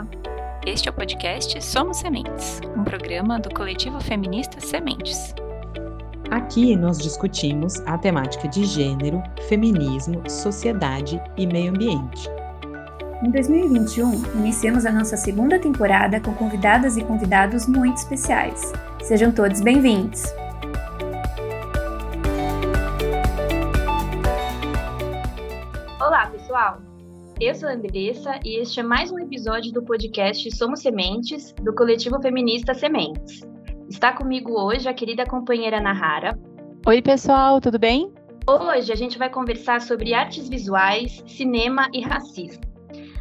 Olá! 0.00 0.06
Este 0.66 0.88
é 0.88 0.90
o 0.90 0.94
podcast 0.94 1.62
Somos 1.62 1.98
Sementes, 1.98 2.60
um 2.76 2.84
programa 2.84 3.38
do 3.38 3.52
coletivo 3.52 4.00
feminista 4.00 4.58
Sementes. 4.58 5.34
Aqui 6.30 6.74
nós 6.76 6.98
discutimos 6.98 7.80
a 7.80 7.98
temática 7.98 8.48
de 8.48 8.64
gênero, 8.64 9.22
feminismo, 9.48 10.22
sociedade 10.28 11.20
e 11.36 11.46
meio 11.46 11.70
ambiente. 11.70 12.28
Em 13.22 13.30
2021, 13.30 14.38
iniciamos 14.38 14.86
a 14.86 14.92
nossa 14.92 15.16
segunda 15.16 15.58
temporada 15.58 16.20
com 16.20 16.32
convidadas 16.32 16.96
e 16.96 17.04
convidados 17.04 17.66
muito 17.66 17.98
especiais. 17.98 18.72
Sejam 19.02 19.32
todos 19.32 19.60
bem-vindos! 19.60 20.22
Eu 27.40 27.54
sou 27.54 27.70
a 27.70 27.72
Andressa 27.72 28.38
e 28.44 28.60
este 28.60 28.80
é 28.80 28.82
mais 28.82 29.10
um 29.10 29.18
episódio 29.18 29.72
do 29.72 29.82
podcast 29.82 30.54
Somos 30.54 30.80
Sementes, 30.80 31.54
do 31.62 31.74
coletivo 31.74 32.20
feminista 32.20 32.74
Sementes. 32.74 33.40
Está 33.88 34.12
comigo 34.12 34.52
hoje 34.60 34.86
a 34.86 34.92
querida 34.92 35.24
companheira 35.24 35.80
Nahara. 35.80 36.38
Oi, 36.86 37.00
pessoal, 37.00 37.58
tudo 37.58 37.78
bem? 37.78 38.12
Hoje 38.46 38.92
a 38.92 38.94
gente 38.94 39.16
vai 39.16 39.30
conversar 39.30 39.80
sobre 39.80 40.12
artes 40.12 40.50
visuais, 40.50 41.24
cinema 41.26 41.88
e 41.94 42.02
racismo. 42.02 42.62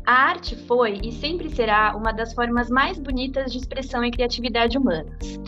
A 0.05 0.13
arte 0.31 0.53
foi 0.67 0.99
e 1.01 1.13
sempre 1.13 1.49
será 1.49 1.95
uma 1.95 2.11
das 2.11 2.33
formas 2.33 2.69
mais 2.69 2.99
bonitas 2.99 3.53
de 3.53 3.59
expressão 3.59 4.03
e 4.03 4.11
criatividade 4.11 4.77
humanas. 4.77 5.39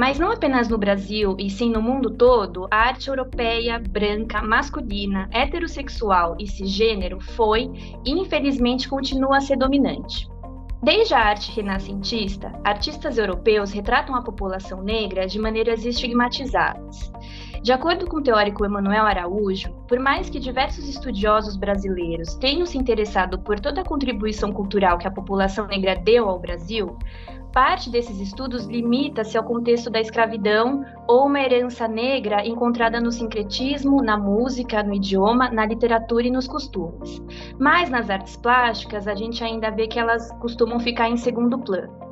Mas 0.00 0.18
não 0.18 0.32
apenas 0.32 0.66
no 0.66 0.78
Brasil, 0.78 1.36
e 1.38 1.50
sim 1.50 1.68
no 1.68 1.82
mundo 1.82 2.10
todo, 2.10 2.66
a 2.70 2.88
arte 2.88 3.10
europeia, 3.10 3.78
branca, 3.78 4.40
masculina, 4.40 5.28
heterossexual 5.30 6.36
e 6.40 6.46
cisgênero 6.46 7.20
foi 7.20 7.70
e 8.02 8.10
infelizmente 8.10 8.88
continua 8.88 9.36
a 9.36 9.40
ser 9.42 9.58
dominante. 9.58 10.26
Desde 10.82 11.12
a 11.12 11.20
arte 11.20 11.54
renascentista, 11.54 12.50
artistas 12.64 13.18
europeus 13.18 13.72
retratam 13.72 14.14
a 14.14 14.22
população 14.22 14.82
negra 14.82 15.26
de 15.26 15.38
maneiras 15.38 15.84
estigmatizadas. 15.84 17.12
De 17.62 17.70
acordo 17.70 18.06
com 18.06 18.16
o 18.16 18.22
teórico 18.22 18.64
Emanuel 18.64 19.04
Araújo, 19.04 19.70
por 19.86 20.00
mais 20.00 20.30
que 20.30 20.40
diversos 20.40 20.88
estudiosos 20.88 21.58
brasileiros 21.58 22.36
tenham 22.36 22.64
se 22.64 22.78
interessado 22.78 23.38
por 23.38 23.60
toda 23.60 23.82
a 23.82 23.84
contribuição 23.84 24.50
cultural 24.50 24.96
que 24.96 25.06
a 25.06 25.10
população 25.10 25.66
negra 25.66 25.94
deu 25.94 26.26
ao 26.26 26.38
Brasil, 26.38 26.96
Parte 27.52 27.90
desses 27.90 28.20
estudos 28.20 28.66
limita-se 28.66 29.36
ao 29.36 29.42
contexto 29.42 29.90
da 29.90 30.00
escravidão 30.00 30.84
ou 31.08 31.26
uma 31.26 31.40
herança 31.40 31.88
negra 31.88 32.46
encontrada 32.46 33.00
no 33.00 33.10
sincretismo, 33.10 34.02
na 34.02 34.16
música, 34.16 34.82
no 34.82 34.94
idioma, 34.94 35.50
na 35.50 35.66
literatura 35.66 36.28
e 36.28 36.30
nos 36.30 36.46
costumes. 36.46 37.20
Mas 37.58 37.90
nas 37.90 38.08
artes 38.08 38.36
plásticas, 38.36 39.08
a 39.08 39.14
gente 39.14 39.42
ainda 39.42 39.70
vê 39.70 39.88
que 39.88 39.98
elas 39.98 40.30
costumam 40.38 40.78
ficar 40.78 41.08
em 41.08 41.16
segundo 41.16 41.58
plano. 41.58 42.09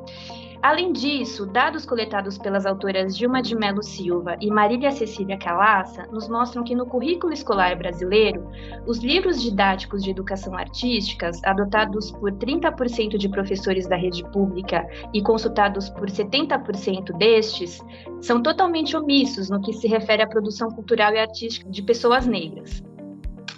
Além 0.61 0.91
disso, 0.91 1.45
dados 1.45 1.85
coletados 1.85 2.37
pelas 2.37 2.65
autoras 2.65 3.15
Dilma 3.15 3.41
de 3.41 3.55
Melo 3.55 3.81
Silva 3.81 4.35
e 4.41 4.49
Marília 4.49 4.91
Cecília 4.91 5.37
Calaça 5.37 6.05
nos 6.11 6.27
mostram 6.27 6.65
que 6.65 6.75
no 6.75 6.85
currículo 6.85 7.31
escolar 7.31 7.77
brasileiro, 7.77 8.45
os 8.85 8.99
livros 8.99 9.41
didáticos 9.41 10.03
de 10.03 10.11
educação 10.11 10.53
artísticas, 10.57 11.41
adotados 11.45 12.11
por 12.11 12.33
30% 12.33 13.17
de 13.17 13.29
professores 13.29 13.87
da 13.87 13.95
rede 13.95 14.21
pública 14.31 14.85
e 15.13 15.21
consultados 15.21 15.89
por 15.89 16.09
70% 16.09 17.17
destes, 17.17 17.79
são 18.19 18.43
totalmente 18.43 18.97
omissos 18.97 19.49
no 19.49 19.61
que 19.61 19.71
se 19.71 19.87
refere 19.87 20.23
à 20.23 20.27
produção 20.27 20.69
cultural 20.69 21.13
e 21.13 21.19
artística 21.19 21.69
de 21.69 21.81
pessoas 21.81 22.27
negras. 22.27 22.83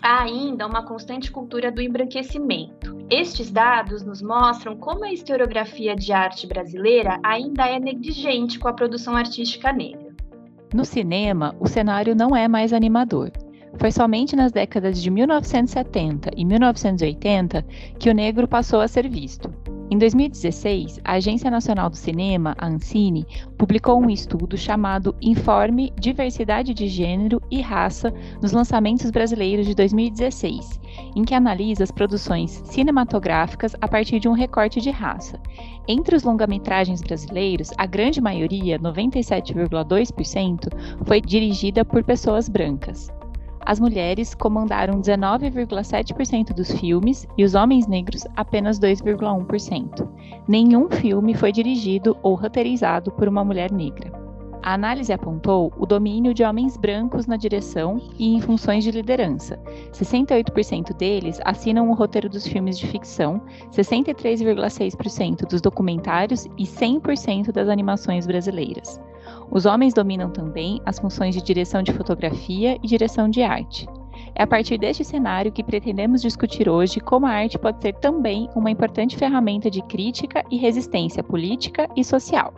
Há 0.02 0.24
ainda 0.24 0.68
uma 0.68 0.84
constante 0.84 1.32
cultura 1.32 1.72
do 1.72 1.82
embranquecimento 1.82 3.02
estes 3.12 3.52
dados 3.52 4.04
nos 4.04 4.22
mostram 4.22 4.78
como 4.78 5.04
a 5.04 5.12
historiografia 5.12 5.94
de 5.94 6.14
arte 6.14 6.48
brasileira 6.48 7.20
ainda 7.22 7.68
é 7.68 7.78
negligente 7.78 8.58
com 8.58 8.70
a 8.70 8.74
produção 8.74 9.18
artística 9.18 9.74
negra. 9.74 10.16
No 10.74 10.86
cinema, 10.86 11.54
o 11.60 11.68
cenário 11.68 12.16
não 12.16 12.34
é 12.34 12.48
mais 12.48 12.72
animador. 12.72 13.30
Foi 13.78 13.92
somente 13.92 14.34
nas 14.34 14.54
décadas 14.54 15.02
de 15.02 15.12
1970 15.12 16.32
e 16.38 16.46
1980 16.46 17.66
que 18.00 18.10
o 18.10 18.14
negro 18.14 18.48
passou 18.48 18.80
a 18.80 18.88
ser 18.88 19.10
visto. 19.10 19.54
Em 19.94 19.98
2016, 19.98 21.02
a 21.04 21.16
Agência 21.16 21.52
Nacional 21.52 21.90
do 21.90 21.98
Cinema, 21.98 22.56
a 22.58 22.66
Ancine, 22.66 23.28
publicou 23.58 24.02
um 24.02 24.10
estudo 24.10 24.58
chamado 24.58 25.14
Informe 25.22 25.92
Diversidade 26.00 26.74
de 26.74 26.88
Gênero 26.88 27.42
e 27.52 27.60
Raça 27.60 28.14
nos 28.42 28.54
Lançamentos 28.54 29.12
Brasileiros 29.12 29.68
de 29.68 29.76
2016, 29.76 30.80
em 31.14 31.26
que 31.26 31.36
analisa 31.36 31.84
as 31.84 31.92
produções 31.92 32.62
cinematográficas 32.64 33.76
a 33.82 33.88
partir 33.88 34.22
de 34.22 34.30
um 34.30 34.34
recorte 34.34 34.80
de 34.80 34.92
raça. 34.92 35.38
Entre 35.86 36.16
os 36.16 36.24
longa-metragens 36.24 37.02
brasileiros, 37.02 37.72
a 37.78 37.86
grande 37.86 38.22
maioria, 38.22 38.80
97,2%, 38.80 40.70
foi 41.04 41.20
dirigida 41.20 41.84
por 41.84 42.02
pessoas 42.02 42.48
brancas 42.48 43.12
as 43.66 43.80
mulheres 43.80 44.34
comandaram 44.34 45.00
19,7% 45.00 46.54
dos 46.54 46.72
filmes 46.72 47.28
e 47.38 47.44
os 47.44 47.56
homens 47.56 47.88
negros 47.88 48.26
apenas 48.36 48.80
2,1%. 48.80 50.08
Nenhum 50.48 50.90
filme 50.90 51.34
foi 51.36 51.52
dirigido 51.52 52.18
ou 52.24 52.36
roteirizado 52.36 53.12
por 53.12 53.28
uma 53.28 53.44
mulher 53.44 53.72
negra. 53.72 54.12
A 54.64 54.76
análise 54.76 55.12
apontou 55.12 55.74
o 55.76 55.88
domínio 55.88 56.36
de 56.36 56.44
homens 56.44 56.78
brancos 56.78 57.26
na 57.26 57.36
direção 57.36 58.00
e 58.20 58.36
em 58.36 58.40
funções 58.40 58.84
de 58.84 58.92
liderança. 58.92 59.60
68% 59.92 60.96
deles 60.96 61.40
assinam 61.44 61.90
o 61.90 61.96
roteiro 61.96 62.30
dos 62.30 62.46
filmes 62.46 62.78
de 62.78 62.86
ficção, 62.86 63.42
63,6% 63.72 65.48
dos 65.48 65.62
documentários 65.62 66.46
e 66.60 66.64
100% 66.64 67.52
das 67.52 67.70
animações 67.70 68.28
brasileiras. 68.28 69.02
Os 69.52 69.66
homens 69.66 69.94
dominam 69.94 70.30
também 70.30 70.82
as 70.86 70.98
funções 70.98 71.36
de 71.36 71.42
direção 71.42 71.84
de 71.84 71.92
fotografia 71.92 72.78
e 72.82 72.88
direção 72.88 73.30
de 73.30 73.44
arte. 73.44 73.86
É 74.34 74.44
a 74.44 74.48
partir 74.48 74.78
deste 74.78 75.04
cenário 75.04 75.52
que 75.52 75.64
pretendemos 75.64 76.22
discutir 76.22 76.70
hoje 76.70 77.02
como 77.02 77.26
a 77.26 77.32
arte 77.32 77.60
pode 77.60 77.82
ser 77.82 77.94
também 77.96 78.50
uma 78.56 78.72
importante 78.72 79.18
ferramenta 79.18 79.70
de 79.70 79.82
crítica 79.84 80.42
e 80.50 80.58
resistência 80.58 81.22
política 81.22 81.86
e 81.98 82.04
social. 82.04 82.54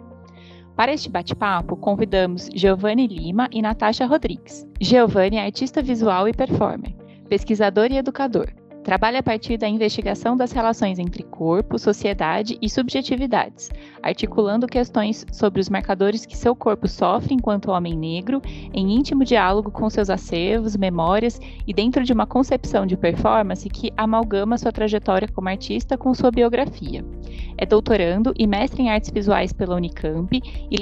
Para 0.75 0.93
este 0.93 1.09
bate-papo, 1.09 1.75
convidamos 1.75 2.47
Giovanni 2.53 3.07
Lima 3.07 3.47
e 3.51 3.61
Natasha 3.61 4.05
Rodrigues. 4.05 4.67
Giovanni 4.79 5.37
é 5.37 5.45
artista 5.45 5.81
visual 5.81 6.27
e 6.27 6.33
performer, 6.33 6.95
pesquisador 7.27 7.91
e 7.91 7.97
educador. 7.97 8.53
Trabalha 8.83 9.19
a 9.19 9.23
partir 9.23 9.57
da 9.57 9.67
investigação 9.67 10.35
das 10.35 10.51
relações 10.51 10.99
entre 10.99 11.23
corpo, 11.23 11.79
sociedade 11.79 12.57
e 12.61 12.69
subjetividades, 12.69 13.69
articulando 14.01 14.67
questões 14.67 15.25
sobre 15.31 15.61
os 15.61 15.69
marcadores 15.69 16.25
que 16.25 16.35
seu 16.35 16.53
corpo 16.53 16.85
sofre 16.85 17.33
enquanto 17.33 17.71
homem 17.71 17.97
negro, 17.97 18.41
em 18.73 18.91
íntimo 18.93 19.23
diálogo 19.23 19.71
com 19.71 19.89
seus 19.89 20.09
acervos, 20.09 20.75
memórias 20.75 21.39
e 21.65 21.73
dentro 21.73 22.03
de 22.03 22.11
uma 22.11 22.27
concepção 22.27 22.85
de 22.85 22.97
performance 22.97 23.69
que 23.69 23.93
amalgama 23.95 24.57
sua 24.57 24.71
trajetória 24.71 25.29
como 25.29 25.47
artista 25.47 25.97
com 25.97 26.13
sua 26.13 26.29
biografia. 26.29 27.05
É 27.57 27.65
doutorando 27.65 28.33
e 28.37 28.45
mestre 28.45 28.83
em 28.83 28.89
artes 28.89 29.11
visuais 29.11 29.53
pela 29.53 29.75
Unicamp 29.75 30.41
e 30.69 30.75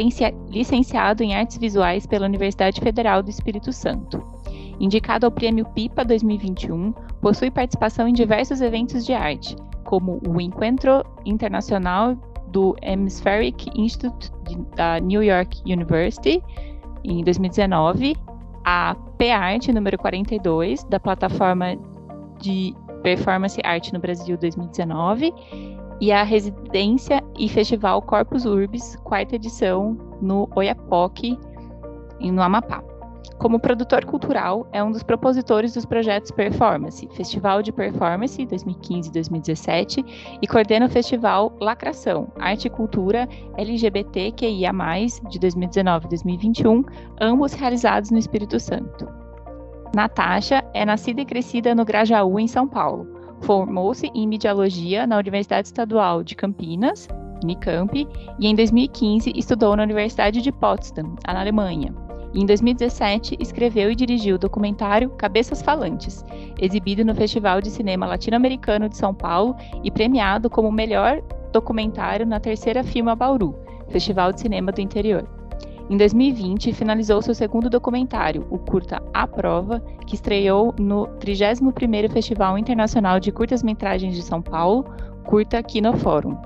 licenciado 0.50 1.24
em 1.24 1.36
artes 1.36 1.60
visuais 1.60 2.08
pela 2.08 2.26
Universidade 2.26 2.82
Federal 2.82 3.22
do 3.22 3.30
Espírito 3.30 3.72
Santo. 3.72 4.41
Indicado 4.82 5.28
ao 5.28 5.32
Prêmio 5.32 5.64
PIPA 5.76 6.04
2021, 6.04 6.92
possui 7.22 7.52
participação 7.52 8.08
em 8.08 8.14
diversos 8.14 8.62
eventos 8.62 9.06
de 9.06 9.14
arte, 9.14 9.56
como 9.84 10.20
o 10.28 10.42
Encontro 10.42 11.06
Internacional 11.24 12.16
do 12.48 12.76
Hemispheric 12.82 13.70
Institute 13.80 14.32
da 14.76 15.00
New 15.00 15.22
York 15.22 15.62
University 15.72 16.44
em 17.04 17.24
2019, 17.24 18.18
a 18.66 18.96
P-Art 19.20 19.68
número 19.68 20.00
42 20.00 20.84
da 20.86 21.00
plataforma 21.00 21.78
de 22.40 22.76
Performance 23.04 23.62
Art 23.64 23.94
no 23.94 24.00
Brasil 24.00 24.36
2019 24.36 25.32
e 26.02 26.12
a 26.12 26.24
Residência 26.24 27.24
e 27.38 27.48
Festival 27.48 28.02
Corpus 28.02 28.46
Urbis, 28.46 28.96
quarta 29.04 29.36
edição 29.36 29.96
no 30.20 30.50
Oiapoque, 30.56 31.38
no 32.20 32.42
Amapá. 32.42 32.91
Como 33.38 33.60
produtor 33.60 34.06
cultural, 34.06 34.68
é 34.72 34.84
um 34.84 34.92
dos 34.92 35.02
propositores 35.02 35.74
dos 35.74 35.86
projetos 35.86 36.30
Performance, 36.30 37.08
Festival 37.14 37.64
de 37.64 37.72
Performance 37.72 38.46
2015-2017, 38.46 40.06
e 40.42 40.48
coordena 40.48 40.86
o 40.86 40.90
Festival 40.90 41.52
Lacração, 41.60 42.32
Arte 42.40 42.68
e 42.68 42.70
Cultura 42.70 43.28
LGBTQIA+, 43.58 44.72
de 45.28 45.40
2019-2021, 45.40 46.86
ambos 47.20 47.54
realizados 47.54 48.12
no 48.12 48.20
Espírito 48.20 48.60
Santo. 48.60 49.08
Natasha 49.96 50.64
é 50.74 50.86
nascida 50.86 51.22
e 51.22 51.26
crescida 51.26 51.76
no 51.76 51.84
Grajaú, 51.84 52.40
em 52.40 52.48
São 52.48 52.68
Paulo. 52.68 53.08
Formou-se 53.42 54.06
em 54.14 54.28
Mediologia 54.28 55.08
na 55.08 55.18
Universidade 55.18 55.68
Estadual 55.68 56.24
de 56.24 56.36
Campinas, 56.36 57.08
Unicamp, 57.44 58.08
e 58.40 58.48
em 58.48 58.56
2015 58.56 59.34
estudou 59.36 59.76
na 59.76 59.84
Universidade 59.84 60.42
de 60.42 60.52
Potsdam, 60.52 61.16
na 61.28 61.40
Alemanha. 61.40 61.92
Em 62.34 62.46
2017, 62.46 63.38
escreveu 63.42 63.92
e 63.92 63.96
dirigiu 63.96 64.36
o 64.36 64.40
documentário 64.40 65.10
Cabeças 65.12 65.62
Falantes, 65.62 66.24
exibido 66.60 67.04
no 67.04 67.14
Festival 67.14 67.60
de 67.60 67.70
Cinema 67.70 68.06
Latino-Americano 68.06 68.88
de 68.88 68.96
São 68.96 69.14
Paulo 69.14 69.56
e 69.84 69.92
premiado 69.92 70.50
como 70.50 70.72
melhor 70.72 71.22
documentário 71.52 72.26
na 72.26 72.40
terceira 72.40 72.86
Filma 72.86 73.16
Bauru, 73.16 73.54
Festival 73.90 74.32
de 74.32 74.40
Cinema 74.40 74.72
do 74.72 74.80
Interior. 74.80 75.28
Em 75.90 75.98
2020, 75.98 76.72
finalizou 76.72 77.22
seu 77.22 77.36
segundo 77.36 77.70
documentário, 77.70 78.48
o 78.50 78.58
curta 78.58 79.04
A 79.14 79.28
Prova, 79.28 79.84
que 80.08 80.16
estreou 80.16 80.74
no 80.80 81.08
31º 81.20 82.10
Festival 82.10 82.58
Internacional 82.58 83.20
de 83.20 83.30
Curtas-Metragens 83.30 84.16
de 84.16 84.22
São 84.22 84.42
Paulo, 84.42 84.86
Curta 85.26 85.62
Fórum. 85.98 86.38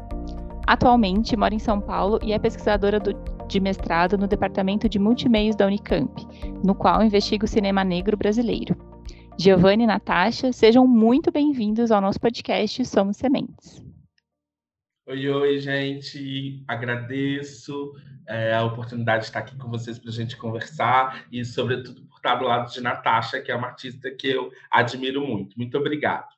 Atualmente 0.66 1.38
mora 1.38 1.54
em 1.54 1.60
São 1.60 1.80
Paulo 1.80 2.18
e 2.24 2.34
é 2.34 2.40
pesquisadora 2.40 3.00
do, 3.00 3.14
de 3.48 3.60
mestrado 3.60 4.18
no 4.18 4.28
Departamento 4.28 4.90
de 4.90 5.00
Multimeios 5.00 5.56
da 5.56 5.68
Unicamp, 5.68 6.12
no 6.64 6.74
qual 6.74 7.04
investiga 7.04 7.46
o 7.46 7.48
cinema 7.48 7.84
negro 7.84 8.18
brasileiro. 8.18 8.76
Giovanni 9.38 9.84
e 9.84 9.88
Natasha, 9.88 10.52
sejam 10.52 10.88
muito 10.88 11.32
bem-vindos 11.32 11.92
ao 11.92 12.02
nosso 12.02 12.20
podcast 12.20 12.84
Somos 12.86 13.18
Sementes. 13.18 13.84
Oi, 15.08 15.30
oi, 15.30 15.60
gente. 15.60 16.64
Agradeço 16.68 17.94
é, 18.28 18.56
a 18.56 18.64
oportunidade 18.64 19.22
de 19.22 19.26
estar 19.28 19.40
aqui 19.40 19.56
com 19.56 19.70
vocês 19.70 20.00
para 20.00 20.10
a 20.10 20.14
gente 20.14 20.36
conversar 20.36 21.28
e, 21.32 21.46
sobretudo, 21.46 22.02
por 22.06 22.16
estar 22.18 22.36
do 22.36 22.46
lado 22.46 22.72
de 22.72 22.82
Natasha, 22.82 23.40
que 23.40 23.52
é 23.52 23.56
uma 23.56 23.68
artista 23.68 24.10
que 24.10 24.28
eu 24.28 24.52
admiro 24.72 25.26
muito. 25.26 25.56
Muito 25.58 25.78
obrigado. 25.78 26.35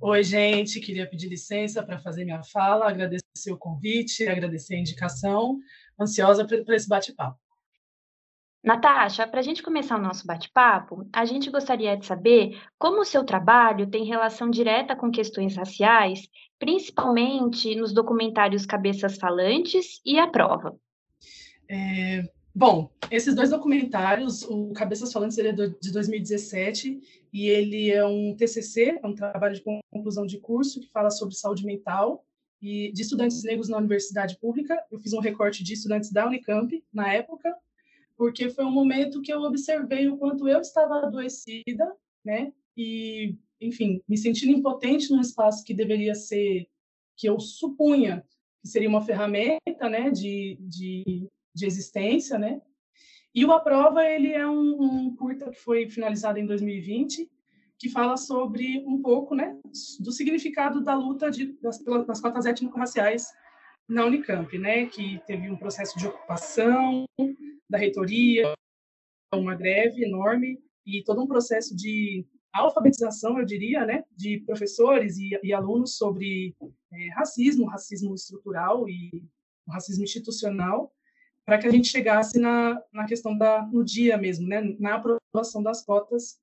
Oi, 0.00 0.22
gente. 0.22 0.80
Queria 0.80 1.08
pedir 1.08 1.28
licença 1.28 1.82
para 1.82 1.98
fazer 1.98 2.24
minha 2.24 2.42
fala, 2.42 2.88
agradecer 2.88 3.50
o 3.50 3.58
convite, 3.58 4.28
agradecer 4.28 4.76
a 4.76 4.78
indicação. 4.78 5.58
Ansiosa 6.00 6.46
por 6.46 6.72
esse 6.72 6.88
bate-papo. 6.88 7.38
Natasha, 8.62 9.26
para 9.26 9.40
a 9.40 9.42
gente 9.42 9.62
começar 9.62 9.96
o 9.96 10.02
nosso 10.02 10.26
bate-papo, 10.26 11.08
a 11.12 11.24
gente 11.24 11.50
gostaria 11.50 11.96
de 11.96 12.06
saber 12.06 12.60
como 12.78 13.00
o 13.00 13.04
seu 13.04 13.24
trabalho 13.24 13.88
tem 13.88 14.04
relação 14.04 14.50
direta 14.50 14.94
com 14.94 15.10
questões 15.10 15.56
raciais, 15.56 16.28
principalmente 16.58 17.74
nos 17.74 17.92
documentários 17.92 18.66
Cabeças 18.66 19.16
Falantes 19.16 20.00
e 20.04 20.18
A 20.18 20.28
Prova. 20.28 20.76
É, 21.68 22.22
bom, 22.58 22.90
esses 23.08 23.36
dois 23.36 23.50
documentários, 23.50 24.42
o 24.42 24.72
Cabeças 24.72 25.12
Falantes 25.12 25.38
ele 25.38 25.48
é 25.48 25.52
de 25.52 25.92
2017 25.92 27.00
e 27.32 27.46
ele 27.46 27.90
é 27.90 28.04
um 28.04 28.34
TCC, 28.34 28.98
é 29.00 29.06
um 29.06 29.14
trabalho 29.14 29.54
de 29.54 29.62
conclusão 29.92 30.26
de 30.26 30.38
curso 30.40 30.80
que 30.80 30.90
fala 30.90 31.08
sobre 31.08 31.36
saúde 31.36 31.64
mental 31.64 32.26
e 32.60 32.90
de 32.92 33.02
estudantes 33.02 33.44
negros 33.44 33.68
na 33.68 33.78
universidade 33.78 34.36
pública. 34.40 34.76
Eu 34.90 34.98
fiz 34.98 35.12
um 35.12 35.20
recorte 35.20 35.62
de 35.62 35.74
estudantes 35.74 36.10
da 36.10 36.26
Unicamp 36.26 36.84
na 36.92 37.12
época 37.12 37.56
porque 38.16 38.50
foi 38.50 38.64
um 38.64 38.72
momento 38.72 39.22
que 39.22 39.32
eu 39.32 39.40
observei 39.42 40.08
o 40.08 40.16
quanto 40.16 40.48
eu 40.48 40.60
estava 40.60 41.06
adoecida, 41.06 41.94
né? 42.24 42.52
E, 42.76 43.36
enfim, 43.60 44.02
me 44.08 44.18
sentindo 44.18 44.50
impotente 44.50 45.12
num 45.12 45.20
espaço 45.20 45.62
que 45.62 45.72
deveria 45.72 46.16
ser, 46.16 46.66
que 47.16 47.28
eu 47.28 47.38
supunha 47.38 48.24
que 48.60 48.68
seria 48.68 48.88
uma 48.88 49.04
ferramenta, 49.04 49.88
né, 49.88 50.10
de, 50.10 50.58
de, 50.60 51.28
de 51.58 51.66
existência, 51.66 52.38
né? 52.38 52.60
E 53.34 53.44
o 53.44 53.52
A 53.52 53.60
Prova, 53.60 54.04
ele 54.04 54.32
é 54.32 54.46
um, 54.46 54.82
um 54.82 55.16
curta 55.16 55.50
que 55.50 55.58
foi 55.58 55.88
finalizado 55.88 56.38
em 56.38 56.46
2020, 56.46 57.30
que 57.78 57.88
fala 57.88 58.16
sobre 58.16 58.84
um 58.86 59.00
pouco, 59.00 59.34
né, 59.34 59.56
do 60.00 60.10
significado 60.10 60.82
da 60.82 60.94
luta 60.94 61.30
de, 61.30 61.52
das, 61.60 61.78
das 62.06 62.20
cotas 62.20 62.46
étnico-raciais 62.46 63.26
na 63.88 64.04
Unicamp, 64.04 64.58
né, 64.58 64.86
que 64.86 65.20
teve 65.26 65.48
um 65.48 65.56
processo 65.56 65.96
de 65.98 66.06
ocupação, 66.06 67.04
da 67.70 67.78
reitoria, 67.78 68.52
uma 69.32 69.54
greve 69.54 70.04
enorme 70.04 70.58
e 70.84 71.04
todo 71.04 71.22
um 71.22 71.26
processo 71.26 71.76
de 71.76 72.26
alfabetização, 72.52 73.38
eu 73.38 73.44
diria, 73.44 73.84
né, 73.84 74.04
de 74.16 74.40
professores 74.40 75.16
e, 75.18 75.38
e 75.44 75.52
alunos 75.52 75.96
sobre 75.96 76.56
é, 76.92 77.10
racismo, 77.14 77.66
racismo 77.66 78.14
estrutural 78.14 78.88
e 78.88 79.22
racismo 79.68 80.02
institucional, 80.02 80.92
para 81.48 81.56
que 81.56 81.66
a 81.66 81.70
gente 81.70 81.88
chegasse 81.88 82.38
na, 82.38 82.78
na 82.92 83.06
questão 83.06 83.34
da 83.34 83.62
no 83.62 83.82
dia 83.82 84.18
mesmo, 84.18 84.46
né, 84.46 84.60
na 84.78 84.96
aprovação 84.96 85.62
das 85.62 85.82
cotas 85.82 86.38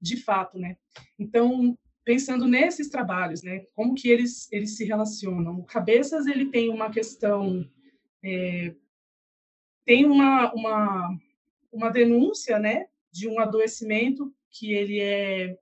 de 0.00 0.16
fato, 0.16 0.58
né. 0.58 0.78
Então, 1.18 1.76
pensando 2.02 2.48
nesses 2.48 2.88
trabalhos, 2.88 3.42
né, 3.42 3.66
como 3.74 3.94
que 3.94 4.08
eles 4.08 4.50
eles 4.50 4.78
se 4.78 4.84
relacionam. 4.86 5.58
O 5.58 5.64
Cabeças 5.64 6.26
ele 6.26 6.46
tem 6.46 6.70
uma 6.70 6.88
questão 6.90 7.70
é, 8.24 8.74
tem 9.84 10.06
uma, 10.06 10.50
uma, 10.54 11.18
uma 11.70 11.90
denúncia 11.90 12.58
né, 12.58 12.86
de 13.12 13.28
um 13.28 13.38
adoecimento 13.38 14.34
que 14.50 14.72
ele 14.72 15.00
é, 15.00 15.58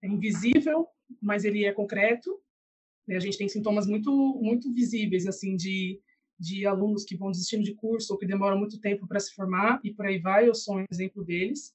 é 0.00 0.08
invisível, 0.08 0.88
mas 1.20 1.44
ele 1.44 1.66
é 1.66 1.72
concreto. 1.74 2.40
Né? 3.06 3.16
A 3.16 3.20
gente 3.20 3.36
tem 3.36 3.50
sintomas 3.50 3.86
muito, 3.86 4.10
muito 4.40 4.72
visíveis 4.72 5.26
assim 5.26 5.56
de, 5.56 6.00
de 6.38 6.66
alunos 6.66 7.04
que 7.04 7.16
vão 7.16 7.30
desistindo 7.30 7.62
de 7.62 7.74
curso 7.74 8.12
ou 8.12 8.18
que 8.18 8.26
demoram 8.26 8.58
muito 8.58 8.80
tempo 8.80 9.06
para 9.06 9.20
se 9.20 9.34
formar, 9.34 9.80
e 9.84 9.92
por 9.92 10.06
aí 10.06 10.18
vai, 10.18 10.48
eu 10.48 10.54
sou 10.54 10.78
um 10.78 10.84
exemplo 10.90 11.24
deles. 11.24 11.72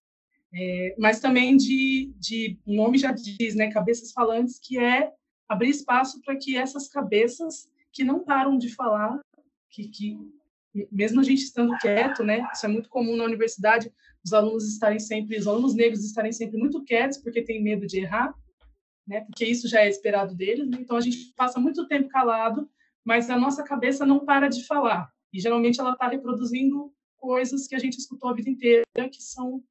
É, 0.54 0.96
mas 0.98 1.20
também 1.20 1.56
de, 1.56 2.12
de, 2.18 2.60
o 2.66 2.74
nome 2.74 2.98
já 2.98 3.12
diz, 3.12 3.56
né, 3.56 3.72
cabeças 3.72 4.12
falantes, 4.12 4.60
que 4.60 4.80
é 4.80 5.12
abrir 5.48 5.70
espaço 5.70 6.22
para 6.22 6.36
que 6.36 6.58
essas 6.58 6.88
cabeças 6.88 7.70
que 7.92 8.04
não 8.04 8.24
param 8.24 8.58
de 8.58 8.74
falar, 8.74 9.20
que, 9.70 9.88
que 9.88 10.18
mesmo 10.92 11.20
a 11.20 11.24
gente 11.24 11.44
estando 11.44 11.76
quieto, 11.78 12.24
né? 12.24 12.48
Isso 12.54 12.66
é 12.66 12.70
muito 12.70 12.90
comum 12.90 13.16
na 13.16 13.24
universidade, 13.24 13.92
os 14.24 14.34
alunos 14.34 14.68
estarem 14.72 15.00
sempre, 15.00 15.38
os 15.38 15.48
alunos 15.48 15.74
negros 15.74 16.04
estarem 16.06 16.32
sempre 16.32 16.58
muito 16.58 16.84
quietos 16.84 17.18
porque 17.18 17.42
têm 17.42 17.62
medo 17.62 17.88
de 17.88 18.00
errar, 18.00 18.34
né? 19.08 19.22
Porque 19.22 19.46
isso 19.46 19.68
já 19.68 19.82
é 19.82 19.90
esperado 19.90 20.36
deles. 20.36 20.68
Né? 20.70 20.78
Então 20.80 20.98
a 20.98 21.02
gente 21.02 21.34
passa 21.36 21.60
muito 21.60 21.88
tempo 21.88 22.10
calado, 22.10 22.70
mas 23.10 23.28
a 23.28 23.36
nossa 23.36 23.64
cabeça 23.64 24.06
não 24.06 24.24
para 24.24 24.48
de 24.48 24.64
falar. 24.68 25.12
E 25.34 25.40
geralmente 25.40 25.80
ela 25.80 25.94
está 25.94 26.08
reproduzindo 26.08 26.94
coisas 27.18 27.66
que 27.66 27.74
a 27.74 27.80
gente 27.80 27.98
escutou 27.98 28.30
a 28.30 28.36
vida 28.36 28.52
inteira, 28.52 28.86
que 29.12 29.20
são 29.20 29.64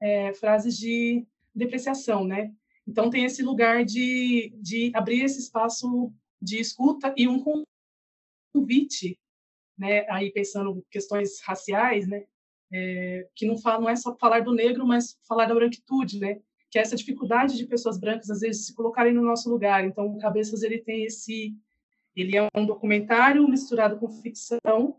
é, 0.00 0.32
frases 0.32 0.78
de 0.78 1.26
depreciação, 1.54 2.24
né? 2.24 2.50
Então 2.88 3.10
tem 3.10 3.26
esse 3.26 3.42
lugar 3.42 3.84
de, 3.84 4.50
de 4.62 4.90
abrir 4.94 5.22
esse 5.22 5.40
espaço 5.40 6.10
de 6.40 6.58
escuta 6.58 7.14
e 7.18 7.28
um 7.28 7.44
convite 8.54 9.18
né, 9.76 10.06
aí 10.08 10.32
pensando 10.32 10.82
questões 10.90 11.38
raciais, 11.42 12.08
né, 12.08 12.24
é, 12.72 13.28
que 13.34 13.46
não, 13.46 13.58
fala, 13.58 13.82
não 13.82 13.90
é 13.90 13.96
só 13.96 14.16
falar 14.16 14.40
do 14.40 14.54
negro, 14.54 14.86
mas 14.86 15.18
falar 15.28 15.44
da 15.44 15.54
branquitude, 15.54 16.18
né, 16.18 16.40
que 16.70 16.78
é 16.78 16.82
essa 16.82 16.96
dificuldade 16.96 17.58
de 17.58 17.66
pessoas 17.66 17.98
brancas 17.98 18.30
às 18.30 18.40
vezes 18.40 18.66
se 18.66 18.74
colocarem 18.74 19.12
no 19.12 19.22
nosso 19.22 19.50
lugar. 19.50 19.84
Então, 19.84 20.06
o 20.06 20.18
Cabeças 20.18 20.62
ele 20.62 20.78
tem 20.78 21.04
esse, 21.04 21.54
ele 22.14 22.36
é 22.36 22.48
um 22.54 22.66
documentário 22.66 23.46
misturado 23.48 23.98
com 23.98 24.08
ficção 24.08 24.96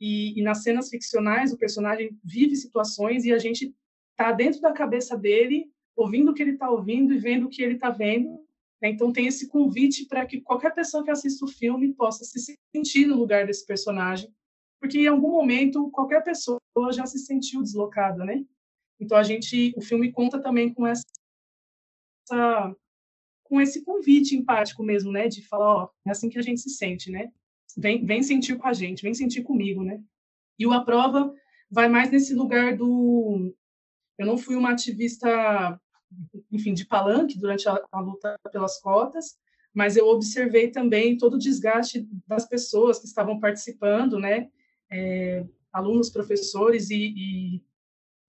e, 0.00 0.38
e 0.38 0.42
nas 0.42 0.62
cenas 0.62 0.88
ficcionais 0.88 1.52
o 1.52 1.58
personagem 1.58 2.18
vive 2.22 2.56
situações 2.56 3.24
e 3.24 3.32
a 3.32 3.38
gente 3.38 3.74
está 4.12 4.32
dentro 4.32 4.60
da 4.60 4.72
cabeça 4.72 5.16
dele, 5.16 5.70
ouvindo 5.96 6.30
o 6.30 6.34
que 6.34 6.42
ele 6.42 6.52
está 6.52 6.70
ouvindo 6.70 7.12
e 7.12 7.18
vendo 7.18 7.46
o 7.46 7.48
que 7.48 7.62
ele 7.62 7.74
está 7.74 7.90
vendo 7.90 8.40
né? 8.80 8.88
Então, 8.88 9.12
tem 9.12 9.26
esse 9.26 9.48
convite 9.48 10.06
para 10.06 10.24
que 10.24 10.40
qualquer 10.40 10.74
pessoa 10.74 11.04
que 11.04 11.10
assista 11.10 11.44
o 11.44 11.48
filme 11.48 11.92
possa 11.92 12.24
se 12.24 12.56
sentir 12.74 13.06
no 13.06 13.16
lugar 13.16 13.46
desse 13.46 13.66
personagem, 13.66 14.32
porque 14.80 14.98
em 14.98 15.06
algum 15.06 15.30
momento 15.30 15.90
qualquer 15.90 16.24
pessoa 16.24 16.58
já 16.92 17.04
se 17.04 17.18
sentiu 17.18 17.62
deslocada, 17.62 18.24
né? 18.24 18.44
Então, 18.98 19.16
a 19.18 19.22
gente, 19.22 19.74
o 19.76 19.82
filme 19.82 20.10
conta 20.12 20.40
também 20.40 20.72
com 20.72 20.86
essa 20.86 21.04
com 23.50 23.60
esse 23.60 23.84
convite 23.84 24.36
empático 24.36 24.80
mesmo, 24.84 25.10
né, 25.10 25.26
de 25.26 25.42
falar, 25.42 25.74
ó, 25.74 25.88
é 26.06 26.12
assim 26.12 26.28
que 26.30 26.38
a 26.38 26.42
gente 26.42 26.60
se 26.60 26.70
sente, 26.70 27.10
né? 27.10 27.32
Vem, 27.76 28.06
vem 28.06 28.22
sentir 28.22 28.56
com 28.56 28.68
a 28.68 28.72
gente, 28.72 29.02
vem 29.02 29.12
sentir 29.12 29.42
comigo, 29.42 29.82
né? 29.82 30.00
E 30.56 30.64
o 30.66 30.72
A 30.72 30.84
Prova 30.84 31.34
vai 31.68 31.88
mais 31.88 32.12
nesse 32.12 32.32
lugar 32.32 32.76
do 32.76 33.52
eu 34.16 34.26
não 34.26 34.38
fui 34.38 34.54
uma 34.54 34.70
ativista 34.70 35.80
enfim, 36.50 36.74
de 36.74 36.86
palanque 36.86 37.38
durante 37.38 37.68
a, 37.68 37.82
a 37.90 38.00
luta 38.00 38.38
pelas 38.52 38.80
cotas, 38.80 39.36
mas 39.74 39.96
eu 39.96 40.06
observei 40.06 40.70
também 40.70 41.16
todo 41.16 41.34
o 41.34 41.38
desgaste 41.38 42.06
das 42.26 42.46
pessoas 42.46 42.98
que 43.00 43.06
estavam 43.06 43.40
participando, 43.40 44.18
né, 44.18 44.48
é, 44.90 45.44
alunos, 45.72 46.10
professores, 46.10 46.90
e, 46.90 47.14
e, 47.16 47.62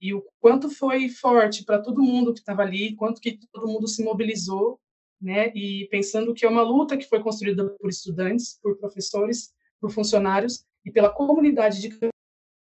e, 0.01 0.13
o 0.13 0.23
quanto 0.39 0.69
foi 0.69 1.09
forte 1.09 1.63
para 1.63 1.81
todo 1.81 2.03
mundo 2.03 2.33
que 2.33 2.39
estava 2.39 2.63
ali, 2.63 2.95
quanto 2.95 3.21
que 3.21 3.39
todo 3.51 3.67
mundo 3.67 3.87
se 3.87 4.03
mobilizou, 4.03 4.79
né, 5.21 5.51
e 5.55 5.87
pensando 5.91 6.33
que 6.33 6.45
é 6.45 6.49
uma 6.49 6.63
luta 6.63 6.97
que 6.97 7.07
foi 7.07 7.21
construída 7.21 7.69
por 7.79 7.89
estudantes, 7.89 8.59
por 8.61 8.77
professores, 8.77 9.53
por 9.79 9.91
funcionários 9.91 10.65
e 10.83 10.91
pela 10.91 11.09
comunidade 11.09 11.79
de 11.79 11.97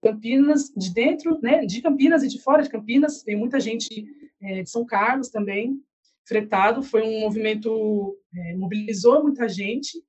Campinas, 0.03 0.73
de 0.77 0.93
dentro, 0.95 1.39
né, 1.43 1.67
de 1.67 1.83
Campinas 1.83 2.23
e 2.23 2.29
de 2.29 2.41
fora 2.41 2.63
de 2.63 2.71
Campinas, 2.71 3.23
tem 3.23 3.37
muita 3.37 3.61
gente 3.61 4.07
é, 4.41 4.63
de 4.63 4.71
São 4.71 4.87
Carlos 4.87 5.29
também, 5.29 5.83
fretado, 6.25 6.83
foi 6.83 7.03
um 7.03 7.21
movimento, 7.21 8.17
é, 8.35 8.55
mobilizou 8.55 9.23
muita 9.23 9.49
gente, 9.49 10.03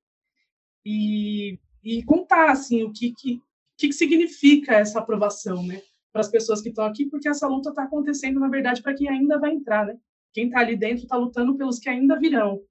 e, 0.84 1.58
e 1.82 2.02
contar, 2.04 2.50
assim, 2.50 2.82
o 2.82 2.92
que, 2.92 3.12
que, 3.12 3.42
que 3.76 3.92
significa 3.92 4.74
essa 4.74 5.00
aprovação, 5.00 5.62
né, 5.66 5.82
para 6.12 6.20
as 6.20 6.28
pessoas 6.28 6.60
que 6.60 6.68
estão 6.68 6.84
aqui, 6.84 7.06
porque 7.06 7.28
essa 7.28 7.46
luta 7.46 7.70
está 7.70 7.82
acontecendo, 7.82 8.40
na 8.40 8.48
verdade, 8.48 8.82
para 8.82 8.94
quem 8.94 9.08
ainda 9.08 9.38
vai 9.38 9.52
entrar, 9.52 9.86
né, 9.86 9.98
quem 10.32 10.46
está 10.46 10.60
ali 10.60 10.76
dentro 10.76 11.04
está 11.04 11.16
lutando 11.16 11.56
pelos 11.56 11.78
que 11.78 11.88
ainda 11.88 12.18
virão, 12.18 12.62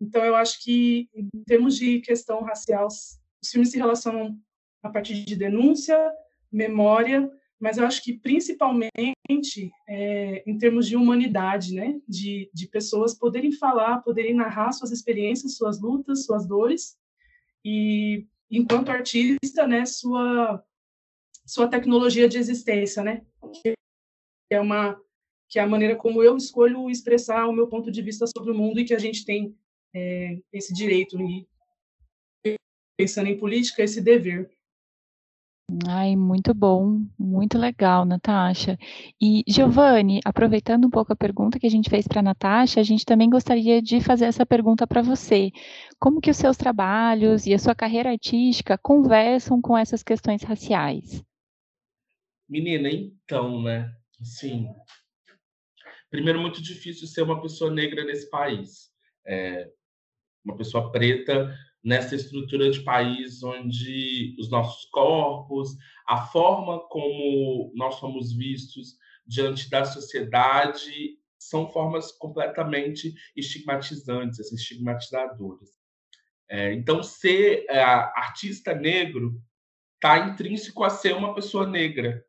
Então, 0.00 0.24
eu 0.24 0.36
acho 0.36 0.62
que, 0.62 1.08
em 1.14 1.28
termos 1.44 1.76
de 1.76 2.00
questão 2.00 2.42
racial, 2.42 2.86
os 2.86 3.50
filmes 3.50 3.70
se 3.70 3.78
relacionam 3.78 4.38
a 4.82 4.88
partir 4.88 5.24
de 5.24 5.34
denúncia, 5.34 5.98
memória, 6.52 7.30
mas 7.60 7.76
eu 7.76 7.84
acho 7.84 8.02
que 8.02 8.12
principalmente 8.12 9.72
é, 9.88 10.44
em 10.46 10.56
termos 10.56 10.86
de 10.86 10.96
humanidade, 10.96 11.74
né? 11.74 12.00
De, 12.08 12.48
de 12.54 12.68
pessoas 12.68 13.14
poderem 13.14 13.50
falar, 13.50 14.02
poderem 14.02 14.34
narrar 14.34 14.72
suas 14.72 14.92
experiências, 14.92 15.56
suas 15.56 15.80
lutas, 15.80 16.24
suas 16.24 16.46
dores, 16.46 16.96
e 17.64 18.26
enquanto 18.50 18.90
artista, 18.90 19.66
né? 19.66 19.84
Sua 19.84 20.64
sua 21.44 21.66
tecnologia 21.66 22.28
de 22.28 22.38
existência, 22.38 23.02
né? 23.02 23.22
Que 23.62 23.72
é 24.50 24.60
uma 24.60 25.00
que 25.48 25.58
é 25.58 25.62
a 25.62 25.66
maneira 25.66 25.96
como 25.96 26.22
eu 26.22 26.36
escolho 26.36 26.90
expressar 26.90 27.46
o 27.46 27.52
meu 27.52 27.66
ponto 27.66 27.90
de 27.90 28.02
vista 28.02 28.26
sobre 28.26 28.52
o 28.52 28.54
mundo 28.54 28.78
e 28.78 28.84
que 28.84 28.94
a 28.94 28.98
gente 28.98 29.24
tem 29.24 29.56
é, 29.94 30.38
esse 30.52 30.74
direito 30.74 31.18
e 31.20 31.46
pensando 32.96 33.28
em 33.28 33.38
política 33.38 33.82
esse 33.82 34.00
dever. 34.00 34.50
Ai, 35.86 36.16
muito 36.16 36.54
bom, 36.54 37.02
muito 37.18 37.58
legal, 37.58 38.06
Natasha. 38.06 38.78
E 39.20 39.44
Giovanni, 39.46 40.18
aproveitando 40.24 40.86
um 40.86 40.90
pouco 40.90 41.12
a 41.12 41.16
pergunta 41.16 41.58
que 41.58 41.66
a 41.66 41.70
gente 41.70 41.90
fez 41.90 42.08
para 42.08 42.20
a 42.20 42.22
Natasha, 42.22 42.80
a 42.80 42.82
gente 42.82 43.04
também 43.04 43.28
gostaria 43.28 43.82
de 43.82 44.00
fazer 44.00 44.24
essa 44.24 44.46
pergunta 44.46 44.86
para 44.86 45.02
você. 45.02 45.52
Como 45.98 46.22
que 46.22 46.30
os 46.30 46.38
seus 46.38 46.56
trabalhos 46.56 47.46
e 47.46 47.52
a 47.52 47.58
sua 47.58 47.74
carreira 47.74 48.10
artística 48.10 48.78
conversam 48.78 49.60
com 49.60 49.76
essas 49.76 50.02
questões 50.02 50.42
raciais? 50.42 51.22
Menina, 52.48 52.88
então, 52.88 53.62
né? 53.62 53.92
Sim. 54.22 54.68
Primeiro, 56.10 56.40
muito 56.40 56.62
difícil 56.62 57.06
ser 57.06 57.22
uma 57.22 57.40
pessoa 57.40 57.70
negra 57.70 58.04
nesse 58.04 58.28
país. 58.30 58.90
É, 59.26 59.70
uma 60.44 60.56
pessoa 60.56 60.90
preta 60.90 61.54
nessa 61.82 62.14
estrutura 62.14 62.70
de 62.70 62.80
país 62.80 63.42
onde 63.42 64.34
os 64.38 64.50
nossos 64.50 64.84
corpos, 64.90 65.76
a 66.06 66.26
forma 66.26 66.80
como 66.88 67.72
nós 67.74 67.96
somos 67.96 68.32
vistos 68.32 68.96
diante 69.26 69.68
da 69.68 69.84
sociedade 69.84 71.18
são 71.38 71.70
formas 71.70 72.10
completamente 72.12 73.14
estigmatizantes, 73.36 74.40
assim, 74.40 74.56
estigmatizadoras. 74.56 75.70
É, 76.48 76.72
então, 76.72 77.02
ser 77.02 77.66
é, 77.68 77.80
artista 77.80 78.74
negro 78.74 79.40
está 79.94 80.18
intrínseco 80.18 80.82
a 80.82 80.90
ser 80.90 81.14
uma 81.14 81.34
pessoa 81.34 81.66
negra 81.66 82.24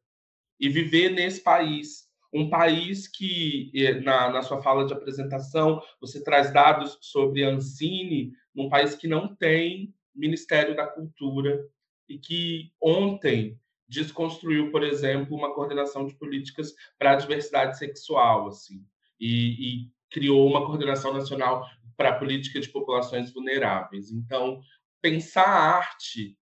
e 0.60 0.68
viver 0.68 1.10
nesse 1.10 1.42
país. 1.42 2.09
Um 2.32 2.50
país 2.50 3.08
que, 3.08 3.72
na, 4.04 4.30
na 4.30 4.42
sua 4.42 4.62
fala 4.62 4.86
de 4.86 4.94
apresentação, 4.94 5.82
você 6.00 6.24
traz 6.24 6.54
dados 6.54 6.98
sobre 7.02 7.44
a 7.44 7.50
Ancine, 7.50 8.32
num 8.54 8.70
país 8.70 8.96
que 8.96 9.08
não 9.08 9.36
tem 9.36 9.94
Ministério 10.14 10.76
da 10.76 10.86
Cultura 10.86 11.60
e 12.08 12.18
que 12.18 12.72
ontem 12.82 13.60
desconstruiu, 13.88 14.72
por 14.72 14.84
exemplo, 14.84 15.36
uma 15.36 15.54
coordenação 15.54 16.06
de 16.06 16.14
políticas 16.16 16.74
para 16.98 17.12
a 17.14 17.16
diversidade 17.16 17.78
sexual, 17.78 18.48
assim, 18.48 18.86
e, 19.20 19.86
e 19.86 19.92
criou 20.12 20.48
uma 20.48 20.66
coordenação 20.66 21.14
nacional 21.14 21.66
para 21.98 22.10
a 22.10 22.20
política 22.20 22.60
de 22.60 22.70
populações 22.70 23.34
vulneráveis. 23.34 24.12
Então, 24.12 24.62
pensar 25.02 25.46
a 25.46 25.78
arte 25.78 26.38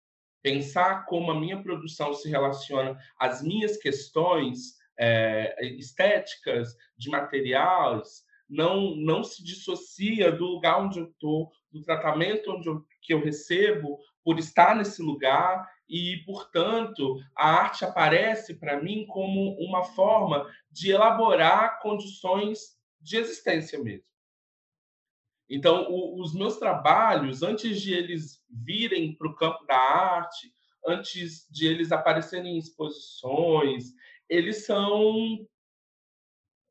pensar 0.43 1.07
como 1.07 1.31
a 1.31 1.39
minha 1.39 1.63
produção 1.63 2.13
se 2.13 2.29
relaciona 2.29 2.99
às 3.19 3.43
minhas 3.43 3.77
questões 3.77 4.75
é, 4.99 5.67
estéticas, 5.77 6.77
de 6.97 7.11
materiais, 7.11 8.25
não, 8.49 8.95
não 8.97 9.25
se 9.25 9.43
dissocia 9.43 10.31
do 10.31 10.45
lugar 10.45 10.81
onde 10.81 10.99
eu 10.99 11.07
estou, 11.07 11.51
do 11.71 11.83
tratamento 11.83 12.53
onde 12.53 12.69
eu, 12.69 12.85
que 13.01 13.15
eu 13.15 13.23
recebo 13.23 13.99
por 14.23 14.39
estar 14.39 14.77
nesse 14.77 15.03
lugar 15.03 15.67
e, 15.89 16.23
portanto, 16.25 17.19
a 17.37 17.51
arte 17.51 17.85
aparece 17.85 18.55
para 18.55 18.81
mim 18.81 19.07
como 19.07 19.57
uma 19.59 19.85
forma 19.85 20.47
de 20.71 20.91
elaborar 20.91 21.81
condições 21.81 22.77
de 23.01 23.17
existência 23.17 23.79
mesmo. 23.79 24.07
Então, 25.49 25.87
o, 25.91 26.21
os 26.21 26.35
meus 26.35 26.57
trabalhos, 26.57 27.43
antes 27.43 27.81
de 27.81 27.93
eles 27.93 28.43
virem 28.49 29.15
para 29.15 29.29
o 29.29 29.35
campo 29.35 29.67
da 29.67 29.77
arte, 29.77 30.53
antes 30.87 31.47
de 31.51 31.67
eles 31.67 31.93
aparecerem 31.93 32.55
em 32.55 32.59
exposições, 32.59 33.93
eles 34.33 34.65
são, 34.65 35.47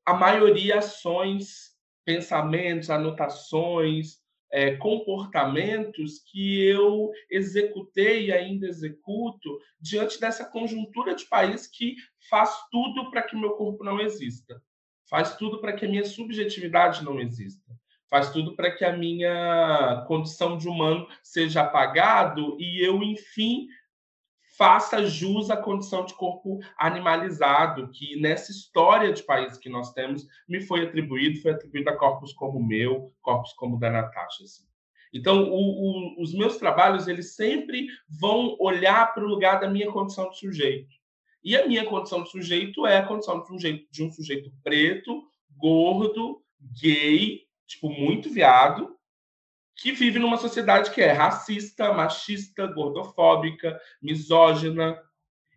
a 0.03 0.15
maioria, 0.15 0.79
ações, 0.79 1.75
pensamentos, 2.03 2.89
anotações, 2.89 4.19
é, 4.51 4.75
comportamentos 4.77 6.19
que 6.25 6.65
eu 6.65 7.11
executei 7.29 8.25
e 8.25 8.33
ainda 8.33 8.67
executo 8.67 9.59
diante 9.79 10.19
dessa 10.19 10.43
conjuntura 10.43 11.13
de 11.13 11.25
país 11.25 11.67
que 11.67 11.95
faz 12.27 12.49
tudo 12.71 13.11
para 13.11 13.21
que 13.21 13.35
meu 13.35 13.51
corpo 13.51 13.83
não 13.83 14.01
exista, 14.01 14.59
faz 15.07 15.35
tudo 15.35 15.61
para 15.61 15.73
que 15.73 15.85
a 15.85 15.89
minha 15.89 16.03
subjetividade 16.03 17.05
não 17.05 17.19
exista 17.19 17.71
faz 18.11 18.29
tudo 18.29 18.57
para 18.57 18.69
que 18.69 18.83
a 18.83 18.91
minha 18.91 20.03
condição 20.05 20.57
de 20.57 20.67
humano 20.67 21.07
seja 21.23 21.61
apagado 21.61 22.57
e 22.59 22.85
eu, 22.85 23.01
enfim, 23.01 23.69
faça 24.61 25.03
jus 25.07 25.49
à 25.49 25.57
condição 25.57 26.05
de 26.05 26.13
corpo 26.13 26.59
animalizado, 26.77 27.89
que 27.89 28.15
nessa 28.21 28.51
história 28.51 29.11
de 29.11 29.23
país 29.23 29.57
que 29.57 29.67
nós 29.67 29.91
temos 29.91 30.27
me 30.47 30.61
foi 30.61 30.83
atribuído, 30.83 31.41
foi 31.41 31.53
atribuído 31.53 31.89
a 31.89 31.97
corpos 31.97 32.31
como 32.31 32.59
o 32.59 32.63
meu, 32.63 33.11
corpos 33.23 33.53
como 33.53 33.75
o 33.75 33.79
da 33.79 33.89
Natasha. 33.89 34.43
Assim. 34.43 34.61
Então, 35.11 35.49
o, 35.49 35.55
o, 35.55 36.21
os 36.21 36.31
meus 36.31 36.57
trabalhos, 36.57 37.07
eles 37.07 37.33
sempre 37.33 37.87
vão 38.07 38.55
olhar 38.59 39.11
para 39.15 39.23
o 39.23 39.27
lugar 39.27 39.59
da 39.59 39.67
minha 39.67 39.91
condição 39.91 40.29
de 40.29 40.37
sujeito. 40.37 40.93
E 41.43 41.57
a 41.57 41.67
minha 41.67 41.83
condição 41.83 42.21
de 42.21 42.29
sujeito 42.29 42.85
é 42.85 42.97
a 42.97 43.07
condição 43.07 43.41
de 43.41 43.51
um, 43.51 43.57
jeito, 43.57 43.87
de 43.91 44.03
um 44.03 44.11
sujeito 44.11 44.53
preto, 44.63 45.23
gordo, 45.57 46.39
gay, 46.79 47.39
tipo, 47.65 47.89
muito 47.89 48.29
viado, 48.29 48.90
que 49.81 49.91
vive 49.91 50.19
numa 50.19 50.37
sociedade 50.37 50.91
que 50.91 51.01
é 51.01 51.11
racista, 51.11 51.91
machista, 51.91 52.67
gordofóbica, 52.67 53.79
misógina, 53.99 55.01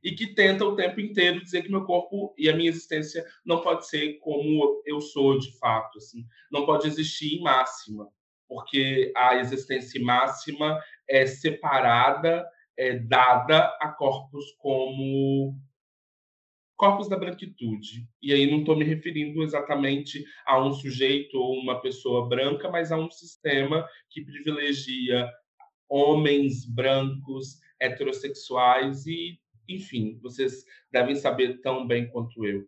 e 0.03 0.13
que 0.13 0.35
tenta 0.35 0.65
o 0.65 0.75
tempo 0.75 1.01
inteiro 1.01 1.43
dizer 1.43 1.63
que 1.63 1.71
meu 1.71 1.85
corpo 1.85 2.35
e 2.37 2.49
a 2.49 2.57
minha 2.57 2.69
existência 2.69 3.25
não 3.45 3.61
pode 3.61 3.87
ser 3.87 4.19
como 4.21 4.83
eu 4.87 5.01
sou 5.01 5.39
de 5.39 5.51
fato, 5.59 5.99
assim, 5.99 6.27
não 6.51 6.65
pode 6.65 6.87
existir 6.87 7.37
em 7.37 7.43
máxima, 7.43 8.09
porque 8.49 9.13
a 9.15 9.37
existência 9.37 10.03
máxima 10.03 10.79
é 11.09 11.27
separada, 11.27 12.47
é 12.77 12.99
dada 12.99 13.77
a 13.81 13.89
corpos 13.89 14.53
como 14.59 15.55
corpos 16.77 17.09
da 17.09 17.17
branquitude. 17.17 18.07
E 18.23 18.33
aí 18.33 18.51
não 18.51 18.61
estou 18.61 18.77
me 18.77 18.85
referindo 18.85 19.43
exatamente 19.43 20.25
a 20.47 20.63
um 20.63 20.73
sujeito 20.73 21.37
ou 21.37 21.59
uma 21.61 21.81
pessoa 21.81 22.29
branca, 22.29 22.71
mas 22.71 22.91
a 22.91 22.97
um 22.97 23.11
sistema 23.11 23.87
que 24.11 24.25
privilegia 24.25 25.29
homens 25.89 26.65
brancos, 26.67 27.59
heterossexuais 27.81 29.07
e, 29.07 29.39
enfim, 29.69 30.19
vocês 30.23 30.65
devem 30.91 31.15
saber 31.15 31.61
tão 31.61 31.87
bem 31.87 32.09
quanto 32.09 32.45
eu. 32.45 32.67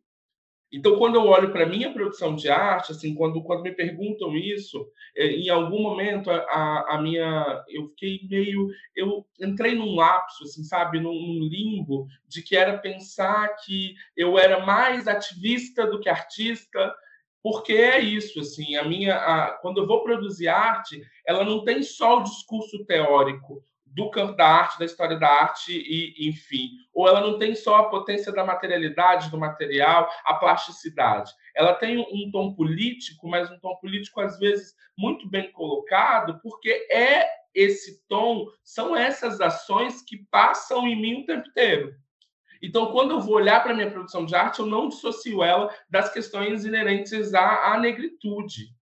Então, 0.72 0.98
quando 0.98 1.14
eu 1.14 1.22
olho 1.26 1.52
para 1.52 1.64
a 1.64 1.68
minha 1.68 1.92
produção 1.92 2.34
de 2.34 2.48
arte, 2.48 2.92
assim, 2.92 3.14
quando, 3.14 3.42
quando 3.42 3.62
me 3.62 3.72
perguntam 3.72 4.36
isso, 4.36 4.86
é, 5.16 5.26
em 5.26 5.48
algum 5.48 5.80
momento 5.80 6.30
a, 6.30 6.96
a 6.96 7.00
minha, 7.00 7.64
eu 7.68 7.88
fiquei 7.90 8.20
meio, 8.28 8.68
eu 8.94 9.24
entrei 9.40 9.74
num 9.74 9.94
lapso, 9.94 10.44
assim, 10.44 10.64
sabe, 10.64 10.98
num, 10.98 11.12
num, 11.12 11.48
limbo 11.48 12.06
de 12.26 12.42
que 12.42 12.56
era 12.56 12.78
pensar 12.78 13.48
que 13.64 13.94
eu 14.16 14.38
era 14.38 14.66
mais 14.66 15.06
ativista 15.06 15.86
do 15.86 16.00
que 16.00 16.08
artista, 16.08 16.94
porque 17.42 17.74
é 17.74 18.00
isso, 18.00 18.40
assim, 18.40 18.74
a 18.74 18.84
minha, 18.84 19.14
a, 19.16 19.52
quando 19.62 19.78
eu 19.78 19.86
vou 19.86 20.02
produzir 20.02 20.48
arte, 20.48 21.00
ela 21.24 21.44
não 21.44 21.62
tem 21.62 21.80
só 21.82 22.18
o 22.18 22.24
discurso 22.24 22.84
teórico, 22.84 23.62
do 23.96 24.10
campo 24.10 24.36
da 24.36 24.46
arte, 24.46 24.78
da 24.78 24.84
história 24.84 25.18
da 25.18 25.26
arte 25.26 25.72
e, 25.72 26.28
enfim. 26.28 26.68
Ou 26.92 27.08
ela 27.08 27.22
não 27.22 27.38
tem 27.38 27.54
só 27.54 27.76
a 27.76 27.88
potência 27.88 28.30
da 28.30 28.44
materialidade, 28.44 29.30
do 29.30 29.38
material, 29.38 30.06
a 30.22 30.34
plasticidade. 30.34 31.32
Ela 31.54 31.72
tem 31.72 31.98
um 31.98 32.30
tom 32.30 32.52
político, 32.52 33.26
mas 33.26 33.50
um 33.50 33.58
tom 33.58 33.74
político 33.76 34.20
às 34.20 34.38
vezes 34.38 34.74
muito 34.98 35.26
bem 35.26 35.50
colocado, 35.50 36.38
porque 36.42 36.86
é 36.90 37.26
esse 37.54 38.06
tom, 38.06 38.46
são 38.62 38.94
essas 38.94 39.40
ações 39.40 40.02
que 40.02 40.18
passam 40.30 40.86
em 40.86 41.00
mim 41.00 41.22
o 41.22 41.24
tempo 41.24 41.48
inteiro. 41.48 41.94
Então, 42.60 42.92
quando 42.92 43.12
eu 43.12 43.20
vou 43.20 43.36
olhar 43.36 43.62
para 43.62 43.72
minha 43.72 43.90
produção 43.90 44.26
de 44.26 44.34
arte, 44.34 44.60
eu 44.60 44.66
não 44.66 44.90
dissocio 44.90 45.42
ela 45.42 45.74
das 45.88 46.12
questões 46.12 46.66
inerentes 46.66 47.32
à, 47.32 47.72
à 47.72 47.80
negritude. 47.80 48.76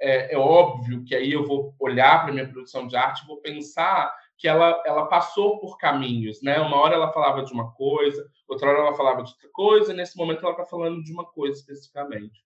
É, 0.00 0.34
é, 0.34 0.38
óbvio 0.38 1.04
que 1.04 1.14
aí 1.14 1.32
eu 1.32 1.44
vou 1.44 1.74
olhar 1.78 2.22
para 2.22 2.32
minha 2.32 2.48
produção 2.48 2.86
de 2.86 2.96
arte 2.96 3.26
vou 3.26 3.40
pensar 3.40 4.14
que 4.38 4.46
ela, 4.46 4.80
ela 4.86 5.06
passou 5.06 5.58
por 5.58 5.76
caminhos, 5.76 6.40
né? 6.40 6.60
Uma 6.60 6.76
hora 6.76 6.94
ela 6.94 7.12
falava 7.12 7.42
de 7.42 7.52
uma 7.52 7.72
coisa, 7.72 8.30
outra 8.46 8.70
hora 8.70 8.78
ela 8.78 8.94
falava 8.94 9.24
de 9.24 9.32
outra 9.32 9.50
coisa, 9.52 9.92
e 9.92 9.96
nesse 9.96 10.16
momento 10.16 10.42
ela 10.42 10.52
está 10.52 10.64
falando 10.64 11.02
de 11.02 11.12
uma 11.12 11.24
coisa 11.24 11.58
especificamente. 11.58 12.44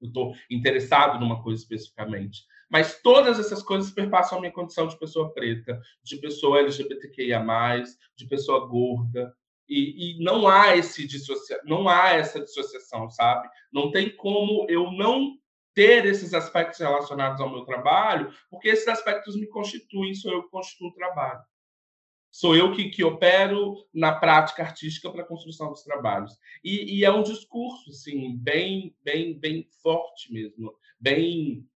eu 0.00 0.08
estou 0.08 0.34
interessado 0.50 1.18
numa 1.18 1.42
coisa 1.42 1.62
especificamente. 1.62 2.44
Mas 2.68 3.00
todas 3.00 3.38
essas 3.40 3.62
coisas 3.62 3.90
perpassam 3.90 4.36
a 4.36 4.40
minha 4.42 4.52
condição 4.52 4.86
de 4.86 4.98
pessoa 4.98 5.32
preta, 5.32 5.80
de 6.02 6.18
pessoa 6.18 6.58
LGBTQIA+, 6.58 7.42
de 8.14 8.26
pessoa 8.26 8.66
gorda, 8.66 9.34
e, 9.68 10.12
e, 10.12 10.22
não 10.22 10.46
há 10.46 10.76
esse 10.76 11.06
dissocia... 11.08 11.60
não 11.64 11.88
há 11.88 12.10
essa 12.10 12.40
dissociação, 12.40 13.10
sabe? 13.10 13.48
Não 13.72 13.90
tem 13.90 14.14
como 14.14 14.64
eu 14.68 14.92
não 14.92 15.36
ter 15.76 16.06
esses 16.06 16.32
aspectos 16.32 16.80
relacionados 16.80 17.38
ao 17.38 17.50
meu 17.50 17.66
trabalho, 17.66 18.32
porque 18.48 18.68
esses 18.68 18.88
aspectos 18.88 19.38
me 19.38 19.46
constituem, 19.46 20.14
sou 20.14 20.32
eu 20.32 20.44
que 20.44 20.50
constituo 20.50 20.88
o 20.88 20.94
trabalho. 20.94 21.40
Sou 22.30 22.56
eu 22.56 22.72
que, 22.72 22.88
que 22.88 23.04
opero 23.04 23.76
na 23.92 24.14
prática 24.14 24.62
artística 24.62 25.10
para 25.10 25.22
a 25.22 25.26
construção 25.26 25.68
dos 25.68 25.82
trabalhos. 25.82 26.32
E, 26.64 26.98
e, 26.98 27.04
é 27.04 27.12
um 27.12 27.22
discurso, 27.22 27.90
assim, 27.90 28.36
bem, 28.38 28.96
bem, 29.04 29.38
bem 29.38 29.68
forte 29.82 30.32
mesmo, 30.32 30.74
bem 30.98 31.68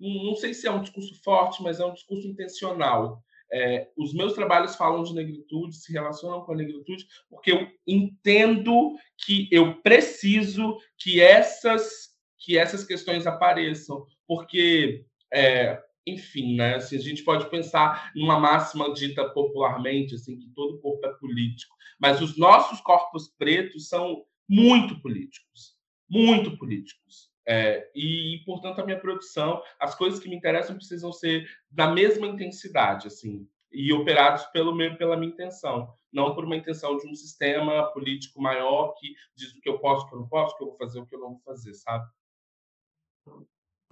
não 0.00 0.34
sei 0.34 0.54
se 0.54 0.66
é 0.66 0.70
um 0.70 0.80
discurso 0.80 1.14
forte, 1.22 1.62
mas 1.62 1.78
é 1.78 1.84
um 1.84 1.92
discurso 1.92 2.26
intencional. 2.26 3.22
É, 3.52 3.90
os 3.96 4.14
meus 4.14 4.32
trabalhos 4.32 4.76
falam 4.76 5.02
de 5.02 5.12
negritude, 5.12 5.76
se 5.76 5.92
relacionam 5.92 6.42
com 6.42 6.52
a 6.52 6.56
negritude, 6.56 7.06
porque 7.28 7.52
eu 7.52 7.68
entendo 7.86 8.94
que 9.18 9.48
eu 9.50 9.82
preciso 9.82 10.78
que 10.96 11.20
essas 11.20 12.09
que 12.40 12.58
essas 12.58 12.84
questões 12.84 13.26
apareçam, 13.26 14.04
porque 14.26 15.04
é, 15.32 15.80
enfim, 16.06 16.56
né? 16.56 16.76
Assim, 16.76 16.96
a 16.96 17.00
gente 17.00 17.22
pode 17.22 17.48
pensar 17.50 18.10
numa 18.14 18.38
máxima 18.38 18.92
dita 18.92 19.28
popularmente, 19.30 20.14
assim, 20.14 20.38
que 20.38 20.48
todo 20.50 20.80
corpo 20.80 21.06
é 21.06 21.12
político, 21.14 21.76
mas 21.98 22.20
os 22.20 22.36
nossos 22.36 22.80
corpos 22.80 23.28
pretos 23.38 23.88
são 23.88 24.24
muito 24.48 25.00
políticos, 25.00 25.76
muito 26.08 26.56
políticos. 26.56 27.30
É, 27.46 27.90
e, 27.94 28.42
portanto, 28.44 28.80
a 28.80 28.84
minha 28.84 29.00
produção, 29.00 29.62
as 29.78 29.94
coisas 29.94 30.20
que 30.20 30.28
me 30.28 30.36
interessam 30.36 30.76
precisam 30.76 31.12
ser 31.12 31.48
da 31.70 31.90
mesma 31.90 32.26
intensidade, 32.26 33.06
assim, 33.06 33.46
e 33.72 33.92
operados 33.92 34.44
pelo 34.46 34.74
meu, 34.74 34.96
pela 34.96 35.16
minha 35.16 35.32
intenção, 35.32 35.92
não 36.12 36.34
por 36.34 36.44
uma 36.44 36.56
intenção 36.56 36.96
de 36.96 37.06
um 37.08 37.14
sistema 37.14 37.84
político 37.92 38.40
maior 38.40 38.94
que 38.98 39.14
diz 39.36 39.52
o 39.52 39.60
que 39.60 39.68
eu 39.68 39.78
posso, 39.78 40.04
o 40.04 40.08
que 40.08 40.14
eu 40.14 40.20
não 40.20 40.28
posso, 40.28 40.54
o 40.54 40.58
que 40.58 40.64
eu 40.64 40.68
vou 40.68 40.76
fazer, 40.76 41.00
o 41.00 41.06
que 41.06 41.14
eu 41.14 41.20
não 41.20 41.30
vou 41.30 41.40
fazer, 41.44 41.74
sabe? 41.74 42.04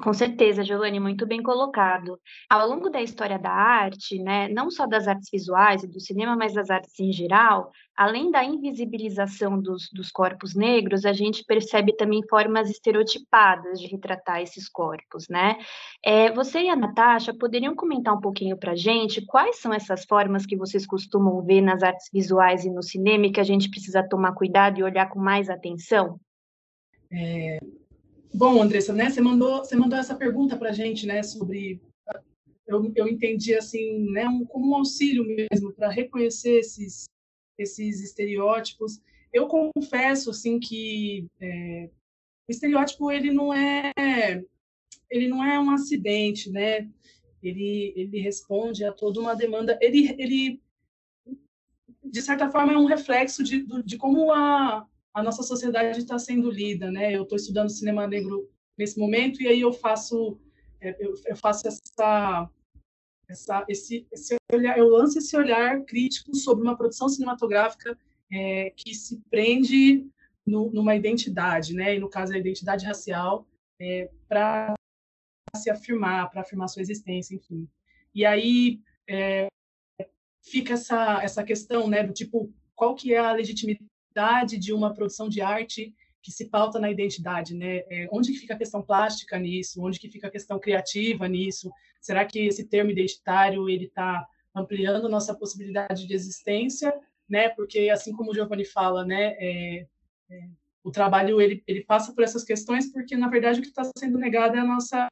Com 0.00 0.12
certeza, 0.12 0.62
Giovanni, 0.62 1.00
muito 1.00 1.26
bem 1.26 1.42
colocado. 1.42 2.20
Ao 2.48 2.68
longo 2.68 2.88
da 2.88 3.02
história 3.02 3.36
da 3.36 3.50
arte, 3.50 4.22
né, 4.22 4.46
não 4.48 4.70
só 4.70 4.86
das 4.86 5.08
artes 5.08 5.28
visuais 5.28 5.82
e 5.82 5.88
do 5.88 5.98
cinema, 5.98 6.36
mas 6.36 6.54
das 6.54 6.70
artes 6.70 7.00
em 7.00 7.10
geral, 7.10 7.72
além 7.96 8.30
da 8.30 8.44
invisibilização 8.44 9.60
dos, 9.60 9.90
dos 9.92 10.12
corpos 10.12 10.54
negros, 10.54 11.04
a 11.04 11.12
gente 11.12 11.44
percebe 11.44 11.96
também 11.96 12.22
formas 12.30 12.70
estereotipadas 12.70 13.80
de 13.80 13.88
retratar 13.88 14.40
esses 14.40 14.68
corpos, 14.68 15.26
né? 15.28 15.58
É, 16.04 16.30
você 16.30 16.60
e 16.60 16.70
a 16.70 16.76
Natasha 16.76 17.34
poderiam 17.34 17.74
comentar 17.74 18.14
um 18.14 18.20
pouquinho 18.20 18.56
para 18.56 18.72
a 18.72 18.76
gente 18.76 19.26
quais 19.26 19.56
são 19.56 19.74
essas 19.74 20.04
formas 20.04 20.46
que 20.46 20.56
vocês 20.56 20.86
costumam 20.86 21.42
ver 21.42 21.60
nas 21.60 21.82
artes 21.82 22.08
visuais 22.12 22.64
e 22.64 22.70
no 22.70 22.84
cinema 22.84 23.26
e 23.26 23.32
que 23.32 23.40
a 23.40 23.44
gente 23.44 23.68
precisa 23.68 24.08
tomar 24.08 24.32
cuidado 24.34 24.78
e 24.78 24.84
olhar 24.84 25.08
com 25.08 25.18
mais 25.18 25.50
atenção? 25.50 26.20
É, 27.10 27.58
Bom, 28.32 28.62
Andressa, 28.62 28.92
né, 28.92 29.10
você 29.10 29.20
mandou, 29.20 29.58
você 29.58 29.74
mandou 29.74 29.98
essa 29.98 30.14
pergunta 30.14 30.56
para 30.56 30.70
a 30.70 30.72
gente, 30.72 31.06
né, 31.06 31.22
sobre 31.22 31.80
eu, 32.66 32.92
eu 32.94 33.08
entendi 33.08 33.54
assim, 33.54 34.10
né, 34.10 34.28
um, 34.28 34.44
como 34.44 34.70
um 34.70 34.74
auxílio 34.74 35.24
mesmo 35.24 35.72
para 35.72 35.88
reconhecer 35.88 36.58
esses 36.58 37.06
esses 37.56 38.00
estereótipos. 38.00 39.00
Eu 39.32 39.48
confesso 39.48 40.30
assim 40.30 40.60
que 40.60 41.26
é, 41.40 41.90
o 42.46 42.52
estereótipo 42.52 43.10
ele 43.10 43.32
não 43.32 43.52
é 43.52 43.92
ele 45.10 45.26
não 45.26 45.42
é 45.44 45.58
um 45.58 45.70
acidente, 45.70 46.50
né? 46.50 46.88
Ele 47.42 47.92
ele 47.96 48.20
responde 48.20 48.84
a 48.84 48.92
toda 48.92 49.18
uma 49.18 49.34
demanda. 49.34 49.78
Ele 49.80 50.14
ele 50.18 50.62
de 52.04 52.22
certa 52.22 52.50
forma 52.50 52.72
é 52.72 52.76
um 52.78 52.86
reflexo 52.86 53.42
de, 53.42 53.66
de 53.82 53.96
como 53.96 54.32
a, 54.32 54.86
a 55.18 55.22
nossa 55.22 55.42
sociedade 55.42 55.98
está 55.98 56.18
sendo 56.18 56.50
lida, 56.50 56.90
né? 56.90 57.14
Eu 57.14 57.24
estou 57.24 57.36
estudando 57.36 57.70
cinema 57.70 58.06
negro 58.06 58.48
nesse 58.78 58.98
momento 58.98 59.42
e 59.42 59.48
aí 59.48 59.60
eu 59.60 59.72
faço 59.72 60.38
é, 60.80 60.96
eu, 61.00 61.36
faço 61.36 61.66
essa, 61.66 62.48
essa 63.28 63.64
esse, 63.68 64.06
esse 64.12 64.36
olhar, 64.52 64.78
eu 64.78 64.88
lanço 64.88 65.18
esse 65.18 65.36
olhar 65.36 65.84
crítico 65.84 66.34
sobre 66.36 66.62
uma 66.62 66.76
produção 66.76 67.08
cinematográfica 67.08 67.98
é, 68.32 68.70
que 68.76 68.94
se 68.94 69.20
prende 69.28 70.06
no, 70.46 70.70
numa 70.70 70.94
identidade, 70.94 71.74
né? 71.74 71.96
E 71.96 71.98
no 71.98 72.08
caso 72.08 72.32
a 72.32 72.38
identidade 72.38 72.86
racial 72.86 73.44
é, 73.80 74.08
para 74.28 74.74
se 75.56 75.68
afirmar, 75.68 76.30
para 76.30 76.42
afirmar 76.42 76.68
sua 76.68 76.82
existência, 76.82 77.34
enfim. 77.34 77.68
E 78.14 78.24
aí 78.24 78.80
é, 79.08 79.48
fica 80.44 80.74
essa 80.74 81.20
essa 81.24 81.42
questão, 81.42 81.88
né? 81.88 82.04
Do 82.04 82.12
tipo 82.12 82.54
qual 82.76 82.94
que 82.94 83.12
é 83.12 83.18
a 83.18 83.32
legitimidade 83.32 83.84
de 84.58 84.72
uma 84.72 84.92
produção 84.94 85.28
de 85.28 85.40
arte 85.40 85.94
que 86.22 86.32
se 86.32 86.46
pauta 86.46 86.78
na 86.78 86.90
identidade, 86.90 87.54
né? 87.54 87.78
É, 87.88 88.08
onde 88.12 88.32
que 88.32 88.38
fica 88.38 88.54
a 88.54 88.58
questão 88.58 88.82
plástica 88.82 89.38
nisso? 89.38 89.82
Onde 89.82 89.98
que 89.98 90.10
fica 90.10 90.26
a 90.26 90.30
questão 90.30 90.58
criativa 90.58 91.28
nisso? 91.28 91.70
Será 92.00 92.24
que 92.24 92.40
esse 92.40 92.64
termo 92.64 92.90
identitário 92.90 93.68
ele 93.68 93.84
está 93.84 94.26
ampliando 94.54 95.08
nossa 95.08 95.34
possibilidade 95.34 96.06
de 96.06 96.14
existência, 96.14 96.92
né? 97.28 97.48
Porque 97.50 97.88
assim 97.90 98.12
como 98.12 98.30
o 98.30 98.34
Giovanni 98.34 98.64
fala, 98.64 99.04
né? 99.04 99.36
É, 99.38 99.86
é, 100.30 100.48
o 100.82 100.90
trabalho 100.90 101.40
ele, 101.40 101.62
ele 101.66 101.84
passa 101.84 102.12
por 102.12 102.24
essas 102.24 102.44
questões 102.44 102.90
porque 102.92 103.16
na 103.16 103.28
verdade 103.28 103.60
o 103.60 103.62
que 103.62 103.68
está 103.68 103.88
sendo 103.96 104.18
negado 104.18 104.56
é 104.56 104.60
a 104.60 104.64
nossa 104.64 105.08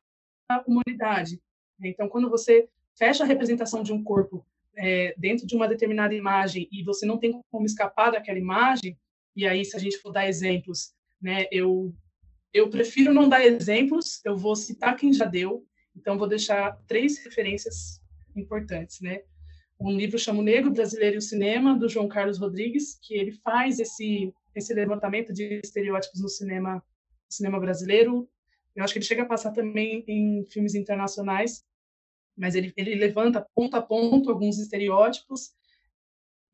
humanidade. 0.66 1.40
Então, 1.82 2.08
quando 2.08 2.30
você 2.30 2.68
fecha 2.94 3.24
a 3.24 3.26
representação 3.26 3.82
de 3.82 3.92
um 3.92 4.02
corpo 4.02 4.44
é, 4.76 5.14
dentro 5.16 5.46
de 5.46 5.54
uma 5.54 5.68
determinada 5.68 6.14
imagem 6.14 6.68
e 6.70 6.82
você 6.82 7.06
não 7.06 7.18
tem 7.18 7.40
como 7.50 7.66
escapar 7.66 8.10
daquela 8.12 8.38
imagem, 8.38 8.96
e 9.36 9.46
aí, 9.46 9.64
se 9.64 9.76
a 9.76 9.78
gente 9.78 9.98
for 9.98 10.12
dar 10.12 10.26
exemplos, 10.26 10.94
né, 11.20 11.44
eu, 11.52 11.94
eu 12.54 12.70
prefiro 12.70 13.12
não 13.12 13.28
dar 13.28 13.44
exemplos, 13.44 14.20
eu 14.24 14.34
vou 14.34 14.56
citar 14.56 14.96
quem 14.96 15.12
já 15.12 15.26
deu, 15.26 15.66
então 15.94 16.16
vou 16.16 16.26
deixar 16.26 16.72
três 16.86 17.18
referências 17.22 18.00
importantes, 18.34 19.00
né? 19.00 19.20
Um 19.78 19.90
livro 19.90 20.18
chama 20.18 20.40
O 20.40 20.42
Negro 20.42 20.70
Brasileiro 20.70 21.16
e 21.16 21.18
o 21.18 21.22
Cinema, 21.22 21.78
do 21.78 21.86
João 21.86 22.08
Carlos 22.08 22.38
Rodrigues, 22.38 22.98
que 23.02 23.14
ele 23.14 23.32
faz 23.32 23.78
esse, 23.78 24.32
esse 24.54 24.72
levantamento 24.72 25.34
de 25.34 25.60
estereótipos 25.62 26.20
no 26.20 26.30
cinema, 26.30 26.82
cinema 27.28 27.60
brasileiro. 27.60 28.26
Eu 28.74 28.84
acho 28.84 28.94
que 28.94 28.98
ele 28.98 29.06
chega 29.06 29.22
a 29.22 29.26
passar 29.26 29.52
também 29.52 30.02
em 30.08 30.44
filmes 30.46 30.74
internacionais, 30.74 31.62
mas 32.36 32.54
ele, 32.54 32.72
ele 32.76 32.94
levanta 32.94 33.46
ponto 33.54 33.76
a 33.76 33.82
ponto 33.82 34.30
alguns 34.30 34.58
estereótipos. 34.58 35.50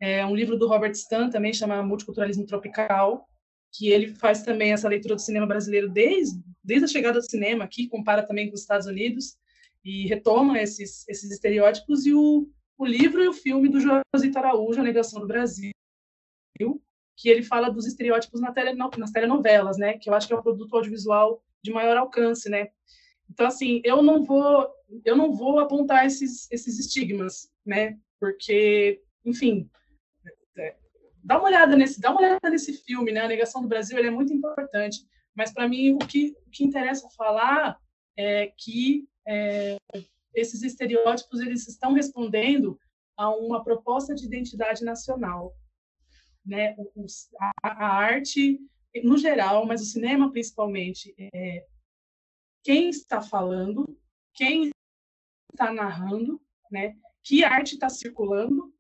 É 0.01 0.25
um 0.25 0.35
livro 0.35 0.59
do 0.59 0.69
Robert 0.69 0.93
Stan 0.93 1.31
também 1.31 1.53
chama 1.53 1.83
Multiculturalismo 1.83 2.47
Tropical, 2.47 3.29
que 3.73 3.89
ele 3.89 4.15
faz 4.15 4.43
também 4.43 4.73
essa 4.73 4.89
leitura 4.89 5.15
do 5.15 5.21
cinema 5.21 5.47
brasileiro 5.47 5.89
desde, 5.89 6.41
desde 6.63 6.85
a 6.85 6.89
chegada 6.89 7.19
do 7.19 7.31
cinema 7.31 7.65
aqui, 7.65 7.89
compara 7.89 8.27
também 8.27 8.49
com 8.49 8.55
os 8.55 8.61
Estados 8.61 8.87
Unidos 8.87 9.37
e 9.85 10.07
retoma 10.07 10.61
esses, 10.61 11.09
esses 11.09 11.31
estereótipos 11.31 12.07
e 12.07 12.13
o, 12.13 12.49
o 12.79 12.87
livro 12.87 13.23
e 13.23 13.29
o 13.29 13.33
filme 13.33 13.69
do 13.69 13.81
Josito 13.81 14.39
Araújo, 14.39 14.81
A 14.81 14.85
Negação 14.85 15.21
do 15.21 15.27
Brasil, 15.27 15.73
que 17.17 17.29
ele 17.29 17.43
fala 17.43 17.71
dos 17.71 17.87
estereótipos 17.87 18.41
na 18.41 18.53
tele, 18.53 18.75
nas 18.75 19.11
telenovelas, 19.11 19.79
né, 19.79 19.99
que 19.99 20.11
eu 20.11 20.15
acho 20.15 20.27
que 20.27 20.35
é 20.35 20.37
o 20.37 20.43
produto 20.43 20.75
audiovisual 20.77 21.43
de 21.63 21.73
maior 21.73 21.97
alcance, 21.97 22.49
né, 22.49 22.69
então, 23.33 23.47
assim, 23.47 23.81
eu 23.83 24.03
não 24.03 24.23
vou, 24.23 24.69
eu 25.07 25.17
não 25.17 25.33
vou 25.33 25.59
apontar 25.59 26.05
esses, 26.05 26.51
esses 26.53 26.79
estigmas, 26.79 27.51
né? 27.65 27.99
Porque, 28.21 29.03
enfim, 29.25 29.71
é, 30.59 30.77
dá 31.25 31.39
uma 31.39 31.49
olhada 31.49 31.75
nesse, 31.75 31.99
dá 31.99 32.11
uma 32.11 32.21
olhada 32.21 32.51
nesse 32.51 32.75
filme, 32.85 33.11
né? 33.11 33.21
A 33.21 33.29
negação 33.29 33.63
do 33.63 33.69
Brasil, 33.69 33.97
é 33.97 34.11
muito 34.11 34.35
importante. 34.35 34.99
Mas 35.35 35.51
para 35.51 35.67
mim 35.67 35.95
o 35.95 35.99
que, 35.99 36.37
o 36.47 36.51
que 36.51 36.63
interessa 36.63 37.09
falar 37.17 37.79
é 38.19 38.53
que 38.59 39.09
é, 39.27 39.79
esses 40.35 40.63
estereótipos 40.63 41.41
eles 41.41 41.67
estão 41.67 41.95
respondendo 41.95 42.79
a 43.17 43.35
uma 43.35 43.65
proposta 43.65 44.15
de 44.15 44.27
identidade 44.27 44.85
nacional, 44.85 45.57
né? 46.45 46.75
O, 46.77 47.07
a, 47.41 47.53
a, 47.63 47.87
arte 47.95 48.61
no 49.03 49.17
geral, 49.17 49.65
mas 49.65 49.81
o 49.81 49.87
cinema 49.87 50.31
principalmente, 50.31 51.15
é, 51.19 51.65
quem 52.63 52.89
está 52.89 53.21
falando, 53.21 53.99
quem 54.35 54.71
está 55.53 55.73
narrando, 55.73 56.41
né? 56.71 56.97
que 57.23 57.45
arte 57.45 57.75
está 57.75 57.89
circulando, 57.89 58.75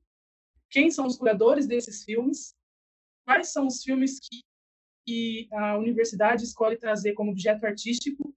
quem 0.71 0.91
são 0.91 1.07
os 1.07 1.17
curadores 1.17 1.67
desses 1.67 2.03
filmes, 2.03 2.55
quais 3.25 3.53
são 3.53 3.67
os 3.67 3.83
filmes 3.83 4.19
que, 4.19 4.41
que 5.07 5.49
a 5.53 5.77
universidade 5.77 6.45
escolhe 6.45 6.77
trazer 6.77 7.13
como 7.13 7.31
objeto 7.31 7.65
artístico, 7.65 8.35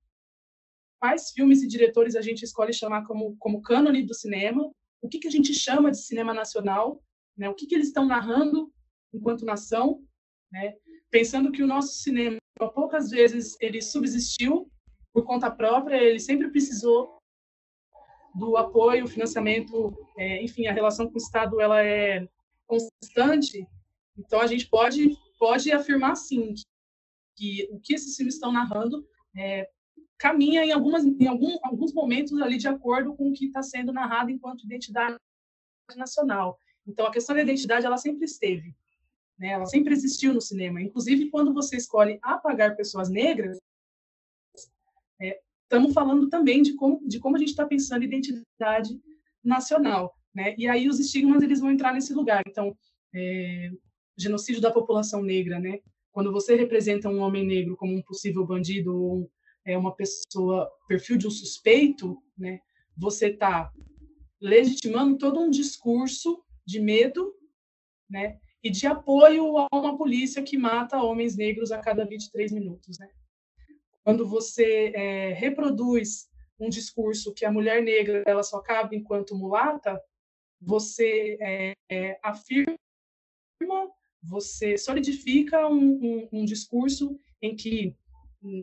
quais 1.00 1.32
filmes 1.32 1.64
e 1.64 1.68
diretores 1.68 2.16
a 2.16 2.22
gente 2.22 2.44
escolhe 2.44 2.74
chamar 2.74 3.06
como, 3.06 3.36
como 3.38 3.62
cânone 3.62 4.04
do 4.04 4.14
cinema, 4.14 4.72
o 5.02 5.10
que, 5.10 5.20
que 5.20 5.28
a 5.28 5.32
gente 5.32 5.54
chama 5.54 5.92
de 5.92 6.02
cinema 6.02 6.34
nacional, 6.34 7.04
né? 7.38 7.50
o 7.50 7.56
que, 7.56 7.68
que 7.68 7.76
eles 7.76 7.88
estão 7.88 8.06
narrando 8.06 8.72
enquanto 9.14 9.46
nação, 9.46 10.04
né? 10.52 10.76
pensando 11.10 11.52
que 11.52 11.64
o 11.64 11.68
nosso 11.68 11.96
cinema, 12.02 12.38
poucas 12.74 13.10
vezes, 13.10 13.56
ele 13.60 13.82
subsistiu 13.82 14.70
por 15.16 15.24
conta 15.24 15.50
própria, 15.50 15.96
ele 15.96 16.20
sempre 16.20 16.50
precisou 16.50 17.18
do 18.36 18.58
apoio, 18.58 19.08
financiamento, 19.08 19.98
é, 20.18 20.44
enfim, 20.44 20.68
a 20.68 20.74
relação 20.74 21.08
com 21.08 21.14
o 21.14 21.18
Estado 21.18 21.62
ela 21.62 21.82
é 21.82 22.28
constante. 22.68 23.66
Então 24.18 24.42
a 24.42 24.48
gente 24.48 24.68
pode 24.68 25.18
pode 25.40 25.72
afirmar 25.72 26.18
sim 26.18 26.54
que, 26.54 26.64
que 27.38 27.70
o 27.72 27.80
que 27.80 27.94
esses 27.94 28.14
filmes 28.18 28.34
estão 28.34 28.52
narrando 28.52 29.08
é, 29.38 29.70
caminha 30.18 30.66
em 30.66 30.74
algumas 30.74 31.06
em 31.06 31.28
algum, 31.28 31.58
alguns 31.64 31.94
momentos 31.94 32.42
ali 32.42 32.58
de 32.58 32.68
acordo 32.68 33.16
com 33.16 33.30
o 33.30 33.34
que 33.34 33.46
está 33.46 33.64
sendo 33.64 33.94
narrado 33.94 34.30
enquanto 34.30 34.66
identidade 34.66 35.16
nacional. 35.96 36.60
Então 36.86 37.06
a 37.06 37.12
questão 37.12 37.34
da 37.34 37.42
identidade 37.42 37.86
ela 37.86 37.98
sempre 37.98 38.26
esteve, 38.26 38.76
né? 39.40 39.50
Ela 39.52 39.66
sempre 39.66 39.94
existiu 39.94 40.34
no 40.34 40.42
cinema. 40.42 40.82
Inclusive 40.82 41.30
quando 41.30 41.54
você 41.54 41.78
escolhe 41.78 42.20
apagar 42.22 42.76
pessoas 42.76 43.10
negras, 43.10 43.58
estamos 45.66 45.94
falando 45.94 46.30
também 46.30 46.62
de 46.62 46.74
como, 46.76 47.06
de 47.08 47.20
como 47.20 47.36
a 47.36 47.40
gente 47.40 47.50
está 47.50 47.66
pensando 47.66 48.04
identidade 48.04 49.00
nacional, 49.44 50.16
né? 50.34 50.56
E 50.58 50.68
aí 50.68 50.88
os 50.88 51.00
estigmas 51.00 51.44
eles 51.44 51.60
vão 51.60 51.72
entrar 51.72 51.94
nesse 51.94 52.14
lugar. 52.14 52.44
Então, 52.48 52.76
é, 53.14 53.70
genocídio 54.18 54.62
da 54.62 54.72
população 54.72 55.22
negra, 55.22 55.60
né? 55.60 55.80
Quando 56.12 56.32
você 56.32 56.56
representa 56.56 57.10
um 57.10 57.20
homem 57.20 57.46
negro 57.46 57.76
como 57.76 57.94
um 57.94 58.02
possível 58.02 58.46
bandido 58.46 58.96
ou 58.96 59.30
é 59.66 59.78
uma 59.78 59.96
pessoa 59.96 60.70
perfil 60.88 61.18
de 61.18 61.28
um 61.28 61.32
suspeito, 61.32 62.18
né? 62.38 62.60
Você 62.98 63.28
está 63.28 63.72
legitimando 64.40 65.18
todo 65.18 65.40
um 65.40 65.50
discurso 65.50 66.42
de 66.66 66.80
medo, 66.80 67.34
né? 68.10 68.38
E 68.64 68.70
de 68.70 68.88
apoio 68.88 69.58
a 69.58 69.68
uma 69.74 69.98
polícia 69.98 70.42
que 70.42 70.58
mata 70.58 71.02
homens 71.02 71.36
negros 71.36 71.72
a 71.72 71.80
cada 71.80 72.06
23 72.06 72.52
minutos, 72.52 72.98
né? 73.00 73.10
Quando 74.06 74.28
você 74.28 74.92
é, 74.94 75.34
reproduz 75.34 76.30
um 76.60 76.70
discurso 76.70 77.34
que 77.34 77.44
a 77.44 77.52
mulher 77.52 77.82
negra 77.82 78.24
ela 78.28 78.44
só 78.44 78.62
cabe 78.62 78.96
enquanto 78.96 79.36
mulata, 79.36 80.00
você 80.62 81.38
é, 81.42 81.74
é, 81.90 82.20
afirma, 82.24 82.78
você 84.22 84.78
solidifica 84.78 85.68
um, 85.68 85.80
um, 85.82 86.30
um, 86.32 86.46
discurso 86.46 87.20
em 87.42 87.56
que, 87.56 87.96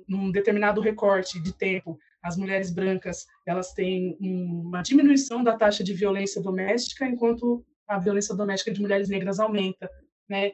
num 0.09 0.31
determinado 0.31 0.81
recorte 0.81 1.42
de 1.42 1.52
tempo, 1.52 1.98
as 2.22 2.37
mulheres 2.37 2.70
brancas 2.70 3.26
elas 3.44 3.72
têm 3.72 4.16
uma 4.20 4.81
diminuição 4.81 5.42
da 5.42 5.57
taxa 5.57 5.83
de 5.83 5.92
violência 5.92 6.40
doméstica, 6.40 7.05
enquanto 7.05 7.66
a 7.88 7.98
violência 7.98 8.35
doméstica 8.35 8.72
de 8.72 8.81
mulheres 8.81 9.09
negras 9.09 9.40
aumenta, 9.40 9.90
né? 10.28 10.52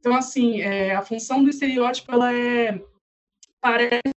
Então, 0.00 0.12
assim, 0.12 0.60
é, 0.60 0.92
a 0.92 1.02
função 1.02 1.44
do 1.44 1.50
estereótipo 1.50 2.10
ela 2.10 2.34
é 2.34 2.82
parece 3.60 4.13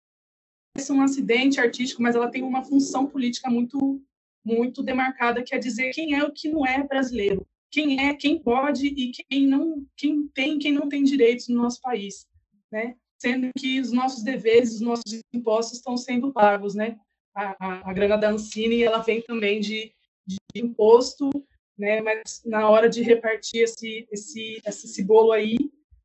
um 0.91 1.03
acidente 1.03 1.61
artístico, 1.61 2.03
mas 2.03 2.17
ela 2.17 2.31
tem 2.31 2.43
uma 2.43 2.65
função 2.65 3.07
política 3.07 3.49
muito 3.51 4.03
muito 4.45 4.83
demarcada, 4.83 5.43
que 5.43 5.55
é 5.55 5.59
dizer 5.59 5.91
quem 5.95 6.15
é 6.15 6.23
o 6.23 6.31
que 6.31 6.51
não 6.51 6.67
é 6.67 6.83
brasileiro, 6.87 7.47
quem 7.71 7.99
é, 8.07 8.15
quem 8.15 8.39
pode 8.39 8.87
e 8.89 9.11
quem 9.11 9.47
não, 9.47 9.87
quem 9.97 10.29
tem, 10.29 10.59
quem 10.59 10.71
não 10.71 10.87
tem 10.87 11.03
direitos 11.03 11.49
no 11.49 11.63
nosso 11.63 11.81
país, 11.81 12.27
né? 12.71 12.95
Sendo 13.19 13.51
que 13.59 13.81
os 13.81 13.91
nossos 13.91 14.23
deveres, 14.23 14.75
os 14.75 14.81
nossos 14.83 15.21
impostos 15.33 15.79
estão 15.79 15.97
sendo 15.97 16.31
pagos, 16.31 16.75
né? 16.75 16.99
A, 17.35 17.57
a, 17.59 17.91
a 17.91 17.93
grana 17.95 18.19
da 18.19 18.31
Ancine, 18.31 18.83
ela 18.83 18.99
vem 18.99 19.23
também 19.23 19.61
de, 19.61 19.95
de 20.27 20.37
imposto, 20.55 21.31
né? 21.79 22.03
Mas 22.03 22.43
na 22.45 22.69
hora 22.69 22.89
de 22.89 23.01
repartir 23.01 23.63
esse 23.63 24.07
esse 24.13 24.61
esse 24.67 25.03
bolo 25.03 25.33
aí, 25.33 25.57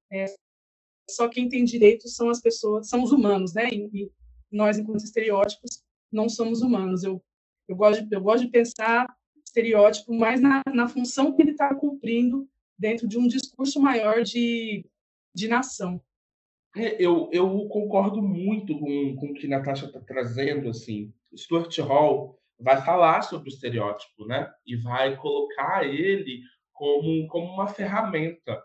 é, 0.10 0.26
só 1.10 1.28
quem 1.28 1.50
tem 1.50 1.66
direitos 1.66 2.16
são 2.16 2.30
as 2.30 2.40
pessoas, 2.40 2.88
são 2.88 3.04
os 3.04 3.12
humanos, 3.12 3.54
né? 3.54 3.68
E, 3.70 4.10
nós, 4.52 4.78
enquanto 4.78 5.04
estereótipos, 5.04 5.84
não 6.12 6.28
somos 6.28 6.62
humanos. 6.62 7.04
Eu, 7.04 7.22
eu, 7.68 7.76
gosto, 7.76 8.06
de, 8.06 8.16
eu 8.16 8.22
gosto 8.22 8.46
de 8.46 8.52
pensar 8.52 9.08
estereótipo 9.46 10.14
mais 10.14 10.40
na, 10.40 10.62
na 10.74 10.88
função 10.88 11.36
que 11.36 11.42
ele 11.42 11.52
está 11.52 11.74
cumprindo 11.74 12.48
dentro 12.78 13.08
de 13.08 13.18
um 13.18 13.28
discurso 13.28 13.80
maior 13.80 14.24
de, 14.24 14.86
de 15.34 15.48
nação. 15.48 16.02
É, 16.76 17.04
eu, 17.04 17.30
eu 17.32 17.68
concordo 17.68 18.22
muito 18.22 18.78
com, 18.78 19.16
com 19.16 19.28
o 19.28 19.34
que 19.34 19.48
a 19.48 19.50
Natasha 19.50 19.88
está 19.88 20.00
trazendo. 20.00 20.70
Assim. 20.70 21.14
Stuart 21.36 21.78
Hall 21.80 22.40
vai 22.60 22.82
falar 22.84 23.22
sobre 23.24 23.50
o 23.50 23.54
estereótipo 23.54 24.26
né? 24.26 24.52
e 24.66 24.76
vai 24.76 25.18
colocar 25.18 25.86
ele 25.86 26.42
como, 26.72 27.28
como 27.28 27.54
uma 27.54 27.68
ferramenta 27.68 28.62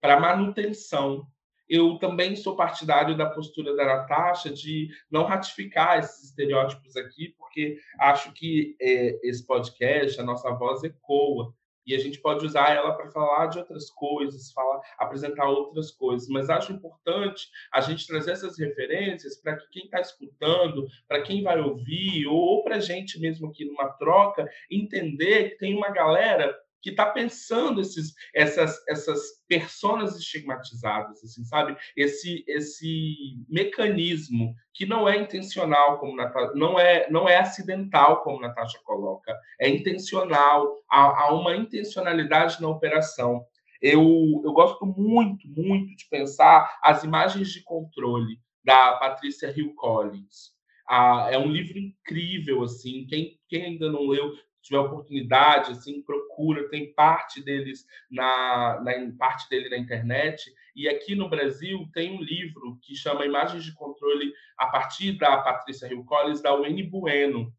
para 0.00 0.20
manutenção 0.20 1.26
eu 1.68 1.98
também 1.98 2.34
sou 2.36 2.56
partidário 2.56 3.16
da 3.16 3.26
postura 3.26 3.74
da 3.74 3.84
Natasha 3.84 4.50
de 4.50 4.88
não 5.10 5.24
ratificar 5.24 5.98
esses 5.98 6.24
estereótipos 6.24 6.96
aqui, 6.96 7.34
porque 7.38 7.78
acho 7.98 8.32
que 8.32 8.76
é, 8.80 9.18
esse 9.22 9.46
podcast, 9.46 10.20
a 10.20 10.24
nossa 10.24 10.50
voz 10.52 10.82
ecoa, 10.82 11.52
e 11.88 11.94
a 11.94 11.98
gente 11.98 12.20
pode 12.20 12.44
usar 12.44 12.76
ela 12.76 12.92
para 12.92 13.10
falar 13.10 13.46
de 13.46 13.58
outras 13.58 13.90
coisas, 13.90 14.52
falar, 14.52 14.78
apresentar 14.98 15.48
outras 15.48 15.90
coisas. 15.90 16.28
Mas 16.28 16.50
acho 16.50 16.70
importante 16.70 17.48
a 17.72 17.80
gente 17.80 18.06
trazer 18.06 18.32
essas 18.32 18.58
referências 18.58 19.40
para 19.40 19.56
que 19.56 19.66
quem 19.70 19.84
está 19.86 19.98
escutando, 19.98 20.86
para 21.08 21.22
quem 21.22 21.42
vai 21.42 21.58
ouvir, 21.58 22.26
ou 22.26 22.62
para 22.62 22.76
a 22.76 22.80
gente 22.80 23.18
mesmo 23.18 23.48
aqui 23.48 23.64
numa 23.64 23.88
troca, 23.94 24.46
entender 24.70 25.50
que 25.50 25.56
tem 25.56 25.74
uma 25.74 25.88
galera 25.88 26.54
que 26.80 26.90
está 26.90 27.06
pensando 27.06 27.80
esses, 27.80 28.14
essas, 28.34 28.82
essas 28.88 29.20
personas 29.48 30.16
estigmatizadas, 30.16 31.22
assim, 31.24 31.44
sabe? 31.44 31.76
Esse, 31.96 32.44
esse 32.46 33.44
mecanismo 33.48 34.54
que 34.72 34.86
não 34.86 35.08
é 35.08 35.18
intencional, 35.18 35.98
como 35.98 36.16
Natasha, 36.16 36.52
não 36.54 36.78
é, 36.78 37.10
não 37.10 37.28
é 37.28 37.36
acidental, 37.36 38.22
como 38.22 38.40
Natasha 38.40 38.78
coloca, 38.84 39.36
é 39.60 39.68
intencional, 39.68 40.66
há, 40.88 41.24
há 41.24 41.34
uma 41.34 41.56
intencionalidade 41.56 42.60
na 42.60 42.68
operação. 42.68 43.44
Eu, 43.80 44.02
eu 44.44 44.52
gosto 44.52 44.84
muito, 44.86 45.46
muito 45.48 45.96
de 45.96 46.06
pensar 46.08 46.78
as 46.82 47.04
imagens 47.04 47.50
de 47.50 47.62
controle 47.62 48.38
da 48.64 48.96
Patrícia 48.96 49.52
Hill 49.56 49.74
Collins. 49.74 50.56
Ah, 50.88 51.28
é 51.30 51.38
um 51.38 51.48
livro 51.48 51.78
incrível, 51.78 52.62
assim. 52.62 53.06
Quem, 53.06 53.38
quem 53.48 53.64
ainda 53.64 53.92
não 53.92 54.06
leu, 54.06 54.32
tiver 54.68 54.78
oportunidade, 54.78 55.72
assim, 55.72 56.02
procura, 56.02 56.68
tem 56.68 56.92
parte 56.92 57.42
deles 57.42 57.86
na, 58.10 58.80
na 58.82 58.92
parte 59.18 59.48
dele 59.48 59.68
na 59.68 59.78
internet. 59.78 60.52
E 60.76 60.88
aqui 60.88 61.14
no 61.14 61.28
Brasil 61.28 61.88
tem 61.92 62.16
um 62.16 62.22
livro 62.22 62.78
que 62.82 62.94
chama 62.94 63.26
Imagens 63.26 63.64
de 63.64 63.74
Controle 63.74 64.32
a 64.56 64.66
partir 64.66 65.12
da 65.12 65.38
Patrícia 65.38 65.86
Hill 65.86 66.04
Collins 66.04 66.42
da 66.42 66.54
Wayne 66.54 66.82
Bueno, 66.82 67.52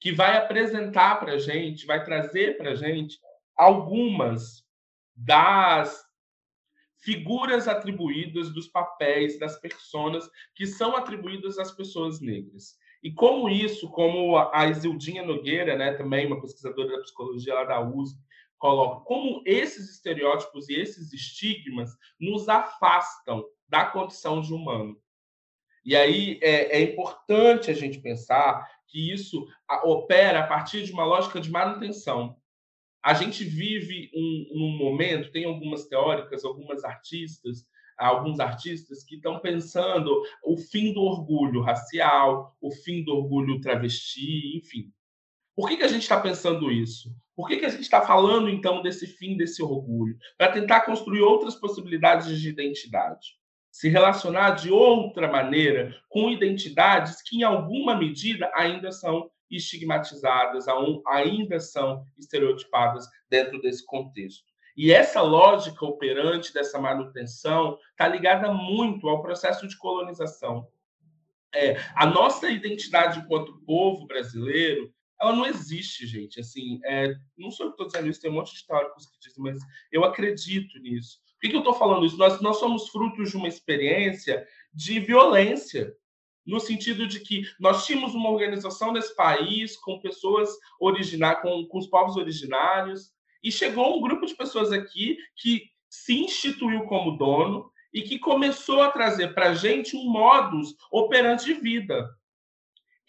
que 0.00 0.12
vai 0.12 0.36
apresentar 0.36 1.18
para 1.18 1.34
a 1.34 1.38
gente, 1.38 1.86
vai 1.86 2.04
trazer 2.04 2.56
para 2.58 2.72
a 2.72 2.74
gente 2.74 3.18
algumas 3.56 4.64
das 5.16 6.04
figuras 7.00 7.68
atribuídas 7.68 8.52
dos 8.52 8.68
papéis 8.68 9.38
das 9.38 9.58
personas 9.60 10.28
que 10.54 10.66
são 10.66 10.96
atribuídas 10.96 11.58
às 11.58 11.70
pessoas 11.72 12.20
negras. 12.20 12.76
E 13.02 13.12
como 13.12 13.48
isso, 13.48 13.88
como 13.88 14.36
a 14.36 14.66
Isildinha 14.66 15.22
Nogueira, 15.22 15.76
né, 15.76 15.92
também 15.92 16.26
uma 16.26 16.40
pesquisadora 16.40 16.96
da 16.96 17.02
psicologia 17.02 17.54
lá 17.54 17.64
da 17.64 17.80
USP, 17.80 18.18
coloca, 18.58 19.04
como 19.04 19.40
esses 19.46 19.90
estereótipos 19.90 20.68
e 20.68 20.74
esses 20.74 21.12
estigmas 21.12 21.90
nos 22.20 22.48
afastam 22.48 23.44
da 23.68 23.86
condição 23.86 24.40
de 24.40 24.52
humano. 24.52 25.00
E 25.84 25.94
aí 25.94 26.38
é, 26.42 26.78
é 26.78 26.82
importante 26.82 27.70
a 27.70 27.74
gente 27.74 28.00
pensar 28.00 28.68
que 28.88 29.12
isso 29.12 29.46
opera 29.84 30.40
a 30.40 30.46
partir 30.46 30.82
de 30.82 30.92
uma 30.92 31.04
lógica 31.04 31.40
de 31.40 31.50
manutenção. 31.50 32.36
A 33.02 33.14
gente 33.14 33.44
vive 33.44 34.10
um, 34.14 34.48
um 34.54 34.76
momento, 34.76 35.30
tem 35.30 35.44
algumas 35.44 35.86
teóricas, 35.86 36.44
algumas 36.44 36.84
artistas 36.84 37.64
alguns 38.06 38.38
artistas 38.38 39.02
que 39.04 39.16
estão 39.16 39.40
pensando 39.40 40.22
o 40.44 40.56
fim 40.56 40.92
do 40.92 41.00
orgulho 41.00 41.60
racial, 41.62 42.56
o 42.60 42.70
fim 42.70 43.02
do 43.02 43.16
orgulho 43.16 43.60
travesti, 43.60 44.56
enfim. 44.56 44.92
Por 45.56 45.68
que, 45.68 45.76
que 45.76 45.82
a 45.82 45.88
gente 45.88 46.02
está 46.02 46.20
pensando 46.20 46.70
isso? 46.70 47.10
Por 47.34 47.48
que, 47.48 47.56
que 47.56 47.66
a 47.66 47.68
gente 47.68 47.82
está 47.82 48.00
falando, 48.00 48.48
então, 48.48 48.82
desse 48.82 49.06
fim 49.06 49.36
desse 49.36 49.62
orgulho? 49.62 50.16
Para 50.36 50.52
tentar 50.52 50.82
construir 50.82 51.20
outras 51.20 51.56
possibilidades 51.56 52.40
de 52.40 52.48
identidade. 52.48 53.36
Se 53.70 53.88
relacionar 53.88 54.52
de 54.52 54.70
outra 54.70 55.30
maneira 55.30 55.94
com 56.08 56.30
identidades 56.30 57.22
que, 57.22 57.38
em 57.38 57.42
alguma 57.42 57.96
medida, 57.96 58.50
ainda 58.54 58.92
são 58.92 59.30
estigmatizadas, 59.50 60.66
ainda 61.06 61.58
são 61.58 62.04
estereotipadas 62.16 63.06
dentro 63.30 63.60
desse 63.60 63.84
contexto. 63.84 64.47
E 64.78 64.92
essa 64.92 65.20
lógica 65.20 65.84
operante 65.84 66.54
dessa 66.54 66.78
manutenção 66.78 67.76
está 67.90 68.06
ligada 68.06 68.52
muito 68.52 69.08
ao 69.08 69.20
processo 69.20 69.66
de 69.66 69.76
colonização. 69.76 70.68
É, 71.52 71.74
a 71.96 72.06
nossa 72.06 72.48
identidade 72.48 73.18
enquanto 73.18 73.60
povo 73.66 74.06
brasileiro, 74.06 74.94
ela 75.20 75.34
não 75.34 75.44
existe, 75.44 76.06
gente. 76.06 76.38
Assim, 76.38 76.78
é, 76.84 77.12
não 77.36 77.50
sou 77.50 77.66
eu 77.66 77.72
que 77.72 77.74
estou 77.74 77.86
dizendo 77.88 78.08
isso, 78.08 78.20
tem 78.20 78.30
um 78.30 78.34
monte 78.34 78.52
de 78.52 78.58
históricos 78.58 79.06
que 79.06 79.18
dizem, 79.18 79.42
mas 79.42 79.58
eu 79.90 80.04
acredito 80.04 80.78
nisso. 80.78 81.18
Por 81.32 81.40
que, 81.40 81.48
que 81.48 81.56
eu 81.56 81.60
estou 81.60 81.74
falando 81.74 82.06
isso? 82.06 82.16
Nós, 82.16 82.40
nós 82.40 82.58
somos 82.60 82.88
frutos 82.88 83.32
de 83.32 83.36
uma 83.36 83.48
experiência 83.48 84.46
de 84.72 85.00
violência. 85.00 85.92
no 86.46 86.60
sentido 86.60 87.04
de 87.08 87.18
que 87.18 87.42
nós 87.58 87.84
tínhamos 87.84 88.14
uma 88.14 88.30
organização 88.30 88.92
nesse 88.92 89.14
país 89.16 89.76
com 89.76 90.00
pessoas 90.00 90.48
originárias, 90.78 91.42
com, 91.42 91.66
com 91.66 91.78
os 91.78 91.88
povos 91.88 92.16
originários, 92.16 93.12
e 93.42 93.52
chegou 93.52 93.96
um 93.96 94.00
grupo 94.00 94.26
de 94.26 94.34
pessoas 94.34 94.72
aqui 94.72 95.16
que 95.36 95.70
se 95.88 96.18
instituiu 96.18 96.84
como 96.84 97.16
dono 97.16 97.70
e 97.92 98.02
que 98.02 98.18
começou 98.18 98.82
a 98.82 98.90
trazer 98.90 99.34
para 99.34 99.50
a 99.50 99.54
gente 99.54 99.96
um 99.96 100.04
modus 100.04 100.74
operante 100.90 101.46
de 101.46 101.54
vida. 101.54 102.10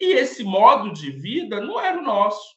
E 0.00 0.12
esse 0.12 0.42
modo 0.42 0.92
de 0.92 1.10
vida 1.10 1.60
não 1.60 1.78
era 1.78 1.98
o 1.98 2.02
nosso. 2.02 2.56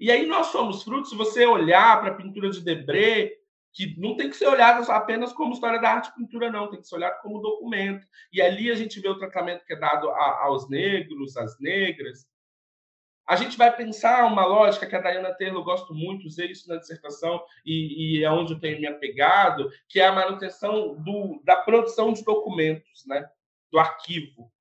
E 0.00 0.10
aí 0.10 0.26
nós 0.26 0.48
somos 0.48 0.82
frutos, 0.82 1.10
se 1.10 1.16
você 1.16 1.46
olhar 1.46 2.00
para 2.00 2.10
a 2.10 2.16
pintura 2.16 2.50
de 2.50 2.60
Debré, 2.60 3.36
que 3.72 3.98
não 3.98 4.16
tem 4.16 4.28
que 4.28 4.36
ser 4.36 4.48
olhado 4.48 4.90
apenas 4.90 5.32
como 5.32 5.52
história 5.52 5.80
da 5.80 5.90
arte 5.90 6.08
e 6.08 6.14
pintura, 6.14 6.50
não, 6.50 6.68
tem 6.68 6.80
que 6.80 6.86
ser 6.86 6.96
olhado 6.96 7.20
como 7.22 7.40
documento. 7.40 8.06
E 8.32 8.42
ali 8.42 8.70
a 8.70 8.74
gente 8.74 9.00
vê 9.00 9.08
o 9.08 9.18
tratamento 9.18 9.64
que 9.64 9.72
é 9.72 9.78
dado 9.78 10.10
a, 10.10 10.44
aos 10.44 10.68
negros, 10.68 11.36
às 11.36 11.58
negras. 11.58 12.26
A 13.32 13.36
gente 13.36 13.56
vai 13.56 13.74
pensar 13.74 14.26
uma 14.26 14.44
lógica 14.44 14.86
que 14.86 14.94
a 14.94 15.00
Diana 15.00 15.32
Taylor 15.32 15.64
gosto 15.64 15.94
muito, 15.94 16.26
usei 16.26 16.50
isso 16.50 16.68
na 16.68 16.76
dissertação 16.76 17.42
e, 17.64 18.18
e, 18.18 18.24
é 18.24 18.30
onde 18.30 18.52
eu 18.52 18.60
tenho 18.60 18.78
me 18.78 18.86
apegado, 18.86 19.70
que 19.88 19.98
é 19.98 20.06
a 20.06 20.12
manutenção 20.12 21.02
do, 21.02 21.40
da 21.42 21.56
produção 21.56 22.12
de 22.12 22.22
documentos, 22.22 23.06
né? 23.06 23.26
do 23.70 23.78
arquivo. 23.78 24.52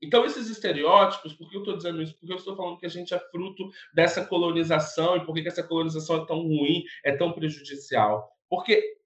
Então, 0.00 0.24
esses 0.24 0.48
estereótipos, 0.48 1.32
por 1.32 1.50
que 1.50 1.56
eu 1.56 1.62
estou 1.62 1.76
dizendo 1.76 2.00
isso? 2.00 2.16
Porque 2.16 2.32
eu 2.32 2.36
estou 2.36 2.54
falando 2.54 2.78
que 2.78 2.86
a 2.86 2.88
gente 2.88 3.12
é 3.12 3.18
fruto 3.18 3.68
dessa 3.92 4.24
colonização 4.24 5.16
e 5.16 5.26
por 5.26 5.34
que 5.34 5.48
essa 5.48 5.64
colonização 5.64 6.22
é 6.22 6.26
tão 6.26 6.40
ruim, 6.42 6.84
é 7.04 7.10
tão 7.10 7.32
prejudicial. 7.32 8.30
Porque 8.48 8.98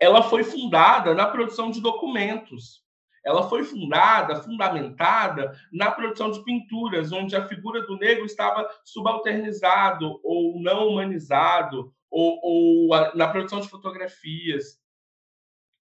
ela 0.00 0.22
foi 0.22 0.42
fundada 0.44 1.14
na 1.14 1.26
produção 1.26 1.70
de 1.70 1.82
documentos. 1.82 2.85
Ela 3.26 3.48
foi 3.48 3.64
fundada, 3.64 4.36
fundamentada 4.36 5.52
na 5.72 5.90
produção 5.90 6.30
de 6.30 6.44
pinturas, 6.44 7.10
onde 7.10 7.34
a 7.34 7.48
figura 7.48 7.84
do 7.84 7.98
negro 7.98 8.24
estava 8.24 8.64
subalternizado 8.84 10.20
ou 10.22 10.62
não 10.62 10.86
humanizado, 10.86 11.92
ou, 12.08 12.38
ou 12.40 12.88
na 13.16 13.26
produção 13.26 13.60
de 13.60 13.68
fotografias. 13.68 14.80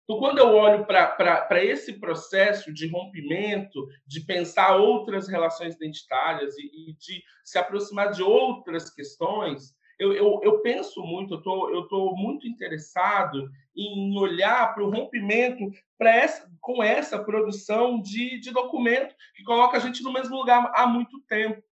Então, 0.04 0.20
quando 0.20 0.38
eu 0.38 0.54
olho 0.54 0.86
para 0.86 1.64
esse 1.64 1.94
processo 1.94 2.72
de 2.72 2.88
rompimento, 2.88 3.88
de 4.06 4.22
pensar 4.22 4.76
outras 4.76 5.28
relações 5.28 5.74
identitárias 5.74 6.56
e, 6.56 6.92
e 6.92 6.94
de 6.94 7.24
se 7.44 7.58
aproximar 7.58 8.12
de 8.12 8.22
outras 8.22 8.92
questões, 8.92 9.74
eu, 10.00 10.14
eu, 10.14 10.40
eu 10.44 10.62
penso 10.62 11.02
muito, 11.02 11.36
eu 11.36 11.42
tô, 11.42 11.82
estou 11.82 12.16
muito 12.16 12.48
interessado 12.48 13.50
em 13.76 14.18
olhar 14.18 14.74
para 14.74 14.84
o 14.84 14.90
rompimento 14.90 15.72
essa, 16.00 16.52
com 16.60 16.84
essa 16.84 17.24
produção 17.24 18.02
de, 18.02 18.40
de 18.40 18.52
documento 18.52 19.16
que 19.36 19.44
coloca 19.44 19.78
a 19.78 19.80
gente 19.80 20.04
no 20.04 20.12
mesmo 20.12 20.36
lugar 20.36 20.72
há 20.76 20.86
muito 20.86 21.20
tempo. 21.22 21.64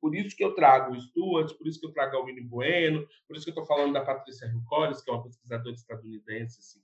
Por 0.00 0.14
isso 0.14 0.36
que 0.36 0.44
eu 0.44 0.54
trago 0.54 0.92
o 0.92 1.00
Stuart, 1.00 1.52
por 1.56 1.66
isso 1.66 1.80
que 1.80 1.86
eu 1.86 1.92
trago 1.92 2.16
a 2.16 2.24
Winnie 2.24 2.44
Bueno, 2.44 3.06
por 3.26 3.36
isso 3.36 3.44
que 3.44 3.50
eu 3.50 3.60
estou 3.60 3.66
falando 3.66 3.92
da 3.92 4.04
Patrícia 4.04 4.48
Collins, 4.66 5.02
que 5.02 5.10
é 5.10 5.12
uma 5.12 5.22
pesquisadora 5.22 5.74
estadunidense, 5.74 6.60
assim, 6.60 6.80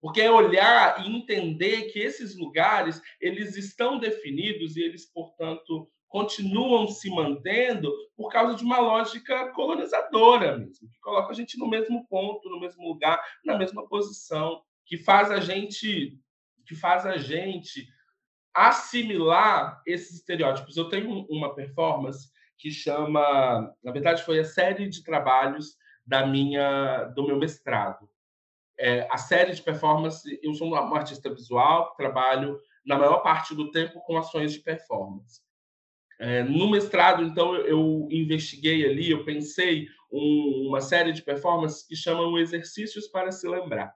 porque 0.00 0.20
é 0.20 0.30
olhar 0.30 1.02
e 1.02 1.16
entender 1.16 1.90
que 1.90 1.98
esses 1.98 2.36
lugares 2.36 3.00
eles 3.18 3.56
estão 3.56 3.98
definidos 3.98 4.76
e 4.76 4.82
eles, 4.82 5.10
portanto, 5.10 5.90
continuam 6.14 6.86
se 6.86 7.10
mantendo 7.10 7.92
por 8.16 8.30
causa 8.30 8.54
de 8.54 8.62
uma 8.62 8.78
lógica 8.78 9.50
colonizadora 9.50 10.56
mesmo, 10.56 10.88
que 10.88 11.00
coloca 11.00 11.32
a 11.32 11.34
gente 11.34 11.58
no 11.58 11.66
mesmo 11.66 12.06
ponto, 12.06 12.48
no 12.48 12.60
mesmo 12.60 12.86
lugar, 12.86 13.20
na 13.44 13.58
mesma 13.58 13.84
posição, 13.88 14.62
que 14.86 14.96
faz 14.96 15.32
a 15.32 15.40
gente 15.40 16.16
que 16.68 16.76
faz 16.76 17.04
a 17.04 17.16
gente 17.16 17.88
assimilar 18.54 19.82
esses 19.84 20.14
estereótipos. 20.14 20.76
Eu 20.76 20.88
tenho 20.88 21.26
uma 21.28 21.52
performance 21.52 22.30
que 22.56 22.70
chama, 22.70 23.74
na 23.82 23.90
verdade, 23.90 24.22
foi 24.22 24.38
a 24.38 24.44
série 24.44 24.88
de 24.88 25.02
trabalhos 25.02 25.76
da 26.06 26.24
minha 26.24 27.06
do 27.16 27.26
meu 27.26 27.36
mestrado, 27.36 28.08
é, 28.78 29.08
a 29.10 29.18
série 29.18 29.52
de 29.52 29.62
performance, 29.62 30.38
eu 30.40 30.54
sou 30.54 30.68
um 30.68 30.94
artista 30.94 31.28
visual, 31.28 31.92
trabalho 31.96 32.60
na 32.86 32.96
maior 32.96 33.18
parte 33.18 33.52
do 33.52 33.72
tempo 33.72 34.00
com 34.02 34.16
ações 34.16 34.52
de 34.52 34.60
performance. 34.60 35.43
É, 36.18 36.42
no 36.42 36.70
mestrado, 36.70 37.22
então, 37.22 37.56
eu, 37.56 38.08
investiguei 38.10 38.88
ali, 38.88 39.10
eu 39.10 39.24
pensei 39.24 39.86
um, 40.12 40.68
uma 40.68 40.80
série 40.80 41.12
de 41.12 41.22
performances 41.22 41.86
que 41.86 41.96
chamam 41.96 42.38
exercícios 42.38 43.08
para 43.08 43.32
se 43.32 43.48
lembrar. 43.48 43.92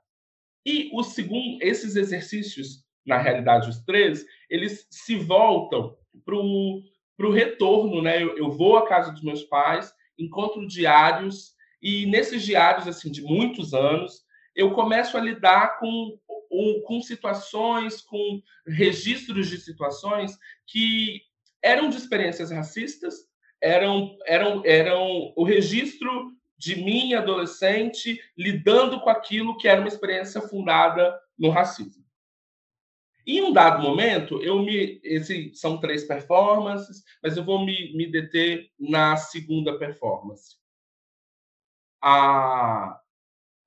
E 0.66 0.90
o 0.92 1.02
segundo, 1.02 1.58
esses 1.62 1.96
exercícios, 1.96 2.84
na 3.06 3.18
realidade, 3.18 3.70
os 3.70 3.78
três, 3.84 4.24
eles 4.50 4.86
se 4.90 5.16
voltam 5.16 5.96
para 6.24 6.36
o 6.36 7.32
retorno, 7.32 8.02
né? 8.02 8.22
Eu, 8.22 8.36
eu 8.36 8.50
vou 8.50 8.76
à 8.76 8.86
casa 8.86 9.12
dos 9.12 9.22
meus 9.22 9.44
pais, 9.44 9.92
encontro 10.18 10.66
diários 10.66 11.54
e 11.80 12.06
nesses 12.06 12.42
diários 12.42 12.88
assim 12.88 13.10
de 13.10 13.22
muitos 13.22 13.72
anos 13.72 14.26
eu 14.58 14.72
começo 14.72 15.16
a 15.16 15.20
lidar 15.20 15.78
com, 15.78 16.18
com 16.84 17.00
situações, 17.00 18.00
com 18.00 18.42
registros 18.66 19.48
de 19.48 19.56
situações 19.58 20.36
que 20.66 21.22
eram 21.62 21.88
de 21.88 21.96
experiências 21.96 22.50
racistas, 22.50 23.14
eram, 23.60 24.16
eram, 24.26 24.62
eram 24.64 25.32
o 25.36 25.44
registro 25.44 26.32
de 26.56 26.76
mim, 26.76 27.14
adolescente, 27.14 28.20
lidando 28.36 29.00
com 29.00 29.08
aquilo 29.08 29.56
que 29.56 29.68
era 29.68 29.80
uma 29.80 29.88
experiência 29.88 30.40
fundada 30.40 31.18
no 31.38 31.50
racismo. 31.50 32.04
Em 33.24 33.42
um 33.42 33.52
dado 33.52 33.82
momento, 33.82 34.42
eu 34.42 34.58
me. 34.58 34.98
Esse, 35.04 35.54
são 35.54 35.78
três 35.78 36.04
performances, 36.04 37.04
mas 37.22 37.36
eu 37.36 37.44
vou 37.44 37.64
me, 37.64 37.94
me 37.94 38.10
deter 38.10 38.70
na 38.78 39.16
segunda 39.16 39.78
performance. 39.78 40.56
A, 42.02 42.98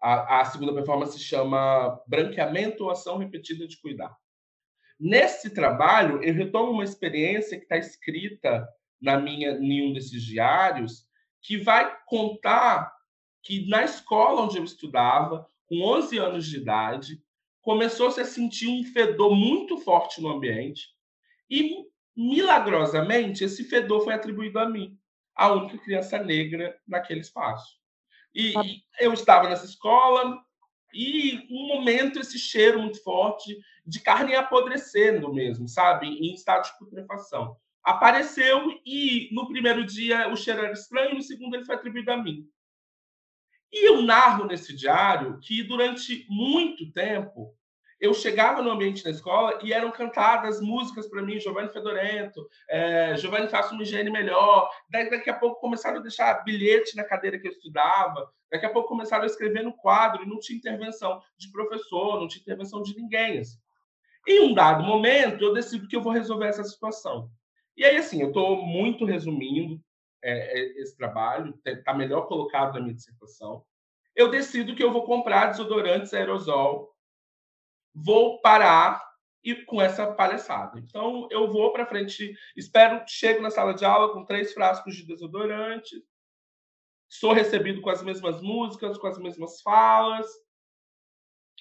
a, 0.01 0.41
a 0.41 0.45
segunda 0.45 0.73
performance 0.73 1.13
se 1.13 1.23
chama 1.23 2.01
Branqueamento 2.07 2.85
ou 2.85 2.89
Ação 2.89 3.19
Repetida 3.19 3.67
de 3.67 3.79
Cuidar. 3.79 4.17
Nesse 5.03 5.49
trabalho, 5.49 6.23
eu 6.23 6.31
retomo 6.31 6.73
uma 6.73 6.83
experiência 6.83 7.57
que 7.57 7.63
está 7.63 7.75
escrita 7.75 8.69
na 9.01 9.19
minha, 9.19 9.49
em 9.53 9.89
um 9.89 9.93
desses 9.93 10.21
diários, 10.21 11.07
que 11.41 11.57
vai 11.57 11.91
contar 12.05 12.93
que 13.41 13.67
na 13.67 13.83
escola 13.83 14.43
onde 14.43 14.59
eu 14.59 14.63
estudava, 14.63 15.49
com 15.65 15.81
11 15.81 16.19
anos 16.19 16.45
de 16.45 16.57
idade, 16.57 17.19
começou-se 17.61 18.21
a 18.21 18.25
sentir 18.25 18.67
um 18.67 18.83
fedor 18.83 19.35
muito 19.35 19.79
forte 19.79 20.21
no 20.21 20.29
ambiente 20.29 20.89
e, 21.49 21.83
milagrosamente, 22.15 23.43
esse 23.43 23.63
fedor 23.63 24.03
foi 24.03 24.13
atribuído 24.13 24.59
a 24.59 24.69
mim, 24.69 24.95
a 25.35 25.51
única 25.51 25.79
criança 25.79 26.19
negra 26.19 26.79
naquele 26.87 27.21
espaço. 27.21 27.75
E, 28.35 28.53
tá. 28.53 28.63
e 28.63 28.83
eu 28.99 29.13
estava 29.13 29.49
nessa 29.49 29.65
escola 29.65 30.39
e 30.93 31.47
um 31.49 31.67
momento 31.67 32.19
esse 32.19 32.37
cheiro 32.37 32.79
muito 32.79 33.01
forte 33.01 33.57
de 33.85 33.99
carne 33.99 34.35
apodrecendo 34.35 35.33
mesmo, 35.33 35.67
sabe, 35.67 36.07
em 36.07 36.33
estado 36.33 36.63
de 36.63 36.77
putrefação. 36.77 37.55
Apareceu 37.83 38.79
e 38.85 39.29
no 39.33 39.47
primeiro 39.47 39.85
dia 39.85 40.31
o 40.31 40.35
cheiro 40.35 40.63
era 40.63 40.73
estranho, 40.73 41.15
no 41.15 41.21
segundo 41.21 41.55
ele 41.55 41.65
foi 41.65 41.75
atribuído 41.75 42.11
a 42.11 42.17
mim. 42.17 42.47
E 43.71 43.87
eu 43.87 44.01
narro 44.01 44.45
nesse 44.45 44.75
diário 44.75 45.39
que 45.39 45.63
durante 45.63 46.25
muito 46.29 46.91
tempo 46.91 47.55
eu 48.01 48.15
chegava 48.15 48.63
no 48.63 48.71
ambiente 48.71 49.03
da 49.03 49.11
escola 49.11 49.59
e 49.61 49.71
eram 49.71 49.91
cantadas 49.91 50.59
músicas 50.59 51.07
para 51.07 51.21
mim, 51.21 51.39
Giovanni 51.39 51.69
Fedorento, 51.69 52.49
é, 52.67 53.15
Giovanni 53.15 53.47
Faça 53.47 53.73
uma 53.73 53.83
higiene 53.83 54.09
melhor. 54.09 54.67
Daí, 54.89 55.07
daqui 55.07 55.29
a 55.29 55.35
pouco 55.35 55.61
começaram 55.61 55.99
a 55.99 56.01
deixar 56.01 56.43
bilhete 56.43 56.95
na 56.95 57.03
cadeira 57.03 57.37
que 57.37 57.47
eu 57.47 57.51
estudava. 57.51 58.27
Daqui 58.51 58.65
a 58.65 58.71
pouco 58.71 58.89
começaram 58.89 59.23
a 59.23 59.27
escrever 59.27 59.63
no 59.63 59.77
quadro 59.77 60.23
e 60.23 60.27
não 60.27 60.39
tinha 60.39 60.57
intervenção 60.57 61.21
de 61.37 61.51
professor, 61.51 62.19
não 62.19 62.27
tinha 62.27 62.41
intervenção 62.41 62.81
de 62.81 62.95
ninguém. 62.95 63.37
Assim. 63.37 63.59
Em 64.27 64.41
um 64.41 64.53
dado 64.53 64.83
momento, 64.83 65.43
eu 65.43 65.53
decido 65.53 65.87
que 65.87 65.95
eu 65.95 66.01
vou 66.01 66.13
resolver 66.13 66.47
essa 66.47 66.63
situação. 66.63 67.29
E 67.75 67.83
aí, 67.83 67.97
assim, 67.97 68.21
eu 68.21 68.27
estou 68.27 68.63
muito 68.65 69.05
resumindo 69.05 69.81
é, 70.23 70.59
é 70.59 70.81
esse 70.81 70.95
trabalho, 70.95 71.57
está 71.65 71.93
melhor 71.93 72.27
colocado 72.27 72.75
na 72.75 72.81
minha 72.81 72.93
dissertação. 72.93 73.63
Eu 74.15 74.29
decido 74.29 74.75
que 74.75 74.83
eu 74.83 74.91
vou 74.91 75.03
comprar 75.03 75.47
desodorantes 75.47 76.13
aerosol 76.13 76.91
vou 77.93 78.39
parar 78.41 79.01
e 79.43 79.55
com 79.65 79.81
essa 79.81 80.11
palhaçada. 80.13 80.79
Então, 80.79 81.27
eu 81.31 81.51
vou 81.51 81.71
para 81.73 81.85
frente, 81.85 82.33
espero, 82.55 83.03
chego 83.07 83.41
na 83.41 83.49
sala 83.49 83.73
de 83.73 83.83
aula 83.83 84.13
com 84.13 84.25
três 84.25 84.53
frascos 84.53 84.95
de 84.95 85.05
desodorante, 85.05 86.03
sou 87.09 87.33
recebido 87.33 87.81
com 87.81 87.89
as 87.89 88.03
mesmas 88.03 88.41
músicas, 88.41 88.97
com 88.97 89.07
as 89.07 89.17
mesmas 89.17 89.61
falas, 89.61 90.27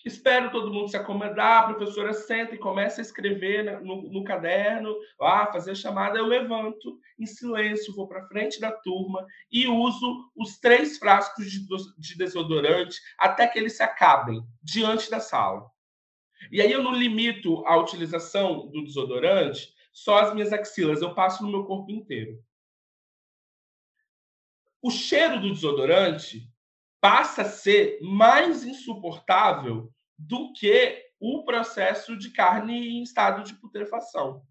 espero 0.04 0.50
todo 0.50 0.72
mundo 0.72 0.88
se 0.88 0.96
acomodar, 0.96 1.62
a 1.62 1.74
professora 1.74 2.12
senta 2.12 2.54
e 2.54 2.58
começa 2.58 3.00
a 3.00 3.02
escrever 3.02 3.80
no, 3.82 4.02
no 4.10 4.24
caderno, 4.24 4.94
lá, 5.18 5.52
fazer 5.52 5.72
a 5.72 5.74
chamada, 5.74 6.18
eu 6.18 6.26
levanto 6.26 6.98
em 7.18 7.26
silêncio, 7.26 7.94
vou 7.94 8.08
para 8.08 8.26
frente 8.26 8.60
da 8.60 8.72
turma 8.72 9.26
e 9.50 9.66
uso 9.66 10.30
os 10.34 10.58
três 10.58 10.98
frascos 10.98 11.50
de, 11.50 11.66
de 11.98 12.16
desodorante 12.16 12.98
até 13.18 13.46
que 13.46 13.58
eles 13.58 13.76
se 13.76 13.82
acabem 13.82 14.42
diante 14.62 15.10
da 15.10 15.20
sala. 15.20 15.70
E 16.50 16.62
aí 16.62 16.72
eu 16.72 16.82
não 16.82 16.94
limito 16.94 17.64
a 17.66 17.76
utilização 17.76 18.68
do 18.68 18.82
desodorante 18.82 19.74
só 19.92 20.20
às 20.20 20.32
minhas 20.32 20.52
axilas, 20.52 21.02
eu 21.02 21.14
passo 21.14 21.42
no 21.44 21.50
meu 21.50 21.64
corpo 21.64 21.90
inteiro. 21.90 22.42
O 24.82 24.90
cheiro 24.90 25.40
do 25.40 25.52
desodorante 25.52 26.49
passa 27.00 27.42
a 27.42 27.48
ser 27.48 27.98
mais 28.02 28.64
insuportável 28.64 29.92
do 30.18 30.52
que 30.52 31.10
o 31.18 31.44
processo 31.44 32.16
de 32.16 32.30
carne 32.30 32.88
em 32.88 33.02
estado 33.02 33.42
de 33.42 33.54
putrefação. 33.54 34.42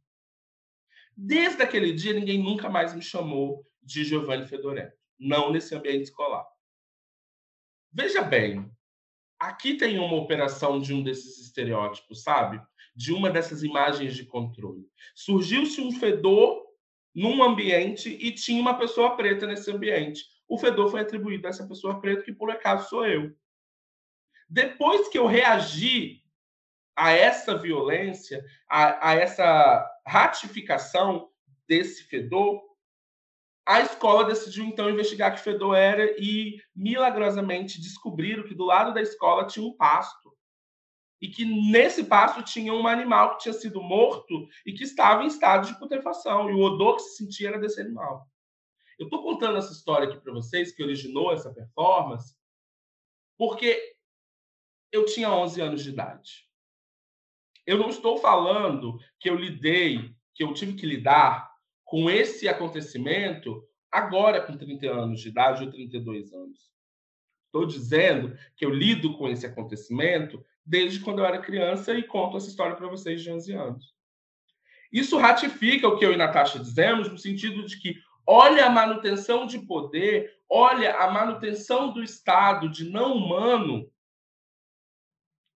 Desde 1.15 1.61
aquele 1.61 1.93
dia, 1.93 2.13
ninguém 2.13 2.41
nunca 2.41 2.69
mais 2.69 2.93
me 2.93 3.01
chamou 3.01 3.65
de 3.81 4.03
Giovanni 4.03 4.47
Fedorento, 4.47 4.95
não 5.19 5.51
nesse 5.51 5.75
ambiente 5.75 6.03
escolar. 6.03 6.45
Veja 7.91 8.21
bem, 8.21 8.71
aqui 9.39 9.75
tem 9.75 9.99
uma 9.99 10.15
operação 10.15 10.79
de 10.79 10.93
um 10.93 11.03
desses 11.03 11.39
estereótipos, 11.39 12.23
sabe? 12.23 12.61
De 12.95 13.11
uma 13.11 13.29
dessas 13.29 13.63
imagens 13.63 14.15
de 14.15 14.25
controle. 14.25 14.85
Surgiu-se 15.15 15.81
um 15.81 15.91
fedor 15.91 16.65
num 17.13 17.43
ambiente 17.43 18.09
e 18.09 18.31
tinha 18.31 18.61
uma 18.61 18.77
pessoa 18.77 19.15
preta 19.17 19.47
nesse 19.47 19.71
ambiente. 19.71 20.23
O 20.49 20.57
fedor 20.57 20.89
foi 20.89 21.01
atribuído 21.01 21.45
a 21.45 21.51
essa 21.51 21.67
pessoa 21.67 22.01
preta, 22.01 22.23
que 22.23 22.33
por 22.33 22.49
acaso 22.49 22.89
sou 22.89 23.05
eu. 23.05 23.31
Depois 24.49 25.07
que 25.07 25.19
eu 25.19 25.27
reagi 25.27 26.23
a 26.95 27.11
essa 27.11 27.55
violência, 27.55 28.43
a, 28.67 29.11
a 29.11 29.13
essa 29.13 29.87
ratificação 30.05 31.29
desse 31.67 32.03
fedor, 32.05 32.59
a 33.63 33.81
escola 33.81 34.25
decidiu 34.25 34.65
então 34.65 34.89
investigar 34.89 35.35
que 35.35 35.43
fedor 35.43 35.75
era 35.75 36.15
e 36.19 36.59
milagrosamente 36.75 37.79
descobriram 37.79 38.43
que 38.43 38.55
do 38.55 38.65
lado 38.65 38.91
da 38.91 39.01
escola 39.03 39.45
tinha 39.45 39.63
um 39.63 39.77
pasto. 39.77 40.35
E 41.21 41.27
que 41.27 41.45
nesse 41.45 42.05
pasto 42.05 42.41
tinha 42.41 42.73
um 42.73 42.87
animal 42.87 43.33
que 43.33 43.43
tinha 43.43 43.53
sido 43.53 43.83
morto 43.83 44.47
e 44.65 44.73
que 44.73 44.83
estava 44.83 45.23
em 45.23 45.27
estado 45.27 45.67
de 45.67 45.77
putrefação. 45.77 46.49
E 46.49 46.53
o 46.53 46.59
odor 46.59 46.95
que 46.95 47.03
se 47.03 47.17
sentia 47.17 47.49
era 47.49 47.59
desse 47.59 47.79
animal. 47.79 48.25
Eu 48.99 49.05
estou 49.05 49.23
contando 49.23 49.57
essa 49.57 49.71
história 49.71 50.09
aqui 50.09 50.19
para 50.19 50.33
vocês, 50.33 50.73
que 50.73 50.83
originou 50.83 51.31
essa 51.31 51.53
performance, 51.53 52.35
porque 53.37 53.95
eu 54.91 55.05
tinha 55.05 55.31
11 55.31 55.61
anos 55.61 55.83
de 55.83 55.89
idade. 55.91 56.45
Eu 57.65 57.77
não 57.77 57.89
estou 57.89 58.17
falando 58.17 58.99
que 59.17 59.29
eu 59.29 59.35
lidei, 59.35 60.13
que 60.35 60.43
eu 60.43 60.53
tive 60.53 60.73
que 60.73 60.85
lidar 60.85 61.49
com 61.85 62.09
esse 62.09 62.49
acontecimento 62.49 63.65
agora 63.89 64.45
com 64.45 64.57
30 64.57 64.91
anos 64.91 65.21
de 65.21 65.29
idade 65.29 65.63
ou 65.63 65.71
32 65.71 66.33
anos. 66.33 66.69
Estou 67.45 67.65
dizendo 67.65 68.37
que 68.57 68.65
eu 68.65 68.69
lido 68.69 69.17
com 69.17 69.29
esse 69.29 69.45
acontecimento 69.45 70.45
desde 70.65 70.99
quando 70.99 71.19
eu 71.19 71.25
era 71.25 71.41
criança 71.41 71.93
e 71.93 72.03
conto 72.03 72.37
essa 72.37 72.49
história 72.49 72.75
para 72.75 72.87
vocês 72.87 73.21
de 73.21 73.31
11 73.31 73.53
anos. 73.53 73.95
Isso 74.91 75.17
ratifica 75.17 75.87
o 75.87 75.97
que 75.97 76.05
eu 76.05 76.11
e 76.11 76.17
Natasha 76.17 76.59
dizemos, 76.59 77.09
no 77.09 77.17
sentido 77.17 77.65
de 77.65 77.79
que 77.79 77.95
olha 78.31 78.67
a 78.67 78.69
manutenção 78.69 79.47
de 79.47 79.57
poder, 79.57 80.39
olha 80.47 80.95
a 80.97 81.09
manutenção 81.09 81.91
do 81.91 82.03
Estado 82.03 82.69
de 82.69 82.87
não 82.87 83.15
humano 83.15 83.91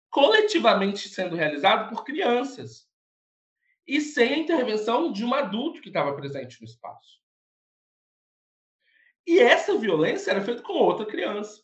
coletivamente 0.09 1.07
sendo 1.07 1.36
realizado 1.36 1.88
por 1.88 2.03
crianças 2.03 2.89
e 3.86 4.01
sem 4.01 4.33
a 4.33 4.38
intervenção 4.39 5.12
de 5.12 5.23
um 5.23 5.36
adulto 5.36 5.81
que 5.81 5.89
estava 5.89 6.15
presente 6.15 6.59
no 6.62 6.65
espaço. 6.65 7.21
E 9.27 9.39
essa 9.39 9.77
violência 9.77 10.31
era 10.31 10.43
feita 10.43 10.63
com 10.63 10.73
outra 10.73 11.05
criança. 11.05 11.63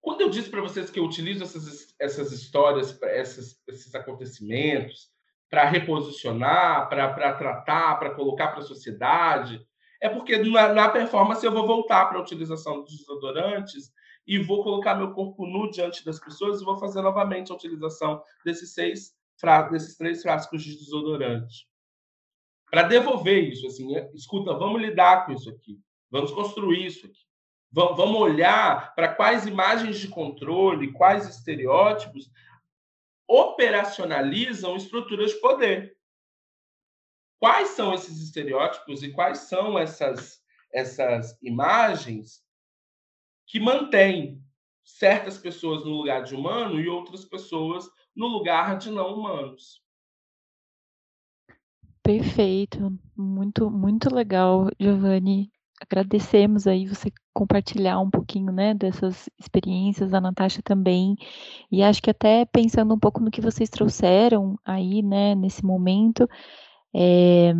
Quando 0.00 0.22
eu 0.22 0.30
disse 0.30 0.48
para 0.48 0.62
vocês 0.62 0.90
que 0.90 0.98
eu 0.98 1.04
utilizo 1.04 1.44
essas, 1.44 1.94
essas 1.98 2.32
histórias, 2.32 2.98
esses, 3.02 3.62
esses 3.66 3.94
acontecimentos, 3.94 5.14
para 5.48 5.64
reposicionar, 5.64 6.88
para 6.88 7.32
tratar, 7.34 7.98
para 7.98 8.14
colocar 8.14 8.48
para 8.48 8.60
a 8.60 8.66
sociedade, 8.66 9.64
é 10.00 10.08
porque 10.08 10.36
na, 10.38 10.72
na, 10.72 10.88
performance 10.88 11.44
eu 11.44 11.52
vou 11.52 11.66
voltar 11.66 12.06
para 12.06 12.18
a 12.18 12.22
utilização 12.22 12.82
dos 12.82 12.98
desodorantes 12.98 13.92
e 14.26 14.38
vou 14.38 14.62
colocar 14.62 14.94
meu 14.94 15.12
corpo 15.12 15.46
nu 15.46 15.70
diante 15.70 16.04
das 16.04 16.18
pessoas 16.18 16.60
e 16.60 16.64
vou 16.64 16.78
fazer 16.78 17.00
novamente 17.00 17.52
a 17.52 17.54
utilização 17.54 18.22
desses 18.44 18.74
seis 18.74 19.14
desses 19.70 19.96
três 19.96 20.22
frascos 20.22 20.62
de 20.62 20.76
desodorante. 20.78 21.68
Para 22.70 22.84
devolver 22.84 23.44
isso, 23.44 23.66
assim, 23.66 23.94
é, 23.94 24.10
escuta, 24.14 24.54
vamos 24.54 24.80
lidar 24.80 25.26
com 25.26 25.32
isso 25.32 25.50
aqui, 25.50 25.78
vamos 26.10 26.32
construir 26.32 26.86
isso 26.86 27.06
aqui. 27.06 27.26
Vamos 27.70 28.20
olhar 28.20 28.94
para 28.94 29.08
quais 29.08 29.46
imagens 29.46 29.98
de 29.98 30.08
controle, 30.08 30.92
quais 30.92 31.28
estereótipos 31.28 32.30
operacionalizam 33.28 34.76
estruturas 34.76 35.32
de 35.32 35.40
poder. 35.40 35.96
Quais 37.38 37.70
são 37.70 37.94
esses 37.94 38.20
estereótipos 38.22 39.02
e 39.02 39.12
quais 39.12 39.38
são 39.40 39.78
essas, 39.78 40.42
essas 40.72 41.36
imagens 41.42 42.44
que 43.46 43.60
mantêm 43.60 44.42
certas 44.86 45.36
pessoas 45.36 45.84
no 45.84 45.90
lugar 45.90 46.22
de 46.22 46.34
humano 46.34 46.80
e 46.80 46.88
outras 46.88 47.24
pessoas 47.24 47.88
no 48.14 48.26
lugar 48.28 48.78
de 48.78 48.90
não 48.90 49.14
humanos. 49.14 49.82
Perfeito, 52.02 52.96
muito 53.16 53.68
muito 53.68 54.14
legal, 54.14 54.68
Giovanni. 54.80 55.50
Agradecemos 55.80 56.66
aí 56.66 56.86
você 56.86 57.10
compartilhar 57.36 58.00
um 58.00 58.08
pouquinho, 58.10 58.50
né, 58.50 58.72
dessas 58.72 59.28
experiências, 59.38 60.14
a 60.14 60.20
Natasha 60.22 60.62
também. 60.64 61.14
E 61.70 61.82
acho 61.82 62.02
que 62.02 62.10
até 62.10 62.46
pensando 62.46 62.94
um 62.94 62.98
pouco 62.98 63.20
no 63.22 63.30
que 63.30 63.42
vocês 63.42 63.68
trouxeram 63.68 64.58
aí, 64.64 65.02
né, 65.02 65.34
nesse 65.34 65.62
momento, 65.62 66.26
é, 66.94 67.52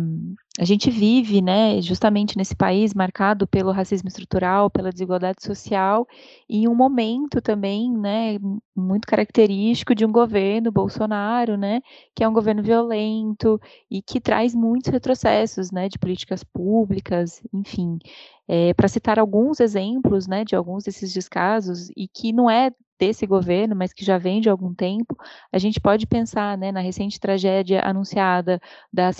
a 0.59 0.65
gente 0.65 0.89
vive, 0.89 1.43
né, 1.43 1.79
justamente 1.79 2.35
nesse 2.35 2.55
país 2.55 2.91
marcado 2.95 3.45
pelo 3.45 3.71
racismo 3.71 4.07
estrutural, 4.07 4.67
pela 4.71 4.89
desigualdade 4.89 5.43
social, 5.43 6.07
e 6.49 6.67
um 6.67 6.73
momento 6.73 7.39
também, 7.39 7.91
né, 7.91 8.39
muito 8.75 9.05
característico 9.07 9.93
de 9.93 10.03
um 10.03 10.11
governo 10.11 10.71
Bolsonaro, 10.71 11.55
né, 11.55 11.81
que 12.15 12.23
é 12.23 12.27
um 12.27 12.33
governo 12.33 12.63
violento 12.63 13.61
e 13.91 14.01
que 14.01 14.19
traz 14.19 14.55
muitos 14.55 14.91
retrocessos, 14.91 15.71
né, 15.71 15.87
de 15.87 15.99
políticas 15.99 16.43
públicas, 16.43 17.43
enfim, 17.53 17.99
é, 18.47 18.73
para 18.73 18.87
citar 18.87 19.19
alguns 19.19 19.59
exemplos, 19.59 20.27
né, 20.27 20.43
de 20.45 20.55
alguns 20.55 20.83
desses 20.83 21.13
descasos 21.13 21.89
e 21.95 22.07
que 22.07 22.31
não 22.31 22.49
é 22.49 22.71
desse 22.99 23.27
governo, 23.27 23.75
mas 23.75 23.93
que 23.93 24.03
já 24.03 24.17
vem 24.17 24.41
de 24.41 24.49
algum 24.49 24.73
tempo, 24.73 25.15
a 25.51 25.57
gente 25.57 25.79
pode 25.79 26.07
pensar 26.07 26.57
né, 26.57 26.71
na 26.71 26.79
recente 26.79 27.19
tragédia 27.19 27.81
anunciada 27.85 28.59
da 28.91 29.11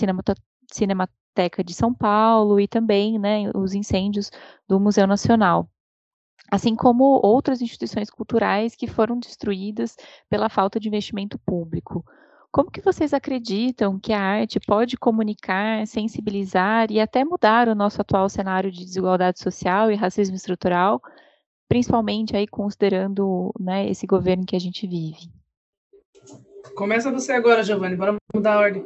Cinemateca 0.72 1.62
de 1.62 1.74
São 1.74 1.94
Paulo 1.94 2.58
e 2.58 2.66
também 2.66 3.18
né, 3.18 3.50
os 3.54 3.74
incêndios 3.74 4.30
do 4.66 4.80
Museu 4.80 5.06
Nacional 5.06 5.68
assim 6.50 6.74
como 6.74 7.20
outras 7.22 7.60
instituições 7.60 8.10
culturais 8.10 8.74
que 8.74 8.86
foram 8.86 9.18
destruídas 9.18 9.96
pela 10.28 10.48
falta 10.48 10.80
de 10.80 10.88
investimento 10.88 11.38
público. 11.38 12.04
Como 12.50 12.70
que 12.70 12.80
vocês 12.80 13.12
acreditam 13.12 14.00
que 14.00 14.12
a 14.12 14.20
arte 14.20 14.58
pode 14.58 14.96
comunicar, 14.96 15.86
sensibilizar 15.86 16.90
e 16.90 16.98
até 16.98 17.24
mudar 17.24 17.68
o 17.68 17.74
nosso 17.74 18.00
atual 18.00 18.28
cenário 18.28 18.70
de 18.70 18.84
desigualdade 18.84 19.38
social 19.38 19.90
e 19.90 19.94
racismo 19.94 20.34
estrutural 20.36 21.00
principalmente 21.68 22.34
aí 22.34 22.46
considerando 22.46 23.52
né, 23.60 23.88
esse 23.88 24.06
governo 24.06 24.46
que 24.46 24.56
a 24.56 24.58
gente 24.58 24.86
vive. 24.86 25.30
Começa 26.74 27.12
você 27.12 27.32
agora, 27.32 27.62
Giovanni, 27.62 27.96
bora 27.96 28.16
mudar 28.34 28.54
a 28.54 28.60
ordem. 28.60 28.84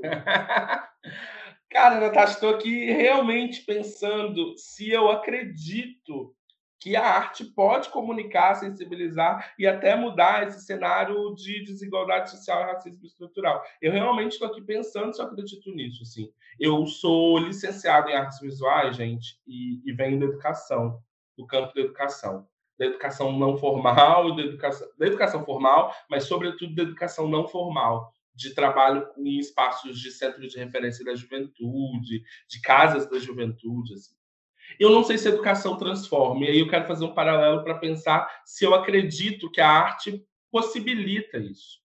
Cara, 1.70 2.00
Natasha, 2.00 2.34
estou 2.34 2.50
aqui 2.54 2.86
realmente 2.86 3.62
pensando 3.62 4.56
se 4.56 4.90
eu 4.90 5.10
acredito 5.10 6.34
que 6.80 6.94
a 6.94 7.04
arte 7.04 7.44
pode 7.44 7.88
comunicar, 7.90 8.54
sensibilizar 8.54 9.54
e 9.58 9.66
até 9.66 9.96
mudar 9.96 10.46
esse 10.46 10.64
cenário 10.64 11.34
de 11.34 11.64
desigualdade 11.64 12.30
social 12.30 12.62
e 12.62 12.72
racismo 12.72 13.04
estrutural. 13.04 13.62
Eu 13.82 13.92
realmente 13.92 14.32
estou 14.32 14.48
aqui 14.48 14.62
pensando 14.62 15.14
se 15.14 15.20
eu 15.20 15.26
acredito 15.26 15.70
nisso. 15.72 16.02
Assim. 16.02 16.32
Eu 16.58 16.86
sou 16.86 17.38
licenciado 17.38 18.08
em 18.08 18.14
artes 18.14 18.40
visuais, 18.40 18.96
gente, 18.96 19.40
e, 19.46 19.80
e 19.84 19.92
venho 19.92 20.20
da 20.20 20.26
educação 20.26 21.02
do 21.36 21.46
campo 21.46 21.72
da 21.74 21.80
educação. 21.80 22.46
Da 22.78 22.86
educação 22.86 23.36
não 23.36 23.56
formal, 23.56 24.36
da 24.36 24.42
educação, 24.42 24.88
da 24.96 25.06
educação 25.06 25.44
formal, 25.44 25.92
mas, 26.08 26.24
sobretudo, 26.24 26.74
da 26.76 26.82
educação 26.82 27.28
não 27.28 27.48
formal, 27.48 28.12
de 28.34 28.54
trabalho 28.54 29.08
em 29.16 29.38
espaços 29.38 29.98
de 29.98 30.12
centro 30.12 30.46
de 30.46 30.56
referência 30.56 31.04
da 31.04 31.14
juventude, 31.14 32.22
de 32.48 32.60
casas 32.60 33.10
da 33.10 33.18
juventude. 33.18 33.94
Assim. 33.94 34.14
Eu 34.78 34.90
não 34.90 35.04
sei 35.04 35.18
se 35.18 35.28
a 35.28 35.30
educação 35.30 35.76
transforma, 35.76 36.44
e 36.44 36.48
aí 36.48 36.58
eu 36.58 36.68
quero 36.68 36.86
fazer 36.86 37.04
um 37.04 37.14
paralelo 37.14 37.62
para 37.62 37.78
pensar 37.78 38.42
se 38.44 38.64
eu 38.64 38.74
acredito 38.74 39.50
que 39.50 39.60
a 39.60 39.68
arte 39.68 40.24
possibilita 40.50 41.38
isso. 41.38 41.78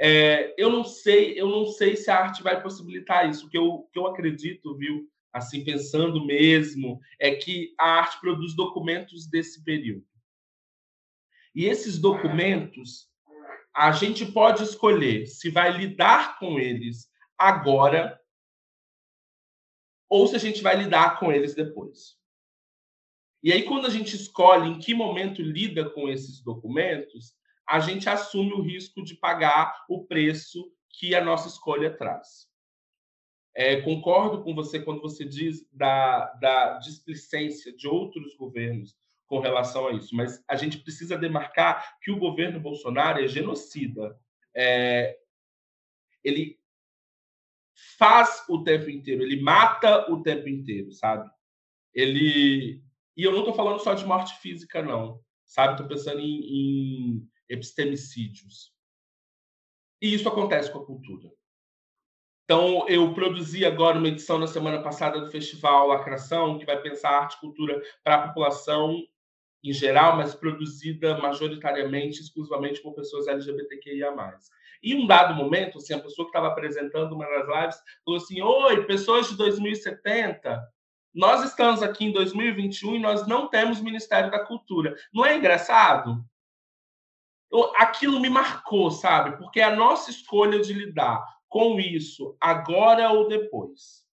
É, 0.00 0.54
eu 0.56 0.70
não 0.70 0.84
sei, 0.84 1.38
eu 1.38 1.48
não 1.48 1.66
sei 1.66 1.96
se 1.96 2.10
a 2.10 2.16
arte 2.16 2.42
vai 2.42 2.62
possibilitar 2.62 3.28
isso. 3.28 3.46
O 3.46 3.50
que 3.50 3.58
eu, 3.58 3.88
que 3.92 3.98
eu 3.98 4.06
acredito, 4.06 4.76
viu, 4.76 5.08
assim 5.32 5.64
pensando 5.64 6.24
mesmo, 6.24 7.00
é 7.18 7.34
que 7.34 7.74
a 7.78 7.98
arte 7.98 8.20
produz 8.20 8.54
documentos 8.54 9.28
desse 9.28 9.64
período. 9.64 10.06
E 11.54 11.64
esses 11.64 11.98
documentos 11.98 13.08
a 13.74 13.92
gente 13.92 14.26
pode 14.26 14.62
escolher 14.62 15.26
se 15.26 15.50
vai 15.50 15.76
lidar 15.76 16.38
com 16.38 16.58
eles 16.58 17.08
agora 17.36 18.20
ou 20.08 20.26
se 20.26 20.34
a 20.34 20.38
gente 20.38 20.62
vai 20.62 20.76
lidar 20.76 21.18
com 21.18 21.30
eles 21.30 21.54
depois. 21.54 22.17
E 23.42 23.52
aí, 23.52 23.62
quando 23.62 23.86
a 23.86 23.90
gente 23.90 24.16
escolhe 24.16 24.68
em 24.68 24.78
que 24.78 24.94
momento 24.94 25.40
lida 25.40 25.88
com 25.88 26.08
esses 26.08 26.42
documentos, 26.42 27.34
a 27.68 27.78
gente 27.80 28.08
assume 28.08 28.52
o 28.52 28.62
risco 28.62 29.02
de 29.04 29.14
pagar 29.14 29.84
o 29.88 30.04
preço 30.04 30.72
que 30.90 31.14
a 31.14 31.24
nossa 31.24 31.48
escolha 31.48 31.94
traz. 31.96 32.48
É, 33.54 33.80
concordo 33.80 34.42
com 34.42 34.54
você 34.54 34.80
quando 34.80 35.00
você 35.00 35.24
diz 35.24 35.68
da, 35.72 36.32
da 36.34 36.78
displicência 36.78 37.72
de 37.76 37.86
outros 37.88 38.36
governos 38.36 38.96
com 39.26 39.40
relação 39.40 39.86
a 39.86 39.92
isso, 39.92 40.16
mas 40.16 40.42
a 40.48 40.56
gente 40.56 40.78
precisa 40.78 41.18
demarcar 41.18 41.98
que 42.00 42.10
o 42.10 42.18
governo 42.18 42.58
Bolsonaro 42.58 43.22
é 43.22 43.28
genocida. 43.28 44.18
É, 44.56 45.18
ele 46.24 46.58
faz 47.98 48.44
o 48.48 48.64
tempo 48.64 48.88
inteiro, 48.90 49.22
ele 49.22 49.40
mata 49.40 50.10
o 50.10 50.22
tempo 50.22 50.48
inteiro, 50.48 50.90
sabe? 50.92 51.30
Ele 51.92 52.82
e 53.18 53.24
eu 53.24 53.32
não 53.32 53.40
estou 53.40 53.52
falando 53.52 53.80
só 53.80 53.94
de 53.94 54.06
morte 54.06 54.38
física, 54.38 54.80
não, 54.80 55.20
sabe? 55.44 55.72
Estou 55.72 55.88
pensando 55.88 56.20
em, 56.20 56.40
em 56.40 57.28
epistemicídios. 57.48 58.72
E 60.00 60.14
isso 60.14 60.28
acontece 60.28 60.70
com 60.70 60.78
a 60.78 60.86
cultura. 60.86 61.28
Então, 62.44 62.88
eu 62.88 63.12
produzi 63.12 63.66
agora 63.66 63.98
uma 63.98 64.06
edição 64.06 64.38
na 64.38 64.46
semana 64.46 64.80
passada 64.80 65.20
do 65.20 65.32
Festival 65.32 65.88
Lacração, 65.88 66.60
que 66.60 66.64
vai 66.64 66.80
pensar 66.80 67.10
arte 67.10 67.34
e 67.34 67.40
cultura 67.40 67.82
para 68.04 68.14
a 68.14 68.28
população 68.28 69.02
em 69.64 69.72
geral, 69.72 70.16
mas 70.16 70.36
produzida 70.36 71.18
majoritariamente, 71.18 72.20
exclusivamente 72.20 72.80
por 72.80 72.94
pessoas 72.94 73.26
LGBTQIA+. 73.26 74.14
E 74.80 74.94
um 74.94 75.08
dado 75.08 75.34
momento, 75.34 75.78
assim, 75.78 75.92
a 75.92 76.00
pessoa 76.00 76.24
que 76.24 76.30
estava 76.30 76.46
apresentando 76.46 77.16
uma 77.16 77.26
das 77.26 77.48
lives 77.48 77.82
falou 78.04 78.20
assim, 78.20 78.40
Oi, 78.40 78.86
pessoas 78.86 79.28
de 79.28 79.36
2070, 79.36 80.62
nós 81.14 81.44
estamos 81.44 81.82
aqui 81.82 82.04
em 82.04 82.12
2021 82.12 82.96
e 82.96 82.98
nós 82.98 83.26
não 83.26 83.48
temos 83.48 83.80
Ministério 83.80 84.30
da 84.30 84.44
Cultura. 84.44 84.94
Não 85.12 85.24
é 85.24 85.36
engraçado? 85.36 86.24
Aquilo 87.76 88.20
me 88.20 88.28
marcou, 88.28 88.90
sabe? 88.90 89.36
Porque 89.38 89.60
é 89.60 89.64
a 89.64 89.74
nossa 89.74 90.10
escolha 90.10 90.60
de 90.60 90.72
lidar 90.72 91.24
com 91.48 91.80
isso 91.80 92.36
agora 92.40 93.10
ou 93.10 93.26
depois. 93.26 94.06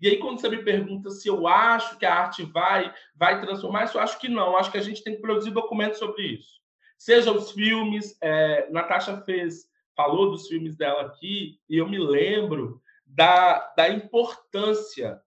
E 0.00 0.08
aí, 0.08 0.18
quando 0.18 0.40
você 0.40 0.48
me 0.48 0.62
pergunta 0.62 1.10
se 1.10 1.28
eu 1.28 1.46
acho 1.46 1.98
que 1.98 2.06
a 2.06 2.14
arte 2.14 2.42
vai, 2.42 2.92
vai 3.14 3.40
transformar 3.40 3.84
isso, 3.84 3.96
eu 3.96 4.02
acho 4.02 4.18
que 4.18 4.28
não. 4.28 4.56
Acho 4.56 4.70
que 4.70 4.78
a 4.78 4.82
gente 4.82 5.02
tem 5.02 5.14
que 5.14 5.22
produzir 5.22 5.50
documentos 5.50 5.98
sobre 5.98 6.22
isso. 6.22 6.60
Seja 6.98 7.32
os 7.32 7.52
filmes, 7.52 8.16
é, 8.20 8.68
Natasha 8.70 9.20
fez, 9.22 9.66
falou 9.94 10.30
dos 10.30 10.48
filmes 10.48 10.76
dela 10.76 11.02
aqui, 11.02 11.58
e 11.68 11.76
eu 11.76 11.88
me 11.88 11.98
lembro 11.98 12.82
da, 13.06 13.72
da 13.76 13.88
importância 13.88 15.20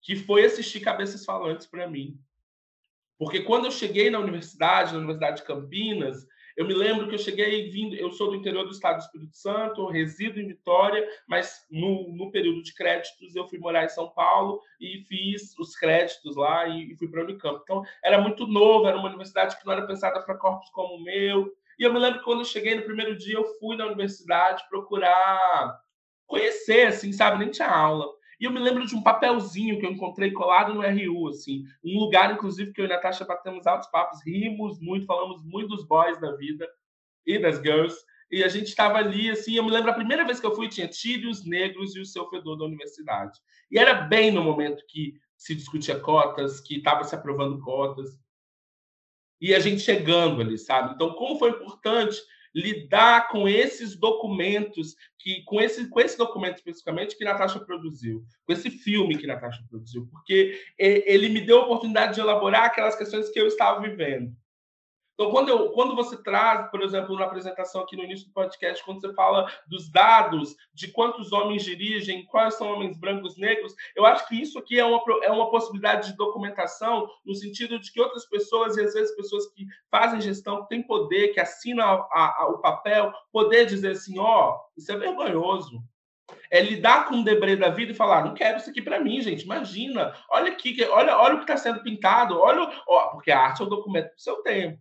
que 0.00 0.16
foi 0.16 0.44
assistir 0.44 0.80
Cabeças 0.80 1.24
Falantes 1.24 1.66
para 1.66 1.88
mim. 1.88 2.18
Porque 3.18 3.40
quando 3.40 3.66
eu 3.66 3.70
cheguei 3.70 4.08
na 4.08 4.18
universidade, 4.18 4.92
na 4.92 4.98
Universidade 4.98 5.38
de 5.38 5.46
Campinas, 5.46 6.26
eu 6.56 6.66
me 6.66 6.74
lembro 6.74 7.08
que 7.08 7.14
eu 7.14 7.18
cheguei 7.18 7.70
vindo, 7.70 7.94
eu 7.94 8.10
sou 8.10 8.30
do 8.30 8.36
interior 8.36 8.64
do 8.64 8.72
estado 8.72 8.96
do 8.96 9.02
Espírito 9.02 9.36
Santo, 9.36 9.86
resido 9.86 10.40
em 10.40 10.46
Vitória, 10.46 11.06
mas 11.28 11.66
no, 11.70 12.12
no 12.14 12.30
período 12.30 12.62
de 12.62 12.74
créditos 12.74 13.36
eu 13.36 13.46
fui 13.46 13.58
morar 13.58 13.84
em 13.84 13.88
São 13.88 14.10
Paulo 14.10 14.60
e 14.80 15.04
fiz 15.08 15.56
os 15.58 15.76
créditos 15.76 16.36
lá 16.36 16.66
e, 16.66 16.92
e 16.92 16.96
fui 16.96 17.08
para 17.08 17.20
a 17.20 17.24
Unicamp. 17.24 17.60
Então 17.62 17.82
era 18.02 18.20
muito 18.20 18.46
novo, 18.46 18.86
era 18.86 18.96
uma 18.96 19.08
universidade 19.08 19.58
que 19.58 19.66
não 19.66 19.72
era 19.72 19.86
pensada 19.86 20.20
para 20.22 20.36
corpos 20.36 20.68
como 20.70 20.94
o 20.94 21.02
meu. 21.02 21.50
E 21.78 21.82
eu 21.82 21.92
me 21.92 21.98
lembro 21.98 22.18
que 22.18 22.24
quando 22.24 22.40
eu 22.40 22.44
cheguei 22.44 22.74
no 22.74 22.82
primeiro 22.82 23.16
dia, 23.16 23.36
eu 23.36 23.44
fui 23.58 23.76
na 23.76 23.86
universidade 23.86 24.68
procurar 24.68 25.80
conhecer, 26.26 26.88
assim, 26.88 27.12
sabe? 27.12 27.38
Nem 27.38 27.50
tinha 27.50 27.68
aula. 27.68 28.06
E 28.40 28.46
eu 28.46 28.50
me 28.50 28.58
lembro 28.58 28.86
de 28.86 28.96
um 28.96 29.02
papelzinho 29.02 29.78
que 29.78 29.84
eu 29.84 29.90
encontrei 29.90 30.32
colado 30.32 30.72
no 30.72 30.80
RU, 30.80 31.28
assim, 31.28 31.66
um 31.84 31.98
lugar, 31.98 32.32
inclusive, 32.32 32.72
que 32.72 32.80
eu 32.80 32.86
e 32.86 32.92
a 32.92 32.96
Natasha 32.96 33.26
batemos 33.26 33.66
altos 33.66 33.90
papos, 33.90 34.24
rimos 34.24 34.80
muito, 34.80 35.04
falamos 35.04 35.44
muito 35.44 35.68
dos 35.68 35.84
boys 35.84 36.18
da 36.18 36.34
vida 36.34 36.66
e 37.26 37.38
das 37.38 37.60
girls. 37.60 37.94
E 38.30 38.42
a 38.42 38.48
gente 38.48 38.68
estava 38.68 38.96
ali, 38.96 39.28
assim, 39.28 39.56
eu 39.56 39.64
me 39.64 39.70
lembro 39.70 39.90
a 39.90 39.94
primeira 39.94 40.24
vez 40.24 40.40
que 40.40 40.46
eu 40.46 40.54
fui, 40.54 40.68
tinha 40.68 40.88
Tírios 40.88 41.44
Negros 41.44 41.94
e 41.94 42.00
o 42.00 42.06
Seu 42.06 42.30
Fedor 42.30 42.56
da 42.56 42.64
universidade. 42.64 43.38
E 43.70 43.78
era 43.78 43.92
bem 43.92 44.30
no 44.30 44.42
momento 44.42 44.86
que 44.88 45.20
se 45.36 45.54
discutia 45.54 46.00
cotas, 46.00 46.60
que 46.60 46.78
estava 46.78 47.04
se 47.04 47.14
aprovando 47.14 47.60
cotas. 47.60 48.18
E 49.38 49.54
a 49.54 49.58
gente 49.58 49.82
chegando 49.82 50.40
ali, 50.40 50.56
sabe? 50.56 50.94
Então, 50.94 51.12
como 51.12 51.38
foi 51.38 51.50
importante 51.50 52.16
lidar 52.54 53.28
com 53.28 53.48
esses 53.48 53.96
documentos, 53.96 54.96
que 55.18 55.42
com 55.44 55.60
esse, 55.60 55.88
com 55.88 56.00
esse 56.00 56.18
documento 56.18 56.56
especificamente 56.56 57.16
que 57.16 57.24
Natasha 57.24 57.60
produziu, 57.60 58.24
com 58.44 58.52
esse 58.52 58.70
filme 58.70 59.16
que 59.16 59.26
Natasha 59.26 59.62
produziu, 59.68 60.08
porque 60.10 60.60
ele 60.78 61.28
me 61.28 61.40
deu 61.40 61.58
a 61.58 61.64
oportunidade 61.64 62.14
de 62.14 62.20
elaborar 62.20 62.64
aquelas 62.64 62.96
questões 62.96 63.28
que 63.30 63.38
eu 63.38 63.46
estava 63.46 63.80
vivendo. 63.80 64.34
Então, 65.20 65.30
quando, 65.30 65.50
eu, 65.50 65.68
quando 65.72 65.94
você 65.94 66.16
traz, 66.16 66.70
por 66.70 66.80
exemplo, 66.80 67.14
na 67.14 67.26
apresentação 67.26 67.82
aqui 67.82 67.94
no 67.94 68.04
início 68.04 68.26
do 68.26 68.32
podcast, 68.32 68.82
quando 68.82 69.02
você 69.02 69.12
fala 69.12 69.52
dos 69.66 69.90
dados, 69.90 70.56
de 70.72 70.88
quantos 70.88 71.30
homens 71.30 71.62
dirigem, 71.62 72.24
quais 72.24 72.54
são 72.54 72.72
homens 72.72 72.98
brancos, 72.98 73.36
negros, 73.36 73.74
eu 73.94 74.06
acho 74.06 74.26
que 74.26 74.40
isso 74.40 74.58
aqui 74.58 74.80
é 74.80 74.84
uma, 74.86 74.98
é 75.22 75.30
uma 75.30 75.50
possibilidade 75.50 76.10
de 76.10 76.16
documentação, 76.16 77.06
no 77.22 77.34
sentido 77.34 77.78
de 77.78 77.92
que 77.92 78.00
outras 78.00 78.24
pessoas, 78.24 78.78
e 78.78 78.80
às 78.80 78.94
vezes 78.94 79.14
pessoas 79.14 79.46
que 79.48 79.66
fazem 79.90 80.22
gestão, 80.22 80.62
que 80.62 80.70
têm 80.70 80.82
poder, 80.82 81.34
que 81.34 81.40
assinam 81.40 81.84
a, 81.84 82.08
a, 82.10 82.36
a, 82.38 82.46
o 82.48 82.58
papel, 82.62 83.12
poder 83.30 83.66
dizer 83.66 83.90
assim: 83.90 84.18
ó, 84.18 84.54
oh, 84.54 84.60
isso 84.74 84.90
é 84.90 84.96
vergonhoso. 84.96 85.82
É 86.50 86.62
lidar 86.62 87.08
com 87.08 87.16
o 87.16 87.24
debré 87.24 87.56
da 87.56 87.68
vida 87.68 87.92
e 87.92 87.94
falar, 87.94 88.24
não 88.24 88.32
quero 88.32 88.56
isso 88.56 88.70
aqui 88.70 88.80
para 88.80 89.00
mim, 89.00 89.20
gente. 89.20 89.44
Imagina, 89.44 90.14
olha 90.30 90.50
aqui, 90.50 90.82
olha, 90.88 91.18
olha 91.18 91.34
o 91.34 91.38
que 91.38 91.42
está 91.42 91.58
sendo 91.58 91.82
pintado, 91.82 92.38
olha, 92.38 92.66
ó, 92.88 93.08
porque 93.08 93.30
a 93.30 93.38
arte 93.38 93.60
é 93.60 93.66
o 93.66 93.68
documento 93.68 94.14
do 94.14 94.20
seu 94.20 94.36
tempo 94.36 94.80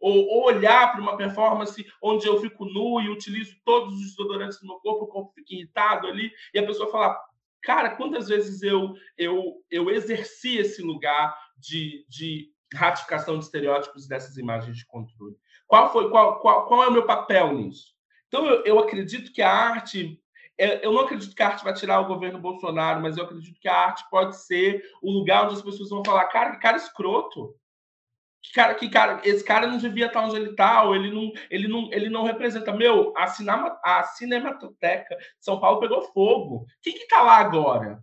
ou, 0.00 0.44
olhar 0.44 0.92
para 0.92 1.00
uma 1.00 1.16
performance 1.16 1.86
onde 2.02 2.26
eu 2.26 2.40
fico 2.40 2.64
nu 2.64 3.00
e 3.00 3.08
utilizo 3.08 3.56
todos 3.64 3.94
os 3.94 4.00
desodorantes 4.10 4.60
do 4.60 4.66
meu 4.66 4.76
corpo, 4.76 5.04
o 5.04 5.08
corpo 5.08 5.32
fica 5.34 5.54
irritado 5.54 6.06
ali, 6.06 6.30
e 6.54 6.58
a 6.58 6.66
pessoa 6.66 6.90
falar, 6.90 7.18
cara, 7.62 7.90
quantas 7.96 8.28
vezes 8.28 8.62
eu 8.62 8.94
eu, 9.16 9.56
eu 9.70 9.90
exerci 9.90 10.58
esse 10.58 10.82
lugar 10.82 11.36
de, 11.56 12.04
de 12.08 12.50
ratificação 12.74 13.38
de 13.38 13.44
estereótipos 13.44 14.06
dessas 14.06 14.36
imagens 14.36 14.76
de 14.76 14.86
controle? 14.86 15.36
Qual 15.66 15.92
foi 15.92 16.10
qual, 16.10 16.40
qual, 16.40 16.66
qual 16.66 16.84
é 16.84 16.88
o 16.88 16.92
meu 16.92 17.04
papel 17.04 17.52
nisso? 17.52 17.94
Então 18.28 18.46
eu, 18.46 18.64
eu 18.64 18.78
acredito 18.78 19.32
que 19.32 19.42
a 19.42 19.52
arte 19.52 20.20
é, 20.58 20.84
eu 20.84 20.92
não 20.92 21.02
acredito 21.02 21.36
que 21.36 21.42
a 21.42 21.48
arte 21.48 21.62
vai 21.62 21.72
tirar 21.72 22.00
o 22.00 22.08
governo 22.08 22.40
Bolsonaro, 22.40 23.00
mas 23.00 23.16
eu 23.16 23.24
acredito 23.24 23.60
que 23.60 23.68
a 23.68 23.76
arte 23.76 24.04
pode 24.10 24.36
ser 24.36 24.82
o 25.00 25.10
lugar 25.10 25.44
onde 25.44 25.54
as 25.54 25.62
pessoas 25.62 25.88
vão 25.88 26.04
falar, 26.04 26.24
cara, 26.26 26.50
que 26.50 26.58
cara 26.58 26.76
escroto 26.76 27.54
que 28.48 28.54
cara, 28.54 28.74
que 28.74 28.88
cara, 28.88 29.20
esse 29.24 29.44
cara 29.44 29.66
não 29.66 29.76
devia 29.76 30.06
estar 30.06 30.24
onde 30.24 30.36
ele 30.36 30.50
está, 30.50 30.82
ele 30.94 31.10
não, 31.10 31.32
ele 31.50 31.68
não, 31.68 31.92
ele 31.92 32.08
não 32.08 32.24
representa. 32.24 32.72
Meu, 32.72 33.12
a, 33.14 33.26
cinema, 33.26 33.78
a 33.84 34.02
Cinemateca 34.04 35.16
de 35.16 35.44
São 35.44 35.60
Paulo 35.60 35.80
pegou 35.80 36.00
fogo. 36.12 36.64
Quem 36.80 36.94
que 36.94 37.02
está 37.02 37.20
lá 37.22 37.36
agora? 37.36 38.02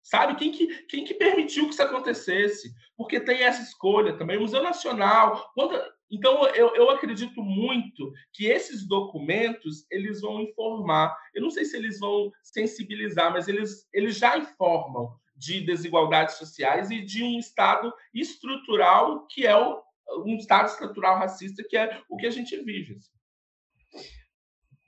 Sabe? 0.00 0.36
Quem 0.36 0.52
que, 0.52 0.84
quem 0.84 1.04
que 1.04 1.14
permitiu 1.14 1.64
que 1.64 1.72
isso 1.72 1.82
acontecesse? 1.82 2.72
Porque 2.96 3.18
tem 3.18 3.42
essa 3.42 3.62
escolha 3.62 4.16
também. 4.16 4.36
O 4.36 4.42
Museu 4.42 4.62
Nacional. 4.62 5.50
Quando... 5.52 5.80
Então, 6.08 6.46
eu, 6.48 6.76
eu 6.76 6.90
acredito 6.90 7.42
muito 7.42 8.12
que 8.32 8.46
esses 8.46 8.86
documentos 8.86 9.84
eles 9.90 10.20
vão 10.20 10.42
informar. 10.42 11.16
Eu 11.34 11.42
não 11.42 11.50
sei 11.50 11.64
se 11.64 11.76
eles 11.76 11.98
vão 11.98 12.30
sensibilizar, 12.40 13.32
mas 13.32 13.48
eles, 13.48 13.88
eles 13.92 14.16
já 14.16 14.38
informam 14.38 15.10
de 15.42 15.60
desigualdades 15.60 16.36
sociais 16.36 16.88
e 16.90 17.04
de 17.04 17.24
um 17.24 17.36
Estado 17.36 17.92
estrutural 18.14 19.26
que 19.26 19.44
é 19.44 19.56
o, 19.56 19.82
um 20.24 20.36
Estado 20.36 20.68
estrutural 20.68 21.18
racista 21.18 21.64
que 21.68 21.76
é 21.76 22.00
o 22.08 22.16
que 22.16 22.26
a 22.26 22.30
gente 22.30 22.56
vive. 22.62 22.96
Assim. 22.96 24.08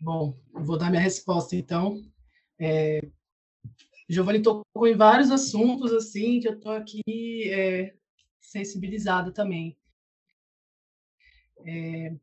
Bom, 0.01 0.39
vou 0.53 0.79
dar 0.79 0.91
minha 0.91 1.03
resposta 1.03 1.57
então. 1.57 2.01
É, 2.61 3.01
Giovanni 4.09 4.43
tocou 4.43 4.87
em 4.87 4.95
vários 4.95 5.33
assuntos 5.33 5.93
assim 5.93 6.39
que 6.39 6.47
eu 6.47 6.55
estou 6.55 6.71
aqui 6.71 7.03
é, 7.51 7.93
sensibilizada 8.41 9.33
também. 9.33 9.77
É, 11.67 12.15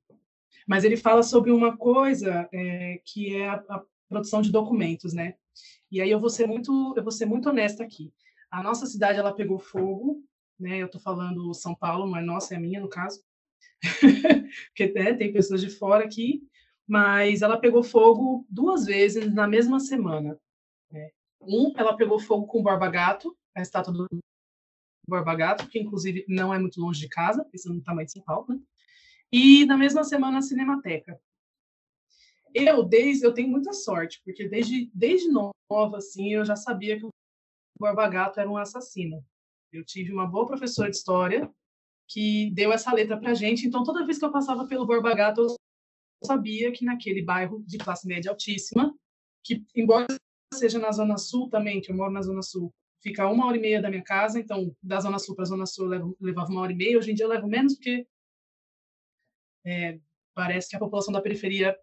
mas 0.66 0.86
ele 0.86 0.96
fala 0.96 1.22
sobre 1.22 1.52
uma 1.52 1.76
coisa 1.76 2.48
é, 2.54 3.02
que 3.04 3.36
é 3.36 3.50
a, 3.50 3.56
a, 3.56 3.84
produção 4.08 4.42
de 4.42 4.52
documentos, 4.52 5.14
né? 5.14 5.36
E 5.92 6.00
aí 6.00 6.10
eu 6.10 6.20
vou 6.20 6.30
ser 6.30 6.48
muito, 6.48 6.94
eu 6.96 7.04
vou 7.04 7.12
ser 7.12 7.26
muito 7.26 7.50
honesta 7.50 7.84
aqui. 7.84 8.14
A 8.50 8.64
nossa 8.64 8.86
cidade 8.86 9.20
ela 9.20 9.34
pegou 9.34 9.60
fogo, 9.60 10.24
né? 10.60 10.78
Eu 10.82 10.86
estou 10.86 11.02
falando 11.02 11.54
São 11.54 11.76
Paulo, 11.76 12.10
mas 12.10 12.26
nossa 12.26 12.56
é 12.56 12.58
minha 12.58 12.80
no 12.80 12.88
caso, 12.88 13.22
porque 14.70 14.92
né, 14.94 15.14
tem 15.14 15.34
pessoas 15.34 15.60
de 15.60 15.70
fora 15.70 16.06
aqui. 16.06 16.42
Mas 16.88 17.42
ela 17.42 17.58
pegou 17.58 17.84
fogo 17.84 18.46
duas 18.50 18.86
vezes 18.86 19.34
na 19.34 19.48
mesma 19.48 19.80
semana. 19.80 20.38
Né? 20.92 21.10
Um, 21.42 21.72
ela 21.78 21.96
pegou 21.96 22.20
fogo 22.20 22.46
com 22.48 22.60
o 22.60 22.64
Borba 22.64 22.90
Gato, 22.90 23.38
a 23.56 23.62
estátua 23.62 23.94
do 23.94 24.08
Borba 25.08 25.36
Gato, 25.36 25.68
que 25.70 25.80
inclusive 25.80 26.26
não 26.28 26.54
é 26.54 26.60
muito 26.60 26.82
longe 26.82 27.00
de 27.00 27.08
casa, 27.08 27.46
pensando 27.46 27.76
no 27.76 27.84
tamanho 27.84 28.06
de 28.06 28.14
São 28.14 28.22
Paulo, 28.22 28.46
né? 28.50 28.60
E 29.32 29.66
na 29.66 29.78
mesma 29.78 30.04
semana 30.04 30.40
a 30.40 30.42
Cinemateca. 30.42 31.18
Eu 32.54 32.84
desde 32.84 33.26
eu 33.26 33.34
tenho 33.34 33.50
muita 33.50 33.74
sorte, 33.74 34.22
porque 34.24 34.48
desde 34.48 34.90
desde 34.94 35.30
nova 35.30 35.98
assim, 35.98 36.34
eu 36.34 36.46
já 36.46 36.56
sabia 36.56 36.98
que 36.98 37.06
o 37.06 37.10
Borba 37.80 38.08
Gato 38.08 38.40
era 38.40 38.50
um 38.50 38.58
assassino. 38.58 39.24
Eu 39.72 39.86
tive 39.86 40.12
uma 40.12 40.28
boa 40.28 40.46
professora 40.46 40.90
de 40.90 40.98
história 40.98 41.50
que 42.08 42.52
deu 42.52 42.74
essa 42.74 42.94
letra 42.94 43.18
pra 43.18 43.34
gente, 43.34 43.66
então 43.66 43.84
toda 43.84 44.06
vez 44.06 44.20
que 44.20 44.26
eu 44.26 44.32
passava 44.32 44.68
pelo 44.68 44.86
Borba 44.86 45.16
Gato, 45.16 45.42
eu 45.42 45.56
sabia 46.26 46.72
que 46.72 46.84
naquele 46.84 47.22
bairro 47.22 47.64
de 47.66 47.78
classe 47.78 48.06
média 48.06 48.30
altíssima, 48.30 48.94
que 49.44 49.66
embora 49.76 50.08
seja 50.54 50.78
na 50.78 50.92
zona 50.92 51.18
sul 51.18 51.50
também, 51.50 51.80
que 51.80 51.92
eu 51.92 51.96
moro 51.96 52.12
na 52.12 52.22
zona 52.22 52.42
sul, 52.42 52.74
fica 53.02 53.28
uma 53.28 53.48
hora 53.48 53.58
e 53.58 53.62
meia 53.62 53.82
da 53.82 53.90
minha 53.90 54.04
casa, 54.04 54.40
então 54.40 54.76
da 54.84 55.00
zona 55.00 55.18
sul 55.18 55.36
para 55.36 55.44
a 55.44 55.48
zona 55.48 55.66
sul 55.66 55.86
eu 55.86 55.90
levo, 55.90 56.18
levava 56.20 56.52
uma 56.52 56.62
hora 56.62 56.72
e 56.72 56.76
meia, 56.76 56.98
hoje 56.98 57.12
em 57.12 57.16
dia 57.16 57.26
eu 57.26 57.30
levo 57.30 57.48
menos 57.48 57.76
porque 57.76 58.06
é, 59.66 60.00
parece 60.34 60.70
que 60.70 60.76
a 60.76 60.80
população 60.80 61.14
da 61.14 61.22
periferia 61.22 61.78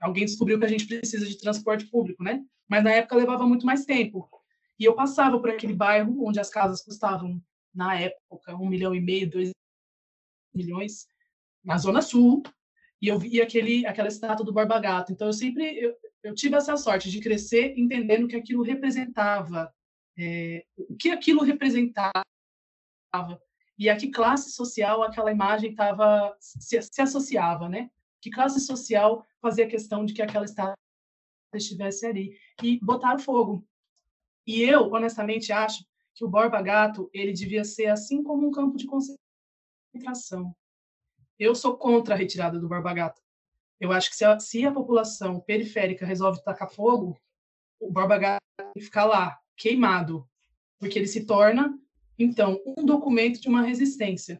alguém 0.00 0.24
descobriu 0.24 0.58
que 0.58 0.64
a 0.64 0.68
gente 0.68 0.86
precisa 0.86 1.26
de 1.26 1.38
transporte 1.38 1.86
público, 1.86 2.22
né? 2.22 2.42
Mas 2.68 2.82
na 2.82 2.90
época 2.92 3.16
levava 3.16 3.46
muito 3.46 3.66
mais 3.66 3.84
tempo. 3.84 4.28
E 4.78 4.84
eu 4.84 4.94
passava 4.94 5.38
por 5.38 5.50
aquele 5.50 5.74
bairro 5.74 6.26
onde 6.26 6.40
as 6.40 6.48
casas 6.48 6.82
custavam, 6.82 7.40
na 7.74 8.00
época, 8.00 8.56
um 8.56 8.68
milhão 8.68 8.94
e 8.94 9.00
meio, 9.00 9.30
dois 9.30 9.50
milhões, 10.54 11.06
na 11.62 11.76
Zona 11.76 12.00
Sul, 12.00 12.42
e 13.00 13.08
eu 13.08 13.18
via 13.18 13.44
aquele, 13.44 13.86
aquela 13.86 14.08
estátua 14.08 14.44
do 14.44 14.52
Borba 14.52 14.80
Gato. 14.80 15.12
Então, 15.12 15.28
eu 15.28 15.32
sempre 15.32 15.78
eu, 15.78 15.94
eu 16.22 16.34
tive 16.34 16.56
essa 16.56 16.76
sorte 16.76 17.10
de 17.10 17.20
crescer 17.20 17.74
entendendo 17.76 18.26
que 18.26 18.36
aquilo 18.36 18.62
representava, 18.62 19.72
é, 20.18 20.64
o 20.76 20.96
que 20.96 21.10
aquilo 21.10 21.42
representava, 21.42 22.22
e 23.78 23.88
a 23.88 23.96
que 23.96 24.10
classe 24.10 24.52
social 24.52 25.02
aquela 25.02 25.32
imagem 25.32 25.74
tava, 25.74 26.36
se, 26.38 26.80
se 26.82 27.00
associava, 27.00 27.68
né? 27.68 27.90
Que 28.20 28.30
classe 28.30 28.60
social 28.60 29.26
fazia 29.40 29.66
questão 29.66 30.04
de 30.04 30.12
que 30.12 30.22
aquela 30.22 30.44
estátua 30.44 30.76
estivesse 31.54 32.06
ali. 32.06 32.38
E 32.62 32.78
botaram 32.80 33.18
fogo. 33.18 33.66
E 34.46 34.62
eu, 34.62 34.90
honestamente, 34.92 35.52
acho 35.52 35.84
que 36.14 36.24
o 36.24 36.28
Borba 36.28 36.60
Gato 36.60 37.08
ele 37.12 37.32
devia 37.32 37.64
ser 37.64 37.86
assim 37.86 38.22
como 38.22 38.46
um 38.46 38.50
campo 38.50 38.76
de 38.76 38.86
concentração. 38.86 40.54
Eu 41.38 41.54
sou 41.54 41.76
contra 41.76 42.14
a 42.14 42.18
retirada 42.18 42.58
do 42.58 42.68
Borba 42.68 42.92
Gato. 42.92 43.22
Eu 43.78 43.92
acho 43.92 44.10
que 44.10 44.16
se 44.16 44.24
a, 44.24 44.38
se 44.38 44.66
a 44.66 44.72
população 44.72 45.40
periférica 45.40 46.04
resolve 46.04 46.42
tacar 46.42 46.70
fogo, 46.70 47.18
o 47.80 47.90
Borba 47.90 48.18
Gato 48.18 48.40
ficar 48.78 49.06
lá, 49.06 49.40
queimado, 49.56 50.28
porque 50.78 50.98
ele 50.98 51.06
se 51.06 51.24
torna, 51.24 51.78
então, 52.18 52.60
um 52.66 52.84
documento 52.84 53.40
de 53.40 53.48
uma 53.48 53.62
resistência. 53.62 54.38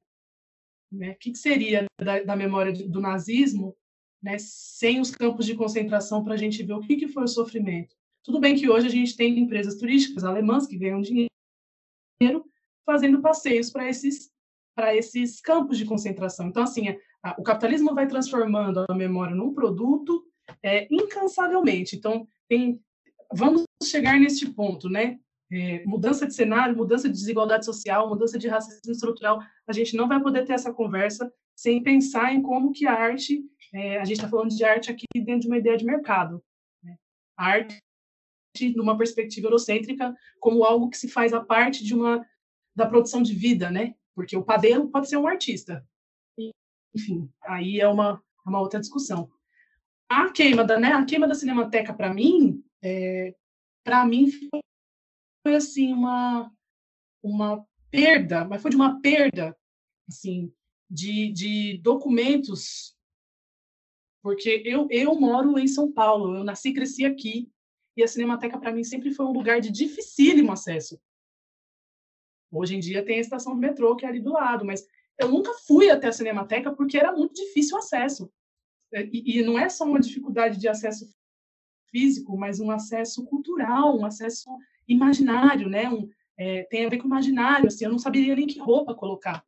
Né? 0.91 1.12
O 1.12 1.18
que, 1.18 1.32
que 1.32 1.38
seria 1.38 1.86
da, 2.01 2.22
da 2.22 2.36
memória 2.36 2.72
do 2.72 3.01
nazismo 3.01 3.76
né, 4.22 4.36
sem 4.38 5.01
os 5.01 5.11
campos 5.11 5.47
de 5.47 5.55
concentração 5.55 6.22
para 6.22 6.34
a 6.34 6.36
gente 6.36 6.62
ver 6.62 6.74
o 6.74 6.80
que, 6.80 6.97
que 6.97 7.09
foi 7.09 7.24
o 7.24 7.28
sofrimento. 7.28 7.95
Tudo 8.22 8.38
bem 8.38 8.55
que 8.55 8.68
hoje 8.68 8.86
a 8.86 8.91
gente 8.91 9.16
tem 9.16 9.38
empresas 9.38 9.76
turísticas 9.76 10.24
alemãs 10.24 10.66
que 10.66 10.76
ganham 10.76 11.01
dinheiro 11.01 12.45
fazendo 12.84 13.20
passeios 13.22 13.70
para 13.70 13.88
esses 13.88 14.30
para 14.74 14.95
esses 14.97 15.41
campos 15.41 15.76
de 15.76 15.84
concentração. 15.84 16.47
Então, 16.47 16.62
assim, 16.62 16.97
a, 17.22 17.34
o 17.38 17.43
capitalismo 17.43 17.95
vai 17.95 18.07
transformando 18.07 18.84
a 18.88 18.95
memória 18.95 19.34
num 19.34 19.53
produto 19.53 20.24
é, 20.62 20.86
incansavelmente. 20.91 21.97
Então, 21.97 22.26
tem, 22.49 22.80
vamos 23.32 23.64
chegar 23.82 24.18
neste 24.18 24.49
ponto, 24.49 24.88
né? 24.88 25.18
É, 25.53 25.84
mudança 25.84 26.26
de 26.26 26.34
cenário, 26.34 26.76
mudança 26.76 27.09
de 27.09 27.14
desigualdade 27.14 27.64
social, 27.64 28.09
mudança 28.09 28.38
de 28.38 28.46
racismo 28.48 28.92
estrutural. 28.92 29.40
A 29.66 29.72
gente 29.72 29.96
não 29.96 30.07
vai 30.07 30.20
poder 30.20 30.44
ter 30.44 30.53
essa 30.53 30.72
conversa 30.72 31.32
sem 31.57 31.82
pensar 31.82 32.32
em 32.32 32.40
como 32.40 32.72
que 32.72 32.86
a 32.86 32.92
arte 32.92 33.42
é, 33.72 33.98
a 33.98 34.05
gente 34.05 34.16
está 34.16 34.28
falando 34.28 34.51
de 34.51 34.64
arte 34.64 34.90
aqui 34.90 35.07
dentro 35.14 35.42
de 35.42 35.46
uma 35.46 35.59
ideia 35.59 35.76
de 35.76 35.84
mercado. 35.84 36.42
Né? 36.82 36.96
A 37.36 37.46
arte, 37.46 37.80
numa 38.76 38.96
perspectiva 38.96 39.46
eurocêntrica, 39.46 40.14
como 40.40 40.64
algo 40.64 40.90
que 40.90 40.96
se 40.96 41.09
faz 41.09 41.32
a 41.32 41.40
parte 41.40 41.84
de 41.84 41.94
uma 41.94 42.26
da 42.74 42.86
produção 42.86 43.22
de 43.22 43.34
vida, 43.34 43.70
né? 43.70 43.94
Porque 44.14 44.36
o 44.36 44.44
padeiro 44.44 44.88
pode 44.88 45.09
ser 45.09 45.16
um 45.16 45.26
artista. 45.26 45.86
Enfim, 46.94 47.30
aí 47.42 47.80
é 47.80 47.86
uma, 47.86 48.22
é 48.44 48.48
uma 48.48 48.61
outra 48.61 48.80
discussão. 48.80 49.30
A 50.09 50.30
queima 50.30 50.64
da, 50.64 50.78
né, 50.78 50.92
a 50.92 51.05
queima 51.05 51.28
da 51.28 51.34
Cinemateca, 51.34 51.94
para 51.94 52.12
mim, 52.12 52.64
é, 52.82 53.34
para 53.84 54.05
mim 54.05 54.30
foi, 54.30 54.61
foi 55.43 55.55
assim 55.57 55.93
uma 55.93 56.53
uma 57.22 57.66
perda, 57.91 58.45
mas 58.45 58.62
foi 58.62 58.70
de 58.70 58.76
uma 58.76 59.01
perda 59.01 59.57
assim 60.09 60.53
de, 60.88 61.30
de 61.32 61.78
documentos 61.78 62.97
porque 64.22 64.62
eu, 64.64 64.86
eu 64.91 65.14
moro 65.18 65.59
em 65.59 65.66
São 65.66 65.91
Paulo, 65.91 66.36
eu 66.36 66.45
nasci 66.45 66.70
e 66.70 66.74
cresci 66.74 67.05
aqui, 67.05 67.51
e 67.97 68.03
a 68.03 68.09
Cinemateca 68.09 68.59
para 68.59 68.72
mim 68.72 68.84
sempre 68.84 69.12
foi 69.12 69.26
um 69.26 69.32
lugar 69.32 69.61
de 69.61 69.70
dificílimo 69.70 70.53
acesso. 70.53 71.01
Hoje 72.53 72.76
em 72.76 72.80
dia 72.80 73.05
tem 73.05 73.16
a 73.16 73.20
estação 73.20 73.55
do 73.55 73.61
metrô 73.61 73.97
que 73.97 74.05
é 74.05 74.09
ali 74.09 74.20
do 74.20 74.32
lado, 74.32 74.64
mas 74.64 74.86
eu 75.18 75.28
nunca 75.28 75.53
fui 75.66 75.91
até 75.91 76.09
a 76.09 76.12
Cinemateca 76.12 76.74
porque 76.74 76.99
era 76.99 77.12
muito 77.12 77.34
difícil 77.34 77.76
o 77.76 77.78
acesso. 77.78 78.30
É, 78.93 79.05
e, 79.05 79.38
e 79.38 79.43
não 79.43 79.59
é 79.59 79.68
só 79.68 79.84
uma 79.84 80.01
dificuldade 80.01 80.59
de 80.59 80.68
acesso 80.68 81.12
físico, 81.91 82.36
mas 82.36 82.61
um 82.61 82.70
acesso 82.70 83.24
cultural, 83.24 83.99
um 83.99 84.05
acesso 84.05 84.51
imaginário, 84.93 85.68
né? 85.68 85.88
Um, 85.88 86.09
é, 86.36 86.64
tem 86.64 86.86
a 86.86 86.88
ver 86.88 86.99
com 86.99 87.07
imaginário, 87.07 87.66
assim, 87.66 87.84
eu 87.84 87.91
não 87.91 87.99
saberia 87.99 88.34
nem 88.34 88.47
que 88.47 88.59
roupa 88.59 88.95
colocar. 88.95 89.45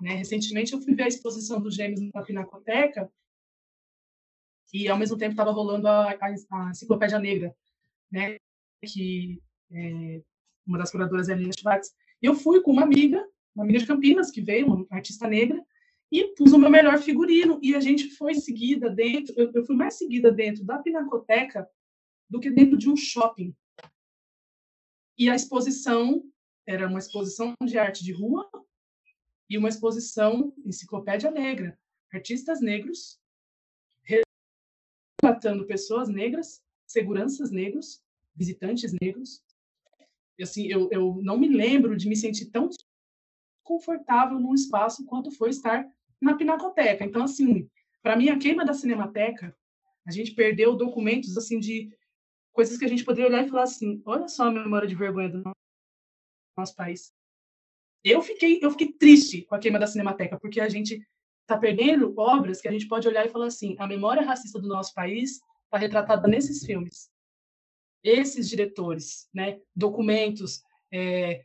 Né? 0.00 0.14
Recentemente 0.14 0.72
eu 0.72 0.80
fui 0.80 0.94
ver 0.94 1.02
a 1.02 1.08
exposição 1.08 1.60
dos 1.60 1.74
Gêmeos 1.74 2.00
na 2.14 2.22
Pinacoteca 2.22 3.10
e 4.72 4.88
ao 4.88 4.96
mesmo 4.96 5.18
tempo 5.18 5.32
estava 5.32 5.50
rolando 5.50 5.88
a, 5.88 6.12
a, 6.12 6.16
a, 6.52 6.70
Enciclopédia 6.70 7.18
Negra, 7.18 7.54
né? 8.10 8.36
Que 8.84 9.42
é, 9.72 10.22
uma 10.66 10.78
das 10.78 10.90
curadoras 10.90 11.28
é 11.28 11.32
a 11.32 11.36
Lina 11.36 11.52
Schwartz. 11.52 11.92
Eu 12.22 12.34
fui 12.34 12.62
com 12.62 12.70
uma 12.70 12.82
amiga, 12.82 13.26
uma 13.54 13.64
amiga 13.64 13.80
de 13.80 13.86
Campinas, 13.86 14.30
que 14.30 14.40
veio, 14.40 14.66
uma 14.66 14.86
artista 14.90 15.26
negra, 15.26 15.60
e 16.12 16.28
pus 16.34 16.52
o 16.52 16.58
meu 16.58 16.70
melhor 16.70 16.98
figurino. 16.98 17.58
E 17.60 17.74
a 17.74 17.80
gente 17.80 18.10
foi 18.10 18.34
seguida 18.34 18.88
dentro, 18.88 19.34
eu, 19.36 19.50
eu 19.52 19.64
fui 19.64 19.76
mais 19.76 19.98
seguida 19.98 20.30
dentro 20.30 20.64
da 20.64 20.78
Pinacoteca 20.78 21.68
do 22.28 22.38
que 22.38 22.50
dentro 22.50 22.78
de 22.78 22.88
um 22.88 22.96
shopping. 22.96 23.54
E 25.20 25.28
a 25.28 25.36
exposição 25.36 26.24
era 26.66 26.88
uma 26.88 26.98
exposição 26.98 27.54
de 27.62 27.76
arte 27.76 28.02
de 28.02 28.10
rua 28.10 28.50
e 29.50 29.58
uma 29.58 29.68
exposição 29.68 30.54
Enciclopédia 30.64 31.30
Negra, 31.30 31.78
artistas 32.12 32.60
negros 32.60 33.20
tratando 35.20 35.66
pessoas 35.66 36.08
negras, 36.08 36.62
seguranças 36.86 37.50
negros, 37.50 38.00
visitantes 38.34 38.94
negros. 39.00 39.42
E, 40.38 40.42
assim, 40.42 40.66
eu, 40.66 40.88
eu 40.90 41.20
não 41.22 41.38
me 41.38 41.48
lembro 41.48 41.94
de 41.94 42.08
me 42.08 42.16
sentir 42.16 42.46
tão 42.46 42.70
confortável 43.62 44.40
num 44.40 44.54
espaço 44.54 45.04
quanto 45.04 45.30
foi 45.30 45.50
estar 45.50 45.86
na 46.20 46.34
Pinacoteca. 46.34 47.04
Então, 47.04 47.24
assim, 47.24 47.68
para 48.02 48.16
mim, 48.16 48.30
a 48.30 48.38
queima 48.38 48.64
da 48.64 48.72
Cinemateca, 48.72 49.54
a 50.06 50.10
gente 50.10 50.34
perdeu 50.34 50.74
documentos, 50.74 51.36
assim, 51.36 51.60
de 51.60 51.94
coisas 52.52 52.78
que 52.78 52.84
a 52.84 52.88
gente 52.88 53.04
poderia 53.04 53.28
olhar 53.28 53.46
e 53.46 53.48
falar 53.48 53.64
assim, 53.64 54.02
olha 54.04 54.28
só 54.28 54.44
a 54.44 54.50
memória 54.50 54.88
de 54.88 54.94
vergonha 54.94 55.28
do 55.28 55.42
nosso 56.56 56.74
país. 56.74 57.12
Eu 58.02 58.22
fiquei, 58.22 58.58
eu 58.62 58.70
fiquei 58.70 58.92
triste 58.92 59.42
com 59.42 59.54
a 59.54 59.58
queima 59.58 59.78
da 59.78 59.86
Cinemateca, 59.86 60.38
porque 60.38 60.60
a 60.60 60.68
gente 60.68 61.00
está 61.42 61.58
perdendo 61.58 62.14
obras 62.16 62.60
que 62.60 62.68
a 62.68 62.72
gente 62.72 62.88
pode 62.88 63.06
olhar 63.06 63.26
e 63.26 63.30
falar 63.30 63.46
assim: 63.46 63.76
a 63.78 63.86
memória 63.86 64.22
racista 64.22 64.58
do 64.58 64.68
nosso 64.68 64.94
país 64.94 65.40
está 65.64 65.78
retratada 65.78 66.26
nesses 66.26 66.64
filmes. 66.64 67.10
Esses 68.02 68.48
diretores, 68.48 69.28
né, 69.34 69.60
documentos, 69.76 70.62
é, 70.90 71.44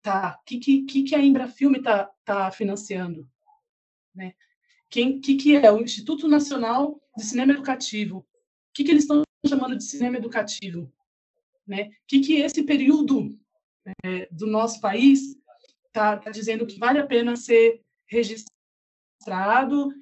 tá, 0.00 0.40
que 0.46 0.58
que 0.58 1.02
que 1.02 1.14
a 1.14 1.20
Embra 1.20 1.48
Filme 1.48 1.78
está 1.78 2.04
tá 2.24 2.50
financiando, 2.52 3.28
né? 4.14 4.34
Quem 4.88 5.20
que 5.20 5.36
que 5.36 5.56
é 5.56 5.70
o 5.72 5.80
Instituto 5.80 6.28
Nacional 6.28 7.00
de 7.16 7.24
Cinema 7.24 7.52
Educativo? 7.52 8.18
O 8.18 8.26
que 8.72 8.84
que 8.84 8.90
eles 8.90 9.02
estão 9.02 9.22
chamando 9.48 9.76
de 9.76 9.84
cinema 9.84 10.16
educativo, 10.16 10.92
né? 11.66 11.90
Que 12.06 12.20
que 12.20 12.34
esse 12.40 12.62
período 12.62 13.36
é, 14.04 14.28
do 14.30 14.46
nosso 14.46 14.80
país 14.80 15.36
está 15.86 16.16
tá 16.16 16.30
dizendo 16.30 16.66
que 16.66 16.78
vale 16.78 16.98
a 16.98 17.06
pena 17.06 17.34
ser 17.36 17.82
registrado 18.06 18.58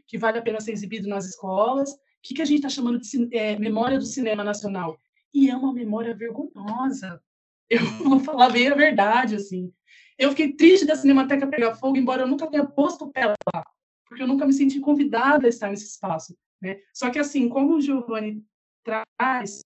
que 0.07 0.19
vale 0.19 0.39
a 0.39 0.43
pena 0.43 0.61
ser 0.61 0.73
exibido 0.73 1.09
nas 1.09 1.27
escolas. 1.27 1.93
O 1.93 1.99
que, 2.23 2.35
que 2.35 2.43
a 2.43 2.45
gente 2.45 2.59
está 2.59 2.69
chamando 2.69 3.01
de 3.01 3.37
é, 3.37 3.59
memória 3.59 3.99
do 3.99 4.05
cinema 4.05 4.45
nacional? 4.45 4.99
E 5.33 5.51
é 5.51 5.57
uma 5.57 5.73
memória 5.73 6.15
vergonhosa. 6.15 7.21
Eu 7.69 7.85
vou 8.05 8.21
falar 8.21 8.51
bem 8.51 8.69
a 8.69 8.75
verdade, 8.75 9.35
assim. 9.35 9.73
Eu 10.19 10.31
fiquei 10.31 10.53
triste 10.53 10.87
da 10.87 10.97
Cinemateca 10.97 11.47
pegar 11.47 11.75
fogo, 11.75 11.97
embora 11.97 12.23
eu 12.23 12.27
nunca 12.27 12.47
tenha 12.47 12.65
posto 12.65 13.11
pé 13.11 13.27
lá, 13.27 13.67
porque 14.07 14.23
eu 14.23 14.27
nunca 14.27 14.47
me 14.47 14.53
senti 14.53 14.81
convidada 14.81 15.47
a 15.47 15.49
estar 15.49 15.69
nesse 15.69 15.87
espaço. 15.87 16.37
Né? 16.61 16.79
Só 16.95 17.11
que, 17.11 17.19
assim, 17.19 17.49
como 17.49 17.75
o 17.75 17.81
Giovanni 17.81 18.43
traz... 18.87 19.61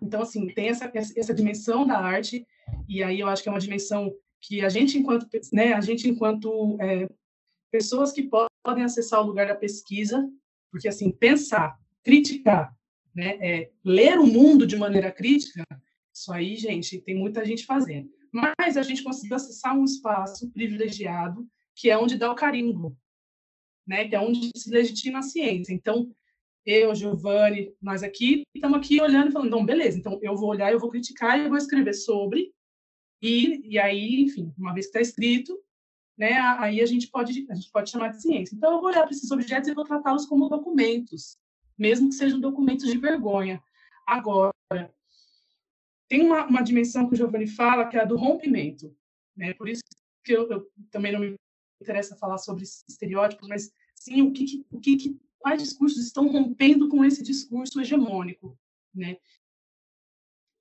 Então, 0.00 0.22
assim, 0.22 0.46
tem 0.54 0.68
essa, 0.68 0.90
essa 0.94 1.34
dimensão 1.34 1.84
da 1.84 1.98
arte, 1.98 2.46
e 2.88 3.02
aí 3.02 3.18
eu 3.18 3.26
acho 3.26 3.42
que 3.42 3.48
é 3.48 3.52
uma 3.52 3.58
dimensão 3.58 4.14
que 4.40 4.60
a 4.64 4.68
gente, 4.68 4.96
enquanto, 4.96 5.26
né, 5.52 5.72
a 5.72 5.80
gente, 5.80 6.08
enquanto 6.08 6.78
é, 6.80 7.08
pessoas 7.70 8.12
que 8.12 8.22
podem 8.22 8.84
acessar 8.84 9.20
o 9.20 9.26
lugar 9.26 9.48
da 9.48 9.56
pesquisa, 9.56 10.30
porque 10.70 10.86
assim, 10.86 11.10
pensar 11.10 11.76
criticar, 12.04 12.74
né? 13.14 13.38
É, 13.40 13.70
ler 13.84 14.18
o 14.18 14.26
mundo 14.26 14.66
de 14.66 14.76
maneira 14.76 15.10
crítica, 15.10 15.64
isso 16.14 16.32
aí, 16.32 16.56
gente, 16.56 17.00
tem 17.00 17.14
muita 17.14 17.44
gente 17.44 17.66
fazendo. 17.66 18.08
Mas 18.32 18.76
a 18.76 18.82
gente 18.82 19.02
conseguiu 19.02 19.36
acessar 19.36 19.76
um 19.76 19.84
espaço 19.84 20.50
privilegiado, 20.52 21.46
que 21.74 21.90
é 21.90 21.98
onde 21.98 22.16
dá 22.16 22.30
o 22.30 22.34
carimbo, 22.34 22.96
né? 23.86 24.08
Que 24.08 24.14
é 24.14 24.20
onde 24.20 24.50
se 24.56 24.70
legitima 24.70 25.18
a 25.18 25.22
ciência. 25.22 25.72
Então, 25.72 26.10
eu, 26.70 26.94
Giovanni, 26.94 27.74
nós 27.80 28.02
aqui 28.02 28.42
estamos 28.54 28.78
aqui 28.78 29.00
olhando 29.00 29.30
e 29.30 29.32
falando, 29.32 29.50
não, 29.50 29.64
beleza, 29.64 29.98
então 29.98 30.18
eu 30.22 30.36
vou 30.36 30.50
olhar, 30.50 30.70
eu 30.70 30.78
vou 30.78 30.90
criticar, 30.90 31.40
eu 31.40 31.48
vou 31.48 31.56
escrever 31.56 31.94
sobre, 31.94 32.52
e, 33.22 33.66
e 33.66 33.78
aí, 33.78 34.20
enfim, 34.20 34.52
uma 34.58 34.74
vez 34.74 34.84
que 34.84 34.90
está 34.90 35.00
escrito, 35.00 35.58
né, 36.16 36.34
aí 36.58 36.82
a 36.82 36.86
gente 36.86 37.08
pode 37.08 37.46
a 37.50 37.54
gente 37.54 37.70
pode 37.70 37.90
chamar 37.90 38.08
de 38.08 38.20
ciência. 38.20 38.54
Então 38.54 38.72
eu 38.74 38.80
vou 38.80 38.90
olhar 38.90 39.02
para 39.02 39.12
esses 39.12 39.30
objetos 39.30 39.68
e 39.68 39.74
vou 39.74 39.84
tratá-los 39.84 40.26
como 40.26 40.48
documentos, 40.48 41.38
mesmo 41.78 42.10
que 42.10 42.16
sejam 42.16 42.38
documentos 42.38 42.86
de 42.86 42.98
vergonha. 42.98 43.62
Agora, 44.06 44.52
tem 46.06 46.22
uma, 46.22 46.44
uma 46.46 46.62
dimensão 46.62 47.08
que 47.08 47.14
o 47.14 47.16
Giovanni 47.16 47.46
fala 47.46 47.88
que 47.88 47.96
é 47.96 48.02
a 48.02 48.04
do 48.04 48.16
rompimento, 48.16 48.94
né? 49.34 49.54
Por 49.54 49.70
isso 49.70 49.82
que 50.22 50.32
eu, 50.32 50.50
eu 50.50 50.70
também 50.90 51.12
não 51.12 51.20
me 51.20 51.34
interessa 51.80 52.16
falar 52.16 52.36
sobre 52.36 52.64
estereótipos, 52.64 53.48
mas 53.48 53.72
sim 53.94 54.20
o 54.20 54.32
que, 54.32 54.66
o 54.70 54.80
que, 54.80 55.18
quais 55.38 55.62
discursos 55.62 56.04
estão 56.04 56.28
rompendo 56.28 56.88
com 56.88 57.04
esse 57.04 57.22
discurso 57.22 57.80
hegemônico, 57.80 58.58
né? 58.94 59.16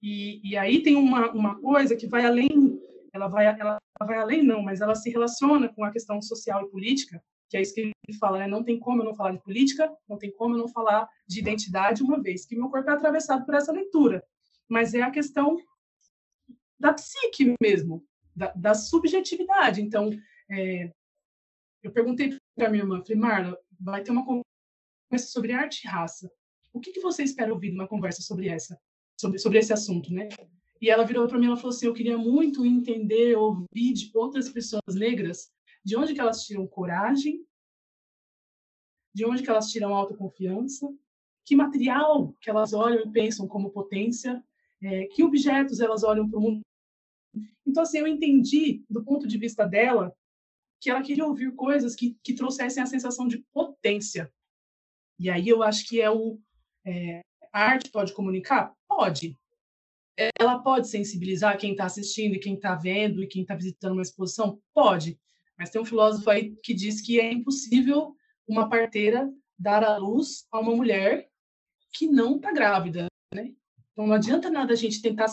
E, 0.01 0.51
e 0.51 0.57
aí 0.57 0.84
tem 0.84 0.95
uma, 0.95 1.32
uma 1.32 1.59
coisa 1.59 1.95
que 1.95 2.07
vai 2.07 2.25
além 2.25 2.80
ela 3.17 3.28
vai, 3.28 3.45
ela 3.45 3.78
vai 4.05 4.17
além, 4.17 4.43
não, 4.43 4.61
mas 4.61 4.80
ela 4.80 4.95
se 4.95 5.09
relaciona 5.09 5.67
com 5.69 5.84
a 5.84 5.91
questão 5.91 6.21
social 6.21 6.63
e 6.63 6.69
política, 6.69 7.21
que 7.49 7.57
é 7.57 7.61
isso 7.61 7.73
que 7.73 7.82
ele 7.82 8.17
fala, 8.19 8.39
né? 8.39 8.47
Não 8.47 8.63
tem 8.63 8.80
como 8.80 9.01
eu 9.01 9.05
não 9.05 9.15
falar 9.15 9.32
de 9.32 9.43
política, 9.43 9.91
não 10.07 10.17
tem 10.17 10.32
como 10.32 10.55
eu 10.55 10.59
não 10.59 10.67
falar 10.67 11.09
de 11.28 11.39
identidade, 11.39 12.03
uma 12.03 12.21
vez 12.21 12.45
que 12.45 12.55
meu 12.55 12.69
corpo 12.69 12.89
é 12.89 12.93
atravessado 12.93 13.45
por 13.45 13.55
essa 13.55 13.71
leitura. 13.71 14.23
Mas 14.69 14.93
é 14.93 15.01
a 15.01 15.11
questão 15.11 15.57
da 16.80 16.93
psique 16.93 17.55
mesmo, 17.61 18.05
da, 18.36 18.51
da 18.53 18.73
subjetividade. 18.73 19.82
Então, 19.82 20.09
é, 20.51 20.91
eu 21.82 21.91
perguntei 21.91 22.38
para 22.55 22.69
minha 22.69 22.84
irmã, 22.84 23.01
falei, 23.01 23.17
Marla, 23.17 23.57
vai 23.80 24.03
ter 24.03 24.11
uma 24.11 24.25
conversa 25.10 25.32
sobre 25.32 25.51
arte 25.51 25.84
e 25.84 25.88
raça. 25.88 26.32
O 26.74 26.80
que, 26.80 26.91
que 26.91 26.99
você 26.99 27.24
espera 27.24 27.53
ouvir 27.53 27.72
numa 27.72 27.88
conversa 27.88 28.22
sobre 28.22 28.49
essa, 28.49 28.80
sobre, 29.20 29.39
sobre 29.39 29.60
esse 29.60 29.74
assunto, 29.74 30.14
né? 30.14 30.30
E 30.80 30.89
ela 30.89 31.05
virou 31.05 31.28
para 31.28 31.39
mim 31.39 31.51
e 31.51 31.55
falou 31.55 31.70
assim: 31.70 31.88
Eu 31.88 31.93
queria 31.93 32.18
muito 32.18 32.66
entender, 32.66 33.36
ouvir 33.36 33.93
de 33.93 34.12
outras 34.14 34.49
pessoas 34.49 34.95
negras 34.95 35.51
de 35.84 35.95
onde 35.95 36.14
que 36.14 36.20
elas 36.20 36.43
tiram 36.43 36.68
coragem, 36.68 37.45
de 39.16 39.26
onde 39.26 39.41
que 39.41 39.49
elas 39.49 39.72
tiram 39.72 39.95
autoconfiança, 39.95 40.93
que 41.45 41.55
material 41.55 42.36
que 42.41 42.49
elas 42.49 42.74
olham 42.74 43.05
e 43.05 43.12
pensam 43.12 43.47
como 43.47 43.72
potência, 43.72 44.43
é, 44.82 45.05
que 45.05 45.24
objetos 45.24 45.80
elas 45.80 46.03
olham 46.03 46.30
para 46.30 46.38
o 46.38 46.41
mundo. 46.41 46.62
Então, 47.66 47.84
assim, 47.84 47.99
eu 47.99 48.08
entendi, 48.08 48.84
do 48.89 49.01
ponto 49.03 49.26
de 49.26 49.38
vista 49.38 49.66
dela, 49.66 50.14
que 50.82 50.89
ela 50.89 51.01
queria 51.01 51.26
ouvir 51.26 51.55
coisas 51.55 51.95
que, 51.95 52.18
que 52.22 52.34
trouxessem 52.34 52.84
a 52.84 52.86
sensação 52.86 53.28
de 53.28 53.39
potência. 53.53 54.32
E 55.20 55.30
aí 55.30 55.47
eu 55.47 55.63
acho 55.63 55.88
que 55.88 56.01
é 56.01 56.09
o. 56.09 56.39
É, 56.86 57.22
a 57.51 57.61
arte 57.61 57.89
pode 57.89 58.13
comunicar? 58.13 58.74
Pode 58.88 59.36
ela 60.39 60.59
pode 60.59 60.88
sensibilizar 60.88 61.57
quem 61.57 61.72
está 61.72 61.86
assistindo 61.86 62.36
e 62.36 62.39
quem 62.39 62.55
está 62.55 62.74
vendo 62.74 63.24
e 63.24 63.28
quem 63.28 63.43
está 63.43 63.55
visitando 63.55 63.93
uma 63.93 64.01
exposição? 64.01 64.59
Pode. 64.74 65.20
Mas 65.57 65.70
tem 65.70 65.80
um 65.80 65.86
filósofo 65.86 66.30
aí 66.30 66.55
que 66.63 66.74
diz 66.74 67.01
que 67.01 67.20
é 67.20 67.32
impossível 67.32 68.15
uma 68.47 68.70
parteira 68.70 69.32
dar 69.57 69.84
à 69.84 69.97
luz 69.97 70.47
a 70.51 70.59
uma 70.59 70.76
mulher 70.76 71.30
que 71.93 72.07
não 72.07 72.38
está 72.38 72.51
grávida, 72.51 73.07
né? 73.34 73.53
Então 73.91 74.07
não 74.07 74.13
adianta 74.13 74.49
nada 74.49 74.74
a 74.74 74.76
gente 74.76 75.01
tentar 75.01 75.28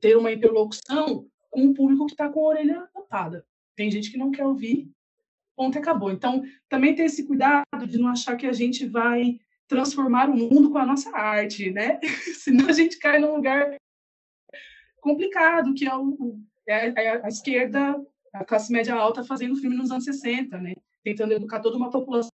ter 0.00 0.16
uma 0.16 0.32
interlocução 0.32 1.28
com 1.50 1.62
um 1.62 1.74
público 1.74 2.06
que 2.06 2.12
está 2.12 2.28
com 2.28 2.40
a 2.40 2.48
orelha 2.50 2.88
tapada. 2.92 3.46
Tem 3.76 3.90
gente 3.90 4.10
que 4.10 4.18
não 4.18 4.30
quer 4.30 4.44
ouvir, 4.44 4.90
ponto 5.56 5.78
acabou. 5.78 6.10
Então 6.10 6.42
também 6.68 6.94
ter 6.94 7.04
esse 7.04 7.26
cuidado 7.26 7.86
de 7.86 7.98
não 7.98 8.08
achar 8.08 8.36
que 8.36 8.46
a 8.46 8.52
gente 8.52 8.86
vai 8.86 9.38
transformar 9.66 10.28
o 10.28 10.36
mundo 10.36 10.70
com 10.70 10.78
a 10.78 10.86
nossa 10.86 11.10
arte, 11.16 11.70
né? 11.70 11.98
Senão 12.44 12.68
a 12.68 12.72
gente 12.72 12.98
cai 12.98 13.18
num 13.18 13.34
lugar 13.34 13.76
complicado, 15.00 15.74
que 15.74 15.86
é, 15.86 15.96
o, 15.96 16.40
é, 16.68 16.88
é 16.88 17.24
a 17.24 17.28
esquerda, 17.28 17.96
a 18.32 18.44
classe 18.44 18.72
média 18.72 18.94
alta 18.94 19.24
fazendo 19.24 19.56
filme 19.56 19.76
nos 19.76 19.90
anos 19.90 20.04
60, 20.04 20.58
né? 20.58 20.74
Tentando 21.02 21.32
educar 21.32 21.60
toda 21.60 21.76
uma 21.76 21.90
população 21.90 22.30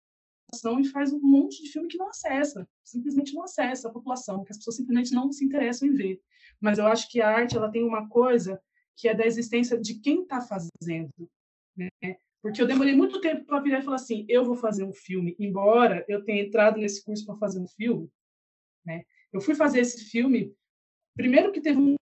e 0.81 0.85
faz 0.85 1.12
um 1.12 1.21
monte 1.21 1.62
de 1.62 1.71
filme 1.71 1.89
que 1.89 1.99
não 1.99 2.09
acessa, 2.09 2.69
simplesmente 2.85 3.35
não 3.35 3.43
acessa 3.43 3.89
a 3.89 3.93
população, 3.93 4.45
que 4.45 4.53
as 4.53 4.59
pessoas 4.59 4.77
simplesmente 4.77 5.12
não 5.12 5.33
se 5.33 5.45
interessam 5.45 5.89
em 5.89 5.95
ver. 5.95 6.21
Mas 6.61 6.79
eu 6.79 6.87
acho 6.87 7.11
que 7.11 7.21
a 7.21 7.29
arte 7.29 7.57
ela 7.57 7.71
tem 7.71 7.83
uma 7.83 8.09
coisa 8.09 8.61
que 8.97 9.09
é 9.09 9.14
da 9.14 9.27
existência 9.27 9.79
de 9.79 10.01
quem 10.01 10.23
está 10.23 10.41
fazendo, 10.41 11.11
né? 11.77 11.89
Porque 12.47 12.62
eu 12.62 12.66
demorei 12.66 12.94
muito 12.94 13.20
tempo 13.20 13.44
para 13.44 13.59
virar 13.59 13.80
e 13.80 13.82
falar 13.82 13.97
assim, 13.97 14.24
eu 14.28 14.44
vou 14.44 14.55
fazer 14.55 14.84
um 14.84 14.92
filme, 14.92 15.34
embora 15.36 16.05
eu 16.07 16.24
tenha 16.24 16.44
entrado 16.44 16.78
nesse 16.78 17.05
curso 17.05 17.26
para 17.26 17.34
fazer 17.34 17.59
um 17.59 17.66
filme, 17.66 18.09
né? 18.84 19.03
Eu 19.32 19.40
fui 19.40 19.57
fazer 19.57 19.80
esse 19.80 20.05
filme 20.05 20.55
primeiro 21.16 21.51
que 21.51 21.61
teve 21.61 21.80
um 21.80 21.97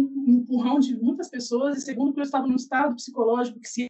um 0.00 0.38
empurrão 0.38 0.80
de 0.80 0.96
muitas 0.96 1.30
pessoas, 1.30 1.78
e 1.78 1.80
segundo, 1.82 2.12
que 2.12 2.18
eu 2.18 2.24
estava 2.24 2.48
num 2.48 2.56
estado 2.56 2.96
psicológico 2.96 3.60
que, 3.60 3.68
se 3.68 3.86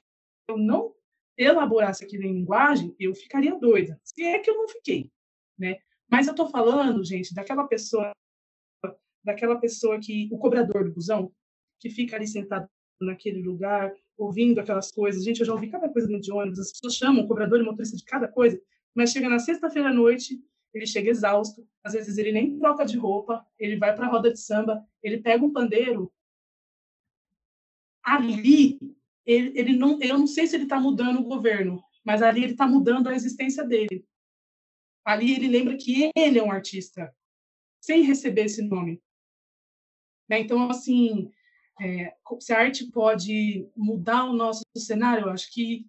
eu 0.51 0.59
não 0.59 0.95
elaborasse 1.39 2.05
aquilo 2.05 2.25
em 2.25 2.35
linguagem, 2.35 2.95
eu 2.99 3.15
ficaria 3.15 3.59
doida. 3.59 3.99
Se 4.05 4.23
é 4.23 4.39
que 4.39 4.51
eu 4.51 4.57
não 4.57 4.69
fiquei, 4.69 5.11
né? 5.59 5.79
Mas 6.11 6.27
eu 6.27 6.33
estou 6.33 6.51
falando, 6.51 7.03
gente, 7.03 7.33
daquela 7.33 7.67
pessoa, 7.67 8.13
daquela 9.25 9.59
pessoa 9.59 9.99
que, 9.99 10.29
o 10.31 10.37
cobrador 10.37 10.85
do 10.85 10.93
busão, 10.93 11.33
que 11.79 11.89
fica 11.89 12.17
ali 12.17 12.27
sentado 12.27 12.69
naquele 13.01 13.41
lugar, 13.41 13.95
ouvindo 14.21 14.61
aquelas 14.61 14.93
coisas. 14.93 15.25
Gente, 15.25 15.41
eu 15.41 15.47
já 15.47 15.53
ouvi 15.53 15.69
cada 15.69 15.89
coisa 15.89 16.07
dentro 16.07 16.23
de 16.23 16.33
ônibus, 16.33 16.59
as 16.59 16.73
pessoas 16.73 16.95
chamam 16.95 17.25
o 17.25 17.29
cobrador 17.29 17.59
e 17.61 17.65
motorista 17.65 17.97
de 17.97 18.05
cada 18.05 18.29
coisa, 18.29 18.61
mas 18.95 19.11
chega 19.11 19.29
na 19.29 19.39
sexta-feira 19.39 19.89
à 19.89 19.93
noite, 19.93 20.39
ele 20.75 20.87
chega 20.87 21.11
exausto, 21.11 21.67
às 21.83 21.95
vezes 21.95 22.19
ele 22.19 22.31
nem 22.31 22.59
troca 22.59 22.85
de 22.85 22.97
roupa, 22.99 23.45
ele 23.59 23.77
vai 23.77 23.95
para 23.95 24.07
a 24.07 24.11
roda 24.11 24.31
de 24.31 24.39
samba, 24.39 24.87
ele 25.03 25.19
pega 25.19 25.45
um 25.45 25.53
pandeiro. 25.53 26.13
Ali, 28.03 28.79
ele, 29.25 29.59
ele 29.59 29.77
não, 29.77 29.99
eu 30.01 30.19
não 30.19 30.27
sei 30.27 30.47
se 30.47 30.55
ele 30.55 30.65
está 30.65 30.79
mudando 30.79 31.21
o 31.21 31.25
governo, 31.25 31.83
mas 32.05 32.23
ali 32.23 32.45
ele 32.45 32.53
está 32.53 32.67
mudando 32.67 33.09
a 33.09 33.15
existência 33.15 33.65
dele. 33.65 34.05
Ali 35.05 35.35
ele 35.35 35.49
lembra 35.49 35.77
que 35.77 36.11
ele 36.15 36.39
é 36.39 36.43
um 36.43 36.53
artista, 36.53 37.13
sem 37.81 38.03
receber 38.03 38.45
esse 38.45 38.63
nome. 38.63 39.03
Né? 40.29 40.41
Então, 40.41 40.71
assim, 40.71 41.33
é, 41.81 42.15
se 42.39 42.53
a 42.53 42.59
arte 42.59 42.91
pode 42.91 43.67
mudar 43.75 44.25
o 44.25 44.35
nosso 44.35 44.63
cenário, 44.77 45.27
eu 45.27 45.31
acho 45.31 45.51
que 45.51 45.87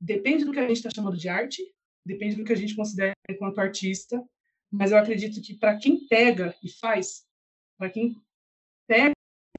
depende 0.00 0.44
do 0.44 0.52
que 0.52 0.60
a 0.60 0.68
gente 0.68 0.76
está 0.76 0.90
chamando 0.90 1.16
de 1.16 1.28
arte, 1.28 1.62
depende 2.04 2.36
do 2.36 2.44
que 2.44 2.52
a 2.52 2.56
gente 2.56 2.76
considera 2.76 3.12
enquanto 3.28 3.58
artista, 3.58 4.22
mas 4.70 4.92
eu 4.92 4.98
acredito 4.98 5.42
que 5.42 5.54
para 5.58 5.76
quem 5.78 6.06
pega 6.06 6.54
e 6.62 6.70
faz, 6.70 7.26
para 7.76 7.90
quem 7.90 8.14
pega 8.86 9.12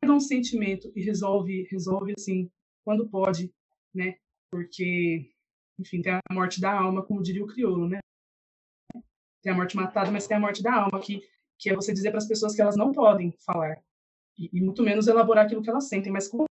um 0.05 0.19
sentimento 0.21 0.89
e 0.95 1.03
resolve, 1.03 1.67
resolve 1.69 2.13
assim, 2.17 2.49
quando 2.85 3.09
pode, 3.09 3.53
né? 3.93 4.15
Porque, 4.49 5.29
enfim, 5.77 6.01
tem 6.01 6.13
a 6.13 6.21
morte 6.31 6.61
da 6.61 6.71
alma, 6.71 7.05
como 7.05 7.21
diria 7.21 7.43
o 7.43 7.47
crioulo, 7.47 7.89
né? 7.89 7.99
Tem 9.41 9.51
a 9.51 9.55
morte 9.55 9.75
matada, 9.75 10.09
mas 10.11 10.27
tem 10.27 10.37
a 10.37 10.39
morte 10.39 10.63
da 10.63 10.73
alma, 10.73 11.01
que, 11.01 11.19
que 11.59 11.69
é 11.69 11.75
você 11.75 11.91
dizer 11.91 12.11
para 12.11 12.19
as 12.19 12.27
pessoas 12.27 12.55
que 12.55 12.61
elas 12.61 12.77
não 12.77 12.93
podem 12.93 13.33
falar, 13.45 13.83
e, 14.37 14.49
e 14.53 14.61
muito 14.61 14.83
menos 14.83 15.07
elaborar 15.07 15.45
aquilo 15.45 15.61
que 15.61 15.69
elas 15.69 15.87
sentem. 15.87 16.11
Mas 16.11 16.27
quando 16.27 16.45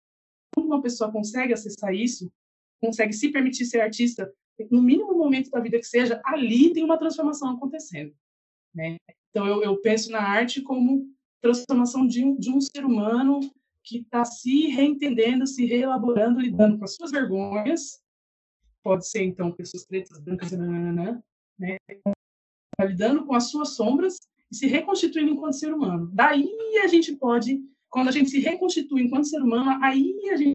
uma 0.57 0.81
pessoa 0.81 1.13
consegue 1.13 1.53
acessar 1.53 1.95
isso, 1.95 2.31
consegue 2.81 3.13
se 3.13 3.31
permitir 3.31 3.65
ser 3.67 3.81
artista 3.81 4.33
no 4.71 4.83
mínimo 4.83 5.15
momento 5.15 5.51
da 5.51 5.61
vida 5.61 5.79
que 5.79 5.87
seja, 5.87 6.21
ali 6.25 6.73
tem 6.73 6.85
uma 6.85 6.99
transformação 6.99 7.51
acontecendo. 7.51 8.15
Né? 8.75 8.97
Então, 9.31 9.47
eu, 9.47 9.63
eu 9.63 9.81
penso 9.81 10.11
na 10.11 10.21
arte 10.21 10.63
como 10.63 11.09
transformação 11.41 12.07
de 12.07 12.25
um, 12.25 12.37
de 12.37 12.51
um 12.51 12.61
ser 12.61 12.85
humano 12.85 13.41
que 13.83 13.99
está 13.99 14.25
se 14.25 14.69
reentendendo, 14.69 15.47
se 15.47 15.67
reelaborando, 15.67 16.41
lidando 16.41 16.79
com 16.79 16.85
as 16.85 16.95
suas 16.95 17.11
vergonhas. 17.11 18.01
Pode 18.83 19.09
ser, 19.09 19.23
então, 19.25 19.53
pessoas 19.53 19.87
pretas, 19.87 20.19
brancas, 20.21 20.53
nananana, 20.53 21.23
né? 21.59 21.77
Tá 22.77 22.85
lidando 22.85 23.25
com 23.27 23.35
as 23.35 23.51
suas 23.51 23.71
sombras 23.71 24.19
e 24.51 24.57
se 24.57 24.67
reconstituindo 24.67 25.33
enquanto 25.33 25.55
ser 25.55 25.73
humano. 25.73 26.11
Daí 26.13 26.49
a 26.83 26.87
gente 26.87 27.15
pode, 27.17 27.63
quando 27.95 28.09
a 28.09 28.11
gente 28.11 28.29
se 28.29 28.41
reconstitui 28.41 29.03
enquanto 29.03 29.29
ser 29.29 29.41
humano, 29.41 29.79
aí 29.81 30.29
a 30.33 30.37
gente 30.37 30.53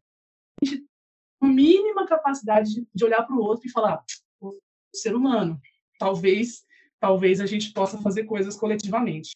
mínima 1.42 2.06
capacidade 2.06 2.86
de 2.94 3.06
olhar 3.06 3.24
para 3.24 3.34
o 3.34 3.42
outro 3.42 3.66
e 3.66 3.72
falar, 3.72 4.04
o 4.42 4.60
ser 4.94 5.16
humano, 5.16 5.58
talvez, 5.98 6.66
talvez 7.00 7.40
a 7.40 7.46
gente 7.46 7.72
possa 7.72 7.98
fazer 8.02 8.26
coisas 8.26 8.58
coletivamente. 8.58 9.30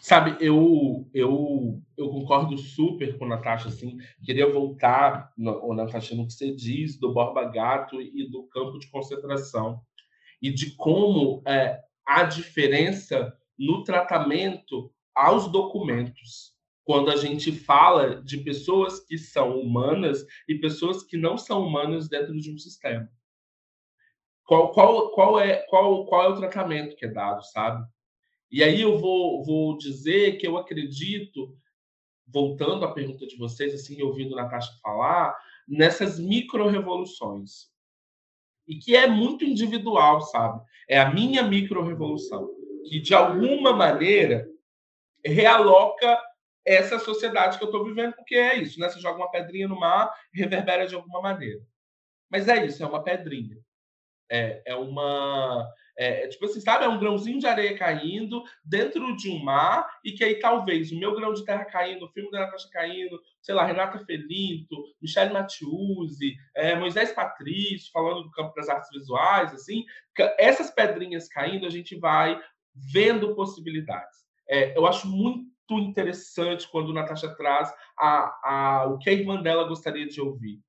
Sabe, 0.00 0.36
eu, 0.44 1.08
eu, 1.14 1.80
eu 1.96 2.08
concordo 2.10 2.58
super 2.58 3.16
com 3.16 3.26
a 3.26 3.28
Natasha, 3.28 3.68
assim, 3.68 3.98
queria 4.24 4.52
voltar, 4.52 5.32
no, 5.38 5.74
Natasha, 5.74 6.16
no 6.16 6.26
que 6.26 6.32
você 6.32 6.52
diz 6.52 6.98
do 6.98 7.12
Borba 7.12 7.44
Gato 7.44 8.02
e 8.02 8.28
do 8.28 8.48
campo 8.48 8.80
de 8.80 8.90
concentração, 8.90 9.80
e 10.42 10.52
de 10.52 10.74
como 10.74 11.40
é, 11.46 11.80
há 12.04 12.24
diferença 12.24 13.32
no 13.56 13.84
tratamento 13.84 14.92
aos 15.14 15.46
documentos. 15.52 16.55
Quando 16.86 17.10
a 17.10 17.16
gente 17.16 17.50
fala 17.50 18.22
de 18.22 18.38
pessoas 18.38 19.00
que 19.00 19.18
são 19.18 19.58
humanas 19.58 20.24
e 20.46 20.54
pessoas 20.54 21.02
que 21.02 21.16
não 21.16 21.36
são 21.36 21.66
humanas 21.66 22.08
dentro 22.08 22.32
de 22.38 22.48
um 22.48 22.56
sistema. 22.56 23.10
Qual, 24.44 24.70
qual, 24.70 25.10
qual, 25.10 25.40
é, 25.40 25.66
qual, 25.68 26.06
qual 26.06 26.22
é 26.22 26.28
o 26.28 26.36
tratamento 26.36 26.94
que 26.94 27.04
é 27.04 27.08
dado, 27.08 27.42
sabe? 27.42 27.84
E 28.48 28.62
aí 28.62 28.80
eu 28.80 28.98
vou, 28.98 29.42
vou 29.42 29.76
dizer 29.76 30.38
que 30.38 30.46
eu 30.46 30.56
acredito, 30.56 31.58
voltando 32.24 32.84
à 32.84 32.92
pergunta 32.92 33.26
de 33.26 33.36
vocês, 33.36 33.74
assim, 33.74 34.00
ouvindo 34.00 34.36
Natasha 34.36 34.72
falar, 34.80 35.36
nessas 35.66 36.20
micro-revoluções. 36.20 37.68
E 38.64 38.76
que 38.76 38.94
é 38.94 39.08
muito 39.08 39.44
individual, 39.44 40.20
sabe? 40.20 40.62
É 40.88 41.00
a 41.00 41.12
minha 41.12 41.42
micro-revolução. 41.42 42.48
Que, 42.88 43.00
de 43.00 43.12
alguma 43.12 43.72
maneira, 43.72 44.48
realoca 45.24 46.16
essa 46.66 46.98
sociedade 46.98 47.58
que 47.58 47.64
eu 47.64 47.68
estou 47.68 47.84
vivendo, 47.84 48.14
porque 48.14 48.34
é 48.34 48.56
isso, 48.56 48.80
né? 48.80 48.88
Você 48.88 48.98
joga 48.98 49.18
uma 49.18 49.30
pedrinha 49.30 49.68
no 49.68 49.78
mar, 49.78 50.12
reverbera 50.34 50.86
de 50.86 50.94
alguma 50.94 51.22
maneira. 51.22 51.60
Mas 52.30 52.48
é 52.48 52.66
isso, 52.66 52.82
é 52.82 52.86
uma 52.86 53.04
pedrinha. 53.04 53.56
É, 54.28 54.62
é 54.66 54.74
uma. 54.74 55.68
É, 55.96 56.24
é, 56.24 56.28
tipo 56.28 56.44
assim, 56.44 56.60
sabe? 56.60 56.84
É 56.84 56.88
um 56.88 56.98
grãozinho 56.98 57.38
de 57.38 57.46
areia 57.46 57.78
caindo 57.78 58.42
dentro 58.64 59.16
de 59.16 59.30
um 59.30 59.42
mar, 59.42 59.88
e 60.04 60.12
que 60.12 60.24
aí 60.24 60.38
talvez 60.40 60.90
o 60.90 60.98
meu 60.98 61.14
grão 61.14 61.32
de 61.32 61.44
terra 61.44 61.64
caindo, 61.64 62.04
o 62.04 62.10
filme 62.10 62.30
da 62.30 62.40
Natasha 62.40 62.68
caindo, 62.70 63.18
sei 63.40 63.54
lá, 63.54 63.64
Renata 63.64 64.04
Felinto, 64.04 64.76
Michelle 65.00 65.32
Mattiuzzi, 65.32 66.34
é, 66.54 66.74
Moisés 66.74 67.12
Patrício, 67.12 67.90
falando 67.92 68.24
do 68.24 68.30
campo 68.32 68.54
das 68.54 68.68
artes 68.68 68.90
visuais, 68.90 69.54
assim, 69.54 69.84
essas 70.36 70.70
pedrinhas 70.70 71.28
caindo, 71.28 71.64
a 71.64 71.70
gente 71.70 71.96
vai 71.96 72.38
vendo 72.74 73.34
possibilidades. 73.34 74.26
É, 74.48 74.76
eu 74.76 74.86
acho 74.86 75.06
muito 75.08 75.55
interessante 75.74 76.68
quando 76.68 76.92
Natasha 76.92 77.34
traz 77.34 77.72
a, 77.98 78.40
a, 78.42 78.86
o 78.86 78.98
que 78.98 79.10
a 79.10 79.12
irmã 79.12 79.40
dela 79.40 79.68
gostaria 79.68 80.06
de 80.06 80.20
ouvir 80.20 80.60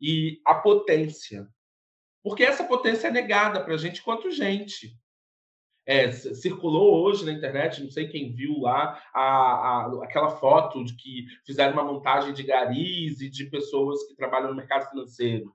e 0.00 0.40
a 0.44 0.54
potência. 0.54 1.48
Porque 2.22 2.42
essa 2.42 2.64
potência 2.64 3.08
é 3.08 3.10
negada 3.10 3.62
para 3.62 3.74
a 3.74 3.76
gente 3.76 4.02
quanto 4.02 4.30
gente. 4.30 4.96
É, 5.84 6.12
circulou 6.12 7.02
hoje 7.02 7.24
na 7.24 7.32
internet, 7.32 7.82
não 7.82 7.90
sei 7.90 8.06
quem 8.08 8.32
viu 8.32 8.60
lá, 8.60 9.02
a, 9.12 9.22
a, 9.22 10.04
aquela 10.04 10.30
foto 10.30 10.84
de 10.84 10.94
que 10.94 11.26
fizeram 11.44 11.72
uma 11.72 11.82
montagem 11.82 12.32
de 12.32 12.44
garis 12.44 13.20
e 13.20 13.28
de 13.28 13.46
pessoas 13.46 14.06
que 14.06 14.14
trabalham 14.14 14.50
no 14.50 14.56
mercado 14.56 14.88
financeiro. 14.88 15.52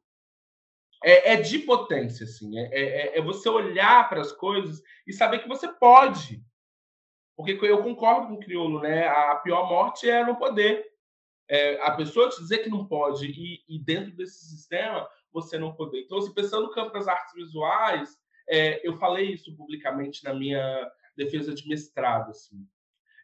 É, 1.03 1.33
é 1.33 1.35
de 1.41 1.59
potência, 1.59 2.25
assim. 2.25 2.57
É, 2.59 2.63
é, 2.73 3.19
é 3.19 3.21
você 3.21 3.47
olhar 3.47 4.09
para 4.09 4.21
as 4.21 4.31
coisas 4.33 4.81
e 5.05 5.13
saber 5.13 5.39
que 5.39 5.47
você 5.47 5.67
pode. 5.67 6.43
Porque 7.37 7.59
eu 7.61 7.83
concordo 7.83 8.27
com 8.27 8.33
o 8.33 8.39
Criolo, 8.39 8.81
né? 8.81 9.07
A 9.07 9.35
pior 9.35 9.69
morte 9.69 10.09
é 10.09 10.25
no 10.25 10.35
poder. 10.35 10.83
É, 11.47 11.79
a 11.83 11.91
pessoa 11.91 12.29
te 12.29 12.41
dizer 12.41 12.57
que 12.57 12.69
não 12.69 12.85
pode 12.87 13.27
e, 13.27 13.63
e, 13.69 13.79
dentro 13.79 14.11
desse 14.11 14.43
sistema 14.47 15.07
você 15.31 15.57
não 15.57 15.71
poder. 15.71 16.01
Então, 16.01 16.19
se 16.19 16.33
pensando 16.33 16.63
no 16.63 16.73
campo 16.73 16.91
das 16.91 17.07
artes 17.07 17.33
visuais, 17.35 18.17
é, 18.49 18.85
eu 18.85 18.97
falei 18.97 19.33
isso 19.33 19.55
publicamente 19.55 20.23
na 20.23 20.33
minha 20.33 20.91
defesa 21.15 21.53
de 21.53 21.67
mestrado. 21.67 22.31
Assim. 22.31 22.67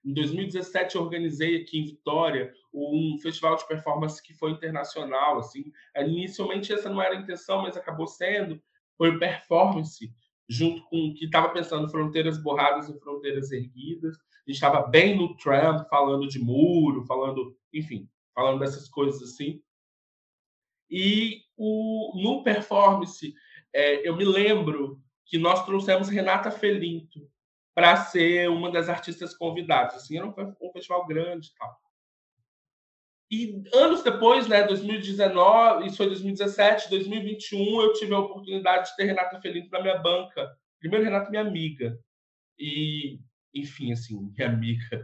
Em 0.05 0.13
2017, 0.13 0.95
eu 0.95 1.01
organizei 1.01 1.61
aqui 1.61 1.79
em 1.79 1.85
Vitória 1.85 2.53
um 2.71 3.17
festival 3.19 3.55
de 3.55 3.67
performance 3.67 4.21
que 4.21 4.33
foi 4.35 4.51
internacional. 4.51 5.39
Assim. 5.39 5.71
Inicialmente, 5.97 6.71
essa 6.71 6.87
não 6.87 7.01
era 7.01 7.15
a 7.15 7.19
intenção, 7.19 7.63
mas 7.63 7.75
acabou 7.75 8.05
sendo. 8.05 8.61
Foi 8.95 9.17
Performance, 9.17 10.13
junto 10.47 10.83
com 10.89 11.13
que 11.13 11.25
estava 11.25 11.49
pensando 11.49 11.89
fronteiras 11.89 12.41
borradas 12.41 12.89
e 12.89 12.99
fronteiras 12.99 13.51
erguidas. 13.51 14.15
A 14.15 14.51
gente 14.51 14.55
estava 14.55 14.85
bem 14.87 15.17
no 15.17 15.35
Trump, 15.37 15.87
falando 15.89 16.27
de 16.27 16.39
muro, 16.39 17.05
falando, 17.05 17.55
enfim, 17.73 18.09
falando 18.33 18.59
dessas 18.59 18.89
coisas 18.89 19.21
assim. 19.21 19.61
E 20.89 21.41
o, 21.57 22.21
no 22.21 22.43
performance, 22.43 23.33
é, 23.73 24.07
eu 24.07 24.15
me 24.15 24.25
lembro 24.25 25.01
que 25.25 25.37
nós 25.37 25.65
trouxemos 25.65 26.09
Renata 26.09 26.51
Felinto 26.51 27.27
para 27.73 27.95
ser 27.97 28.49
uma 28.49 28.69
das 28.71 28.89
artistas 28.89 29.33
convidadas. 29.33 29.95
Assim, 29.95 30.17
era 30.17 30.27
um, 30.27 30.33
um 30.61 30.71
festival 30.71 31.07
grande 31.07 31.47
e 31.47 31.55
tal. 31.55 31.82
E 33.33 33.63
anos 33.73 34.03
depois, 34.03 34.47
né, 34.47 34.61
2019, 34.61 35.87
isso 35.87 35.97
foi 35.97 36.05
2017, 36.05 36.87
2021, 36.87 37.81
eu 37.81 37.93
tive 37.93 38.13
a 38.13 38.19
oportunidade 38.19 38.91
de 38.91 38.95
ter 38.95 39.05
Renata 39.05 39.41
Felinto 39.41 39.71
na 39.71 39.81
minha 39.81 39.97
banca. 39.97 40.55
Primeiro, 40.79 41.03
Renata, 41.03 41.31
minha 41.31 41.41
amiga. 41.41 41.97
E, 42.59 43.17
enfim, 43.51 43.91
assim, 43.91 44.15
minha 44.37 44.49
amiga. 44.49 45.03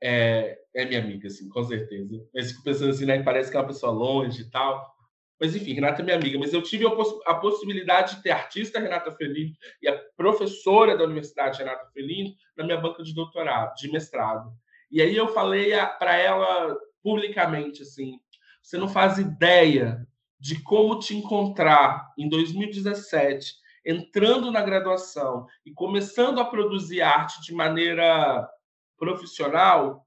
É, 0.00 0.56
é 0.72 0.84
minha 0.84 1.00
amiga, 1.00 1.26
assim, 1.26 1.48
com 1.48 1.64
certeza. 1.64 2.14
Mas 2.32 2.52
fico 2.52 2.62
pensando 2.62 2.90
assim, 2.90 3.06
né, 3.06 3.20
parece 3.24 3.50
que 3.50 3.56
é 3.56 3.60
uma 3.60 3.66
pessoa 3.66 3.90
longe 3.90 4.42
e 4.42 4.50
tal. 4.50 4.94
Mas, 5.40 5.56
enfim, 5.56 5.72
Renata 5.72 6.02
é 6.02 6.04
minha 6.04 6.16
amiga. 6.16 6.38
Mas 6.38 6.52
eu 6.52 6.62
tive 6.62 6.86
a, 6.86 6.90
poss 6.90 7.12
a 7.26 7.34
possibilidade 7.34 8.16
de 8.16 8.22
ter 8.22 8.30
a 8.30 8.36
artista 8.36 8.78
Renata 8.78 9.10
Felinto 9.10 9.58
e 9.82 9.88
a 9.88 9.98
professora 10.16 10.96
da 10.96 11.02
Universidade 11.02 11.58
Renata 11.58 11.90
Felinto 11.92 12.36
na 12.56 12.64
minha 12.64 12.80
banca 12.80 13.02
de 13.02 13.12
doutorado, 13.12 13.74
de 13.74 13.90
mestrado. 13.90 14.48
E 14.90 15.02
aí 15.02 15.16
eu 15.16 15.26
falei 15.28 15.72
para 15.98 16.16
ela 16.16 16.76
publicamente 17.06 17.82
assim. 17.82 18.18
Você 18.60 18.76
não 18.76 18.88
faz 18.88 19.16
ideia 19.16 20.04
de 20.40 20.60
como 20.60 20.98
te 20.98 21.16
encontrar 21.16 22.12
em 22.18 22.28
2017, 22.28 23.54
entrando 23.84 24.50
na 24.50 24.60
graduação 24.60 25.46
e 25.64 25.72
começando 25.72 26.40
a 26.40 26.44
produzir 26.44 27.02
arte 27.02 27.40
de 27.42 27.54
maneira 27.54 28.50
profissional, 28.98 30.04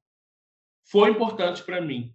foi 0.84 1.12
importante 1.12 1.64
para 1.64 1.80
mim. 1.80 2.14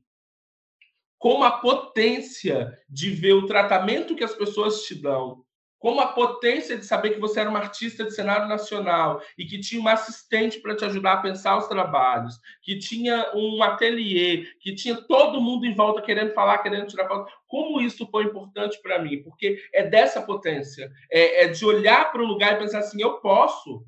Como 1.17 1.45
a 1.45 1.53
potência 1.53 2.79
de 2.87 3.09
ver 3.09 3.33
o 3.33 3.47
tratamento 3.47 4.15
que 4.15 4.23
as 4.25 4.35
pessoas 4.35 4.83
te 4.83 4.95
dão, 4.95 5.44
como 5.85 6.01
a 6.01 6.07
potência 6.07 6.79
de 6.79 6.87
saber 6.87 7.11
que 7.11 7.21
você 7.21 7.41
era 7.41 7.51
uma 7.51 7.59
artista 7.59 8.05
de 8.05 8.15
cenário 8.15 8.49
nacional 8.49 9.21
e 9.37 9.45
que 9.45 9.61
tinha 9.61 9.79
uma 9.79 9.93
assistente 9.93 10.59
para 10.59 10.75
te 10.75 10.83
ajudar 10.83 11.13
a 11.13 11.21
pensar 11.21 11.59
os 11.59 11.69
trabalhos, 11.69 12.41
que 12.63 12.79
tinha 12.79 13.31
um 13.35 13.63
ateliê, 13.63 14.47
que 14.61 14.75
tinha 14.75 14.97
todo 14.97 15.43
mundo 15.43 15.67
em 15.67 15.75
volta 15.75 16.01
querendo 16.01 16.33
falar, 16.33 16.57
querendo 16.63 16.87
tirar 16.87 17.07
foto. 17.07 17.31
Como 17.47 17.83
isso 17.83 18.07
foi 18.07 18.25
importante 18.25 18.81
para 18.81 18.99
mim? 18.99 19.23
Porque 19.23 19.63
é 19.75 19.83
dessa 19.83 20.23
potência, 20.23 20.91
é, 21.11 21.45
é 21.45 21.49
de 21.49 21.63
olhar 21.67 22.11
para 22.11 22.23
o 22.23 22.27
lugar 22.27 22.55
e 22.55 22.61
pensar 22.61 22.79
assim: 22.79 23.03
eu 23.03 23.19
posso. 23.19 23.85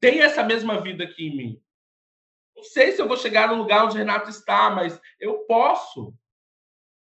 Tem 0.00 0.22
essa 0.22 0.42
mesma 0.42 0.80
vida 0.80 1.04
aqui 1.04 1.28
em 1.28 1.36
mim. 1.36 1.62
Não 2.56 2.64
sei 2.64 2.90
se 2.90 3.00
eu 3.00 3.06
vou 3.06 3.16
chegar 3.16 3.46
no 3.46 3.54
lugar 3.54 3.84
onde 3.84 3.96
Renato 3.96 4.28
está, 4.28 4.70
mas 4.70 5.00
eu 5.20 5.38
posso. 5.44 6.12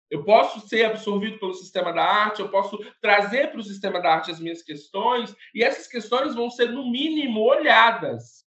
Eu 0.09 0.23
posso 0.23 0.67
ser 0.67 0.85
absorvido 0.85 1.39
pelo 1.39 1.53
sistema 1.53 1.91
da 1.91 2.03
arte, 2.03 2.41
eu 2.41 2.49
posso 2.49 2.77
trazer 3.01 3.49
para 3.51 3.59
o 3.59 3.63
sistema 3.63 3.99
da 3.99 4.13
arte 4.13 4.31
as 4.31 4.39
minhas 4.39 4.61
questões, 4.61 5.35
e 5.55 5.63
essas 5.63 5.87
questões 5.87 6.35
vão 6.35 6.49
ser, 6.49 6.71
no 6.71 6.89
mínimo, 6.89 7.41
olhadas. 7.41 8.43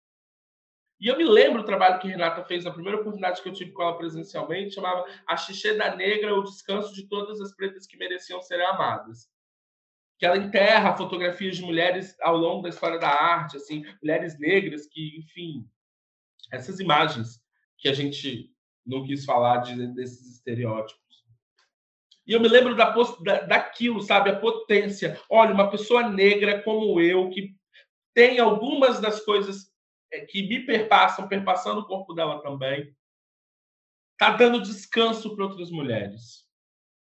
E 1.01 1.07
eu 1.07 1.17
me 1.17 1.25
lembro 1.25 1.63
do 1.63 1.67
trabalho 1.67 1.99
que 1.99 2.09
Renata 2.09 2.45
fez 2.45 2.65
na 2.65 2.71
primeira 2.71 3.01
oportunidade 3.01 3.43
que 3.43 3.49
eu 3.49 3.55
tive 3.55 3.73
com 3.73 3.83
ela 3.83 3.97
presencialmente, 3.97 4.75
chamava 4.75 5.07
A 5.27 5.35
Xixê 5.35 5.75
da 5.75 5.97
Negra, 5.97 6.35
o 6.35 6.43
descanso 6.43 6.95
de 6.95 7.09
todas 7.09 7.41
as 7.41 7.57
pretas 7.57 7.87
que 7.87 7.97
mereciam 7.97 8.43
ser 8.43 8.61
amadas. 8.61 9.27
Que 10.19 10.27
ela 10.27 10.37
enterra 10.37 10.95
fotografias 10.95 11.57
de 11.57 11.63
mulheres 11.63 12.15
ao 12.21 12.37
longo 12.37 12.63
da 12.63 12.69
história 12.69 12.99
da 12.99 13.09
arte, 13.09 13.57
assim, 13.57 13.83
mulheres 14.03 14.39
negras 14.39 14.87
que, 14.87 15.19
enfim, 15.19 15.67
essas 16.53 16.81
imagens 16.81 17.41
que 17.79 17.89
a 17.89 17.95
gente 17.95 18.55
não 18.85 19.03
quis 19.03 19.25
falar 19.25 19.59
de, 19.59 19.87
desses 19.95 20.35
estereótipos. 20.35 21.00
E 22.31 22.33
eu 22.33 22.39
me 22.39 22.47
lembro 22.47 22.76
da, 22.76 22.95
da, 23.24 23.41
daquilo, 23.41 24.01
sabe? 24.01 24.31
A 24.31 24.39
potência. 24.39 25.20
Olha, 25.28 25.53
uma 25.53 25.68
pessoa 25.68 26.09
negra 26.09 26.62
como 26.62 27.01
eu, 27.01 27.28
que 27.28 27.57
tem 28.14 28.39
algumas 28.39 29.01
das 29.01 29.24
coisas 29.24 29.74
é, 30.12 30.20
que 30.20 30.47
me 30.47 30.64
perpassam, 30.64 31.26
perpassando 31.26 31.81
o 31.81 31.87
corpo 31.89 32.14
dela 32.14 32.41
também, 32.41 32.95
tá 34.16 34.31
dando 34.31 34.62
descanso 34.62 35.35
para 35.35 35.45
outras 35.45 35.72
mulheres. 35.72 36.49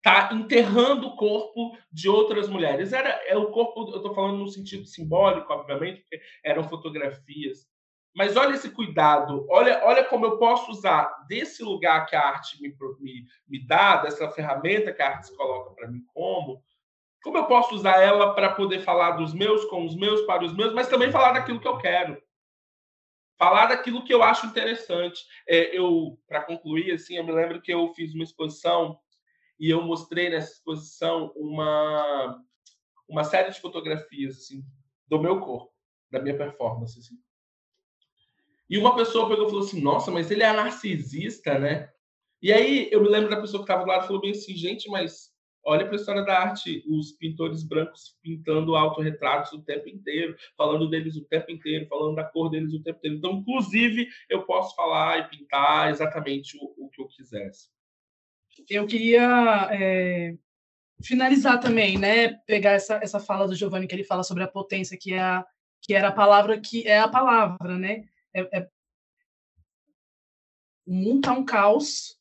Tá 0.02 0.30
enterrando 0.32 1.08
o 1.08 1.16
corpo 1.18 1.78
de 1.92 2.08
outras 2.08 2.48
mulheres. 2.48 2.94
Era 2.94 3.10
é 3.28 3.36
o 3.36 3.52
corpo, 3.52 3.92
eu 3.92 3.98
estou 3.98 4.16
falando 4.16 4.38
no 4.38 4.48
sentido 4.48 4.86
simbólico, 4.86 5.52
obviamente, 5.52 6.00
porque 6.00 6.22
eram 6.46 6.64
fotografias. 6.64 7.68
Mas 8.16 8.36
olha 8.36 8.56
esse 8.56 8.72
cuidado, 8.72 9.46
olha, 9.50 9.82
olha 9.86 10.04
como 10.04 10.26
eu 10.26 10.38
posso 10.38 10.72
usar 10.72 11.26
desse 11.28 11.64
lugar 11.64 12.06
que 12.08 12.16
a 12.16 12.28
arte 12.28 12.60
me, 12.62 12.76
me, 13.00 13.26
me 13.48 13.68
dá, 13.68 13.98
dessa 13.98 14.30
ferramenta 14.32 14.92
que 14.92 15.02
a 15.02 15.10
arte 15.10 15.28
se 15.28 15.38
coloca 15.38 15.76
para 15.76 15.88
mim 15.88 16.04
como, 16.14 16.64
como 17.24 17.38
eu 17.38 17.46
posso 17.46 17.76
usar 17.76 18.02
ela 18.02 18.34
para 18.34 18.54
poder 18.54 18.80
falar 18.82 19.12
dos 19.12 19.34
meus 19.34 19.66
com 19.66 19.86
os 19.86 19.96
meus, 19.96 20.22
para 20.22 20.44
os 20.44 20.56
meus, 20.56 20.74
mas 20.74 20.88
também 20.88 21.12
falar 21.12 21.34
daquilo 21.34 21.60
que 21.60 21.68
eu 21.68 21.78
quero. 21.78 22.22
Falar 23.38 23.68
daquilo 23.68 24.04
que 24.04 24.14
eu 24.14 24.24
acho 24.24 24.48
interessante. 24.48 25.24
É, 25.48 25.78
eu, 25.78 26.20
para 26.28 26.42
concluir, 26.42 26.92
assim, 26.94 27.16
eu 27.16 27.24
me 27.24 27.32
lembro 27.32 27.62
que 27.62 27.74
eu 27.74 27.94
fiz 27.94 28.14
uma 28.14 28.24
exposição 28.24 29.00
e 29.60 29.70
eu 29.70 29.82
mostrei 29.82 30.30
nessa 30.30 30.54
exposição 30.54 31.32
uma, 31.36 32.42
uma 33.08 33.24
série 33.24 33.52
de 33.52 33.60
fotografias 33.60 34.38
assim, 34.38 34.64
do 35.08 35.20
meu 35.20 35.40
corpo, 35.40 35.72
da 36.10 36.20
minha 36.22 36.38
performance. 36.38 37.00
Assim. 37.00 37.16
E 38.70 38.78
uma 38.78 38.96
pessoa 38.96 39.28
pegou 39.28 39.48
e 39.48 39.50
falou 39.50 39.66
assim: 39.66 39.82
Nossa, 39.82 40.12
mas 40.12 40.30
ele 40.30 40.44
é 40.44 40.54
narcisista, 40.54 41.58
né? 41.58 41.90
E 42.42 42.54
aí 42.54 42.88
eu 42.92 43.02
me 43.02 43.10
lembro 43.10 43.30
da 43.30 43.42
pessoa 43.42 43.64
que 43.64 43.72
estava 43.72 43.84
do 43.84 43.90
lado 43.90 44.04
e 44.04 44.08
falou 44.08 44.22
bem 44.22 44.32
assim: 44.32 44.56
Gente, 44.56 44.90
mas 44.90 45.30
olha 45.66 45.86
para 45.86 45.96
a 45.96 46.00
história 46.00 46.24
da 46.24 46.40
arte, 46.40 46.84
os 46.88 47.12
pintores 47.14 47.64
brancos 47.64 48.18
pintando 48.22 48.76
autorretratos 48.76 49.52
o 49.54 49.62
tempo 49.62 49.90
inteiro, 49.90 50.36
falando 50.56 50.90
deles 50.90 51.16
o 51.16 51.26
tempo 51.26 51.52
inteiro, 51.52 51.88
falando 51.88 52.16
da 52.16 52.24
cor 52.24 52.50
deles 52.50 52.74
o 52.74 52.82
tempo 52.82 53.00
inteiro. 53.00 53.18
Então, 53.18 53.34
inclusive, 53.34 54.08
eu 54.30 54.44
posso 54.44 54.76
falar 54.76 55.20
e 55.20 55.30
pintar 55.30 55.90
exatamente 55.90 56.58
o, 56.58 56.86
o 56.86 56.90
que 56.90 57.02
eu 57.02 57.08
quisesse. 57.08 57.70
Eu 58.70 58.86
queria 58.86 59.70
é, 59.72 60.36
finalizar 61.04 61.60
também, 61.60 61.98
né? 61.98 62.34
Pegar 62.46 62.72
essa, 62.72 63.00
essa 63.02 63.20
fala 63.20 63.48
do 63.48 63.56
Giovanni 63.56 63.88
que 63.88 63.96
ele 63.96 64.04
fala 64.04 64.24
sobre 64.24 64.44
a 64.44 64.48
potência 64.48 64.98
que 64.98 65.14
é 65.14 65.20
a, 65.20 65.46
que 65.82 65.94
era 65.94 66.10
a 66.10 66.14
palavra 66.14 66.60
que 66.60 66.88
é 66.88 67.00
a 67.00 67.08
palavra, 67.08 67.78
né? 67.78 68.04
É, 68.34 68.60
é... 68.60 68.70
O 70.86 70.94
mundo 70.94 71.18
está 71.18 71.34
um 71.34 71.46
caos 71.46 72.18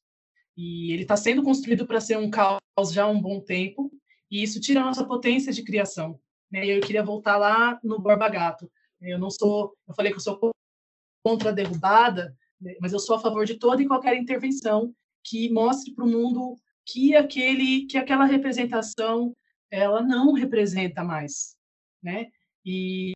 e 0.56 0.92
ele 0.92 1.02
está 1.02 1.16
sendo 1.16 1.42
construído 1.42 1.86
para 1.86 2.00
ser 2.00 2.18
um 2.18 2.30
caos 2.30 2.60
já 2.92 3.04
há 3.04 3.08
um 3.08 3.20
bom 3.20 3.40
tempo 3.40 3.90
e 4.30 4.42
isso 4.42 4.60
tira 4.60 4.80
a 4.80 4.84
nossa 4.84 5.04
potência 5.06 5.52
de 5.52 5.62
criação. 5.62 6.20
Né? 6.50 6.66
Eu 6.66 6.80
queria 6.80 7.02
voltar 7.02 7.36
lá 7.36 7.78
no 7.82 7.98
Borba 7.98 8.28
Gato. 8.28 8.70
Eu 9.00 9.18
não 9.18 9.30
sou, 9.30 9.74
eu 9.86 9.94
falei 9.94 10.12
que 10.12 10.18
eu 10.18 10.22
sou 10.22 10.50
contra 11.24 11.50
a 11.50 11.52
derrubada, 11.52 12.36
né? 12.60 12.74
mas 12.80 12.92
eu 12.92 12.98
sou 12.98 13.16
a 13.16 13.20
favor 13.20 13.44
de 13.44 13.54
toda 13.54 13.82
e 13.82 13.86
qualquer 13.86 14.16
intervenção 14.16 14.94
que 15.24 15.50
mostre 15.50 15.94
para 15.94 16.04
o 16.04 16.08
mundo 16.08 16.56
que 16.86 17.14
aquele, 17.14 17.86
que 17.86 17.98
aquela 17.98 18.24
representação 18.24 19.34
ela 19.70 20.02
não 20.02 20.32
representa 20.32 21.04
mais, 21.04 21.54
né? 22.02 22.28
E, 22.64 23.12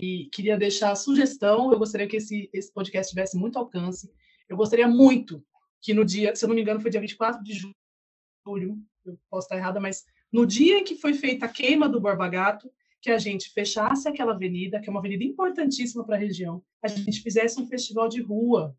e 0.00 0.28
queria 0.30 0.56
deixar 0.56 0.92
a 0.92 0.96
sugestão, 0.96 1.72
eu 1.72 1.78
gostaria 1.78 2.08
que 2.08 2.16
esse, 2.16 2.48
esse 2.52 2.72
podcast 2.72 3.10
tivesse 3.10 3.36
muito 3.36 3.58
alcance. 3.58 4.10
Eu 4.48 4.56
gostaria 4.56 4.88
muito 4.88 5.44
que 5.80 5.94
no 5.94 6.04
dia, 6.04 6.34
se 6.34 6.44
eu 6.44 6.48
não 6.48 6.54
me 6.54 6.62
engano, 6.62 6.80
foi 6.80 6.90
dia 6.90 7.00
24 7.00 7.42
de 7.42 7.52
julho, 7.54 8.78
eu 9.04 9.18
posso 9.28 9.46
estar 9.46 9.56
errada, 9.56 9.80
mas 9.80 10.04
no 10.32 10.46
dia 10.46 10.78
em 10.78 10.84
que 10.84 10.96
foi 10.96 11.14
feita 11.14 11.46
a 11.46 11.48
queima 11.48 11.88
do 11.88 12.00
Borba 12.00 12.28
Gato, 12.28 12.70
que 13.00 13.10
a 13.10 13.18
gente 13.18 13.50
fechasse 13.50 14.08
aquela 14.08 14.32
avenida, 14.32 14.80
que 14.80 14.88
é 14.88 14.90
uma 14.90 15.00
avenida 15.00 15.24
importantíssima 15.24 16.04
para 16.04 16.16
a 16.16 16.18
região, 16.18 16.62
a 16.82 16.88
gente 16.88 17.22
fizesse 17.22 17.60
um 17.60 17.66
festival 17.66 18.08
de 18.08 18.20
rua. 18.20 18.76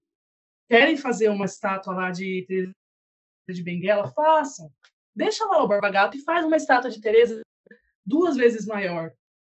Querem 0.70 0.96
fazer 0.96 1.30
uma 1.30 1.46
estátua 1.46 1.94
lá 1.94 2.12
de 2.12 2.46
Teresa 2.48 2.74
de 3.50 3.64
Benguela? 3.64 4.12
Façam. 4.12 4.72
Deixa 5.16 5.44
lá 5.46 5.64
o 5.64 5.68
Borba 5.68 5.90
Gato 5.90 6.16
e 6.18 6.22
faz 6.22 6.46
uma 6.46 6.56
estátua 6.56 6.90
de 6.90 7.02
Teresa 7.02 7.42
duas 8.06 8.38
vezes 8.38 8.66
maior. 8.66 9.12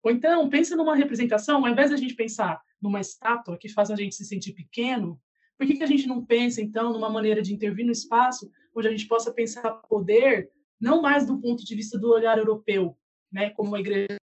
Ou 0.04 0.10
então, 0.12 0.50
pensa 0.50 0.76
numa 0.76 0.94
representação, 0.94 1.64
ao 1.64 1.72
invés 1.72 1.88
de 1.88 1.94
a 1.94 1.98
gente 1.98 2.14
pensar 2.14 2.60
numa 2.80 3.00
estátua 3.00 3.56
que 3.56 3.70
faz 3.70 3.90
a 3.90 3.96
gente 3.96 4.14
se 4.14 4.24
sentir 4.26 4.52
pequeno, 4.52 5.18
por 5.56 5.66
que, 5.66 5.76
que 5.76 5.82
a 5.82 5.86
gente 5.86 6.06
não 6.06 6.22
pensa, 6.22 6.60
então, 6.60 6.92
numa 6.92 7.08
maneira 7.08 7.40
de 7.40 7.54
intervir 7.54 7.86
no 7.86 7.92
espaço 7.92 8.50
onde 8.76 8.86
a 8.86 8.90
gente 8.90 9.08
possa 9.08 9.32
pensar 9.32 9.70
poder 9.88 10.50
não 10.78 11.00
mais 11.00 11.26
do 11.26 11.40
ponto 11.40 11.64
de 11.64 11.74
vista 11.74 11.98
do 11.98 12.10
olhar 12.10 12.36
europeu, 12.36 12.98
né, 13.32 13.48
como 13.50 13.70
uma 13.70 13.80
igreja 13.80 14.18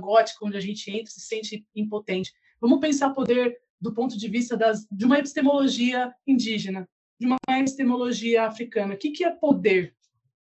gótica 0.00 0.46
onde 0.46 0.56
a 0.56 0.60
gente 0.60 0.90
entra 0.90 1.04
e 1.04 1.12
se 1.12 1.20
sente 1.20 1.66
impotente. 1.74 2.32
Vamos 2.58 2.80
pensar 2.80 3.10
poder 3.10 3.58
do 3.78 3.92
ponto 3.92 4.16
de 4.16 4.28
vista 4.28 4.56
das, 4.56 4.86
de 4.90 5.04
uma 5.04 5.18
epistemologia 5.18 6.14
indígena, 6.26 6.88
de 7.20 7.26
uma 7.26 7.36
epistemologia 7.50 8.44
africana. 8.44 8.94
O 8.94 8.98
que, 8.98 9.10
que 9.10 9.24
é 9.24 9.30
poder? 9.30 9.94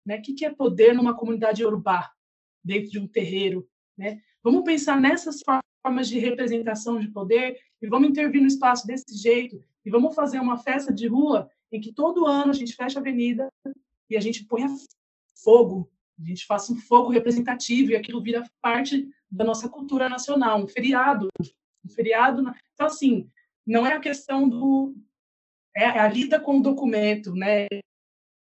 Né? 0.05 0.18
O 0.18 0.22
que, 0.22 0.34
que 0.34 0.44
é 0.44 0.50
poder 0.50 0.94
numa 0.94 1.16
comunidade 1.16 1.64
urbana, 1.64 2.11
dentro 2.62 2.90
de 2.90 2.98
um 2.98 3.09
terreiro? 3.09 3.66
Né? 3.96 4.20
Vamos 4.43 4.64
pensar 4.64 5.01
nessas 5.01 5.40
formas 5.40 6.09
de 6.09 6.18
representação 6.18 6.99
de 6.99 7.09
poder 7.09 7.61
e 7.80 7.86
vamos 7.86 8.09
intervir 8.09 8.40
no 8.40 8.49
espaço 8.49 8.86
desse 8.86 9.16
jeito 9.16 9.62
e 9.84 9.90
vamos 9.90 10.14
fazer 10.14 10.40
uma 10.40 10.59
festa 10.59 10.93
de 10.93 11.07
rua 11.07 11.49
em 11.70 11.80
que 11.80 11.93
todo 11.93 12.26
ano 12.26 12.51
a 12.51 12.55
gente 12.55 12.74
fecha 12.74 12.99
a 12.99 13.01
avenida 13.01 13.49
e 14.11 14.16
a 14.16 14.20
gente 14.20 14.45
põe 14.45 14.64
fogo, 15.43 15.88
a 16.20 16.24
gente 16.24 16.45
faça 16.45 16.72
um 16.72 16.76
fogo 16.76 17.11
representativo 17.11 17.93
e 17.93 17.97
aquilo 17.97 18.20
vira 18.20 18.45
parte 18.61 19.09
da 19.30 19.45
nossa 19.45 19.68
cultura 19.68 20.09
nacional, 20.09 20.61
um 20.61 20.68
feriado, 20.68 21.28
um 21.84 21.88
feriado. 21.88 22.43
Então 22.74 22.86
assim, 22.86 23.30
não 23.64 23.86
é 23.86 23.95
a 23.95 24.01
questão 24.01 24.49
do 24.49 24.95
é 25.74 25.86
a 25.86 26.09
lida 26.09 26.38
com 26.38 26.59
o 26.59 26.62
documento, 26.62 27.34
né? 27.34 27.66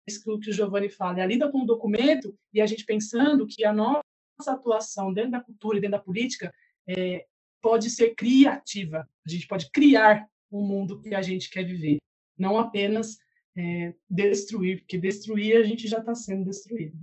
Isso 0.08 0.24
que 0.24 0.30
o 0.30 0.52
Giovanni 0.52 0.88
fala, 0.88 1.20
é 1.20 1.22
a 1.22 1.26
lida 1.26 1.50
com 1.50 1.60
o 1.62 1.66
documento 1.66 2.36
e 2.52 2.60
a 2.60 2.66
gente 2.66 2.84
pensando 2.84 3.46
que 3.46 3.64
a 3.64 3.72
nossa 3.72 4.02
atuação 4.50 5.12
dentro 5.12 5.30
da 5.30 5.40
cultura 5.40 5.78
e 5.78 5.80
dentro 5.80 5.98
da 5.98 6.02
política 6.02 6.52
é, 6.88 7.24
pode 7.60 7.88
ser 7.88 8.14
criativa. 8.16 9.08
A 9.24 9.30
gente 9.30 9.46
pode 9.46 9.70
criar 9.70 10.26
um 10.50 10.66
mundo 10.66 11.00
que 11.00 11.14
a 11.14 11.22
gente 11.22 11.48
quer 11.48 11.64
viver, 11.64 11.98
não 12.36 12.58
apenas 12.58 13.16
é, 13.56 13.94
destruir, 14.10 14.80
porque 14.80 14.98
destruir 14.98 15.56
a 15.56 15.62
gente 15.62 15.86
já 15.86 15.98
está 15.98 16.14
sendo 16.14 16.44
destruído. 16.44 16.98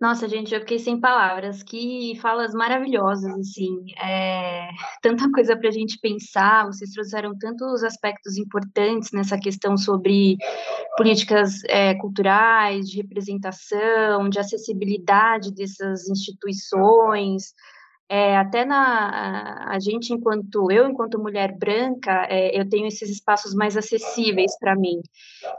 Nossa, 0.00 0.28
gente, 0.28 0.52
eu 0.52 0.60
fiquei 0.60 0.78
sem 0.78 1.00
palavras. 1.00 1.62
Que 1.62 2.18
falas 2.20 2.52
maravilhosas, 2.52 3.32
assim. 3.38 3.86
É, 4.02 4.68
tanta 5.00 5.30
coisa 5.30 5.56
para 5.56 5.68
a 5.68 5.72
gente 5.72 5.98
pensar. 5.98 6.66
Vocês 6.66 6.90
trouxeram 6.90 7.36
tantos 7.38 7.82
aspectos 7.84 8.36
importantes 8.36 9.12
nessa 9.12 9.38
questão 9.38 9.76
sobre 9.76 10.36
políticas 10.96 11.62
é, 11.64 11.94
culturais, 11.94 12.88
de 12.88 12.98
representação, 12.98 14.28
de 14.28 14.38
acessibilidade 14.38 15.54
dessas 15.54 16.08
instituições. 16.08 17.54
É, 18.16 18.36
até 18.36 18.64
na 18.64 19.64
a 19.66 19.80
gente 19.80 20.12
enquanto 20.12 20.70
eu 20.70 20.88
enquanto 20.88 21.18
mulher 21.18 21.58
branca 21.58 22.24
é, 22.30 22.56
eu 22.56 22.68
tenho 22.68 22.86
esses 22.86 23.10
espaços 23.10 23.52
mais 23.52 23.76
acessíveis 23.76 24.56
para 24.60 24.76
mim. 24.76 25.00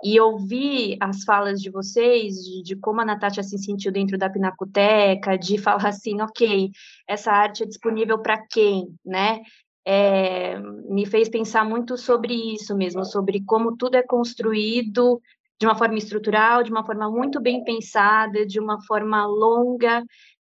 E 0.01 0.17
ouvir 0.21 0.95
as 1.01 1.25
falas 1.25 1.59
de 1.59 1.69
vocês 1.69 2.35
de, 2.35 2.63
de, 2.63 2.75
como 2.77 3.01
a 3.01 3.05
Natasha 3.05 3.43
se 3.43 3.57
sentiu 3.57 3.91
dentro 3.91 4.17
da 4.17 4.29
pinacoteca 4.29 5.37
de 5.37 5.57
falar 5.59 5.89
assim 5.89 6.21
ok 6.21 6.71
essa 7.05 7.29
arte 7.29 7.63
é 7.63 7.65
disponível 7.65 8.19
para 8.19 8.37
quem 8.47 8.87
né? 9.05 9.41
É, 9.85 10.57
me 10.89 11.05
fez 11.05 11.27
pensar 11.27 11.65
muito 11.65 11.97
sobre 11.97 12.33
isso 12.53 12.73
mesmo 12.73 13.03
sobre 13.03 13.43
como 13.43 13.75
tudo 13.75 13.95
é 13.95 14.01
construído 14.01 15.21
de 15.59 15.67
uma 15.67 15.75
forma 15.75 15.97
estrutural 15.97 16.63
de 16.63 16.71
uma 16.71 16.85
forma 16.85 17.11
muito 17.11 17.41
bem 17.41 17.65
pensada 17.65 18.45
de 18.45 18.61
uma 18.61 18.81
forma 18.85 19.25
longa 19.27 20.01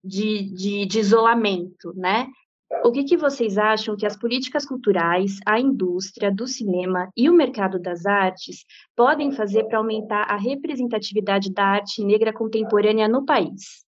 de, 0.07 0.42
de, 0.54 0.86
de 0.86 0.98
isolamento, 0.98 1.92
né? 1.94 2.28
O 2.84 2.90
que, 2.90 3.04
que, 3.04 3.16
vocês 3.16 3.57
acham 3.57 3.96
que 3.96 4.04
as 4.04 4.16
políticas 4.16 4.66
culturais, 4.66 5.38
a 5.46 5.59
indústria 5.59 6.32
do 6.32 6.46
cinema 6.46 7.11
e 7.16 7.30
o 7.30 7.34
mercado 7.34 7.78
das 7.78 8.04
artes 8.07 8.64
podem 8.96 9.30
fazer 9.30 9.64
para 9.64 9.78
aumentar 9.78 10.22
a 10.22 10.36
representatividade 10.36 11.52
da 11.52 11.64
arte 11.64 12.02
negra 12.04 12.32
contemporânea 12.32 13.07
no 13.07 13.24
país? 13.24 13.86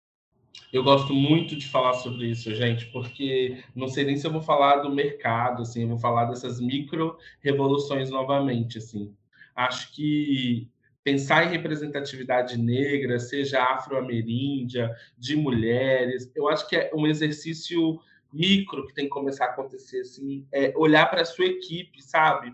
Eu 0.72 0.84
gosto 0.84 1.14
muito 1.14 1.56
de 1.56 1.68
falar 1.68 1.94
sobre 1.94 2.28
isso, 2.28 2.54
gente, 2.54 2.86
porque 2.88 3.64
não 3.76 3.88
sei 3.88 4.04
nem 4.04 4.18
se 4.18 4.28
eu 4.28 4.32
vou 4.32 4.42
falar 4.42 4.78
do 4.78 4.92
mercado, 4.92 5.62
assim, 5.64 5.84
eu 5.84 5.88
vou 5.88 5.98
falar 5.98 6.26
dessas 6.26 6.60
micro 6.60 7.18
revoluções 7.42 8.10
novamente, 8.10 8.78
assim. 8.78 9.14
Acho 9.56 9.92
que 9.94 10.70
pensar 11.08 11.46
em 11.46 11.50
representatividade 11.52 12.58
negra, 12.58 13.18
seja 13.18 13.64
afro-ameríndia, 13.64 14.94
de 15.18 15.38
mulheres, 15.38 16.30
eu 16.36 16.50
acho 16.50 16.68
que 16.68 16.76
é 16.76 16.92
um 16.94 17.08
exercício 17.08 17.98
micro 18.34 18.86
que 18.86 18.94
tem 18.94 19.06
que 19.06 19.12
começar 19.12 19.46
a 19.46 19.50
acontecer, 19.52 20.02
assim, 20.02 20.46
é 20.52 20.74
olhar 20.76 21.10
para 21.10 21.22
a 21.22 21.26
sua 21.26 21.46
equipe, 21.46 22.04
sabe? 22.04 22.54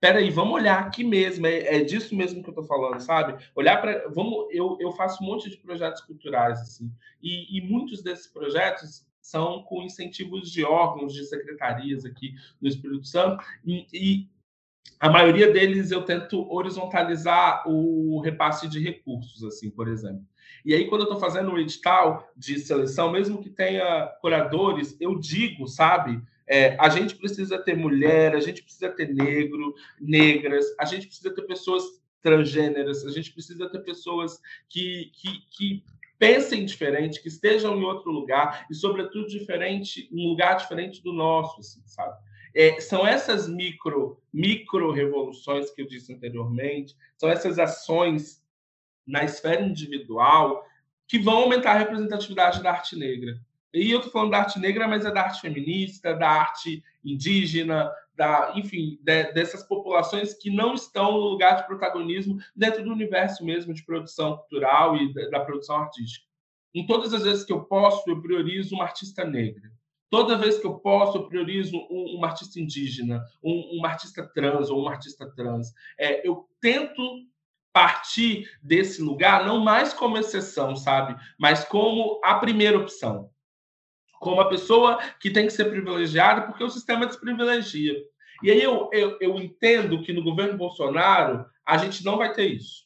Peraí, 0.00 0.30
vamos 0.30 0.54
olhar 0.54 0.78
aqui 0.78 1.02
mesmo, 1.02 1.44
é, 1.44 1.78
é 1.78 1.80
disso 1.82 2.14
mesmo 2.14 2.40
que 2.40 2.50
eu 2.50 2.52
estou 2.52 2.64
falando, 2.64 3.00
sabe? 3.00 3.44
Olhar 3.52 3.80
para, 3.80 4.08
vamos, 4.10 4.46
eu, 4.52 4.78
eu 4.78 4.92
faço 4.92 5.20
um 5.20 5.26
monte 5.26 5.50
de 5.50 5.56
projetos 5.56 6.02
culturais, 6.02 6.60
assim, 6.60 6.88
e, 7.20 7.58
e 7.58 7.60
muitos 7.62 8.00
desses 8.00 8.28
projetos 8.28 9.04
são 9.20 9.64
com 9.64 9.82
incentivos 9.82 10.52
de 10.52 10.64
órgãos, 10.64 11.12
de 11.12 11.24
secretarias 11.24 12.04
aqui 12.04 12.36
no 12.60 12.68
Espírito 12.68 13.08
Santo, 13.08 13.44
e, 13.66 13.86
e 13.92 14.28
a 15.02 15.10
maioria 15.10 15.52
deles 15.52 15.90
eu 15.90 16.02
tento 16.02 16.48
horizontalizar 16.52 17.64
o 17.66 18.20
repasse 18.20 18.68
de 18.68 18.78
recursos, 18.78 19.42
assim, 19.42 19.68
por 19.68 19.88
exemplo. 19.88 20.24
E 20.64 20.72
aí, 20.72 20.86
quando 20.86 21.00
eu 21.00 21.12
estou 21.12 21.18
fazendo 21.18 21.50
um 21.50 21.58
edital 21.58 22.30
de 22.36 22.58
seleção, 22.60 23.10
mesmo 23.10 23.42
que 23.42 23.50
tenha 23.50 24.06
curadores, 24.20 24.96
eu 25.00 25.18
digo, 25.18 25.66
sabe? 25.66 26.22
É, 26.46 26.76
a 26.78 26.88
gente 26.88 27.16
precisa 27.16 27.58
ter 27.58 27.76
mulher, 27.76 28.36
a 28.36 28.40
gente 28.40 28.62
precisa 28.62 28.90
ter 28.90 29.12
negro, 29.12 29.74
negras, 30.00 30.66
a 30.78 30.84
gente 30.84 31.06
precisa 31.06 31.34
ter 31.34 31.42
pessoas 31.42 31.82
transgêneras, 32.20 33.04
a 33.04 33.10
gente 33.10 33.32
precisa 33.32 33.68
ter 33.68 33.80
pessoas 33.80 34.38
que, 34.68 35.10
que, 35.14 35.40
que 35.50 35.84
pensem 36.16 36.64
diferente, 36.64 37.20
que 37.20 37.26
estejam 37.26 37.76
em 37.76 37.82
outro 37.82 38.12
lugar 38.12 38.66
e, 38.70 38.74
sobretudo, 38.74 39.26
diferente, 39.26 40.08
um 40.12 40.28
lugar 40.28 40.54
diferente 40.54 41.02
do 41.02 41.12
nosso, 41.12 41.58
assim, 41.58 41.82
sabe? 41.84 42.16
É, 42.54 42.80
são 42.80 43.06
essas 43.06 43.48
micro, 43.48 44.20
micro 44.32 44.92
revoluções 44.92 45.70
que 45.70 45.82
eu 45.82 45.86
disse 45.86 46.12
anteriormente, 46.12 46.96
são 47.16 47.28
essas 47.28 47.58
ações 47.58 48.42
na 49.06 49.24
esfera 49.24 49.62
individual 49.62 50.64
que 51.08 51.18
vão 51.18 51.38
aumentar 51.38 51.72
a 51.72 51.78
representatividade 51.78 52.62
da 52.62 52.70
arte 52.72 52.96
negra. 52.96 53.40
E 53.74 53.90
eu 53.90 53.98
estou 53.98 54.12
falando 54.12 54.32
da 54.32 54.38
arte 54.38 54.58
negra, 54.58 54.86
mas 54.86 55.04
é 55.04 55.10
da 55.10 55.22
arte 55.22 55.40
feminista, 55.40 56.14
da 56.14 56.28
arte 56.28 56.84
indígena, 57.02 57.90
da, 58.14 58.52
enfim, 58.54 58.98
de, 59.02 59.32
dessas 59.32 59.62
populações 59.62 60.34
que 60.34 60.50
não 60.50 60.74
estão 60.74 61.12
no 61.12 61.28
lugar 61.28 61.56
de 61.56 61.66
protagonismo 61.66 62.38
dentro 62.54 62.84
do 62.84 62.92
universo 62.92 63.44
mesmo 63.44 63.72
de 63.72 63.84
produção 63.84 64.36
cultural 64.36 64.96
e 64.96 65.12
da, 65.12 65.30
da 65.30 65.40
produção 65.40 65.76
artística. 65.76 66.26
Em 66.74 66.86
todas 66.86 67.12
as 67.12 67.22
vezes 67.22 67.44
que 67.44 67.52
eu 67.52 67.64
posso, 67.64 68.08
eu 68.08 68.20
priorizo 68.20 68.74
uma 68.74 68.84
artista 68.84 69.24
negra. 69.24 69.70
Toda 70.12 70.36
vez 70.36 70.58
que 70.58 70.66
eu 70.66 70.74
posso, 70.74 71.16
eu 71.16 71.26
priorizo 71.26 71.74
um, 71.90 72.18
um 72.18 72.24
artista 72.26 72.60
indígena, 72.60 73.24
um, 73.42 73.80
um, 73.80 73.86
artista 73.86 74.30
trans 74.34 74.68
ou 74.68 74.82
uma 74.82 74.90
artista 74.90 75.26
trans. 75.34 75.68
É, 75.98 76.28
eu 76.28 76.46
tento 76.60 77.02
partir 77.72 78.46
desse 78.62 79.00
lugar 79.00 79.46
não 79.46 79.64
mais 79.64 79.94
como 79.94 80.18
exceção, 80.18 80.76
sabe? 80.76 81.18
Mas 81.40 81.64
como 81.64 82.20
a 82.22 82.34
primeira 82.34 82.78
opção. 82.78 83.30
Como 84.20 84.38
a 84.42 84.50
pessoa 84.50 84.98
que 85.18 85.30
tem 85.30 85.46
que 85.46 85.52
ser 85.54 85.70
privilegiada 85.70 86.42
porque 86.42 86.62
o 86.62 86.68
sistema 86.68 87.06
desprivilegia. 87.06 87.96
E 88.42 88.50
aí 88.50 88.62
eu, 88.62 88.90
eu, 88.92 89.16
eu 89.18 89.36
entendo 89.36 90.02
que 90.02 90.12
no 90.12 90.22
governo 90.22 90.58
Bolsonaro 90.58 91.46
a 91.64 91.78
gente 91.78 92.04
não 92.04 92.18
vai 92.18 92.34
ter 92.34 92.48
isso. 92.48 92.84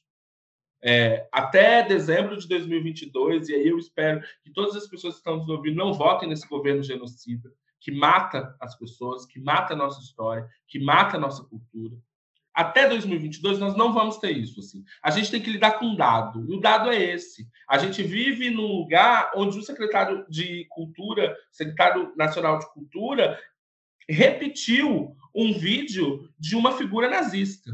É, 0.83 1.27
até 1.33 1.83
dezembro 1.83 2.37
de 2.37 2.47
2022, 2.49 3.49
e 3.49 3.55
aí 3.55 3.69
eu 3.69 3.79
espero 3.79 4.21
que 4.43 4.53
todas 4.53 4.77
as 4.77 4.87
pessoas 4.87 5.15
que 5.15 5.21
estão 5.21 5.39
nos 5.39 5.49
ouvindo 5.49 5.77
não 5.77 5.93
votem 5.93 6.29
nesse 6.29 6.47
governo 6.47 6.83
genocida, 6.83 7.51
que 7.81 7.91
mata 7.91 8.55
as 8.61 8.77
pessoas, 8.77 9.27
que 9.27 9.41
mata 9.41 9.75
a 9.75 9.77
nossa 9.77 10.01
história, 10.01 10.47
que 10.67 10.79
mata 10.79 11.17
a 11.17 11.21
nossa 11.21 11.45
cultura. 11.45 11.97
Até 12.57 12.89
2022 12.89 13.59
nós 13.59 13.77
não 13.77 13.93
vamos 13.93 14.17
ter 14.17 14.31
isso. 14.31 14.61
Assim. 14.61 14.83
A 15.03 15.11
gente 15.11 15.31
tem 15.31 15.43
que 15.43 15.51
lidar 15.51 15.73
com 15.73 15.87
um 15.87 15.95
dado, 15.95 16.51
e 16.51 16.57
o 16.57 16.61
dado 16.61 16.91
é 16.91 17.01
esse. 17.01 17.47
A 17.69 17.77
gente 17.77 18.03
vive 18.03 18.51
num 18.51 18.67
lugar 18.67 19.31
onde 19.35 19.59
o 19.59 19.63
secretário 19.63 20.25
de 20.29 20.67
Cultura, 20.71 21.37
secretário 21.51 22.15
nacional 22.17 22.59
de 22.59 22.73
Cultura, 22.73 23.39
repetiu 24.09 25.15
um 25.35 25.53
vídeo 25.53 26.33
de 26.39 26.57
uma 26.57 26.73
figura 26.73 27.11
nazista. 27.11 27.71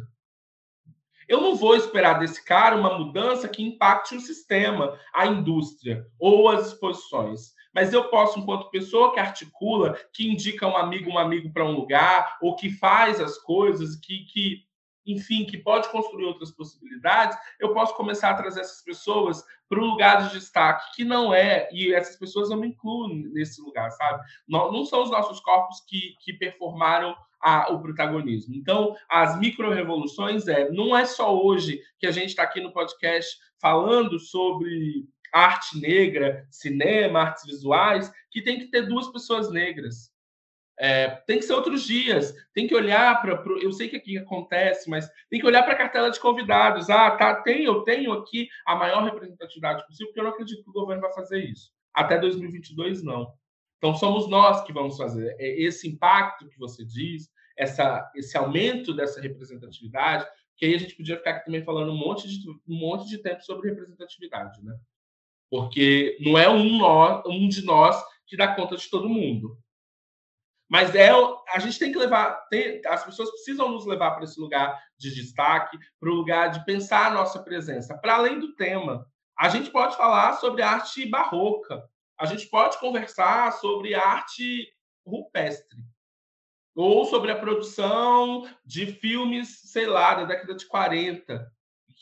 Eu 1.33 1.41
não 1.41 1.57
vou 1.57 1.75
esperar 1.75 2.19
desse 2.19 2.45
cara 2.45 2.77
uma 2.77 2.99
mudança 2.99 3.49
que 3.49 3.63
impacte 3.63 4.15
o 4.15 4.21
sistema, 4.21 5.01
a 5.15 5.27
indústria 5.27 6.07
ou 6.19 6.51
as 6.51 6.67
exposições. 6.67 7.55
Mas 7.75 7.95
eu 7.95 8.05
posso, 8.11 8.39
enquanto 8.39 8.69
pessoa 8.69 9.15
que 9.15 9.19
articula, 9.19 9.99
que 10.13 10.31
indica 10.31 10.67
um 10.67 10.77
amigo, 10.77 11.11
um 11.11 11.17
amigo 11.17 11.51
para 11.51 11.65
um 11.65 11.73
lugar, 11.73 12.37
ou 12.43 12.55
que 12.55 12.69
faz 12.69 13.19
as 13.19 13.39
coisas, 13.39 13.97
que, 13.97 14.27
que 14.27 14.67
enfim, 15.07 15.45
que 15.45 15.59
pode 15.59 15.89
construir 15.91 16.25
outras 16.25 16.51
possibilidades, 16.51 17.37
eu 17.61 17.73
posso 17.73 17.95
começar 17.97 18.31
a 18.31 18.35
trazer 18.35 18.61
essas 18.61 18.83
pessoas 18.83 19.43
para 19.69 19.81
um 19.81 19.87
lugar 19.87 20.29
de 20.29 20.35
destaque 20.35 20.95
que 20.95 21.05
não 21.05 21.33
é, 21.33 21.69
e 21.73 21.93
essas 21.95 22.17
pessoas 22.17 22.51
eu 22.51 22.57
me 22.57 22.69
incluo 22.69 23.09
nesse 23.09 23.61
lugar, 23.63 23.91
sabe? 23.91 24.23
Não, 24.47 24.71
não 24.71 24.85
são 24.85 25.03
os 25.03 25.11
nossos 25.11 25.41
corpos 25.41 25.81
que, 25.89 26.15
que 26.21 26.35
performaram 26.35 27.17
a, 27.41 27.73
o 27.73 27.81
protagonismo. 27.81 28.55
Então, 28.55 28.95
as 29.11 29.39
micro-revoluções 29.39 30.47
é, 30.47 30.71
não 30.71 30.97
é 30.97 31.05
só 31.05 31.37
hoje 31.37 31.81
que 31.99 32.07
a 32.07 32.13
gente 32.13 32.29
está 32.29 32.45
aqui 32.45 32.61
no 32.61 32.73
podcast 32.73 33.37
falando 33.61 34.19
sobre 34.19 35.07
arte 35.33 35.81
negra, 35.81 36.47
cinema, 36.51 37.23
artes 37.23 37.45
visuais, 37.47 38.13
que 38.31 38.43
tem 38.43 38.59
que 38.59 38.67
ter 38.67 38.87
duas 38.87 39.09
pessoas 39.09 39.51
negras. 39.51 40.12
É, 40.79 41.11
tem 41.27 41.39
que 41.39 41.45
ser 41.45 41.53
outros 41.53 41.85
dias, 41.85 42.35
tem 42.55 42.67
que 42.67 42.75
olhar 42.75 43.21
para. 43.21 43.35
Eu 43.61 43.73
sei 43.73 43.89
que 43.89 43.97
aqui 43.97 44.19
acontece, 44.19 44.89
mas 44.89 45.09
tem 45.29 45.39
que 45.39 45.47
olhar 45.47 45.63
para 45.63 45.75
a 45.75 45.79
cartela 45.79 46.11
de 46.11 46.19
convidados. 46.19 46.91
Ah, 46.91 47.11
tá, 47.11 47.43
tem, 47.43 47.65
eu 47.65 47.83
tenho 47.83 48.13
aqui 48.13 48.49
a 48.67 48.75
maior 48.75 49.05
representatividade 49.05 49.87
possível, 49.87 50.07
porque 50.09 50.21
eu 50.21 50.25
não 50.25 50.33
acredito 50.33 50.63
que 50.63 50.71
o 50.71 50.73
governo 50.73 51.03
vai 51.03 51.13
fazer 51.13 51.45
isso. 51.45 51.71
Até 51.95 52.19
2022, 52.19 53.03
não. 53.03 53.33
Então, 53.79 53.95
somos 53.95 54.29
nós 54.29 54.63
que 54.65 54.73
vamos 54.73 54.97
fazer. 54.97 55.37
É 55.39 55.61
esse 55.61 55.89
impacto 55.89 56.49
que 56.49 56.59
você 56.59 56.85
diz, 56.85 57.29
essa, 57.57 58.11
esse 58.15 58.37
aumento 58.37 58.95
dessa 58.95 59.21
representatividade, 59.21 60.25
que 60.57 60.65
aí 60.65 60.75
a 60.75 60.79
gente 60.79 60.97
podia 60.97 61.17
ficar 61.17 61.33
aqui 61.33 61.45
também 61.47 61.65
falando 61.65 61.93
um 61.93 61.97
monte 61.97 62.29
de, 62.29 62.49
um 62.49 62.79
monte 62.79 63.09
de 63.09 63.19
tempo 63.19 63.43
sobre 63.43 63.71
representatividade, 63.71 64.63
né? 64.63 64.75
Porque 65.51 66.17
não 66.21 66.39
é 66.39 66.49
um, 66.49 66.79
nós, 66.79 67.23
um 67.27 67.49
de 67.49 67.65
nós 67.65 68.03
que 68.27 68.37
dá 68.37 68.55
conta 68.55 68.77
de 68.77 68.89
todo 68.89 69.09
mundo. 69.09 69.59
Mas 70.73 70.95
é, 70.95 71.11
a 71.51 71.59
gente 71.59 71.79
tem 71.79 71.93
que 71.93 71.99
levar, 71.99 72.49
tem, 72.49 72.81
as 72.87 73.05
pessoas 73.05 73.31
precisam 73.31 73.69
nos 73.69 73.85
levar 73.85 74.13
para 74.13 74.25
esse 74.25 74.41
lugar 74.41 74.83
de 74.97 75.15
destaque, 75.15 75.79
para 76.01 76.09
o 76.09 76.15
lugar 76.15 76.49
de 76.49 76.65
pensar 76.65 77.09
a 77.09 77.11
nossa 77.11 77.43
presença, 77.43 77.99
para 77.99 78.15
além 78.15 78.41
do 78.41 78.55
tema. 78.55 79.07
A 79.39 79.51
gente 79.51 79.69
pode 79.69 79.99
falar 79.99 80.33
sobre 80.39 80.63
arte 80.63 81.05
barroca, 81.05 81.87
a 82.19 82.25
gente 82.25 82.47
pode 82.47 82.79
conversar 82.79 83.53
sobre 83.53 83.95
arte 83.95 84.67
rupestre, 85.07 85.79
ou 86.75 87.05
sobre 87.05 87.31
a 87.31 87.39
produção 87.39 88.49
de 88.65 88.87
filmes, 88.87 89.61
sei 89.65 89.85
lá, 89.85 90.15
da 90.15 90.25
década 90.25 90.55
de 90.55 90.65
40. 90.65 91.53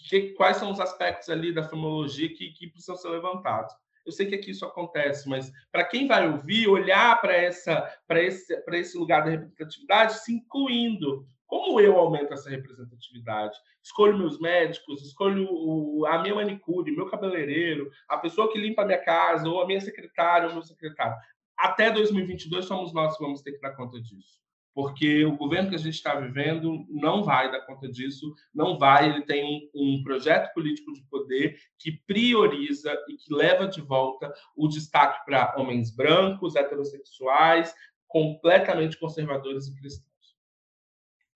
Que, 0.09 0.33
quais 0.35 0.59
são 0.59 0.71
os 0.71 0.79
aspectos 0.79 1.29
ali 1.29 1.53
da 1.53 1.65
filmologia 1.65 2.33
que, 2.33 2.53
que 2.53 2.69
precisam 2.69 2.95
ser 2.95 3.09
levantados? 3.09 3.75
Eu 4.05 4.13
sei 4.13 4.27
que 4.27 4.35
aqui 4.35 4.51
isso 4.51 4.65
acontece, 4.65 5.29
mas 5.29 5.53
para 5.71 5.85
quem 5.85 6.07
vai 6.07 6.29
ouvir, 6.29 6.69
olhar 6.69 7.21
para 7.21 7.35
essa 7.35 7.83
para 8.07 8.23
esse 8.23 8.57
para 8.63 8.79
esse 8.79 8.97
lugar 8.97 9.25
da 9.25 9.31
representatividade, 9.31 10.21
se 10.21 10.33
incluindo. 10.33 11.27
Como 11.47 11.81
eu 11.81 11.99
aumento 11.99 12.33
essa 12.33 12.49
representatividade? 12.49 13.59
Escolho 13.83 14.17
meus 14.17 14.39
médicos, 14.39 15.03
escolho 15.03 15.49
o, 15.51 16.07
a 16.07 16.23
minha 16.23 16.35
manicure, 16.35 16.95
meu 16.95 17.07
cabeleireiro, 17.07 17.91
a 18.09 18.19
pessoa 18.19 18.53
que 18.53 18.59
limpa 18.59 18.83
a 18.83 18.87
minha 18.87 19.03
casa, 19.03 19.49
ou 19.49 19.61
a 19.61 19.67
minha 19.67 19.81
secretária, 19.81 20.47
ou 20.47 20.55
meu 20.55 20.63
secretário. 20.63 21.17
Até 21.59 21.91
2022 21.91 22.65
somos 22.65 22.95
nós 22.95 23.17
que 23.17 23.23
vamos 23.25 23.43
ter 23.43 23.53
que 23.53 23.61
dar 23.61 23.75
conta 23.75 24.01
disso 24.01 24.41
porque 24.75 25.25
o 25.25 25.37
governo 25.37 25.69
que 25.69 25.75
a 25.75 25.79
gente 25.79 25.95
está 25.95 26.15
vivendo 26.15 26.87
não 26.89 27.23
vai 27.25 27.51
dar 27.51 27.63
conta 27.63 27.89
disso, 27.89 28.33
não 28.55 28.79
vai. 28.79 29.09
Ele 29.09 29.23
tem 29.23 29.71
um, 29.75 30.03
projeto 30.03 30.53
político 30.55 30.93
de 30.93 31.03
poder 31.05 31.59
que 31.79 31.93
prioriza 32.07 32.93
e 33.09 33.17
que 33.17 33.35
leva 33.35 33.67
de 33.67 33.81
volta 33.81 34.33
o 34.57 34.69
destaque 34.69 35.25
para 35.25 35.55
homens 35.57 35.95
brancos, 35.95 36.55
heterossexuais, 36.55 37.75
completamente 38.07 38.99
conservadores 38.99 39.67
e 39.67 39.77
cristãos. 39.77 40.11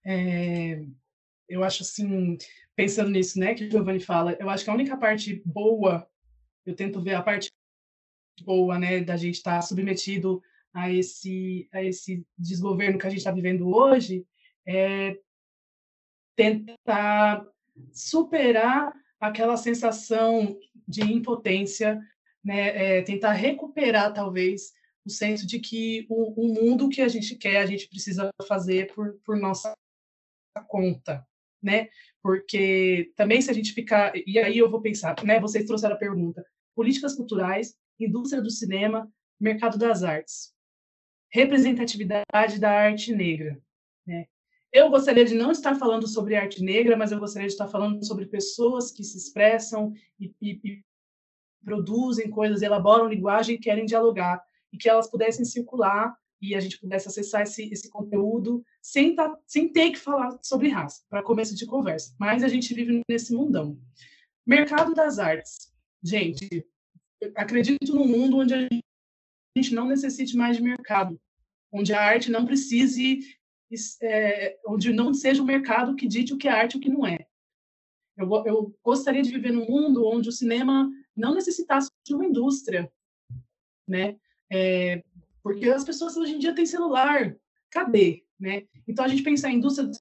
É, 0.07 0.85
eu 1.49 1.65
acho 1.65 1.83
assim, 1.83 2.37
pensando 2.77 3.11
nisso, 3.11 3.39
né, 3.39 3.55
que 3.55 3.65
o 3.65 3.71
Giovanni 3.71 4.01
fala, 4.01 4.37
eu 4.39 4.49
acho 4.49 4.65
que 4.65 4.71
a 4.71 4.75
única 4.75 4.97
parte 4.97 5.43
boa, 5.45 6.09
eu 6.65 6.75
tento 6.75 7.01
ver 7.01 7.15
a 7.15 7.23
parte 7.23 7.51
boa, 8.43 8.79
né, 8.79 9.01
da 9.01 9.17
gente 9.17 9.37
estar 9.37 9.57
tá 9.57 9.63
submetido 9.63 10.43
a 10.75 10.91
esse, 10.93 11.69
a 11.73 11.83
esse 11.83 12.27
desgoverno 12.37 12.99
que 12.99 13.07
a 13.07 13.11
gente 13.11 13.21
está 13.21 13.31
vivendo 13.31 13.69
hoje, 13.69 14.27
é 14.67 15.17
tentar 16.35 17.47
superar 17.93 18.93
aquela 19.21 19.57
sensação 19.57 20.59
de 20.87 21.03
impotência, 21.03 22.01
né? 22.43 22.99
É 22.99 23.03
tentar 23.03 23.33
recuperar, 23.33 24.13
talvez, 24.13 24.73
o 25.07 25.11
senso 25.11 25.47
de 25.47 25.61
que 25.61 26.07
o, 26.11 26.45
o, 26.45 26.53
mundo 26.53 26.89
que 26.89 27.01
a 27.01 27.09
gente 27.09 27.37
quer, 27.37 27.59
a 27.59 27.67
gente 27.67 27.89
precisa 27.89 28.31
fazer 28.49 28.93
por, 28.93 29.15
por 29.25 29.37
nossa 29.37 29.73
conta, 30.67 31.25
né? 31.63 31.89
Porque 32.21 33.13
também 33.15 33.41
se 33.41 33.51
a 33.51 33.55
gente 33.55 33.73
ficar... 33.73 34.13
E 34.27 34.39
aí 34.39 34.59
eu 34.59 34.71
vou 34.71 34.81
pensar, 34.81 35.15
né? 35.23 35.39
Vocês 35.39 35.67
trouxeram 35.67 35.95
a 35.95 35.99
pergunta. 35.99 36.45
Políticas 36.75 37.15
culturais, 37.15 37.77
indústria 38.01 38.43
do 38.43 38.51
cinema, 38.51 39.09
mercado 39.39 39.79
das 39.79 40.03
artes 40.03 40.54
representatividade 41.35 42.61
da 42.61 42.71
arte 42.71 43.13
negra. 43.13 43.61
Né? 44.07 44.27
Eu 44.73 44.89
gostaria 44.89 45.25
de 45.25 45.35
não 45.35 45.51
estar 45.51 45.75
falando 45.75 46.07
sobre 46.07 46.37
arte 46.37 46.63
negra, 46.63 46.97
mas 46.97 47.11
eu 47.11 47.19
gostaria 47.19 47.49
de 47.49 47.55
estar 47.55 47.67
falando 47.67 48.05
sobre 48.07 48.27
pessoas 48.27 48.93
que 48.93 49.03
se 49.03 49.19
expressam 49.19 49.93
e, 50.19 50.33
e, 50.41 50.61
e 50.65 50.85
produzem 51.65 52.31
coisas, 52.31 52.63
elaboram 52.63 53.09
linguagem 53.09 53.57
e 53.57 53.59
querem 53.59 53.85
dialogar, 53.85 54.45
e 54.73 54.79
que 54.79 54.89
elas 54.89 55.11
pudessem 55.11 55.45
circular 55.45 56.17
e 56.41 56.55
a 56.55 56.61
gente 56.61 56.79
pudesse 56.79 57.09
acessar 57.09 57.43
esse, 57.43 57.69
esse 57.73 57.91
conteúdo 57.91 58.65
sem, 58.81 59.17
tá, 59.17 59.37
sem 59.45 59.73
ter 59.73 59.91
que 59.91 59.99
falar 59.99 60.39
sobre 60.41 60.69
raça, 60.69 61.03
para 61.09 61.23
começo 61.23 61.57
de 61.57 61.67
conversa. 61.67 62.15
Mas 62.19 62.45
a 62.45 62.49
gente 62.49 62.73
vive 62.75 63.03
nesse 63.09 63.35
mundão. 63.35 63.77
Mercado 64.47 64.95
das 64.95 65.19
artes. 65.19 65.73
Gente, 66.01 66.65
acredito 67.35 67.93
num 67.93 68.07
mundo 68.07 68.39
onde 68.39 68.55
a 68.55 68.69
gente 69.57 69.75
não 69.75 69.89
necessite 69.89 70.37
mais 70.37 70.57
de 70.57 70.63
mercado, 70.63 71.19
onde 71.75 71.93
a 71.93 72.01
arte 72.01 72.31
não 72.31 72.47
precise, 72.47 73.19
é, 74.01 74.57
onde 74.65 74.93
não 74.93 75.13
seja 75.13 75.43
o 75.43 75.47
mercado 75.47 75.97
que 75.97 76.07
dite 76.07 76.33
o 76.33 76.39
que 76.39 76.47
é 76.47 76.53
arte 76.53 76.75
e 76.75 76.77
o 76.79 76.81
que 76.81 76.89
não 76.89 77.05
é. 77.05 77.27
Eu, 78.17 78.31
eu 78.47 78.79
gostaria 78.81 79.23
de 79.23 79.31
viver 79.31 79.51
num 79.51 79.67
mundo 79.67 80.07
onde 80.07 80.29
o 80.29 80.33
cinema 80.33 80.89
não 81.17 81.35
necessitasse 81.35 81.91
de 82.07 82.15
uma 82.15 82.25
indústria, 82.25 82.91
né? 83.89 84.17
É, 84.51 85.03
porque 85.43 85.69
as 85.69 85.85
pessoas 85.85 86.17
hoje 86.17 86.35
em 86.35 86.39
dia 86.39 86.55
têm 86.55 86.65
celular, 86.65 87.37
cadê, 87.71 88.25
né? 88.39 88.69
Então 88.87 89.05
a 89.05 89.09
gente 89.09 89.25
pensar 89.25 89.51
em 89.51 89.57
indústria 89.57 89.89
do 89.89 89.97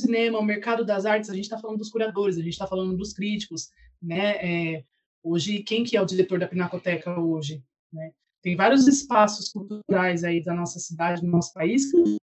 cinema, 0.00 0.38
o 0.38 0.44
mercado 0.44 0.84
das 0.84 1.04
artes, 1.04 1.28
a 1.28 1.34
gente 1.34 1.44
está 1.44 1.58
falando 1.58 1.78
dos 1.78 1.90
curadores, 1.90 2.36
a 2.36 2.42
gente 2.42 2.52
está 2.52 2.66
falando 2.66 2.96
dos 2.96 3.12
críticos, 3.12 3.70
né? 4.00 4.76
É, 4.76 4.84
hoje 5.20 5.64
quem 5.64 5.82
que 5.82 5.96
é 5.96 6.00
o 6.00 6.06
diretor 6.06 6.38
da 6.38 6.46
Pinacoteca 6.46 7.18
hoje, 7.18 7.60
né? 7.92 8.12
Tem 8.42 8.56
vários 8.56 8.88
espaços 8.88 9.50
culturais 9.50 10.24
aí 10.24 10.42
da 10.42 10.52
nossa 10.52 10.80
cidade, 10.80 11.20
do 11.20 11.28
nosso 11.28 11.52
país, 11.52 11.90
que 11.90 11.96
os 11.96 12.18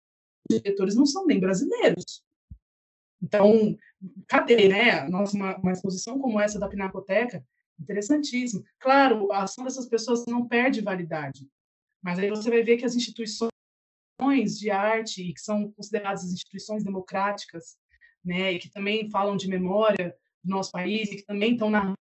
diretores 0.50 0.94
não 0.94 1.04
são 1.04 1.26
nem 1.26 1.38
brasileiros. 1.38 2.22
Então, 3.22 3.76
cadê, 4.26 4.68
né? 4.68 5.08
Nossa, 5.08 5.36
uma, 5.36 5.56
uma 5.58 5.72
exposição 5.72 6.18
como 6.18 6.40
essa 6.40 6.58
da 6.58 6.68
Pinacoteca, 6.68 7.44
interessantíssimo. 7.78 8.64
Claro, 8.78 9.30
a 9.30 9.42
ação 9.42 9.64
dessas 9.64 9.86
pessoas 9.86 10.24
não 10.26 10.48
perde 10.48 10.80
validade, 10.80 11.48
mas 12.02 12.18
aí 12.18 12.30
você 12.30 12.48
vai 12.48 12.62
ver 12.62 12.78
que 12.78 12.84
as 12.84 12.94
instituições 12.94 13.50
de 14.58 14.70
arte, 14.70 15.32
que 15.32 15.40
são 15.40 15.70
consideradas 15.72 16.24
instituições 16.24 16.82
democráticas, 16.82 17.76
né, 18.24 18.52
e 18.52 18.58
que 18.58 18.70
também 18.70 19.10
falam 19.10 19.36
de 19.36 19.48
memória 19.48 20.16
do 20.42 20.50
nosso 20.50 20.72
país, 20.72 21.10
e 21.10 21.16
que 21.16 21.26
também 21.26 21.52
estão 21.52 21.70
narrando 21.70 21.96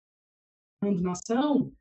nação, 1.01 1.72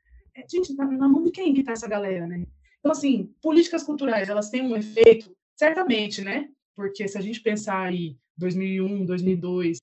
gente, 0.49 0.75
na, 0.75 0.87
na 0.87 1.09
mão 1.09 1.23
de 1.23 1.31
quem 1.31 1.55
que 1.55 1.61
está 1.61 1.73
essa 1.73 1.89
galera, 1.89 2.27
né? 2.27 2.45
Então, 2.79 2.93
assim, 2.93 3.35
políticas 3.41 3.83
culturais, 3.83 4.29
elas 4.29 4.51
têm 4.51 4.63
um 4.63 4.77
efeito, 4.77 5.35
certamente, 5.57 6.23
né? 6.23 6.49
Porque 6.77 7.07
se 7.09 7.17
a 7.17 7.21
gente 7.21 7.41
pensar 7.41 7.87
aí 7.87 8.17
2001, 8.37 9.07
2002, 9.07 9.79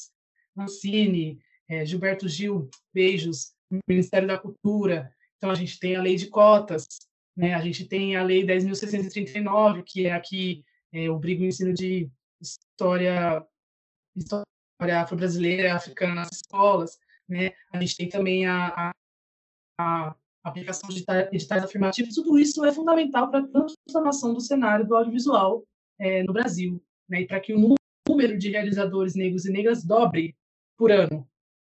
Mancini, 0.55 1.39
é, 1.69 1.85
Gilberto 1.85 2.27
Gil, 2.27 2.69
beijos, 2.93 3.53
Ministério 3.87 4.27
da 4.27 4.37
Cultura. 4.37 5.13
Então, 5.37 5.49
a 5.49 5.55
gente 5.55 5.79
tem 5.79 5.95
a 5.95 6.01
lei 6.01 6.15
de 6.15 6.27
cotas, 6.27 6.87
né? 7.35 7.53
a 7.53 7.61
gente 7.61 7.85
tem 7.85 8.15
a 8.15 8.23
lei 8.23 8.45
10.639, 8.45 9.83
que 9.83 10.05
é 10.05 10.13
aqui 10.13 10.63
é, 10.91 11.09
obriga 11.09 11.43
o 11.43 11.47
ensino 11.47 11.73
de 11.73 12.09
história, 12.41 13.45
história 14.15 15.01
afro-brasileira, 15.01 15.73
africana 15.73 16.15
nas 16.15 16.31
escolas. 16.31 16.99
Né? 17.27 17.51
A 17.71 17.79
gente 17.79 17.95
tem 17.95 18.09
também 18.09 18.45
a, 18.45 18.67
a, 18.67 18.91
a 19.79 20.15
aplicação 20.43 20.89
de 20.89 21.03
editais 21.31 21.63
afirmativos. 21.63 22.15
Tudo 22.15 22.39
isso 22.39 22.65
é 22.65 22.71
fundamental 22.71 23.29
para 23.29 23.39
a 23.39 23.47
transformação 23.47 24.33
do 24.33 24.41
cenário 24.41 24.87
do 24.87 24.95
audiovisual 24.95 25.63
é, 25.99 26.23
no 26.23 26.33
Brasil, 26.33 26.81
né? 27.07 27.21
e 27.21 27.27
para 27.27 27.39
que 27.39 27.53
o 27.53 27.75
número 28.07 28.37
de 28.37 28.49
realizadores 28.49 29.15
negros 29.15 29.45
e 29.45 29.51
negras 29.51 29.83
dobre 29.83 30.35
por 30.77 30.91
ano. 30.91 31.27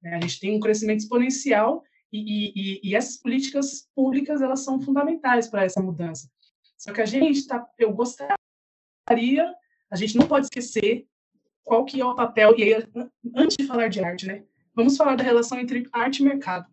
Né? 0.03 0.15
A 0.15 0.21
gente 0.21 0.41
tem 0.41 0.57
um 0.57 0.61
crescimento 0.61 1.01
exponencial 1.01 1.83
e, 2.13 2.53
e, 2.55 2.81
e, 2.83 2.95
essas 2.95 3.17
políticas 3.17 3.89
públicas 3.95 4.41
elas 4.41 4.61
são 4.61 4.81
fundamentais 4.81 5.49
para 5.49 5.65
essa 5.65 5.83
mudança. 5.83 6.31
Só 6.79 6.93
que 6.93 7.01
a 7.01 7.07
gente 7.07 7.39
está, 7.39 7.67
eu 7.79 7.93
gostaria, 7.93 8.37
a 9.91 9.97
gente 9.97 10.17
não 10.17 10.27
pode 10.27 10.47
esquecer 10.47 11.07
qual 11.65 11.85
que 11.85 12.01
é 12.01 12.05
o 12.05 12.15
papel 12.15 12.55
e 12.57 12.63
aí, 12.63 12.87
antes 13.35 13.57
de 13.57 13.67
falar 13.67 13.89
de 13.89 14.05
arte, 14.05 14.27
né? 14.27 14.45
Vamos 14.75 14.97
falar 14.97 15.17
da 15.17 15.25
relação 15.25 15.59
entre 15.59 15.89
arte 15.93 16.19
e 16.19 16.25
mercado. 16.25 16.67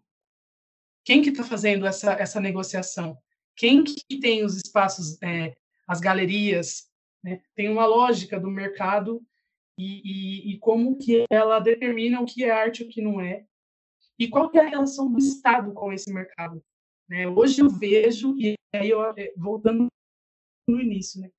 Quem 1.04 1.22
que 1.22 1.30
está 1.30 1.43
fazendo 1.43 1.86
essa 1.86 2.14
essa 2.14 2.39
negociação? 2.39 3.18
Quem 3.56 3.84
que 3.84 4.20
tem 4.20 4.43
os 4.43 4.58
espaços, 4.58 5.22
é, 5.22 5.56
as 5.88 5.99
galerias? 5.99 6.89
Né? 7.24 7.41
Tem 7.56 7.70
uma 7.70 7.86
lógica 7.86 8.39
do 8.39 8.49
mercado 8.49 9.22
e, 9.78 10.02
e, 10.04 10.52
e, 10.52 10.60
como 10.60 10.97
que 10.97 11.26
ela 11.30 11.60
determina 11.60 12.22
o 12.22 12.26
que 12.26 12.43
é 12.43 12.52
arte 12.52 12.84
e 12.84 12.86
o 12.86 12.89
que 12.89 13.02
não 13.02 13.20
é, 13.20 13.45
e 14.18 14.28
qual 14.28 14.49
que 14.49 14.58
é 14.58 14.62
a 14.62 14.70
relação 14.70 15.12
do 15.12 15.18
Estado 15.18 15.74
com 15.74 15.91
esse 15.91 16.12
mercado. 16.14 16.64
Né? 17.10 17.28
Hoje 17.28 17.62
eu 17.62 17.70
vejo, 17.70 18.36
e 18.38 18.56
aí 18.74 18.89
eu, 18.89 19.04
é, 19.04 19.34
voltando 19.36 19.88
no 20.68 20.80
início, 20.80 21.22
né? 21.22 21.32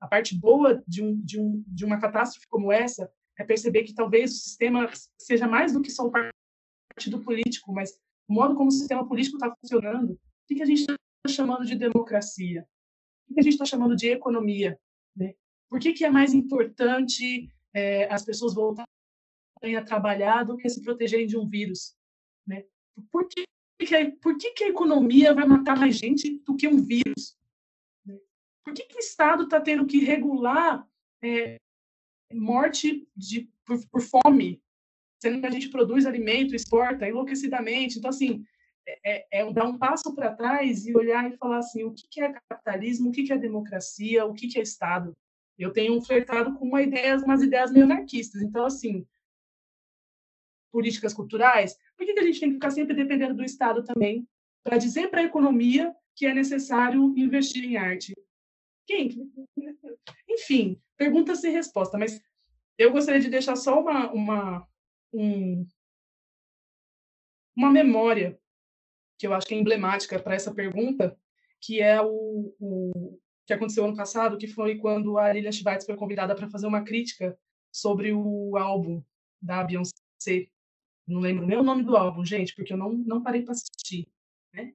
a 0.00 0.06
parte 0.06 0.34
boa 0.34 0.82
de, 0.86 1.02
um, 1.02 1.20
de, 1.20 1.40
um, 1.40 1.64
de 1.66 1.84
uma 1.84 1.98
catástrofe 1.98 2.46
como 2.48 2.72
essa 2.72 3.10
é 3.38 3.44
perceber 3.44 3.84
que 3.84 3.94
talvez 3.94 4.32
o 4.32 4.38
sistema 4.38 4.90
seja 5.18 5.46
mais 5.46 5.72
do 5.72 5.80
que 5.80 5.90
só 5.90 6.06
o 6.06 6.12
partido 6.12 7.20
político, 7.22 7.72
mas 7.72 7.98
o 8.28 8.32
modo 8.32 8.54
como 8.54 8.68
o 8.68 8.72
sistema 8.72 9.06
político 9.06 9.36
está 9.36 9.54
funcionando, 9.54 10.12
o 10.12 10.54
que 10.54 10.62
a 10.62 10.66
gente 10.66 10.80
está 10.80 10.94
chamando 11.28 11.64
de 11.64 11.74
democracia? 11.74 12.66
O 13.28 13.34
que 13.34 13.40
a 13.40 13.42
gente 13.42 13.54
está 13.54 13.64
chamando 13.64 13.96
de 13.96 14.08
economia? 14.08 14.78
Né? 15.16 15.34
Por 15.68 15.80
que, 15.80 15.92
que 15.92 16.04
é 16.04 16.10
mais 16.10 16.34
importante 16.34 17.50
é, 17.74 18.12
as 18.12 18.24
pessoas 18.24 18.54
voltarem 18.54 19.76
a 19.76 19.84
trabalhar 19.84 20.44
do 20.44 20.56
que 20.56 20.68
se 20.68 20.82
protegerem 20.82 21.26
de 21.26 21.36
um 21.36 21.48
vírus. 21.48 21.96
Né? 22.46 22.64
Por, 23.10 23.28
que, 23.28 23.44
por 24.20 24.36
que, 24.36 24.52
que 24.52 24.64
a 24.64 24.68
economia 24.68 25.34
vai 25.34 25.46
matar 25.46 25.78
mais 25.78 25.96
gente 25.96 26.38
do 26.40 26.56
que 26.56 26.68
um 26.68 26.82
vírus? 26.82 27.36
Né? 28.04 28.18
Por 28.64 28.74
que, 28.74 28.84
que 28.84 28.96
o 28.96 29.00
Estado 29.00 29.44
está 29.44 29.60
tendo 29.60 29.86
que 29.86 29.98
regular 29.98 30.86
é, 31.22 31.56
morte 32.32 33.08
de, 33.16 33.50
por, 33.64 33.78
por, 33.88 34.00
fome, 34.00 34.62
sendo 35.20 35.40
que 35.40 35.46
a 35.46 35.50
gente 35.50 35.68
produz 35.68 36.06
alimento, 36.06 36.54
exporta 36.54 37.08
enlouquecidamente? 37.08 37.98
Então, 37.98 38.10
assim, 38.10 38.44
é, 38.86 39.40
é, 39.40 39.40
é 39.40 39.52
dar 39.52 39.64
um 39.64 39.78
passo 39.78 40.14
para 40.14 40.34
trás 40.34 40.86
e 40.86 40.96
olhar 40.96 41.30
e 41.30 41.36
falar 41.36 41.58
assim, 41.58 41.84
o 41.84 41.92
que, 41.92 42.20
é 42.20 42.32
capitalismo, 42.48 43.10
o 43.10 43.12
que, 43.12 43.32
é 43.32 43.38
democracia, 43.38 44.24
o 44.24 44.34
que, 44.34 44.58
é 44.58 44.62
Estado? 44.62 45.14
eu 45.58 45.72
tenho 45.72 46.00
flertado 46.00 46.54
com 46.54 46.64
uma 46.64 46.82
ideia, 46.82 47.16
umas 47.16 47.42
ideias 47.42 47.72
meio 47.72 47.84
anarquistas. 47.84 48.40
Então, 48.40 48.64
assim, 48.64 49.04
políticas 50.70 51.12
culturais, 51.12 51.76
por 51.96 52.06
que, 52.06 52.14
que 52.14 52.20
a 52.20 52.24
gente 52.24 52.38
tem 52.38 52.48
que 52.50 52.54
ficar 52.54 52.70
sempre 52.70 52.94
dependendo 52.94 53.34
do 53.34 53.44
Estado 53.44 53.82
também 53.82 54.26
para 54.62 54.78
dizer 54.78 55.08
para 55.10 55.20
a 55.20 55.24
economia 55.24 55.92
que 56.14 56.26
é 56.26 56.32
necessário 56.32 57.12
investir 57.16 57.64
em 57.64 57.76
arte? 57.76 58.14
Quem? 58.86 59.30
Enfim, 60.28 60.80
pergunta 60.96 61.34
sem 61.34 61.52
resposta, 61.52 61.98
mas 61.98 62.22
eu 62.78 62.92
gostaria 62.92 63.20
de 63.20 63.28
deixar 63.28 63.56
só 63.56 63.80
uma, 63.80 64.12
uma, 64.12 64.68
um, 65.12 65.66
uma 67.56 67.70
memória 67.70 68.38
que 69.18 69.26
eu 69.26 69.34
acho 69.34 69.46
que 69.46 69.54
é 69.54 69.58
emblemática 69.58 70.18
para 70.18 70.34
essa 70.34 70.54
pergunta, 70.54 71.18
que 71.60 71.80
é 71.80 72.00
o, 72.00 72.54
o, 72.60 73.18
que 73.46 73.52
aconteceu 73.52 73.84
ano 73.84 73.96
passado, 73.96 74.38
que 74.38 74.46
foi 74.46 74.76
quando 74.76 75.18
a 75.18 75.32
Lilian 75.32 75.50
Schwartz 75.50 75.84
foi 75.84 75.96
convidada 75.96 76.34
para 76.34 76.48
fazer 76.48 76.66
uma 76.66 76.84
crítica 76.84 77.36
sobre 77.72 78.12
o 78.12 78.56
álbum 78.56 79.02
da 79.40 79.64
Beyoncé. 79.64 79.92
Não 81.06 81.20
lembro 81.20 81.46
nem 81.46 81.58
o 81.58 81.62
nome 81.62 81.82
do 81.82 81.96
álbum, 81.96 82.24
gente, 82.24 82.54
porque 82.54 82.72
eu 82.72 82.76
não, 82.76 82.92
não 82.92 83.22
parei 83.22 83.42
para 83.42 83.52
assistir. 83.52 84.06
Né? 84.54 84.74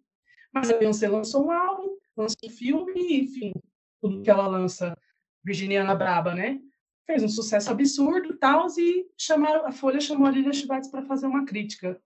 Mas 0.51 0.69
a 0.69 0.77
Beyoncé 0.77 1.07
lançou 1.07 1.45
um 1.45 1.51
álbum, 1.51 1.97
lançou 2.17 2.37
um 2.45 2.49
filme, 2.49 3.21
enfim, 3.21 3.53
tudo 4.01 4.21
que 4.21 4.29
ela 4.29 4.47
lança, 4.47 4.97
Virginiana 5.43 5.95
Braba, 5.95 6.33
né? 6.35 6.59
Fez 7.05 7.21
um 7.23 7.29
sucesso 7.29 7.69
absurdo 7.69 8.37
tal, 8.37 8.67
e 8.77 9.05
chamaram, 9.17 9.65
a 9.65 9.71
Folha 9.71 9.99
chamou 9.99 10.27
a 10.27 10.31
Lilia 10.31 10.53
Schwartz 10.53 10.89
para 10.89 11.03
fazer 11.03 11.27
uma 11.27 11.45
crítica. 11.45 12.01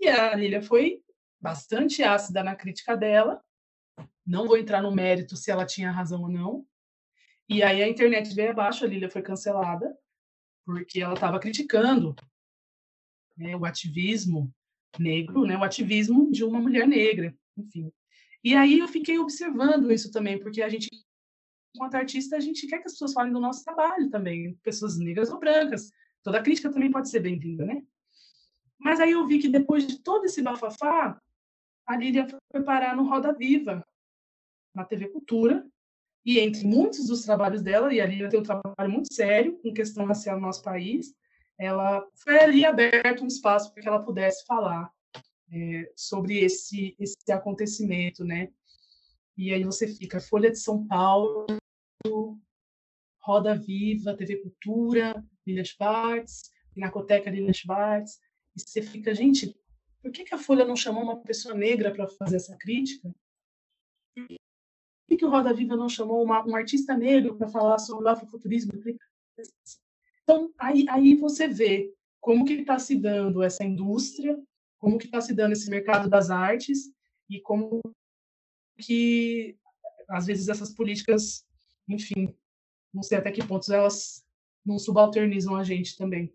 E 0.00 0.08
a 0.08 0.34
Lilia 0.34 0.62
foi 0.62 1.02
bastante 1.40 2.02
ácida 2.02 2.42
na 2.42 2.56
crítica 2.56 2.96
dela, 2.96 3.42
não 4.26 4.46
vou 4.46 4.56
entrar 4.56 4.80
no 4.80 4.94
mérito 4.94 5.36
se 5.36 5.50
ela 5.50 5.66
tinha 5.66 5.90
razão 5.90 6.22
ou 6.22 6.28
não. 6.28 6.66
E 7.48 7.62
aí 7.62 7.82
a 7.82 7.88
internet 7.88 8.34
veio 8.34 8.52
abaixo, 8.52 8.84
a 8.84 8.88
Lilia 8.88 9.10
foi 9.10 9.20
cancelada, 9.20 9.96
porque 10.64 11.00
ela 11.00 11.14
estava 11.14 11.38
criticando 11.40 12.14
né, 13.36 13.56
o 13.56 13.64
ativismo 13.64 14.54
negro, 14.98 15.44
né, 15.44 15.56
o 15.56 15.64
ativismo 15.64 16.30
de 16.30 16.44
uma 16.44 16.60
mulher 16.60 16.86
negra, 16.86 17.34
enfim. 17.56 17.92
E 18.44 18.54
aí 18.54 18.78
eu 18.78 18.88
fiquei 18.88 19.18
observando 19.18 19.90
isso 19.92 20.10
também, 20.10 20.38
porque 20.38 20.62
a 20.62 20.68
gente, 20.68 20.88
enquanto 21.74 21.94
artista, 21.94 22.36
a 22.36 22.40
gente 22.40 22.66
quer 22.66 22.78
que 22.78 22.86
as 22.86 22.92
pessoas 22.92 23.12
falem 23.12 23.32
do 23.32 23.40
nosso 23.40 23.64
trabalho 23.64 24.10
também, 24.10 24.54
pessoas 24.62 24.98
negras 24.98 25.30
ou 25.30 25.38
brancas. 25.38 25.90
Toda 26.22 26.42
crítica 26.42 26.70
também 26.70 26.90
pode 26.90 27.08
ser 27.08 27.20
bem-vinda, 27.20 27.64
né? 27.64 27.82
Mas 28.78 29.00
aí 29.00 29.12
eu 29.12 29.26
vi 29.26 29.38
que 29.38 29.48
depois 29.48 29.86
de 29.86 29.98
todo 30.02 30.24
esse 30.24 30.42
bafafá, 30.42 31.20
a 31.86 31.96
Lília 31.96 32.26
foi 32.50 32.62
parar 32.62 32.96
no 32.96 33.08
Roda 33.08 33.32
Viva, 33.32 33.84
na 34.74 34.84
TV 34.84 35.08
Cultura, 35.08 35.66
e 36.24 36.38
entre 36.38 36.64
muitos 36.64 37.06
dos 37.06 37.22
trabalhos 37.22 37.62
dela, 37.62 37.92
e 37.92 38.00
ali 38.00 38.20
ela 38.20 38.28
tem 38.28 38.40
um 38.40 38.44
trabalho 38.44 38.90
muito 38.90 39.12
sério 39.12 39.58
com 39.58 39.72
questão 39.72 40.04
racial 40.04 40.36
no 40.36 40.46
nosso 40.46 40.62
país, 40.62 41.14
ela 41.58 42.06
foi 42.14 42.38
ali 42.38 42.64
aberto 42.64 43.24
um 43.24 43.26
espaço 43.26 43.72
para 43.72 43.82
que 43.82 43.88
ela 43.88 44.02
pudesse 44.02 44.44
falar 44.46 44.90
é, 45.52 45.92
sobre 45.96 46.38
esse, 46.38 46.96
esse 46.98 47.30
acontecimento, 47.30 48.24
né? 48.24 48.48
E 49.36 49.52
aí 49.52 49.64
você 49.64 49.86
fica 49.88 50.20
Folha 50.20 50.50
de 50.50 50.58
São 50.58 50.86
Paulo, 50.86 51.46
Roda 53.20 53.54
Viva, 53.54 54.16
TV 54.16 54.36
Cultura, 54.36 55.24
Lilian 55.46 55.64
Schwartz, 55.64 56.50
Pinacoteca 56.74 57.30
Lilian 57.30 57.52
Schwartz, 57.52 58.18
e 58.56 58.60
você 58.60 58.82
fica, 58.82 59.14
gente, 59.14 59.56
por 60.02 60.10
que, 60.10 60.24
que 60.24 60.34
a 60.34 60.38
Folha 60.38 60.64
não 60.64 60.76
chamou 60.76 61.02
uma 61.02 61.22
pessoa 61.22 61.54
negra 61.54 61.92
para 61.92 62.08
fazer 62.08 62.36
essa 62.36 62.56
crítica? 62.58 63.14
que, 65.12 65.16
que 65.16 65.24
o 65.24 65.30
Roda 65.30 65.52
Viva 65.52 65.76
não 65.76 65.88
chamou 65.88 66.22
uma, 66.22 66.46
um 66.46 66.56
artista 66.56 66.96
negro 66.96 67.36
para 67.36 67.48
falar 67.48 67.78
sobre 67.78 68.04
o 68.04 68.08
afrofuturismo? 68.08 68.72
Então, 70.22 70.52
aí, 70.58 70.86
aí 70.88 71.14
você 71.14 71.46
vê 71.46 71.92
como 72.20 72.44
que 72.44 72.54
está 72.54 72.78
se 72.78 72.96
dando 72.96 73.42
essa 73.42 73.64
indústria, 73.64 74.40
como 74.78 74.98
que 74.98 75.06
está 75.06 75.20
se 75.20 75.34
dando 75.34 75.52
esse 75.52 75.68
mercado 75.68 76.08
das 76.08 76.30
artes 76.30 76.90
e 77.28 77.40
como 77.40 77.80
que, 78.78 79.56
às 80.08 80.26
vezes, 80.26 80.48
essas 80.48 80.74
políticas, 80.74 81.44
enfim, 81.92 82.34
não 82.92 83.02
sei 83.02 83.18
até 83.18 83.30
que 83.30 83.46
pontos 83.46 83.68
elas 83.68 84.24
não 84.64 84.78
subalternizam 84.78 85.56
a 85.56 85.64
gente 85.64 85.96
também. 85.96 86.32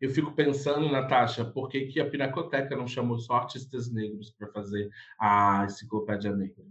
eu 0.00 0.10
fico 0.10 0.32
pensando, 0.32 0.90
Natasha, 0.90 1.44
por 1.44 1.68
que, 1.68 1.86
que 1.86 2.00
a 2.00 2.08
Pinacoteca 2.08 2.76
não 2.76 2.86
chamou 2.86 3.18
só 3.18 3.34
artistas 3.34 3.92
negros 3.92 4.30
para 4.30 4.48
fazer 4.48 4.90
a 5.18 5.64
enciclopédia 5.64 6.34
negra? 6.34 6.64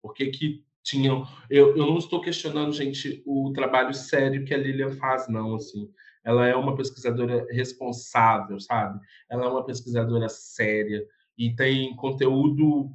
Por 0.00 0.14
que, 0.14 0.28
que 0.28 0.64
tinham. 0.88 1.26
Eu, 1.50 1.76
eu 1.76 1.86
não 1.86 1.98
estou 1.98 2.20
questionando, 2.20 2.72
gente, 2.72 3.22
o 3.26 3.52
trabalho 3.52 3.92
sério 3.92 4.44
que 4.44 4.54
a 4.54 4.56
Lilian 4.56 4.90
faz, 4.92 5.28
não. 5.28 5.54
Assim, 5.54 5.90
ela 6.24 6.46
é 6.46 6.56
uma 6.56 6.74
pesquisadora 6.74 7.46
responsável, 7.50 8.58
sabe? 8.58 8.98
Ela 9.28 9.44
é 9.44 9.48
uma 9.48 9.64
pesquisadora 9.64 10.28
séria 10.28 11.06
e 11.36 11.54
tem 11.54 11.94
conteúdo 11.96 12.90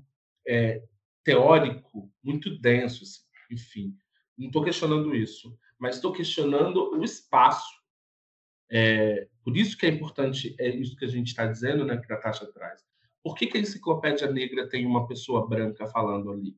é, 0.47 0.81
teórico 1.23 2.11
muito 2.23 2.57
denso, 2.59 3.03
assim, 3.03 3.21
enfim. 3.53 3.95
Não 4.37 4.47
estou 4.47 4.63
questionando 4.63 5.15
isso, 5.15 5.57
mas 5.77 5.95
estou 5.95 6.11
questionando 6.11 6.91
o 6.91 7.03
espaço. 7.03 7.81
É, 8.69 9.27
por 9.43 9.55
isso 9.55 9.77
que 9.77 9.85
é 9.85 9.89
importante, 9.89 10.55
é 10.59 10.69
isso 10.69 10.95
que 10.95 11.05
a 11.05 11.09
gente 11.09 11.27
está 11.27 11.45
dizendo, 11.45 11.85
né, 11.85 11.97
que 11.97 12.11
a 12.11 12.15
Natasha 12.15 12.45
traz. 12.51 12.81
Por 13.23 13.35
que, 13.35 13.47
que 13.47 13.57
a 13.57 13.61
enciclopédia 13.61 14.29
negra 14.31 14.67
tem 14.67 14.85
uma 14.85 15.07
pessoa 15.07 15.47
branca 15.47 15.87
falando 15.87 16.31
ali? 16.31 16.57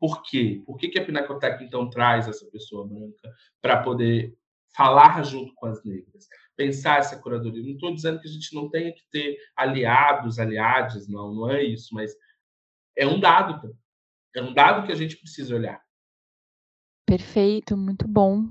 Por 0.00 0.22
quê? 0.22 0.62
Por 0.64 0.76
que, 0.76 0.88
que 0.88 0.98
a 0.98 1.04
Pinacoteca, 1.04 1.62
então, 1.62 1.90
traz 1.90 2.28
essa 2.28 2.46
pessoa 2.50 2.86
branca 2.86 3.32
para 3.60 3.82
poder 3.82 4.36
falar 4.74 5.22
junto 5.24 5.52
com 5.54 5.66
as 5.66 5.84
negras? 5.84 6.28
Pensar 6.56 6.98
essa 6.98 7.18
curadoria. 7.18 7.62
Não 7.62 7.72
estou 7.72 7.94
dizendo 7.94 8.20
que 8.20 8.28
a 8.28 8.30
gente 8.30 8.54
não 8.54 8.70
tenha 8.70 8.92
que 8.92 9.02
ter 9.10 9.36
aliados, 9.56 10.38
aliadas, 10.38 11.08
não, 11.08 11.34
não 11.34 11.50
é 11.50 11.62
isso, 11.62 11.94
mas 11.94 12.14
é 12.96 13.06
um 13.06 13.18
dado. 13.18 13.76
É 14.34 14.42
um 14.42 14.54
dado 14.54 14.86
que 14.86 14.92
a 14.92 14.96
gente 14.96 15.16
precisa 15.16 15.54
olhar. 15.54 15.80
Perfeito, 17.08 17.74
muito 17.74 18.06
bom. 18.06 18.44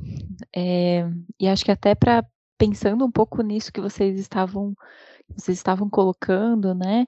É, 0.55 1.07
e 1.39 1.47
acho 1.47 1.63
que 1.63 1.69
até 1.69 1.93
para 1.93 2.25
pensando 2.57 3.05
um 3.05 3.11
pouco 3.11 3.43
nisso 3.43 3.71
que 3.71 3.79
vocês 3.79 4.19
estavam 4.19 4.73
vocês 5.35 5.57
estavam 5.57 5.89
colocando, 5.89 6.73
né? 6.73 7.05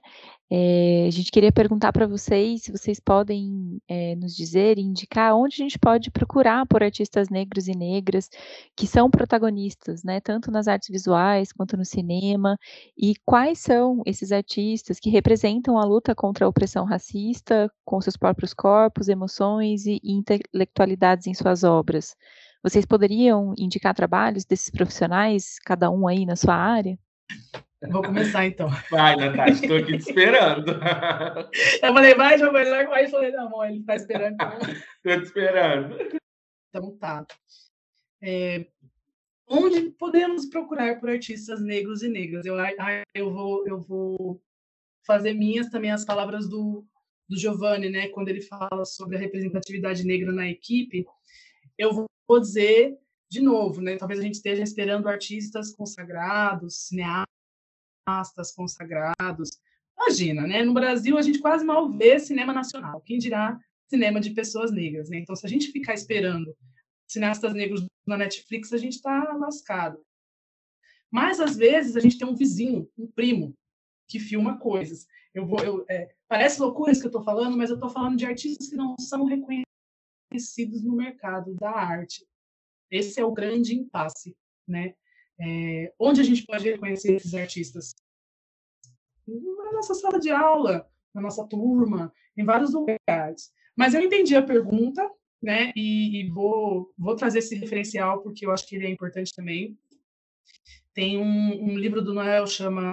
É, 0.52 1.06
a 1.06 1.10
gente 1.10 1.30
queria 1.30 1.52
perguntar 1.52 1.92
para 1.92 2.08
vocês 2.08 2.62
se 2.62 2.72
vocês 2.72 2.98
podem 2.98 3.80
é, 3.88 4.16
nos 4.16 4.34
dizer, 4.34 4.78
indicar 4.78 5.34
onde 5.36 5.54
a 5.54 5.58
gente 5.58 5.78
pode 5.78 6.10
procurar 6.10 6.66
por 6.66 6.82
artistas 6.82 7.28
negros 7.28 7.68
e 7.68 7.72
negras 7.72 8.28
que 8.76 8.84
são 8.86 9.08
protagonistas, 9.08 10.02
né? 10.02 10.20
Tanto 10.20 10.50
nas 10.50 10.66
artes 10.66 10.88
visuais 10.88 11.52
quanto 11.52 11.76
no 11.76 11.84
cinema, 11.84 12.58
e 12.98 13.14
quais 13.24 13.60
são 13.60 14.02
esses 14.04 14.32
artistas 14.32 14.98
que 14.98 15.08
representam 15.08 15.78
a 15.78 15.84
luta 15.84 16.14
contra 16.14 16.44
a 16.44 16.48
opressão 16.48 16.84
racista 16.84 17.70
com 17.84 18.00
seus 18.00 18.16
próprios 18.16 18.52
corpos, 18.52 19.08
emoções 19.08 19.86
e 19.86 20.00
intelectualidades 20.02 21.28
em 21.28 21.34
suas 21.34 21.62
obras. 21.62 22.16
Vocês 22.62 22.84
poderiam 22.84 23.54
indicar 23.56 23.94
trabalhos 23.94 24.44
desses 24.44 24.70
profissionais, 24.70 25.58
cada 25.64 25.90
um 25.90 26.08
aí 26.08 26.26
na 26.26 26.36
sua 26.36 26.54
área? 26.54 26.98
Vou 27.88 28.02
começar 28.02 28.44
então. 28.44 28.68
Vai, 28.90 29.16
Natasha, 29.16 29.62
estou 29.62 29.78
aqui 29.78 29.96
te 29.96 30.10
esperando. 30.10 30.66
Eu 31.82 31.94
falei, 31.94 32.14
vai, 32.14 32.38
João, 32.38 32.52
vai, 32.52 32.64
vai. 32.86 33.04
Eu 33.04 33.08
falei, 33.08 33.32
não, 33.32 33.64
ele 33.64 33.78
está 33.78 33.96
esperando. 33.96 34.36
Estou 34.40 35.20
te 35.20 35.22
esperando. 35.22 35.96
Então 36.68 36.96
tá. 36.98 37.26
É, 38.22 38.66
onde 39.48 39.90
podemos 39.92 40.46
procurar 40.46 41.00
por 41.00 41.08
artistas 41.08 41.62
negros 41.62 42.02
e 42.02 42.08
negras? 42.08 42.44
Eu, 42.44 42.56
eu, 43.14 43.32
vou, 43.32 43.66
eu 43.66 43.80
vou 43.80 44.42
fazer 45.06 45.32
minhas 45.32 45.70
também 45.70 45.90
as 45.90 46.04
palavras 46.04 46.48
do, 46.48 46.84
do 47.26 47.38
Giovanni, 47.38 47.88
né? 47.88 48.08
Quando 48.08 48.28
ele 48.28 48.42
fala 48.42 48.84
sobre 48.84 49.16
a 49.16 49.20
representatividade 49.20 50.04
negra 50.04 50.32
na 50.32 50.46
equipe, 50.46 51.06
eu 51.78 51.94
vou, 51.94 52.04
vou 52.28 52.38
dizer 52.38 52.98
de 53.30 53.40
novo, 53.40 53.80
né? 53.80 53.96
Talvez 53.96 54.20
a 54.20 54.22
gente 54.22 54.34
esteja 54.34 54.62
esperando 54.62 55.08
artistas 55.08 55.72
consagrados, 55.74 56.88
cineastas 56.88 57.39
cineastas 58.10 58.52
consagrados. 58.52 59.50
Imagina, 59.96 60.46
né? 60.46 60.62
No 60.62 60.74
Brasil 60.74 61.16
a 61.16 61.22
gente 61.22 61.40
quase 61.40 61.64
mal 61.64 61.90
vê 61.90 62.18
cinema 62.18 62.52
nacional, 62.52 63.00
quem 63.02 63.18
dirá 63.18 63.58
cinema 63.88 64.20
de 64.20 64.30
pessoas 64.30 64.70
negras, 64.70 65.10
né? 65.10 65.18
Então, 65.18 65.34
se 65.34 65.44
a 65.44 65.48
gente 65.48 65.72
ficar 65.72 65.94
esperando 65.94 66.56
cineastas 67.08 67.52
negros 67.54 67.84
na 68.06 68.16
Netflix, 68.16 68.72
a 68.72 68.78
gente 68.78 68.94
está 68.94 69.34
lascado. 69.34 70.00
Mas 71.10 71.40
às 71.40 71.56
vezes 71.56 71.96
a 71.96 72.00
gente 72.00 72.16
tem 72.16 72.26
um 72.26 72.36
vizinho, 72.36 72.88
um 72.96 73.06
primo, 73.06 73.54
que 74.08 74.20
filma 74.20 74.58
coisas. 74.58 75.06
Eu 75.34 75.44
vou, 75.44 75.58
eu, 75.60 75.84
é, 75.88 76.14
parece 76.28 76.60
loucura 76.60 76.92
isso 76.92 77.00
que 77.00 77.06
eu 77.06 77.10
estou 77.10 77.24
falando, 77.24 77.56
mas 77.56 77.70
eu 77.70 77.74
estou 77.74 77.90
falando 77.90 78.16
de 78.16 78.24
artistas 78.24 78.68
que 78.68 78.76
não 78.76 78.96
são 78.98 79.24
reconhecidos 79.24 80.82
no 80.82 80.94
mercado 80.94 81.54
da 81.54 81.70
arte. 81.70 82.24
Esse 82.90 83.20
é 83.20 83.24
o 83.24 83.32
grande 83.32 83.74
impasse, 83.74 84.36
né? 84.66 84.94
É, 85.40 85.92
onde 85.98 86.20
a 86.20 86.24
gente 86.24 86.44
pode 86.44 86.68
reconhecer 86.68 87.14
esses 87.14 87.34
artistas? 87.34 87.94
Na 89.64 89.72
nossa 89.72 89.94
sala 89.94 90.18
de 90.18 90.30
aula, 90.30 90.86
na 91.14 91.20
nossa 91.20 91.46
turma, 91.46 92.12
em 92.36 92.44
vários 92.44 92.72
lugares. 92.72 93.52
Mas 93.76 93.94
eu 93.94 94.02
entendi 94.02 94.34
a 94.34 94.42
pergunta, 94.42 95.08
né? 95.42 95.72
E, 95.76 96.20
e 96.20 96.30
vou, 96.30 96.92
vou 96.98 97.16
trazer 97.16 97.38
esse 97.38 97.54
referencial 97.54 98.22
porque 98.22 98.44
eu 98.44 98.50
acho 98.50 98.66
que 98.66 98.76
ele 98.76 98.86
é 98.86 98.90
importante 98.90 99.34
também. 99.34 99.78
Tem 100.92 101.18
um, 101.18 101.64
um 101.64 101.78
livro 101.78 102.02
do 102.02 102.12
Noel 102.12 102.46
chama 102.46 102.92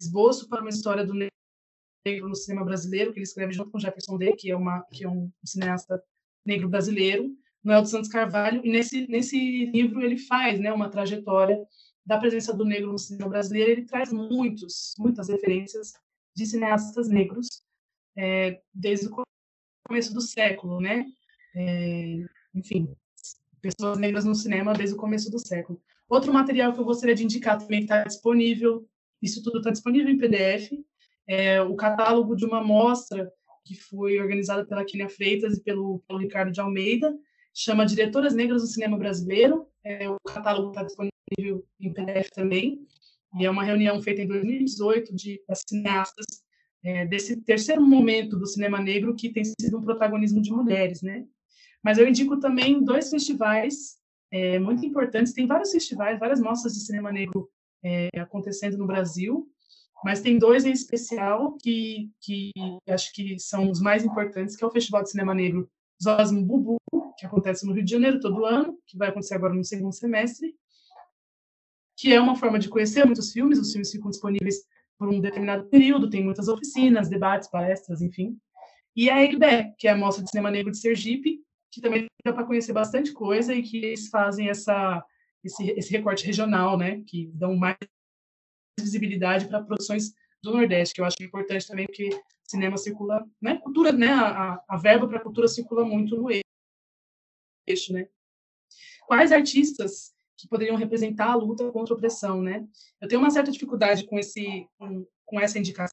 Esboço 0.00 0.48
para 0.48 0.60
uma 0.60 0.70
História 0.70 1.04
do 1.04 1.14
Negro 1.14 2.28
no 2.28 2.34
Cinema 2.34 2.64
Brasileiro, 2.64 3.12
que 3.12 3.18
ele 3.18 3.24
escreve 3.24 3.52
junto 3.52 3.70
com 3.70 3.78
Jefferson 3.78 4.16
D, 4.16 4.34
que 4.34 4.50
é, 4.50 4.56
uma, 4.56 4.82
que 4.90 5.04
é 5.04 5.08
um 5.08 5.30
cineasta 5.44 6.02
negro 6.44 6.68
brasileiro. 6.68 7.30
Noel 7.62 7.82
dos 7.82 7.92
Santos 7.92 8.08
Carvalho, 8.08 8.60
e 8.64 8.70
nesse, 8.70 9.06
nesse 9.06 9.66
livro 9.66 10.02
ele 10.02 10.18
faz 10.18 10.58
né, 10.58 10.72
uma 10.72 10.88
trajetória 10.88 11.56
da 12.04 12.18
presença 12.18 12.52
do 12.52 12.64
negro 12.64 12.92
no 12.92 12.98
cinema 12.98 13.28
brasileiro, 13.28 13.70
ele 13.70 13.84
traz 13.84 14.12
muitos, 14.12 14.94
muitas 14.98 15.28
referências 15.28 15.92
de 16.34 16.46
cineastas 16.46 17.08
negros 17.08 17.48
é, 18.16 18.60
desde 18.72 19.06
o 19.06 19.24
começo 19.86 20.12
do 20.12 20.20
século, 20.20 20.80
né? 20.80 21.06
É, 21.54 22.24
enfim, 22.54 22.94
pessoas 23.60 23.98
negras 23.98 24.24
no 24.24 24.34
cinema 24.34 24.72
desde 24.72 24.94
o 24.94 24.98
começo 24.98 25.30
do 25.30 25.38
século. 25.38 25.80
Outro 26.08 26.32
material 26.32 26.72
que 26.72 26.80
eu 26.80 26.84
gostaria 26.84 27.14
de 27.14 27.24
indicar 27.24 27.58
também 27.58 27.82
está 27.82 28.04
disponível, 28.04 28.86
isso 29.20 29.42
tudo 29.42 29.58
está 29.58 29.70
disponível 29.70 30.10
em 30.10 30.18
PDF, 30.18 30.72
é 31.26 31.62
o 31.62 31.76
catálogo 31.76 32.34
de 32.34 32.44
uma 32.44 32.62
mostra 32.62 33.32
que 33.64 33.76
foi 33.76 34.18
organizada 34.20 34.66
pela 34.66 34.84
Kenia 34.84 35.08
Freitas 35.08 35.56
e 35.56 35.62
pelo, 35.62 36.02
pelo 36.08 36.18
Ricardo 36.18 36.50
de 36.50 36.60
Almeida, 36.60 37.16
chama 37.54 37.86
Diretoras 37.86 38.34
Negras 38.34 38.62
do 38.62 38.68
Cinema 38.68 38.98
Brasileiro. 38.98 39.68
É, 39.84 40.10
o 40.10 40.16
catálogo 40.26 40.70
está 40.70 40.82
disponível 40.82 41.11
em 41.38 41.92
PDF 41.92 42.30
também. 42.34 42.86
E 43.38 43.46
é 43.46 43.50
uma 43.50 43.64
reunião 43.64 44.00
feita 44.02 44.22
em 44.22 44.26
2018 44.26 45.14
de 45.14 45.40
cineastas 45.66 46.26
é, 46.84 47.06
desse 47.06 47.40
terceiro 47.42 47.82
momento 47.82 48.38
do 48.38 48.46
cinema 48.46 48.80
negro 48.80 49.14
que 49.14 49.32
tem 49.32 49.44
sido 49.44 49.78
um 49.78 49.82
protagonismo 49.82 50.42
de 50.42 50.50
mulheres, 50.50 51.00
né? 51.02 51.24
Mas 51.82 51.98
eu 51.98 52.08
indico 52.08 52.38
também 52.38 52.84
dois 52.84 53.10
festivais 53.10 53.96
é, 54.30 54.58
muito 54.58 54.84
importantes. 54.84 55.32
Tem 55.32 55.46
vários 55.46 55.70
festivais, 55.70 56.18
várias 56.18 56.40
mostras 56.40 56.74
de 56.74 56.80
cinema 56.80 57.12
negro 57.12 57.48
é, 57.84 58.08
acontecendo 58.18 58.78
no 58.78 58.86
Brasil, 58.86 59.48
mas 60.04 60.20
tem 60.20 60.38
dois 60.38 60.64
em 60.64 60.72
especial 60.72 61.56
que, 61.58 62.10
que 62.20 62.50
acho 62.88 63.12
que 63.12 63.38
são 63.38 63.70
os 63.70 63.80
mais 63.80 64.04
importantes, 64.04 64.56
que 64.56 64.64
é 64.64 64.66
o 64.66 64.70
Festival 64.70 65.02
de 65.02 65.10
Cinema 65.10 65.34
Negro 65.34 65.68
Zosmo 66.02 66.44
Bubu, 66.44 66.76
que 67.16 67.26
acontece 67.26 67.66
no 67.66 67.72
Rio 67.72 67.84
de 67.84 67.90
Janeiro 67.90 68.20
todo 68.20 68.44
ano, 68.44 68.76
que 68.86 68.96
vai 68.96 69.08
acontecer 69.08 69.34
agora 69.34 69.54
no 69.54 69.64
segundo 69.64 69.94
semestre, 69.94 70.54
que 72.02 72.12
é 72.12 72.20
uma 72.20 72.34
forma 72.34 72.58
de 72.58 72.68
conhecer 72.68 73.04
muitos 73.04 73.30
filmes, 73.30 73.60
os 73.60 73.70
filmes 73.70 73.92
ficam 73.92 74.10
disponíveis 74.10 74.66
por 74.98 75.08
um 75.08 75.20
determinado 75.20 75.68
período, 75.68 76.10
tem 76.10 76.24
muitas 76.24 76.48
oficinas, 76.48 77.08
debates, 77.08 77.48
palestras, 77.48 78.02
enfim. 78.02 78.36
E 78.96 79.08
a 79.08 79.22
EGBE, 79.22 79.72
que 79.78 79.86
é 79.86 79.92
a 79.92 79.96
Mostra 79.96 80.24
de 80.24 80.30
Cinema 80.30 80.50
Negro 80.50 80.72
de 80.72 80.78
Sergipe, 80.78 81.38
que 81.70 81.80
também 81.80 82.08
dá 82.24 82.32
para 82.32 82.44
conhecer 82.44 82.72
bastante 82.72 83.12
coisa 83.12 83.54
e 83.54 83.62
que 83.62 83.76
eles 83.76 84.08
fazem 84.08 84.48
essa, 84.48 85.00
esse, 85.44 85.70
esse 85.70 85.92
recorte 85.92 86.26
regional, 86.26 86.76
né, 86.76 87.04
que 87.06 87.28
dão 87.34 87.54
mais 87.54 87.76
visibilidade 88.80 89.46
para 89.46 89.62
produções 89.62 90.12
do 90.42 90.50
Nordeste, 90.50 90.96
que 90.96 91.00
eu 91.00 91.04
acho 91.04 91.14
importante 91.22 91.68
também, 91.68 91.86
porque 91.86 92.10
cinema 92.42 92.76
circula, 92.78 93.24
né, 93.40 93.58
cultura, 93.58 93.92
né, 93.92 94.10
a, 94.12 94.60
a 94.68 94.76
verba 94.76 95.06
para 95.06 95.20
cultura 95.20 95.46
circula 95.46 95.84
muito 95.84 96.16
no 96.16 96.28
eixo, 97.68 97.92
né? 97.92 98.08
Quais 99.06 99.30
artistas 99.30 100.12
que 100.36 100.48
poderiam 100.48 100.76
representar 100.76 101.30
a 101.30 101.36
luta 101.36 101.70
contra 101.70 101.94
a 101.94 101.96
opressão, 101.96 102.42
né? 102.42 102.66
Eu 103.00 103.08
tenho 103.08 103.20
uma 103.20 103.30
certa 103.30 103.50
dificuldade 103.50 104.04
com 104.06 104.18
esse 104.18 104.66
com, 104.78 105.06
com 105.24 105.40
essa 105.40 105.58
indicação, 105.58 105.92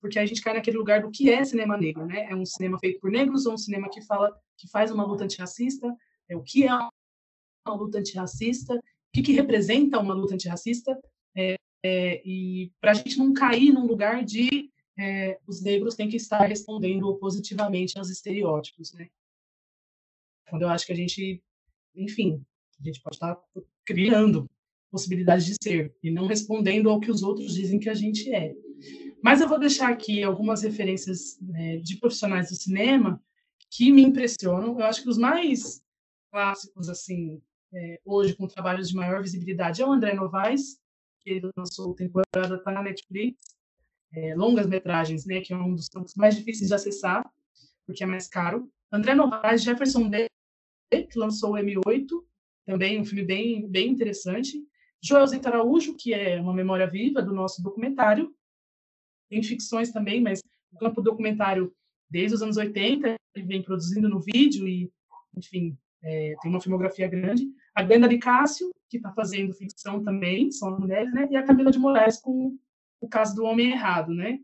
porque 0.00 0.18
a 0.18 0.26
gente 0.26 0.42
cai 0.42 0.54
naquele 0.54 0.76
lugar 0.76 1.02
do 1.02 1.10
que 1.10 1.30
é 1.30 1.44
cinema 1.44 1.76
negro, 1.76 2.06
né? 2.06 2.26
É 2.30 2.34
um 2.34 2.44
cinema 2.44 2.78
feito 2.78 3.00
por 3.00 3.10
negros 3.10 3.46
ou 3.46 3.54
um 3.54 3.58
cinema 3.58 3.88
que 3.88 4.02
fala 4.02 4.36
que 4.56 4.68
faz 4.68 4.90
uma 4.90 5.04
luta 5.04 5.24
antirracista? 5.24 5.94
É 6.28 6.36
o 6.36 6.42
que 6.42 6.66
é 6.66 6.72
uma 6.72 7.74
luta 7.76 7.98
antirracista? 7.98 8.74
O 8.74 8.80
que, 9.12 9.22
que 9.22 9.32
representa 9.32 9.98
uma 9.98 10.14
luta 10.14 10.34
antirracista? 10.34 10.98
É, 11.36 11.56
é, 11.84 12.22
e 12.24 12.72
para 12.80 12.92
a 12.92 12.94
gente 12.94 13.18
não 13.18 13.32
cair 13.32 13.72
num 13.72 13.86
lugar 13.86 14.24
de 14.24 14.70
é, 14.98 15.38
os 15.46 15.60
negros 15.60 15.94
têm 15.94 16.08
que 16.08 16.16
estar 16.16 16.44
respondendo 16.46 17.14
positivamente 17.16 17.98
aos 17.98 18.10
estereótipos, 18.10 18.92
né? 18.92 19.08
Quando 20.48 20.62
eu 20.62 20.68
acho 20.68 20.86
que 20.86 20.92
a 20.92 20.96
gente, 20.96 21.42
enfim, 21.94 22.44
a 22.80 22.84
gente 22.84 23.00
pode 23.02 23.16
estar 23.16 23.38
criando 23.84 24.48
possibilidade 24.90 25.46
de 25.46 25.56
ser, 25.60 25.92
e 26.02 26.10
não 26.10 26.28
respondendo 26.28 26.88
ao 26.88 27.00
que 27.00 27.10
os 27.10 27.22
outros 27.22 27.52
dizem 27.52 27.80
que 27.80 27.88
a 27.88 27.94
gente 27.94 28.32
é. 28.32 28.54
Mas 29.22 29.40
eu 29.40 29.48
vou 29.48 29.58
deixar 29.58 29.90
aqui 29.90 30.22
algumas 30.22 30.62
referências 30.62 31.36
né, 31.40 31.78
de 31.78 31.96
profissionais 31.96 32.50
do 32.50 32.54
cinema 32.54 33.20
que 33.70 33.90
me 33.90 34.02
impressionam. 34.02 34.78
Eu 34.78 34.86
acho 34.86 35.02
que 35.02 35.08
os 35.08 35.18
mais 35.18 35.82
clássicos, 36.30 36.88
assim, 36.88 37.42
é, 37.72 38.00
hoje 38.04 38.36
com 38.36 38.46
trabalhos 38.46 38.88
de 38.88 38.94
maior 38.94 39.20
visibilidade 39.20 39.82
é 39.82 39.86
o 39.86 39.90
André 39.90 40.14
Novaes, 40.14 40.78
que 41.20 41.30
ele 41.30 41.50
lançou 41.56 41.94
temporada 41.94 42.62
tá 42.62 42.70
na 42.70 42.82
Netflix, 42.82 43.36
é, 44.12 44.34
longas 44.36 44.66
metragens, 44.68 45.26
né, 45.26 45.40
que 45.40 45.52
é 45.52 45.56
um 45.56 45.74
dos 45.74 45.88
campos 45.88 46.14
mais 46.14 46.36
difíceis 46.36 46.68
de 46.68 46.74
acessar, 46.74 47.28
porque 47.84 48.04
é 48.04 48.06
mais 48.06 48.28
caro. 48.28 48.70
André 48.92 49.14
Novaes, 49.14 49.62
Jefferson 49.62 50.08
D, 50.08 50.28
que 50.90 51.18
lançou 51.18 51.54
o 51.54 51.56
M8, 51.56 52.06
também 52.66 53.00
um 53.00 53.04
filme 53.04 53.24
bem, 53.24 53.68
bem 53.68 53.90
interessante. 53.90 54.62
Joel 55.02 55.26
Zeta 55.26 55.50
Araújo, 55.50 55.94
que 55.96 56.14
é 56.14 56.40
uma 56.40 56.54
memória 56.54 56.86
viva 56.86 57.20
do 57.20 57.34
nosso 57.34 57.62
documentário. 57.62 58.34
Tem 59.28 59.42
ficções 59.42 59.90
também, 59.90 60.20
mas 60.20 60.40
o 60.72 60.78
campo 60.78 61.02
documentário, 61.02 61.74
desde 62.08 62.34
os 62.36 62.42
anos 62.42 62.56
80, 62.56 63.16
ele 63.34 63.46
vem 63.46 63.62
produzindo 63.62 64.08
no 64.08 64.20
vídeo 64.20 64.66
e, 64.66 64.90
enfim, 65.36 65.76
é, 66.02 66.34
tem 66.40 66.50
uma 66.50 66.60
filmografia 66.60 67.08
grande. 67.08 67.46
A 67.74 67.82
Glenda 67.82 68.08
de 68.08 68.18
Cássio, 68.18 68.70
que 68.88 68.96
está 68.96 69.12
fazendo 69.12 69.52
ficção 69.52 70.02
também, 70.02 70.50
são 70.50 70.78
mulheres, 70.78 71.12
né? 71.12 71.28
E 71.30 71.36
a 71.36 71.42
Camila 71.42 71.70
de 71.70 71.78
Moraes 71.78 72.18
com 72.18 72.56
o 73.00 73.08
caso 73.08 73.34
do 73.34 73.44
Homem 73.44 73.72
Errado, 73.72 74.14
né? 74.14 74.38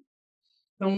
Então, 0.75 0.97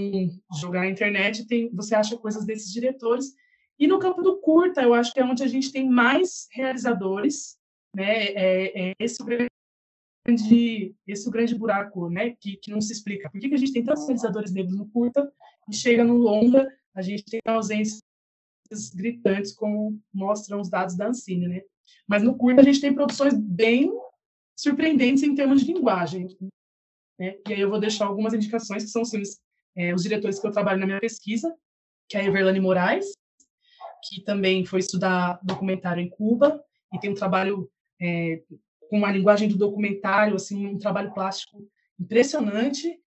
jogar 0.60 0.80
na 0.80 0.90
internet, 0.90 1.46
tem, 1.46 1.68
você 1.74 1.94
acha 1.94 2.16
coisas 2.16 2.46
desses 2.46 2.72
diretores. 2.72 3.34
E 3.78 3.86
no 3.86 3.98
campo 3.98 4.22
do 4.22 4.38
curta, 4.40 4.82
eu 4.82 4.94
acho 4.94 5.12
que 5.12 5.20
é 5.20 5.24
onde 5.24 5.42
a 5.42 5.46
gente 5.46 5.72
tem 5.72 5.88
mais 5.88 6.48
realizadores, 6.52 7.58
né? 7.94 8.26
É, 8.26 8.90
é 8.90 8.94
esse 8.98 9.22
o 9.22 9.26
grande, 9.26 10.94
esse 11.06 11.28
o 11.28 11.30
grande 11.30 11.54
buraco, 11.54 12.08
né? 12.08 12.36
Que, 12.40 12.56
que 12.56 12.70
não 12.70 12.80
se 12.80 12.92
explica. 12.92 13.30
Por 13.30 13.40
que, 13.40 13.48
que 13.48 13.54
a 13.54 13.58
gente 13.58 13.72
tem 13.72 13.84
tantos 13.84 14.06
realizadores 14.06 14.52
negros 14.52 14.76
no 14.76 14.88
curta 14.88 15.32
e 15.68 15.74
chega 15.74 16.04
no 16.04 16.16
longa, 16.16 16.68
a 16.94 17.02
gente 17.02 17.24
tem 17.24 17.40
ausências 17.46 18.00
gritantes, 18.94 19.52
como 19.52 20.00
mostram 20.12 20.60
os 20.60 20.70
dados 20.70 20.96
da 20.96 21.08
Ancine, 21.08 21.48
né? 21.48 21.62
Mas 22.06 22.22
no 22.22 22.36
curta 22.36 22.60
a 22.60 22.64
gente 22.64 22.80
tem 22.80 22.94
produções 22.94 23.34
bem 23.34 23.92
surpreendentes 24.56 25.22
em 25.22 25.34
termos 25.34 25.64
de 25.64 25.72
linguagem. 25.72 26.28
Né? 27.18 27.36
E 27.48 27.52
aí 27.52 27.60
eu 27.60 27.70
vou 27.70 27.80
deixar 27.80 28.06
algumas 28.06 28.34
indicações, 28.34 28.84
que 28.84 28.90
são 28.90 29.02
os, 29.02 29.12
é, 29.76 29.94
os 29.94 30.02
diretores 30.02 30.38
que 30.38 30.46
eu 30.46 30.52
trabalho 30.52 30.80
na 30.80 30.86
minha 30.86 31.00
pesquisa, 31.00 31.54
que 32.08 32.16
é 32.16 32.20
a 32.20 32.24
Everlane 32.24 32.60
Moraes, 32.60 33.12
que 34.02 34.22
também 34.22 34.64
foi 34.64 34.80
estudar 34.80 35.38
documentário 35.42 36.02
em 36.02 36.08
Cuba, 36.08 36.62
e 36.92 36.98
tem 36.98 37.10
um 37.10 37.14
trabalho 37.14 37.70
é, 38.00 38.42
com 38.90 38.98
uma 38.98 39.10
linguagem 39.10 39.48
do 39.48 39.56
documentário, 39.56 40.34
assim, 40.34 40.66
um 40.66 40.78
trabalho 40.78 41.12
plástico 41.14 41.66
impressionante. 41.98 42.98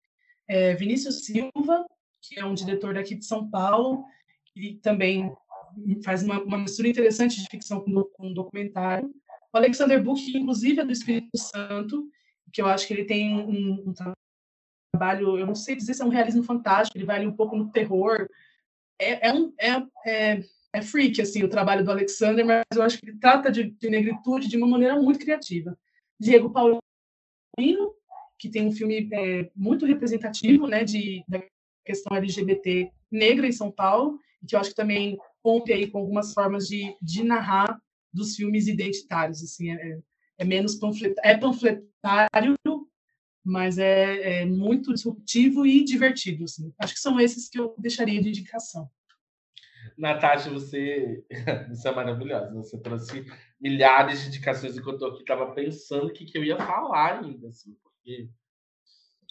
É, 0.48 0.74
Vinícius 0.74 1.24
Silva, 1.24 1.84
que 2.22 2.38
é 2.38 2.44
um 2.44 2.54
diretor 2.54 2.94
daqui 2.94 3.14
de 3.14 3.24
São 3.24 3.50
Paulo, 3.50 4.04
e 4.56 4.74
também 4.76 5.30
faz 6.04 6.22
uma, 6.22 6.40
uma 6.42 6.58
mistura 6.58 6.88
interessante 6.88 7.40
de 7.40 7.48
ficção 7.50 7.80
com, 7.80 8.04
com 8.04 8.32
documentário. 8.32 9.12
O 9.52 9.56
Alexander 9.56 10.02
Book, 10.02 10.20
que 10.20 10.38
inclusive 10.38 10.80
é 10.80 10.84
do 10.84 10.92
Espírito 10.92 11.36
Santo, 11.36 12.08
que 12.52 12.62
eu 12.62 12.66
acho 12.66 12.86
que 12.86 12.94
ele 12.94 13.04
tem 13.04 13.34
um, 13.36 13.88
um, 13.88 13.94
trabalho, 14.92 15.38
eu 15.38 15.46
não 15.46 15.54
sei 15.54 15.74
dizer 15.74 15.94
se 15.94 16.02
é 16.02 16.04
um 16.04 16.10
realismo 16.10 16.42
fantástico, 16.42 16.96
ele 16.96 17.04
vai 17.04 17.16
ali 17.16 17.26
um 17.26 17.36
pouco 17.36 17.56
no 17.56 17.70
terror. 17.70 18.28
É, 18.98 19.28
é, 19.28 19.32
um, 19.32 19.52
é, 19.58 19.86
é, 20.06 20.40
é 20.74 20.82
freak, 20.82 21.22
assim, 21.22 21.44
o 21.44 21.48
trabalho 21.48 21.84
do 21.84 21.90
Alexander, 21.92 22.44
mas 22.44 22.64
eu 22.74 22.82
acho 22.82 22.98
que 22.98 23.08
ele 23.08 23.18
trata 23.18 23.50
de, 23.50 23.70
de 23.70 23.88
negritude 23.88 24.48
de 24.48 24.56
uma 24.56 24.66
maneira 24.66 25.00
muito 25.00 25.20
criativa. 25.20 25.78
Diego 26.18 26.50
Paulino, 26.50 26.80
que 28.36 28.50
tem 28.50 28.66
um 28.66 28.72
filme 28.72 29.08
é, 29.12 29.48
muito 29.54 29.86
representativo, 29.86 30.66
né, 30.66 30.82
de, 30.82 31.24
da 31.28 31.40
questão 31.84 32.16
LGBT 32.16 32.90
negra 33.08 33.46
em 33.46 33.52
São 33.52 33.70
Paulo, 33.70 34.18
e 34.42 34.46
que 34.46 34.56
eu 34.56 34.58
acho 34.58 34.70
que 34.70 34.76
também 34.76 35.16
rompe 35.44 35.72
aí 35.72 35.86
com 35.88 35.98
algumas 35.98 36.34
formas 36.34 36.66
de, 36.66 36.96
de 37.00 37.22
narrar 37.22 37.80
dos 38.12 38.34
filmes 38.34 38.66
identitários, 38.66 39.44
assim, 39.44 39.70
é, 39.70 40.00
é 40.38 40.44
menos 40.44 40.74
panfletário, 40.74 41.30
é 41.30 41.38
panfletário, 41.38 42.56
mas 43.44 43.78
é, 43.78 44.40
é, 44.42 44.44
muito 44.44 44.92
disruptivo 44.92 45.64
e 45.64 45.84
divertido, 45.84 46.44
assim. 46.44 46.72
Acho 46.80 46.94
que 46.94 47.00
são 47.00 47.20
esses 47.20 47.48
que 47.48 47.60
eu 47.60 47.76
deixaria 47.78 48.20
de 48.20 48.30
indicação. 48.30 48.90
Natasha, 49.96 50.50
você, 50.50 51.24
você 51.68 51.88
é 51.88 51.94
maravilhosa. 51.94 52.52
Você 52.54 52.80
trouxe 52.80 53.24
milhares 53.60 54.22
de 54.22 54.28
indicações 54.28 54.76
enquanto 54.76 55.02
eu 55.02 55.08
aqui 55.08 55.20
estava 55.20 55.52
pensando 55.52 56.06
o 56.06 56.12
que, 56.12 56.24
que 56.24 56.36
eu 56.36 56.44
ia 56.44 56.56
falar 56.56 57.20
ainda, 57.20 57.48
assim, 57.48 57.76
porque 57.82 58.28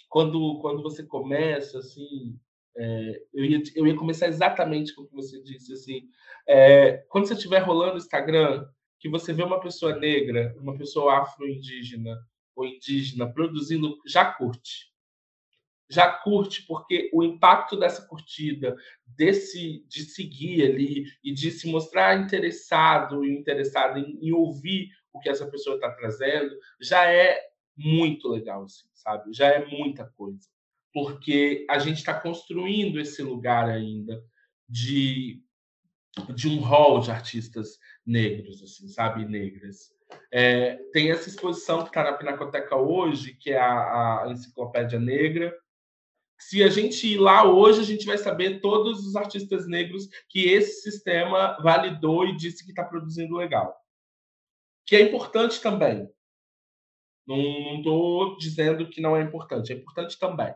quando, 0.08 0.58
quando 0.60 0.82
você 0.82 1.02
começa, 1.02 1.78
assim, 1.78 2.38
é, 2.76 3.22
eu, 3.32 3.44
ia, 3.44 3.62
eu 3.74 3.86
ia 3.86 3.96
começar 3.96 4.28
exatamente 4.28 4.94
com 4.94 5.02
o 5.02 5.06
que 5.06 5.14
você 5.14 5.42
disse, 5.42 5.72
assim, 5.72 6.08
é, 6.48 6.98
quando 7.08 7.26
você 7.26 7.34
estiver 7.34 7.58
rolando 7.58 7.94
o 7.94 7.98
Instagram, 7.98 8.66
que 8.98 9.08
você 9.08 9.32
vê 9.32 9.42
uma 9.42 9.60
pessoa 9.60 9.96
negra, 9.96 10.54
uma 10.58 10.76
pessoa 10.76 11.20
afro-indígena 11.20 12.18
ou 12.56 12.64
indígena 12.64 13.30
produzindo, 13.30 13.98
já 14.06 14.24
curte. 14.24 14.93
Já 15.90 16.10
curte, 16.10 16.66
porque 16.66 17.10
o 17.12 17.22
impacto 17.22 17.78
dessa 17.78 18.06
curtida, 18.06 18.74
desse 19.06 19.84
de 19.86 20.04
seguir 20.04 20.64
ali 20.64 21.04
e 21.22 21.32
de 21.32 21.50
se 21.50 21.70
mostrar 21.70 22.20
interessado 22.20 23.24
e 23.24 23.36
interessado 23.36 23.98
em, 23.98 24.18
em 24.20 24.32
ouvir 24.32 24.88
o 25.12 25.20
que 25.20 25.28
essa 25.28 25.46
pessoa 25.46 25.76
está 25.76 25.90
trazendo, 25.90 26.56
já 26.80 27.10
é 27.10 27.38
muito 27.76 28.28
legal, 28.28 28.64
assim, 28.64 28.86
sabe? 28.94 29.32
Já 29.32 29.48
é 29.48 29.64
muita 29.66 30.06
coisa 30.16 30.48
porque 30.94 31.66
a 31.68 31.80
gente 31.80 31.96
está 31.98 32.14
construindo 32.14 33.00
esse 33.00 33.20
lugar 33.20 33.68
ainda 33.68 34.24
de, 34.68 35.42
de 36.32 36.48
um 36.48 36.60
hall 36.60 37.00
de 37.00 37.10
artistas 37.10 37.80
negros, 38.06 38.62
assim, 38.62 38.86
sabe, 38.86 39.26
negras. 39.26 39.92
É, 40.30 40.76
tem 40.92 41.10
essa 41.10 41.28
exposição 41.28 41.82
que 41.82 41.88
está 41.88 42.04
na 42.04 42.12
Pinacoteca 42.12 42.76
hoje, 42.76 43.34
que 43.34 43.50
é 43.50 43.58
a, 43.58 44.22
a 44.22 44.30
Enciclopédia 44.30 45.00
Negra. 45.00 45.52
Se 46.38 46.62
a 46.62 46.68
gente 46.68 47.06
ir 47.06 47.18
lá 47.18 47.44
hoje, 47.44 47.80
a 47.80 47.84
gente 47.84 48.04
vai 48.06 48.18
saber 48.18 48.60
todos 48.60 49.06
os 49.06 49.16
artistas 49.16 49.66
negros 49.66 50.08
que 50.28 50.48
esse 50.48 50.82
sistema 50.82 51.56
validou 51.62 52.26
e 52.26 52.36
disse 52.36 52.64
que 52.64 52.70
está 52.70 52.84
produzindo 52.84 53.36
legal. 53.36 53.74
Que 54.86 54.96
é 54.96 55.00
importante 55.00 55.60
também. 55.60 56.08
Não 57.26 57.78
estou 57.78 58.36
dizendo 58.36 58.88
que 58.88 59.00
não 59.00 59.16
é 59.16 59.22
importante, 59.22 59.72
é 59.72 59.76
importante 59.76 60.18
também. 60.18 60.54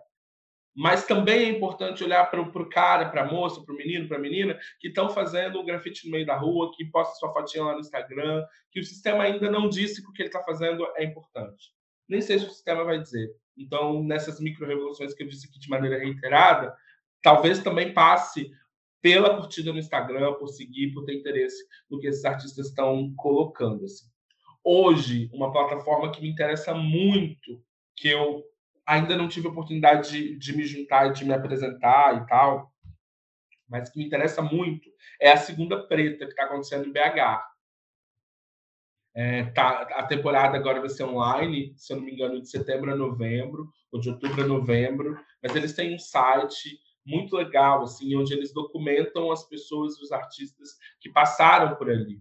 Mas 0.81 1.07
também 1.07 1.41
é 1.41 1.49
importante 1.49 2.05
olhar 2.05 2.31
para 2.31 2.41
o 2.41 2.69
cara, 2.69 3.09
para 3.09 3.23
a 3.23 3.33
moça, 3.33 3.61
para 3.65 3.75
o 3.75 3.77
menino, 3.77 4.07
para 4.07 4.17
a 4.17 4.21
menina, 4.21 4.57
que 4.79 4.89
estão 4.89 5.09
fazendo 5.09 5.59
o 5.59 5.65
grafite 5.65 6.07
no 6.07 6.13
meio 6.13 6.27
da 6.27 6.37
rua, 6.37 6.71
que 6.77 6.85
posta 6.85 7.17
sua 7.17 7.33
fotinha 7.33 7.65
lá 7.65 7.73
no 7.73 7.81
Instagram, 7.81 8.45
que 8.71 8.79
o 8.79 8.85
sistema 8.85 9.25
ainda 9.25 9.51
não 9.51 9.69
disse 9.69 10.03
que 10.03 10.09
o 10.09 10.13
que 10.13 10.23
ele 10.23 10.29
está 10.29 10.43
fazendo 10.43 10.87
é 10.95 11.03
importante. 11.03 11.73
Nem 12.09 12.21
sei 12.21 12.39
se 12.39 12.47
o 12.47 12.51
sistema 12.51 12.85
vai 12.85 13.01
dizer. 13.01 13.29
Então, 13.59 14.03
nessas 14.03 14.41
micro-revoluções 14.41 15.15
que 15.15 15.23
eu 15.23 15.29
disse 15.29 15.49
aqui 15.49 15.59
de 15.59 15.69
maneira 15.69 15.99
reiterada, 15.99 16.75
talvez 17.23 17.63
também 17.63 17.93
passe 17.93 18.51
pela 19.01 19.37
curtida 19.37 19.73
no 19.73 19.79
Instagram, 19.79 20.35
por 20.35 20.49
seguir, 20.49 20.93
por 20.93 21.05
ter 21.05 21.15
interesse 21.15 21.65
no 21.91 21.99
que 21.99 22.07
esses 22.07 22.25
artistas 22.25 22.69
estão 22.69 23.13
colocando. 23.17 23.85
Assim. 23.85 24.07
Hoje, 24.65 25.31
uma 25.33 25.53
plataforma 25.53 26.11
que 26.11 26.21
me 26.21 26.29
interessa 26.29 26.75
muito, 26.75 27.63
que 27.97 28.09
eu 28.09 28.43
ainda 28.87 29.17
não 29.17 29.29
tive 29.29 29.49
a 29.49 29.51
oportunidade 29.51 30.11
de, 30.11 30.39
de 30.39 30.57
me 30.57 30.65
juntar 30.65 31.09
e 31.09 31.13
de 31.13 31.25
me 31.25 31.33
apresentar 31.33 32.23
e 32.23 32.27
tal, 32.27 32.73
mas 33.69 33.91
que 33.91 33.99
me 33.99 34.07
interessa 34.07 34.41
muito 34.41 34.89
é 35.21 35.31
a 35.31 35.37
segunda 35.37 35.87
preta 35.87 36.25
que 36.25 36.33
está 36.33 36.45
acontecendo 36.45 36.87
em 36.87 36.93
BH. 36.93 37.48
É, 39.15 39.45
tá, 39.47 39.83
a 39.95 40.07
temporada 40.07 40.57
agora 40.57 40.81
vai 40.81 40.89
ser 40.89 41.05
online, 41.05 41.73
se 41.77 41.93
eu 41.93 41.97
não 41.97 42.05
me 42.05 42.13
engano, 42.13 42.41
de 42.41 42.49
setembro 42.49 42.93
a 42.93 42.97
novembro, 42.97 43.69
ou 43.91 44.01
de 44.01 44.11
outubro 44.11 44.45
a 44.45 44.47
novembro, 44.47 45.19
mas 45.43 45.55
eles 45.57 45.73
têm 45.73 45.95
um 45.95 45.99
site 45.99 46.79
muito 47.05 47.37
legal, 47.37 47.83
assim, 47.83 48.15
onde 48.17 48.35
eles 48.35 48.53
documentam 48.53 49.33
as 49.33 49.49
pessoas, 49.49 49.99
os 49.99 50.13
artistas 50.13 50.71
que 51.01 51.11
passaram 51.11 51.75
por 51.75 51.91
ali. 51.91 52.21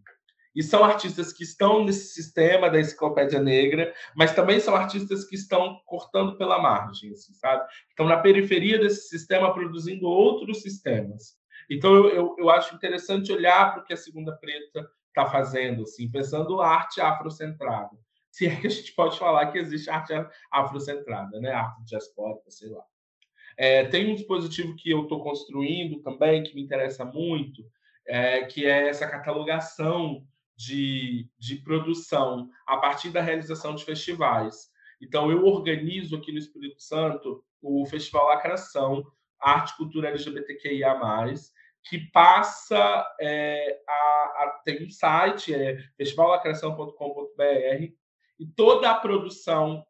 E 0.55 0.63
são 0.63 0.83
artistas 0.83 1.31
que 1.31 1.43
estão 1.43 1.83
nesse 1.83 2.13
sistema 2.15 2.67
da 2.67 2.79
enciclopédia 2.79 3.39
negra, 3.39 3.93
mas 4.15 4.33
também 4.33 4.59
são 4.59 4.75
artistas 4.75 5.23
que 5.25 5.35
estão 5.35 5.79
cortando 5.85 6.35
pela 6.35 6.59
margem, 6.59 7.11
assim, 7.11 7.31
sabe? 7.33 7.63
Estão 7.89 8.07
na 8.07 8.17
periferia 8.17 8.79
desse 8.79 9.07
sistema 9.07 9.53
produzindo 9.53 10.07
outros 10.07 10.63
sistemas. 10.63 11.35
Então, 11.69 11.93
eu, 11.93 12.09
eu, 12.09 12.35
eu 12.39 12.49
acho 12.49 12.73
interessante 12.73 13.31
olhar 13.31 13.71
para 13.71 13.83
o 13.83 13.85
que 13.85 13.93
a 13.93 13.97
Segunda 13.97 14.35
Preta 14.35 14.89
está 15.17 15.29
fazendo, 15.29 15.83
assim, 15.83 16.09
pensando 16.09 16.61
arte 16.61 17.01
afrocentrada. 17.01 17.97
Se 18.29 18.45
é 18.45 18.55
que 18.55 18.67
a 18.67 18.69
gente 18.69 18.93
pode 18.93 19.17
falar 19.17 19.51
que 19.51 19.57
existe 19.57 19.89
arte 19.89 20.13
afrocentrada, 20.51 21.39
né? 21.39 21.51
Arte 21.51 21.83
diaspórica, 21.83 22.51
sei 22.51 22.69
lá. 22.69 22.83
É, 23.57 23.85
tem 23.85 24.11
um 24.11 24.15
dispositivo 24.15 24.75
que 24.75 24.91
eu 24.91 25.03
estou 25.03 25.23
construindo 25.23 25.99
também, 26.03 26.43
que 26.43 26.53
me 26.53 26.61
interessa 26.61 27.03
muito, 27.03 27.65
é, 28.05 28.45
que 28.45 28.67
é 28.67 28.89
essa 28.89 29.07
catalogação 29.07 30.23
de, 30.55 31.27
de 31.39 31.55
produção 31.57 32.49
a 32.67 32.77
partir 32.77 33.09
da 33.09 33.21
realização 33.21 33.73
de 33.73 33.83
festivais. 33.83 34.69
Então, 35.01 35.31
eu 35.31 35.43
organizo 35.45 36.15
aqui 36.15 36.31
no 36.31 36.37
Espírito 36.37 36.81
Santo 36.81 37.43
o 37.61 37.85
Festival 37.87 38.27
Lacração, 38.27 39.03
Arte 39.39 39.73
e 39.73 39.77
Cultura 39.77 40.09
LGBTQIA+, 40.09 40.99
que 41.89 41.99
passa 42.11 43.05
é, 43.19 43.79
a, 43.87 43.91
a, 43.93 44.61
tem 44.65 44.85
um 44.85 44.89
site, 44.89 45.53
é 45.53 45.77
festivallacração.com.br, 45.97 47.93
e 48.39 48.45
toda 48.55 48.91
a 48.91 48.95
produção 48.95 49.85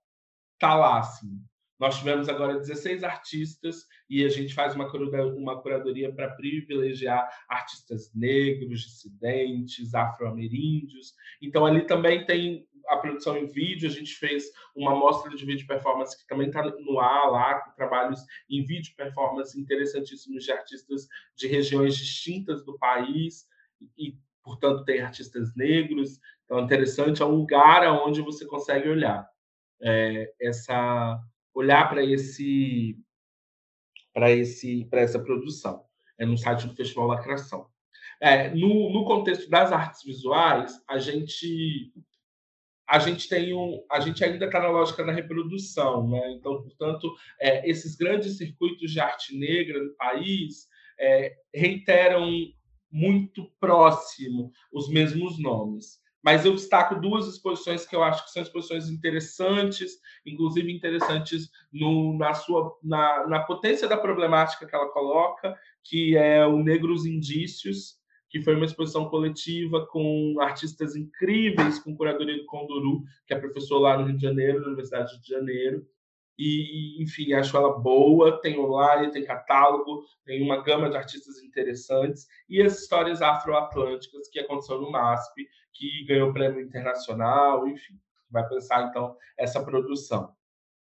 está 0.54 0.76
lá, 0.76 1.00
assim. 1.00 1.42
Nós 1.80 1.98
tivemos 1.98 2.28
agora 2.28 2.58
16 2.58 3.04
artistas 3.04 3.86
e 4.10 4.26
a 4.26 4.30
gente 4.30 4.54
faz 4.54 4.74
uma, 4.74 4.88
uma 5.36 5.62
curadoria 5.62 6.12
para 6.12 6.32
privilegiar 6.32 7.30
artistas 7.48 8.12
negros, 8.16 8.82
dissidentes, 8.82 9.94
afro-ameríndios. 9.94 11.14
Então, 11.40 11.66
ali 11.66 11.86
também 11.86 12.26
tem 12.26 12.68
a 12.88 12.98
produção 12.98 13.38
em 13.38 13.46
vídeo. 13.46 13.90
A 13.90 13.92
gente 13.92 14.16
fez 14.16 14.46
uma 14.76 14.96
mostra 14.96 15.36
de 15.36 15.46
vídeo 15.46 15.68
performance 15.68 16.18
que 16.18 16.28
também 16.28 16.48
está 16.48 16.64
no 16.64 17.00
ar 17.00 17.32
lá, 17.32 17.62
com 17.62 17.72
trabalhos 17.76 18.22
em 18.50 18.64
vídeo 18.64 18.94
performance 18.96 19.60
interessantíssimos 19.60 20.44
de 20.44 20.52
artistas 20.52 21.08
de 21.36 21.48
regiões 21.48 21.98
distintas 21.98 22.64
do 22.64 22.78
país 22.78 23.48
e, 23.98 24.18
portanto, 24.44 24.86
tem 24.86 25.02
artistas 25.02 25.56
negros. 25.56 26.20
Então, 26.46 26.60
é 26.60 26.62
interessante, 26.62 27.22
é 27.22 27.26
um 27.26 27.36
lugar 27.36 27.84
onde 28.04 28.22
você 28.22 28.46
consegue 28.46 28.88
olhar 28.90 29.30
é, 29.82 30.34
essa 30.40 31.20
olhar 31.54 31.90
para 31.90 32.04
esse 32.04 32.98
para 34.14 34.32
esse 34.32 34.86
para 34.86 35.02
essa 35.02 35.20
produção 35.20 35.86
é 36.18 36.26
no 36.26 36.38
site 36.38 36.68
do 36.68 36.76
Festival 36.76 37.08
Lacração. 37.08 37.68
É, 38.20 38.50
no, 38.50 38.92
no 38.92 39.06
contexto 39.06 39.48
das 39.50 39.72
artes 39.72 40.04
visuais, 40.04 40.82
a 40.88 40.98
gente 40.98 41.94
a 42.88 43.00
gente 43.00 43.28
tem 43.28 43.54
um, 43.54 43.84
a 43.92 44.00
gente 44.00 44.24
ainda 44.24 44.46
está 44.46 44.60
na 44.62 44.70
lógica 44.70 45.04
da 45.04 45.12
reprodução, 45.12 46.10
né? 46.10 46.32
Então, 46.32 46.62
portanto, 46.62 47.14
é, 47.40 47.70
esses 47.70 47.96
grandes 47.96 48.38
circuitos 48.38 48.92
de 48.92 49.00
arte 49.00 49.38
negra 49.38 49.84
no 49.84 49.94
país 49.96 50.68
é, 50.98 51.36
reiteram 51.54 52.30
muito 52.90 53.52
próximo 53.60 54.52
os 54.72 54.90
mesmos 54.90 55.38
nomes. 55.38 56.00
Mas 56.24 56.46
eu 56.46 56.54
destaco 56.54 57.00
duas 57.00 57.28
exposições 57.28 57.86
que 57.86 57.96
eu 57.96 58.04
acho 58.04 58.26
que 58.26 58.32
são 58.32 58.42
exposições 58.42 58.90
interessantes, 58.90 59.94
inclusive 60.26 60.72
interessantes 60.72 61.50
no, 61.72 62.18
na 62.18 62.34
sua 62.34 62.78
na, 62.82 63.28
na 63.28 63.40
potência 63.42 63.88
da 63.88 63.98
problemática 63.98 64.66
que 64.66 64.76
ela 64.76 64.92
coloca, 64.92 65.56
que 65.84 66.18
é 66.18 66.46
o 66.46 66.64
Negros 66.64 67.06
Indícios, 67.06 67.98
que 68.30 68.42
foi 68.42 68.56
uma 68.56 68.66
exposição 68.66 69.10
coletiva 69.10 69.86
com 69.88 70.36
artistas 70.40 70.96
incríveis, 70.96 71.80
com 71.80 71.96
curadoria 71.96 72.38
do 72.38 72.46
Conduru, 72.46 73.04
que 73.26 73.34
é 73.34 73.40
professor 73.40 73.80
lá 73.80 73.98
no 73.98 74.06
Rio 74.06 74.18
de 74.18 74.22
Janeiro, 74.22 74.62
na 74.62 74.68
Universidade 74.68 75.20
de 75.22 75.28
Janeiro. 75.28 75.86
E, 76.38 77.02
enfim, 77.02 77.34
acho 77.34 77.58
ela 77.58 77.80
boa, 77.80 78.40
tem 78.42 78.60
online, 78.60 79.12
tem 79.12 79.26
catálogo, 79.26 80.04
tem 80.24 80.44
uma 80.44 80.62
gama 80.62 80.90
de 80.90 80.96
artistas 80.96 81.42
interessantes, 81.42 82.28
e 82.48 82.62
as 82.62 82.80
histórias 82.80 83.24
afro-atlânticas 83.24 84.30
que 84.30 84.40
aconteceu 84.40 84.80
no 84.80 84.92
MASP, 84.92 85.48
que 85.74 86.06
ganhou 86.06 86.34
prêmio 86.34 86.62
internacional, 86.62 87.68
enfim, 87.68 88.00
vai 88.30 88.48
pensar 88.48 88.88
então 88.88 89.16
essa 89.36 89.64
produção. 89.64 90.32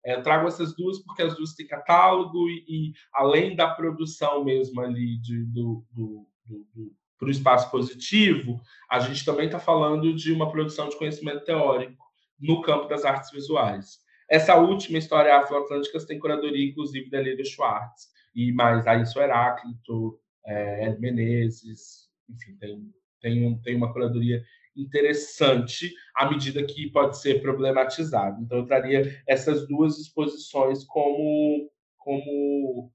É, 0.02 0.20
trago 0.20 0.47
essas 0.47 0.74
duas 0.77 0.98
porque 1.02 1.23
as 1.23 1.35
duas 1.35 1.55
têm 1.55 1.66
catálogo 1.66 2.48
e, 2.48 2.65
e 2.69 2.93
além 3.12 3.56
da 3.56 3.74
produção 3.74 4.44
mesmo 4.44 4.81
ali 4.81 5.19
de, 5.19 5.44
do, 5.47 5.82
do, 5.93 6.28
do, 6.44 6.66
do 6.74 6.93
para 7.19 7.28
o 7.28 7.31
espaço 7.31 7.70
positivo, 7.70 8.61
a 8.91 8.99
gente 9.01 9.24
também 9.24 9.47
está 9.47 9.59
falando 9.59 10.15
de 10.15 10.32
uma 10.32 10.51
produção 10.51 10.89
de 10.89 10.99
conhecimento 10.99 11.45
teórico 11.45 12.05
no 12.39 12.61
campo 12.61 12.89
das 12.89 13.05
artes 13.05 13.31
visuais. 13.31 13.99
Essa 14.28 14.57
última 14.57 14.99
história 14.99 15.36
afro-atlântica 15.36 16.05
tem 16.07 16.19
curadoria, 16.19 16.69
inclusive, 16.69 17.11
da 17.11 17.20
Lívia 17.20 17.45
Schwartz, 17.45 18.09
e 18.35 18.53
mais 18.53 18.86
Ailson 18.86 19.20
Heráclito, 19.20 20.19
é, 20.47 20.97
Menezes, 20.99 22.09
enfim, 22.28 22.57
tem, 22.57 22.93
tem, 23.20 23.47
um, 23.47 23.61
tem 23.61 23.77
uma 23.77 23.93
curadoria 23.93 24.43
interessante 24.77 25.95
à 26.15 26.28
medida 26.28 26.65
que 26.65 26.91
pode 26.91 27.19
ser 27.20 27.41
problematizado. 27.41 28.43
Então, 28.43 28.59
eu 28.59 28.66
traria 28.66 29.23
essas 29.27 29.69
duas 29.69 29.99
exposições 29.99 30.85
como, 30.85 31.70
como 31.99 32.93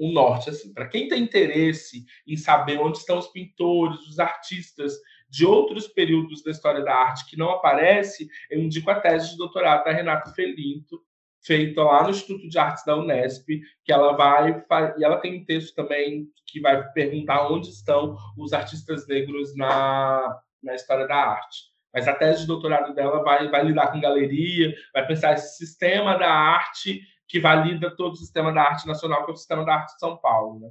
um 0.00 0.12
norte. 0.12 0.50
Assim, 0.50 0.72
para 0.72 0.88
quem 0.88 1.06
tem 1.06 1.22
interesse 1.22 2.04
em 2.26 2.36
saber 2.36 2.78
onde 2.78 2.98
estão 2.98 3.18
os 3.18 3.28
pintores, 3.28 4.00
os 4.08 4.18
artistas 4.18 4.94
de 5.28 5.44
outros 5.46 5.86
períodos 5.86 6.42
da 6.42 6.50
história 6.50 6.82
da 6.82 6.94
arte 6.94 7.28
que 7.28 7.36
não 7.36 7.50
aparece, 7.50 8.28
eu 8.50 8.58
indico 8.58 8.90
a 8.90 8.98
tese 8.98 9.30
de 9.30 9.36
doutorado 9.36 9.84
da 9.84 9.92
Renata 9.92 10.32
Felinto, 10.32 11.00
feita 11.42 11.82
lá 11.82 12.02
no 12.02 12.10
Instituto 12.10 12.48
de 12.48 12.58
Artes 12.58 12.84
da 12.84 12.96
Unesp, 12.96 13.46
que 13.84 13.92
ela 13.92 14.12
vai 14.12 14.62
e 14.98 15.04
ela 15.04 15.18
tem 15.18 15.40
um 15.40 15.44
texto 15.44 15.74
também 15.74 16.26
que 16.46 16.60
vai 16.60 16.82
perguntar 16.92 17.48
onde 17.48 17.68
estão 17.68 18.16
os 18.36 18.52
artistas 18.52 19.06
negros 19.06 19.54
na 19.56 20.40
na 20.62 20.74
história 20.74 21.06
da 21.06 21.16
arte. 21.16 21.70
Mas 21.92 22.06
a 22.06 22.14
tese 22.14 22.42
de 22.42 22.46
doutorado 22.46 22.94
dela 22.94 23.22
vai, 23.22 23.48
vai 23.48 23.64
lidar 23.64 23.90
com 23.90 24.00
galeria, 24.00 24.74
vai 24.92 25.06
pensar 25.06 25.32
esse 25.32 25.56
sistema 25.56 26.16
da 26.16 26.30
arte 26.30 27.00
que 27.30 27.38
valida 27.38 27.94
todo 27.94 28.14
o 28.14 28.16
sistema 28.16 28.52
da 28.52 28.62
arte 28.62 28.88
nacional, 28.88 29.24
que 29.24 29.30
é 29.30 29.34
o 29.34 29.36
sistema 29.36 29.64
da 29.64 29.74
arte 29.74 29.94
de 29.94 30.00
São 30.00 30.16
Paulo. 30.16 30.58
Né? 30.58 30.68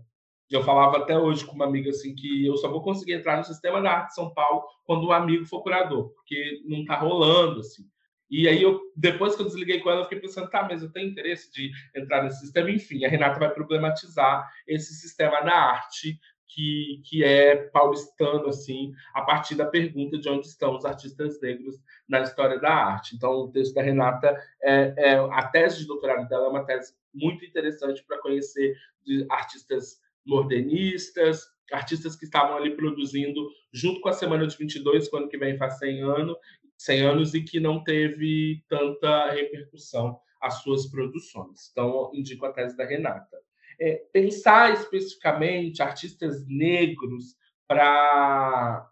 Eu 0.49 0.61
falava 0.61 0.98
até 0.98 1.18
hoje 1.18 1.45
com 1.45 1.53
uma 1.53 1.64
amiga 1.64 1.90
assim 1.90 2.14
que 2.14 2.45
eu 2.45 2.57
só 2.57 2.68
vou 2.69 2.84
conseguir 2.84 3.14
entrar 3.14 3.38
no 3.38 3.45
sistema 3.45 3.81
da 3.81 3.91
arte 3.91 4.10
de 4.10 4.15
São 4.15 4.34
Paulo 4.34 4.64
quando 4.84 5.07
um 5.07 5.11
amigo 5.14 5.45
for 5.45 5.64
curador, 5.64 6.10
porque 6.10 6.61
não 6.65 6.81
está 6.81 6.98
rolando 6.98 7.61
assim. 7.61 7.84
E 8.30 8.45
aí 8.45 8.61
eu 8.61 8.77
depois 8.94 9.38
que 9.38 9.41
eu 9.41 9.45
desliguei 9.45 9.80
com 9.80 9.90
ela, 9.90 10.02
eu 10.02 10.03
fiquei 10.03 10.19
pensando, 10.19 10.49
tá, 10.49 10.64
mas 10.64 10.84
eu 10.84 10.91
tenho 10.91 11.10
interesse 11.10 11.49
de 11.53 11.72
entrar 11.95 12.23
nesse 12.23 12.41
sistema, 12.41 12.69
enfim, 12.69 13.06
a 13.06 13.10
Renata 13.10 13.40
vai 13.40 13.49
problematizar 13.49 14.45
esse 14.68 14.94
sistema 14.95 15.40
da 15.40 15.53
arte 15.53 16.19
que, 16.49 17.01
que 17.05 17.23
é 17.23 17.55
paulistano, 17.55 18.47
assim, 18.47 18.91
a 19.13 19.21
partir 19.21 19.55
da 19.55 19.65
pergunta 19.65 20.17
de 20.17 20.27
onde 20.27 20.47
estão 20.47 20.76
os 20.76 20.84
artistas 20.84 21.39
negros 21.39 21.76
na 22.07 22.21
história 22.21 22.59
da 22.59 22.73
arte. 22.73 23.15
Então, 23.15 23.31
o 23.31 23.51
texto 23.51 23.76
da 23.76 23.84
Renata, 23.84 24.35
é, 24.61 24.93
é 24.97 25.13
a 25.15 25.47
tese 25.47 25.80
de 25.80 25.88
doutorado 25.88 26.27
dela 26.27 26.47
é 26.47 26.49
uma 26.49 26.65
tese 26.65 26.93
muito 27.13 27.45
interessante 27.45 28.03
para 28.03 28.19
conhecer 28.19 28.76
de 29.05 29.26
artistas 29.30 30.01
modernistas, 30.26 31.47
artistas 31.71 32.15
que 32.15 32.26
estavam 32.26 32.57
ali 32.57 32.76
produzindo 32.76 33.47
junto 33.71 34.01
com 34.01 34.09
a 34.09 34.13
Semana 34.13 34.47
de 34.47 34.57
22, 34.57 35.07
quando 35.07 35.30
que 35.30 35.38
vem 35.38 35.57
faz 35.57 35.77
100 35.77 36.01
anos, 36.01 36.38
100 36.77 37.01
anos 37.01 37.34
e 37.35 37.43
que 37.43 37.59
não 37.59 37.84
teve 37.84 38.63
tanta 38.67 39.31
repercussão 39.31 40.19
as 40.41 40.61
suas 40.63 40.88
produções. 40.88 41.69
Então, 41.71 42.11
indico 42.13 42.45
a 42.45 42.51
tese 42.51 42.76
da 42.76 42.85
Renata 42.85 43.38
é, 43.80 44.03
pensar 44.11 44.73
especificamente 44.73 45.81
artistas 45.81 46.45
negros 46.47 47.35
para 47.68 48.85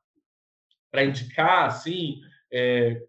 para 0.89 1.03
indicar, 1.03 1.65
assim, 1.65 2.21
é, 2.51 3.03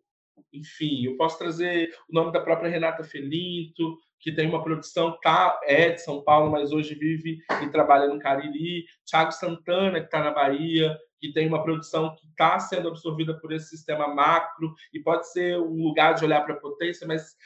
enfim, 0.53 1.05
eu 1.05 1.17
posso 1.17 1.39
trazer 1.39 1.95
o 2.11 2.13
nome 2.13 2.33
da 2.33 2.41
própria 2.41 2.69
Renata 2.69 3.05
Felinto, 3.05 3.97
que 4.21 4.33
tem 4.33 4.49
uma 4.49 4.63
produção, 4.63 5.17
tá, 5.23 5.59
é 5.63 5.91
de 5.91 6.03
São 6.03 6.23
Paulo, 6.23 6.51
mas 6.51 6.73
hoje 6.73 6.95
vive 6.95 7.39
e 7.63 7.69
trabalha 7.71 8.09
no 8.09 8.19
Cariri, 8.19 8.85
Thiago 9.09 9.33
Santana, 9.33 10.01
que 10.01 10.07
está 10.07 10.23
na 10.23 10.33
Bahia, 10.33 10.99
que 11.21 11.33
tem 11.33 11.47
uma 11.47 11.63
produção 11.63 12.15
que 12.17 12.27
está 12.27 12.59
sendo 12.59 12.89
absorvida 12.89 13.39
por 13.39 13.53
esse 13.53 13.69
sistema 13.69 14.09
macro, 14.09 14.75
e 14.93 15.01
pode 15.01 15.31
ser 15.31 15.59
um 15.59 15.83
lugar 15.83 16.15
de 16.15 16.25
olhar 16.25 16.43
para 16.43 16.55
a 16.55 16.61
potência, 16.61 17.07
mas 17.07 17.37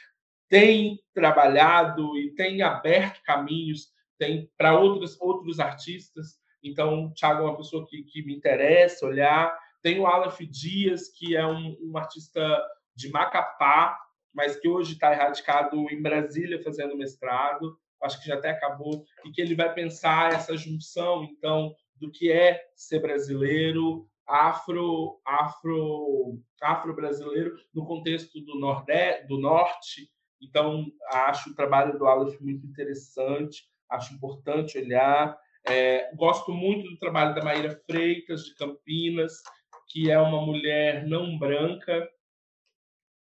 tem 0.49 0.99
trabalhado 1.13 2.17
e 2.17 2.33
tem 2.35 2.61
aberto 2.61 3.21
caminhos 3.23 3.93
tem 4.17 4.49
para 4.57 4.79
outros, 4.79 5.19
outros 5.19 5.59
artistas. 5.59 6.37
Então, 6.63 7.05
o 7.05 7.13
Thiago 7.13 7.41
é 7.41 7.45
uma 7.45 7.57
pessoa 7.57 7.85
que, 7.87 8.03
que 8.03 8.25
me 8.25 8.35
interessa 8.35 9.05
olhar. 9.05 9.57
Tem 9.81 9.99
o 9.99 10.07
Aleph 10.07 10.39
Dias, 10.49 11.09
que 11.09 11.35
é 11.35 11.45
um, 11.45 11.77
um 11.81 11.97
artista 11.97 12.41
de 12.95 13.09
Macapá, 13.09 13.99
mas 14.33 14.55
que 14.55 14.67
hoje 14.67 14.93
está 14.93 15.11
erradicado 15.11 15.89
em 15.91 16.01
Brasília 16.01 16.63
fazendo 16.63 16.97
mestrado. 16.97 17.77
Acho 18.01 18.19
que 18.21 18.27
já 18.27 18.35
até 18.35 18.51
acabou. 18.51 19.03
E 19.25 19.31
que 19.31 19.41
ele 19.41 19.55
vai 19.55 19.73
pensar 19.73 20.33
essa 20.33 20.55
junção, 20.55 21.23
então, 21.23 21.75
do 21.97 22.09
que 22.11 22.31
é 22.31 22.61
ser 22.75 22.99
brasileiro, 22.99 24.07
afro, 24.25 25.19
afro, 25.25 26.39
afro-brasileiro 26.61 27.55
no 27.73 27.85
contexto 27.85 28.39
do, 28.41 28.57
nordeste, 28.57 29.27
do 29.27 29.37
norte. 29.37 30.09
Então, 30.41 30.85
acho 31.11 31.51
o 31.51 31.55
trabalho 31.55 31.97
do 31.97 32.05
Aleph 32.05 32.39
muito 32.39 32.65
interessante 32.65 33.63
acho 33.89 34.13
importante 34.13 34.77
olhar. 34.77 35.37
É, 35.67 36.13
gosto 36.15 36.51
muito 36.51 36.89
do 36.89 36.97
trabalho 36.97 37.35
da 37.35 37.43
Maíra 37.43 37.79
Freitas, 37.85 38.43
de 38.43 38.55
Campinas, 38.55 39.33
que 39.87 40.09
é 40.09 40.19
uma 40.19 40.41
mulher 40.41 41.05
não 41.07 41.37
branca, 41.37 42.09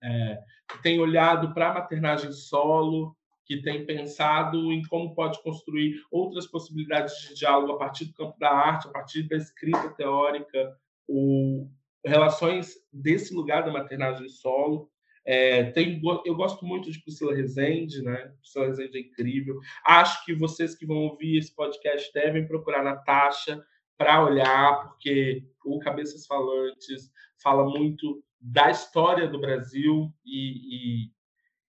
é, 0.03 0.39
que 0.69 0.83
tem 0.83 0.99
olhado 0.99 1.53
para 1.55 1.71
a 1.71 1.75
maternagem 1.75 2.33
solo, 2.33 3.17
que 3.45 3.63
tem 3.63 3.85
pensado 3.85 4.73
em 4.73 4.83
como 4.85 5.15
pode 5.15 5.43
construir 5.43 6.01
outras 6.11 6.47
possibilidades 6.47 7.15
de 7.29 7.35
diálogo 7.35 7.73
a 7.73 7.79
partir 7.79 8.07
do 8.07 8.15
campo 8.15 8.39
da 8.39 8.51
arte, 8.51 8.89
a 8.89 8.91
partir 8.91 9.25
da 9.29 9.37
escrita 9.37 9.91
teórica. 9.91 10.77
O, 11.09 11.69
relações 12.05 12.75
desse 12.93 13.35
lugar 13.35 13.65
da 13.65 13.73
maternagem 13.73 14.29
solo. 14.29 14.91
É, 15.25 15.71
tem, 15.71 16.01
eu 16.25 16.35
gosto 16.35 16.65
muito 16.65 16.91
de 16.91 17.01
Priscila 17.01 17.35
Rezende, 17.35 18.03
né? 18.03 18.33
Priscila 18.41 18.67
Rezende 18.67 18.99
é 18.99 19.01
incrível. 19.01 19.61
Acho 19.85 20.25
que 20.25 20.35
vocês 20.35 20.75
que 20.75 20.87
vão 20.87 20.97
ouvir 20.97 21.39
esse 21.39 21.55
podcast 21.55 22.13
devem 22.13 22.47
procurar 22.47 22.83
Natasha 22.83 23.63
para 23.97 24.25
olhar, 24.25 24.89
porque 24.89 25.47
o 25.65 25.79
Cabeças 25.79 26.27
Falantes 26.27 27.11
fala 27.41 27.65
muito 27.65 28.23
da 28.41 28.71
história 28.71 29.29
do 29.29 29.41
Brasil 29.41 30.13
e, 30.25 31.05
e, 31.05 31.13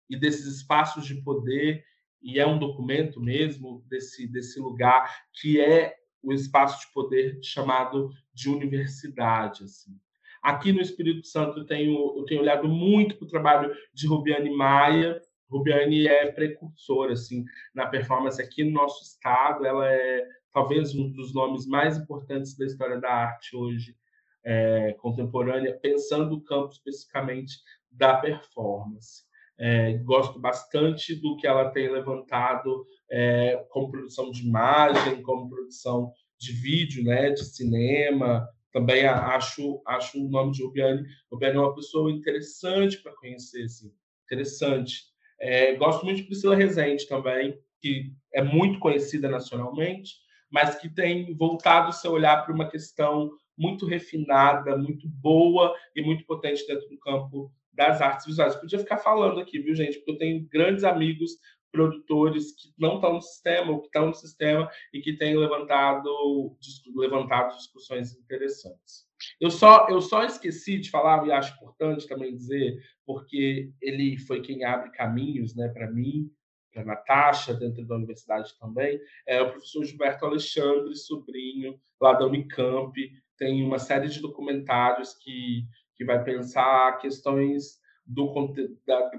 e 0.09 0.17
desses 0.17 0.47
espaços 0.47 1.05
de 1.05 1.21
poder, 1.21 1.85
e 2.21 2.39
é 2.39 2.47
um 2.47 2.57
documento 2.57 3.21
mesmo 3.21 3.85
desse, 3.87 4.25
desse 4.27 4.59
lugar 4.59 5.27
que 5.33 5.59
é 5.59 5.95
o 6.23 6.33
espaço 6.33 6.87
de 6.87 6.93
poder 6.93 7.39
chamado 7.43 8.09
de 8.33 8.49
universidade. 8.49 9.65
Assim. 9.65 9.99
Aqui 10.43 10.73
no 10.73 10.81
Espírito 10.81 11.25
Santo 11.25 11.59
eu 11.59 11.65
tenho, 11.65 12.17
eu 12.17 12.25
tenho 12.25 12.41
olhado 12.41 12.67
muito 12.67 13.15
para 13.15 13.25
o 13.25 13.29
trabalho 13.29 13.73
de 13.93 14.05
Rubiane 14.05 14.49
Maia. 14.49 15.21
Rubiane 15.49 16.05
é 16.05 16.29
precursora 16.31 17.13
assim, 17.13 17.45
na 17.73 17.87
performance 17.87 18.41
aqui 18.41 18.63
no 18.65 18.71
nosso 18.71 19.01
estado. 19.01 19.65
Ela 19.65 19.89
é 19.89 20.27
talvez 20.51 20.93
um 20.93 21.09
dos 21.11 21.33
nomes 21.33 21.65
mais 21.65 21.97
importantes 21.97 22.57
da 22.57 22.65
história 22.65 22.99
da 22.99 23.09
arte 23.09 23.55
hoje 23.55 23.95
é, 24.43 24.93
contemporânea, 24.99 25.79
pensando 25.81 26.35
o 26.35 26.43
campo 26.43 26.73
especificamente 26.73 27.55
da 27.89 28.17
performance. 28.17 29.23
É, 29.57 29.93
gosto 29.99 30.39
bastante 30.39 31.15
do 31.15 31.37
que 31.37 31.47
ela 31.47 31.69
tem 31.69 31.89
levantado 31.89 32.85
é, 33.09 33.65
como 33.69 33.91
produção 33.91 34.29
de 34.29 34.45
imagem, 34.45 35.21
como 35.21 35.49
produção 35.49 36.11
de 36.37 36.51
vídeo, 36.51 37.03
né, 37.03 37.29
de 37.29 37.45
cinema. 37.45 38.45
Também 38.73 39.05
acho 39.05 39.81
acho 39.85 40.19
o 40.19 40.29
nome 40.29 40.51
de 40.51 40.63
Rubiane. 40.63 41.05
Rubiane 41.31 41.57
é 41.57 41.59
uma 41.59 41.75
pessoa 41.75 42.11
interessante 42.11 43.01
para 43.01 43.15
conhecer, 43.15 43.63
assim, 43.63 43.93
interessante. 44.25 45.03
É, 45.39 45.75
gosto 45.75 46.03
muito 46.03 46.17
de 46.17 46.23
Priscila 46.23 46.55
Rezende 46.55 47.07
também, 47.07 47.57
que 47.79 48.11
é 48.33 48.41
muito 48.41 48.79
conhecida 48.79 49.29
nacionalmente, 49.29 50.15
mas 50.51 50.75
que 50.75 50.89
tem 50.89 51.35
voltado 51.35 51.89
o 51.89 51.93
seu 51.93 52.11
olhar 52.11 52.43
para 52.43 52.53
uma 52.53 52.69
questão 52.69 53.31
muito 53.57 53.85
refinada, 53.85 54.75
muito 54.75 55.07
boa 55.07 55.75
e 55.95 56.01
muito 56.01 56.25
potente 56.25 56.65
dentro 56.65 56.89
do 56.89 56.97
campo 56.97 57.51
das 57.71 58.01
artes 58.01 58.25
visuais. 58.25 58.55
Podia 58.55 58.79
ficar 58.79 58.97
falando 58.97 59.39
aqui, 59.39 59.59
viu, 59.59 59.75
gente? 59.75 59.97
Porque 59.97 60.11
eu 60.11 60.17
tenho 60.17 60.47
grandes 60.49 60.83
amigos 60.83 61.31
produtores 61.73 62.51
que 62.51 62.71
não 62.77 62.95
estão 62.95 63.13
no 63.15 63.21
sistema, 63.21 63.71
ou 63.71 63.81
que 63.81 63.87
estão 63.87 64.05
no 64.05 64.13
sistema 64.13 64.69
e 64.93 65.01
que 65.01 65.17
têm 65.17 65.35
levantado, 65.35 66.55
levantado 66.95 67.57
discussões 67.57 68.15
interessantes. 68.15 69.07
Eu 69.41 69.49
só, 69.49 69.87
eu 69.89 69.99
só 69.99 70.23
esqueci 70.23 70.77
de 70.77 70.91
falar, 70.91 71.25
e 71.25 71.31
acho 71.31 71.55
importante 71.55 72.07
também 72.07 72.35
dizer, 72.35 72.77
porque 73.05 73.71
ele 73.81 74.17
foi 74.19 74.41
quem 74.41 74.63
abre 74.63 74.91
caminhos 74.91 75.55
né, 75.55 75.67
para 75.69 75.89
mim, 75.89 76.29
para 76.71 76.85
Natasha, 76.85 77.53
dentro 77.53 77.85
da 77.85 77.95
universidade 77.95 78.51
também, 78.59 78.99
é 79.27 79.41
o 79.41 79.51
professor 79.51 79.83
Gilberto 79.83 80.25
Alexandre, 80.25 80.95
sobrinho, 80.95 81.79
lá 81.99 82.13
da 82.13 82.25
Unicamp, 82.25 82.93
tem 83.37 83.63
uma 83.63 83.79
série 83.79 84.09
de 84.09 84.21
documentários 84.21 85.13
que, 85.15 85.65
que 85.95 86.05
vai 86.05 86.23
pensar 86.23 86.97
questões 86.99 87.79
do, 88.05 88.53
da, 88.85 89.11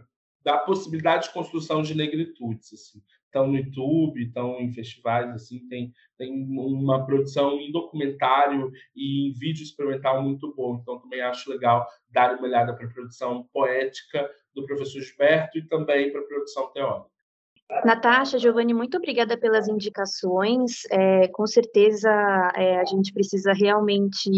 da 0.45 0.59
possibilidade 0.59 1.29
de 1.29 1.33
construção 1.33 1.83
de 1.83 1.95
negritudes. 1.95 2.73
Assim. 2.73 3.03
Estão 3.25 3.49
no 3.49 3.57
YouTube, 3.57 4.23
estão 4.23 4.61
em 4.61 4.73
festivais, 4.73 5.29
assim, 5.31 5.67
tem, 5.69 5.93
tem 6.17 6.33
uma 6.57 7.05
produção 7.05 7.59
em 7.59 7.73
documentário 7.73 8.71
e 8.95 9.29
em 9.29 9.33
vídeo 9.33 9.65
experimental 9.65 10.23
muito 10.23 10.55
bom. 10.55 10.79
Então, 10.81 11.01
também 11.01 11.21
acho 11.21 11.51
legal 11.51 11.87
dar 12.11 12.35
uma 12.35 12.47
olhada 12.47 12.75
para 12.75 12.87
a 12.87 12.91
produção 12.91 13.49
poética 13.53 14.31
do 14.55 14.65
professor 14.65 15.01
Gilberto 15.01 15.59
e 15.59 15.67
também 15.67 16.13
para 16.13 16.21
a 16.21 16.25
produção 16.25 16.71
teórica. 16.73 17.14
Natasha, 17.85 18.39
Giovanni, 18.39 18.75
muito 18.75 18.99
obrigada 18.99 19.39
pelas 19.39 19.69
indicações. 19.69 20.83
É, 20.91 21.29
com 21.29 21.47
certeza 21.47 22.11
é, 22.55 22.79
a 22.79 22.85
gente 22.85 23.13
precisa 23.13 23.53
realmente 23.53 24.31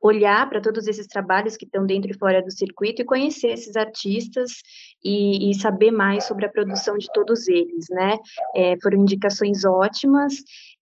olhar 0.00 0.48
para 0.48 0.60
todos 0.60 0.86
esses 0.86 1.06
trabalhos 1.06 1.56
que 1.56 1.64
estão 1.64 1.86
dentro 1.86 2.10
e 2.10 2.18
fora 2.18 2.42
do 2.42 2.50
circuito 2.50 3.00
e 3.00 3.04
conhecer 3.04 3.48
esses 3.48 3.76
artistas 3.76 4.52
e, 5.02 5.50
e 5.50 5.54
saber 5.54 5.90
mais 5.90 6.24
sobre 6.24 6.44
a 6.44 6.50
produção 6.50 6.98
de 6.98 7.06
todos 7.12 7.48
eles, 7.48 7.86
né? 7.90 8.18
É, 8.54 8.76
foram 8.82 8.98
indicações 8.98 9.64
ótimas 9.64 10.34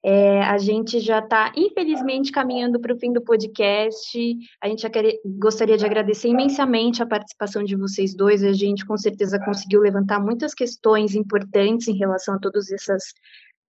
é, 0.06 0.43
a 0.43 0.59
gente 0.59 1.01
já 1.01 1.20
está, 1.20 1.51
infelizmente, 1.56 2.31
caminhando 2.31 2.78
para 2.78 2.93
o 2.93 2.98
fim 2.98 3.10
do 3.10 3.22
podcast. 3.22 4.36
A 4.60 4.68
gente 4.68 4.86
quer, 4.90 5.18
gostaria 5.24 5.78
de 5.78 5.86
agradecer 5.86 6.28
imensamente 6.28 7.02
a 7.02 7.06
participação 7.06 7.64
de 7.64 7.74
vocês 7.74 8.14
dois. 8.14 8.44
A 8.44 8.52
gente, 8.52 8.85
com 8.85 8.98
certeza, 8.98 9.43
conseguiu 9.43 9.81
levantar 9.81 10.20
muitas 10.20 10.52
questões 10.52 11.14
importantes 11.14 11.89
em 11.89 11.97
relação 11.97 12.35
a 12.35 12.39
todas 12.39 12.70
essas, 12.70 13.02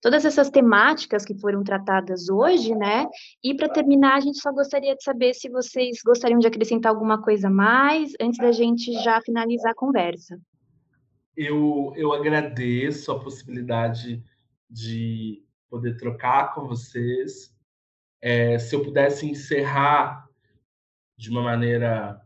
todas 0.01 0.25
essas 0.25 0.49
temáticas 0.49 1.23
que 1.23 1.39
foram 1.39 1.63
tratadas 1.63 2.27
hoje, 2.27 2.75
né? 2.75 3.07
E, 3.41 3.55
para 3.55 3.69
terminar, 3.69 4.15
a 4.15 4.19
gente 4.19 4.41
só 4.41 4.51
gostaria 4.51 4.93
de 4.93 5.03
saber 5.05 5.33
se 5.33 5.47
vocês 5.47 5.99
gostariam 6.05 6.39
de 6.39 6.47
acrescentar 6.47 6.91
alguma 6.91 7.21
coisa 7.21 7.49
mais, 7.49 8.11
antes 8.19 8.39
da 8.39 8.51
gente 8.51 8.91
já 9.05 9.21
finalizar 9.21 9.71
a 9.71 9.75
conversa. 9.75 10.37
Eu, 11.37 11.93
eu 11.95 12.11
agradeço 12.11 13.09
a 13.13 13.19
possibilidade 13.19 14.21
de 14.69 15.44
poder 15.69 15.97
trocar 15.97 16.53
com 16.53 16.67
vocês. 16.67 17.55
É, 18.21 18.57
se 18.57 18.75
eu 18.75 18.83
pudesse 18.83 19.25
encerrar 19.25 20.27
de 21.17 21.29
uma 21.29 21.41
maneira 21.41 22.21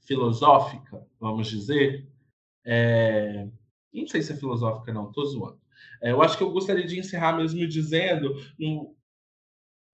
filosófica, 0.00 1.06
vamos 1.18 1.48
dizer, 1.48 2.08
é, 2.64 3.48
não 3.92 4.06
sei 4.06 4.22
se 4.22 4.32
é 4.32 4.36
filosófica, 4.36 4.92
não, 4.92 5.08
estou 5.08 5.24
zoando. 5.24 5.60
É, 6.02 6.12
eu 6.12 6.22
acho 6.22 6.36
que 6.36 6.42
eu 6.42 6.50
gostaria 6.50 6.86
de 6.86 6.98
encerrar 6.98 7.36
mesmo 7.36 7.66
dizendo: 7.66 8.34
um, 8.60 8.94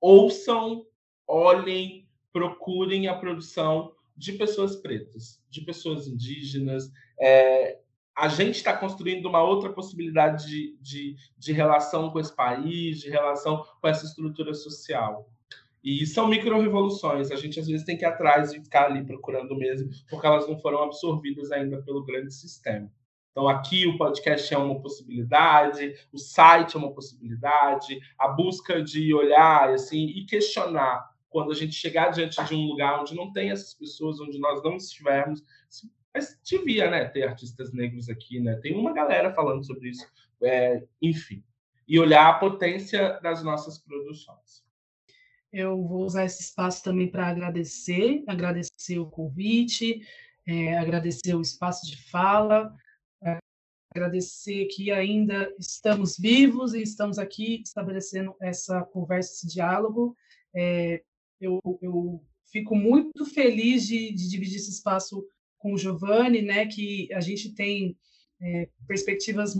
ouçam, 0.00 0.86
olhem, 1.26 2.08
procurem 2.32 3.08
a 3.08 3.16
produção 3.16 3.94
de 4.16 4.32
pessoas 4.32 4.76
pretas, 4.76 5.42
de 5.48 5.62
pessoas 5.62 6.06
indígenas, 6.06 6.90
é, 7.20 7.81
a 8.16 8.28
gente 8.28 8.56
está 8.56 8.76
construindo 8.76 9.26
uma 9.26 9.42
outra 9.42 9.72
possibilidade 9.72 10.46
de, 10.46 10.76
de, 10.80 11.16
de, 11.38 11.52
relação 11.52 12.10
com 12.10 12.20
esse 12.20 12.34
país, 12.34 13.00
de 13.00 13.08
relação 13.08 13.64
com 13.80 13.88
essa 13.88 14.04
estrutura 14.04 14.52
social. 14.54 15.30
E 15.82 16.06
são 16.06 16.28
micro-revoluções, 16.28 17.30
a 17.30 17.36
gente 17.36 17.58
às 17.58 17.66
vezes 17.66 17.84
tem 17.84 17.96
que 17.96 18.04
ir 18.04 18.08
atrás 18.08 18.52
e 18.52 18.62
ficar 18.62 18.84
ali 18.84 19.04
procurando 19.04 19.56
mesmo, 19.56 19.90
porque 20.08 20.26
elas 20.26 20.46
não 20.46 20.58
foram 20.58 20.82
absorvidas 20.82 21.50
ainda 21.50 21.82
pelo 21.82 22.04
grande 22.04 22.32
sistema. 22.32 22.90
Então, 23.32 23.48
aqui 23.48 23.86
o 23.86 23.96
podcast 23.96 24.52
é 24.52 24.58
uma 24.58 24.80
possibilidade, 24.80 25.94
o 26.12 26.18
site 26.18 26.76
é 26.76 26.78
uma 26.78 26.92
possibilidade, 26.92 27.98
a 28.18 28.28
busca 28.28 28.82
de 28.82 29.12
olhar 29.14 29.70
assim, 29.70 30.06
e 30.06 30.26
questionar 30.26 31.10
quando 31.30 31.50
a 31.50 31.54
gente 31.54 31.72
chegar 31.72 32.10
diante 32.10 32.44
de 32.44 32.54
um 32.54 32.66
lugar 32.66 33.00
onde 33.00 33.16
não 33.16 33.32
tem 33.32 33.50
essas 33.50 33.72
pessoas, 33.72 34.20
onde 34.20 34.38
nós 34.38 34.62
não 34.62 34.76
estivermos, 34.76 35.42
mas 36.14 36.38
devia, 36.44 36.90
né, 36.90 37.06
ter 37.06 37.24
artistas 37.24 37.72
negros 37.72 38.08
aqui, 38.08 38.38
né? 38.38 38.56
Tem 38.56 38.76
uma 38.76 38.92
galera 38.92 39.32
falando 39.32 39.64
sobre 39.64 39.90
isso, 39.90 40.06
é, 40.42 40.84
enfim. 41.00 41.42
E 41.88 41.98
olhar 41.98 42.28
a 42.28 42.38
potência 42.38 43.18
das 43.20 43.42
nossas 43.42 43.78
produções. 43.78 44.62
Eu 45.52 45.82
vou 45.82 46.04
usar 46.04 46.24
esse 46.24 46.42
espaço 46.42 46.82
também 46.82 47.10
para 47.10 47.26
agradecer, 47.26 48.24
agradecer 48.26 48.98
o 48.98 49.10
convite, 49.10 50.06
é, 50.46 50.78
agradecer 50.78 51.34
o 51.34 51.42
espaço 51.42 51.86
de 51.86 52.02
fala, 52.10 52.74
é, 53.22 53.38
agradecer 53.94 54.66
que 54.66 54.90
ainda 54.90 55.54
estamos 55.58 56.18
vivos 56.18 56.72
e 56.72 56.82
estamos 56.82 57.18
aqui 57.18 57.62
estabelecendo 57.62 58.34
essa 58.40 58.82
conversa, 58.82 59.32
esse 59.32 59.46
diálogo. 59.46 60.16
É, 60.54 61.02
eu, 61.40 61.60
eu, 61.82 62.24
fico 62.46 62.76
muito 62.76 63.24
feliz 63.24 63.86
de, 63.86 64.12
de 64.12 64.28
dividir 64.28 64.56
esse 64.56 64.70
espaço 64.70 65.26
com 65.62 65.72
o 65.72 65.78
Giovanni, 65.78 66.42
né, 66.42 66.66
que 66.66 67.08
a 67.14 67.20
gente 67.20 67.54
tem 67.54 67.96
é, 68.42 68.68
perspectivas, 68.88 69.54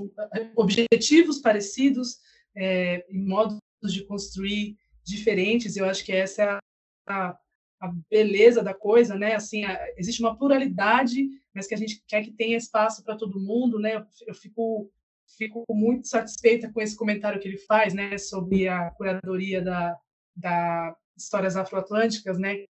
objetivos 0.57 1.39
parecidos 1.39 2.19
é, 2.57 3.07
e 3.09 3.16
modos 3.16 3.59
de 3.85 4.05
construir 4.05 4.77
diferentes. 5.05 5.77
Eu 5.77 5.85
acho 5.87 6.05
que 6.05 6.12
essa 6.12 6.43
é 6.43 6.59
a, 7.07 7.39
a 7.81 7.93
beleza 8.11 8.62
da 8.62 8.74
coisa, 8.74 9.15
né? 9.15 9.37
Assim, 9.37 9.65
a, 9.65 9.79
existe 9.97 10.20
uma 10.20 10.37
pluralidade, 10.37 11.29
mas 11.55 11.69
que 11.69 11.74
a 11.74 11.79
gente 11.79 12.03
quer 12.09 12.24
que 12.24 12.33
tenha 12.33 12.57
espaço 12.57 13.05
para 13.05 13.16
todo 13.16 13.41
mundo, 13.41 13.79
né? 13.79 14.05
Eu 14.27 14.35
fico 14.35 14.91
fico 15.39 15.65
muito 15.70 16.09
satisfeita 16.09 16.70
com 16.70 16.81
esse 16.81 16.97
comentário 16.97 17.41
que 17.41 17.49
ele 17.49 17.57
faz, 17.57 17.95
né, 17.95 18.19
sobre 18.19 18.69
a 18.69 18.91
curadoria 18.91 19.62
da, 19.62 19.97
da 20.37 20.95
histórias 21.16 21.57
afroatlânticas, 21.57 22.39
né, 22.39 22.66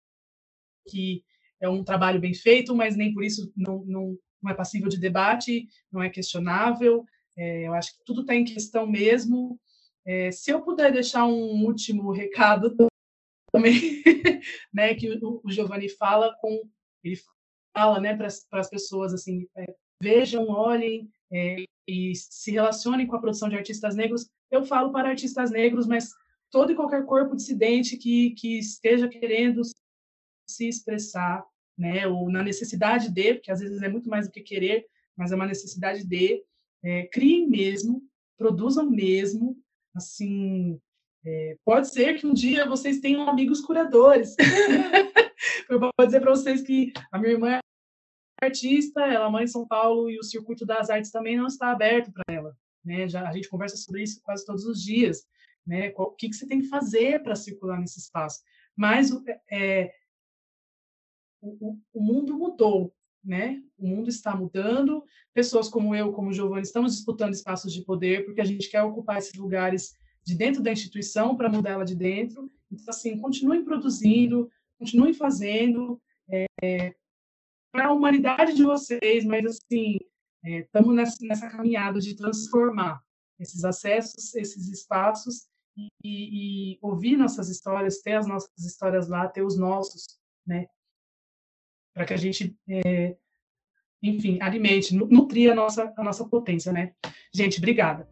que 0.90 1.24
é 1.62 1.70
um 1.70 1.84
trabalho 1.84 2.20
bem 2.20 2.34
feito, 2.34 2.76
mas 2.76 2.96
nem 2.96 3.14
por 3.14 3.24
isso 3.24 3.52
não, 3.56 3.84
não, 3.86 4.18
não 4.42 4.52
é 4.52 4.54
passível 4.54 4.88
de 4.88 5.00
debate, 5.00 5.68
não 5.92 6.02
é 6.02 6.10
questionável. 6.10 7.06
É, 7.36 7.68
eu 7.68 7.74
acho 7.74 7.98
que 7.98 8.04
tudo 8.06 8.22
está 8.22 8.36
em 8.36 8.46
questão 8.46 8.88
mesmo. 8.88 9.60
É, 10.06 10.32
se 10.32 10.52
eu 10.52 10.62
puder 10.62 10.92
deixar 10.92 11.26
um 11.26 11.66
último 11.66 12.12
recado 12.12 12.76
também, 13.52 14.04
né, 14.74 14.94
que 14.96 15.10
o, 15.12 15.42
o 15.44 15.52
Giovanni 15.52 15.90
fala 15.90 16.36
com, 16.40 16.62
ele 17.04 17.18
fala, 17.76 18.00
né, 18.00 18.16
para 18.16 18.28
as 18.60 18.70
pessoas 18.70 19.14
assim, 19.14 19.48
é, 19.56 19.66
vejam, 20.02 20.48
olhem 20.48 21.10
é, 21.32 21.64
e 21.88 22.14
se 22.16 22.52
relacionem 22.52 23.08
com 23.08 23.16
a 23.16 23.22
produção 23.22 23.50
de 23.50 23.56
artistas 23.56 23.96
negros. 23.96 24.28
Eu 24.50 24.64
falo 24.64 24.92
para 24.92 25.10
artistas 25.10 25.52
negros, 25.52 25.88
mas 25.88 26.10
todo 26.52 26.72
e 26.72 26.76
qualquer 26.76 27.06
corpo 27.06 27.36
dissidente 27.36 27.98
que, 27.98 28.32
que 28.32 28.58
esteja 28.60 29.08
querendo 29.08 29.62
se 30.50 30.68
expressar, 30.68 31.44
né, 31.78 32.08
ou 32.08 32.30
na 32.30 32.42
necessidade 32.42 33.12
de, 33.12 33.36
porque 33.36 33.52
às 33.52 33.60
vezes 33.60 33.82
é 33.82 33.90
muito 33.90 34.10
mais 34.10 34.28
do 34.28 34.32
que 34.32 34.42
querer, 34.42 34.86
mas 35.16 35.32
é 35.32 35.36
uma 35.36 35.46
necessidade 35.46 36.06
de, 36.06 36.44
é, 36.84 37.08
criem 37.08 37.48
mesmo, 37.48 38.02
produzam 38.38 38.90
mesmo, 38.90 39.58
assim, 39.96 40.80
é, 41.26 41.58
pode 41.66 41.90
ser 41.90 42.16
que 42.16 42.26
um 42.26 42.34
dia 42.34 42.68
vocês 42.68 43.00
tenham 43.00 43.28
amigos 43.28 43.62
curadores. 43.62 44.36
eu 45.70 45.80
vou 45.80 45.92
dizer 46.06 46.22
para 46.22 46.32
vocês 46.32 46.62
que 46.62 46.94
a 47.12 47.20
minha 47.20 47.34
irmã 47.34 47.50
é 47.56 47.60
artista, 48.42 49.02
ela 49.02 49.30
mãe 49.30 49.44
em 49.44 49.48
São 49.48 49.68
Paulo 49.68 50.10
e 50.10 50.20
o 50.20 50.24
circuito 50.24 50.66
das 50.66 50.90
artes 50.90 51.12
também 51.12 51.36
não 51.36 51.48
está 51.48 51.72
aberto 51.72 52.12
para 52.12 52.24
ela. 52.34 52.56
Né? 52.86 53.08
Já 53.10 53.28
a 53.28 53.32
gente 53.34 53.50
conversa 53.50 53.76
sobre 53.76 54.04
isso 54.04 54.22
quase 54.24 54.46
todos 54.46 54.66
os 54.66 54.82
dias. 54.82 55.26
Né? 55.66 55.92
O 55.98 56.12
que, 56.12 56.30
que 56.30 56.36
você 56.36 56.48
tem 56.48 56.62
que 56.62 56.68
fazer 56.68 57.22
para 57.24 57.36
circular 57.36 57.80
nesse 57.80 58.00
espaço? 58.00 58.42
Mas 58.76 59.10
é, 59.52 59.92
o, 61.42 61.78
o, 61.94 62.02
mundo 62.02 62.38
mudou, 62.38 62.94
né? 63.24 63.62
O 63.78 63.88
mundo 63.88 64.10
está 64.10 64.36
mudando. 64.36 65.04
Pessoas 65.34 65.70
como 65.70 65.96
eu, 65.96 66.12
como 66.12 66.34
Giovanni, 66.34 66.64
estamos 66.64 66.96
disputando 66.96 67.34
espaços 67.34 67.74
de 67.74 67.84
poder 67.84 68.26
porque 68.26 68.42
a 68.42 68.46
gente 68.46 68.70
quer 68.70 68.82
ocupar 68.84 69.18
esses 69.18 69.34
lugares 69.36 69.94
de 70.26 70.36
dentro 70.36 70.62
da 70.62 70.72
instituição 70.72 71.36
para 71.36 71.50
mudar 71.50 71.72
ela 71.72 71.86
de 71.86 71.96
dentro. 71.96 72.52
Então, 72.72 72.86
assim, 72.90 73.18
continuem 73.20 73.64
produzindo, 73.64 74.50
continuem 74.78 75.14
fazendo 75.14 76.02
é, 76.30 76.96
para 77.72 77.88
a 77.88 77.94
humanidade 77.94 78.54
de 78.54 78.64
vocês, 78.64 79.24
mas 79.26 79.46
assim, 79.46 79.98
estamos 80.44 80.92
é, 80.92 80.96
nessa, 80.96 81.18
nessa 81.22 81.50
caminhada 81.50 82.00
de 82.00 82.16
transformar 82.16 83.02
esses 83.40 83.64
acessos, 83.64 84.34
esses 84.36 84.68
espaços 84.70 85.48
e, 86.04 86.74
e, 86.74 86.80
ouvir 86.82 87.16
nossas 87.18 87.50
histórias, 87.50 88.02
ter 88.02 88.14
as 88.14 88.28
nossas 88.28 88.66
histórias 88.66 89.08
lá, 89.08 89.28
ter 89.28 89.44
os 89.44 89.58
nossos, 89.58 90.18
né? 90.46 90.66
Para 91.98 92.06
que 92.06 92.14
a 92.14 92.18
gente, 92.18 92.56
é, 92.70 93.16
enfim, 94.04 94.38
alimente, 94.40 94.96
nutrir 94.96 95.52
a 95.52 95.56
nossa, 95.56 95.92
a 95.98 96.04
nossa 96.04 96.24
potência, 96.26 96.72
né? 96.72 96.92
Gente, 97.34 97.58
obrigada. 97.58 98.08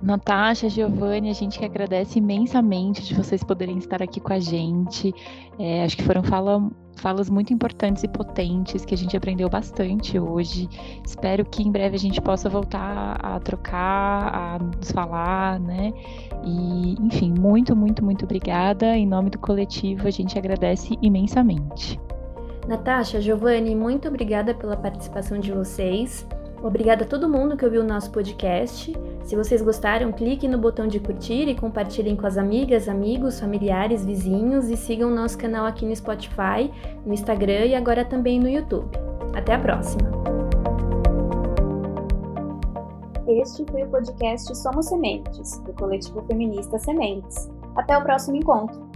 Natasha, 0.00 0.70
Giovanni, 0.70 1.28
a 1.28 1.34
gente 1.34 1.58
que 1.58 1.66
agradece 1.66 2.18
imensamente 2.18 3.02
de 3.02 3.14
vocês 3.14 3.44
poderem 3.44 3.76
estar 3.76 4.02
aqui 4.02 4.20
com 4.20 4.32
a 4.32 4.38
gente. 4.38 5.14
É, 5.58 5.84
acho 5.84 5.98
que 5.98 6.02
foram 6.02 6.22
fala, 6.22 6.66
falas 6.96 7.28
muito 7.28 7.52
importantes 7.52 8.04
e 8.04 8.08
potentes 8.08 8.86
que 8.86 8.94
a 8.94 8.96
gente 8.96 9.14
aprendeu 9.14 9.50
bastante 9.50 10.18
hoje. 10.18 10.66
Espero 11.06 11.44
que 11.44 11.62
em 11.62 11.70
breve 11.70 11.96
a 11.96 11.98
gente 11.98 12.22
possa 12.22 12.48
voltar 12.48 13.18
a 13.22 13.38
trocar, 13.38 14.34
a 14.34 14.58
nos 14.58 14.90
falar, 14.90 15.60
né? 15.60 15.92
E, 16.42 16.94
enfim, 17.02 17.34
muito, 17.38 17.76
muito, 17.76 18.02
muito 18.02 18.24
obrigada. 18.24 18.96
Em 18.96 19.06
nome 19.06 19.28
do 19.28 19.38
coletivo, 19.38 20.08
a 20.08 20.10
gente 20.10 20.38
agradece 20.38 20.96
imensamente. 21.02 22.00
Natasha, 22.66 23.20
Giovanni, 23.20 23.74
muito 23.74 24.08
obrigada 24.08 24.54
pela 24.54 24.76
participação 24.76 25.38
de 25.38 25.52
vocês. 25.52 26.26
Obrigada 26.62 27.04
a 27.04 27.06
todo 27.06 27.28
mundo 27.28 27.58
que 27.58 27.64
ouviu 27.64 27.82
o 27.82 27.86
nosso 27.86 28.10
podcast. 28.10 28.96
Se 29.22 29.36
vocês 29.36 29.60
gostaram, 29.60 30.10
clique 30.10 30.48
no 30.48 30.56
botão 30.56 30.86
de 30.86 30.98
curtir 30.98 31.46
e 31.46 31.54
compartilhem 31.54 32.16
com 32.16 32.26
as 32.26 32.38
amigas, 32.38 32.88
amigos, 32.88 33.38
familiares, 33.38 34.02
vizinhos 34.02 34.70
e 34.70 34.76
sigam 34.78 35.10
o 35.10 35.14
nosso 35.14 35.36
canal 35.36 35.66
aqui 35.66 35.84
no 35.84 35.94
Spotify, 35.94 36.72
no 37.04 37.12
Instagram 37.12 37.66
e 37.66 37.74
agora 37.74 38.02
também 38.02 38.40
no 38.40 38.48
YouTube. 38.48 38.96
Até 39.34 39.54
a 39.54 39.58
próxima! 39.58 40.10
Este 43.26 43.64
foi 43.70 43.82
o 43.82 43.88
podcast 43.88 44.56
Somos 44.56 44.86
Sementes, 44.86 45.58
do 45.60 45.72
coletivo 45.74 46.22
feminista 46.26 46.78
Sementes. 46.78 47.50
Até 47.76 47.98
o 47.98 48.02
próximo 48.02 48.36
encontro! 48.36 48.93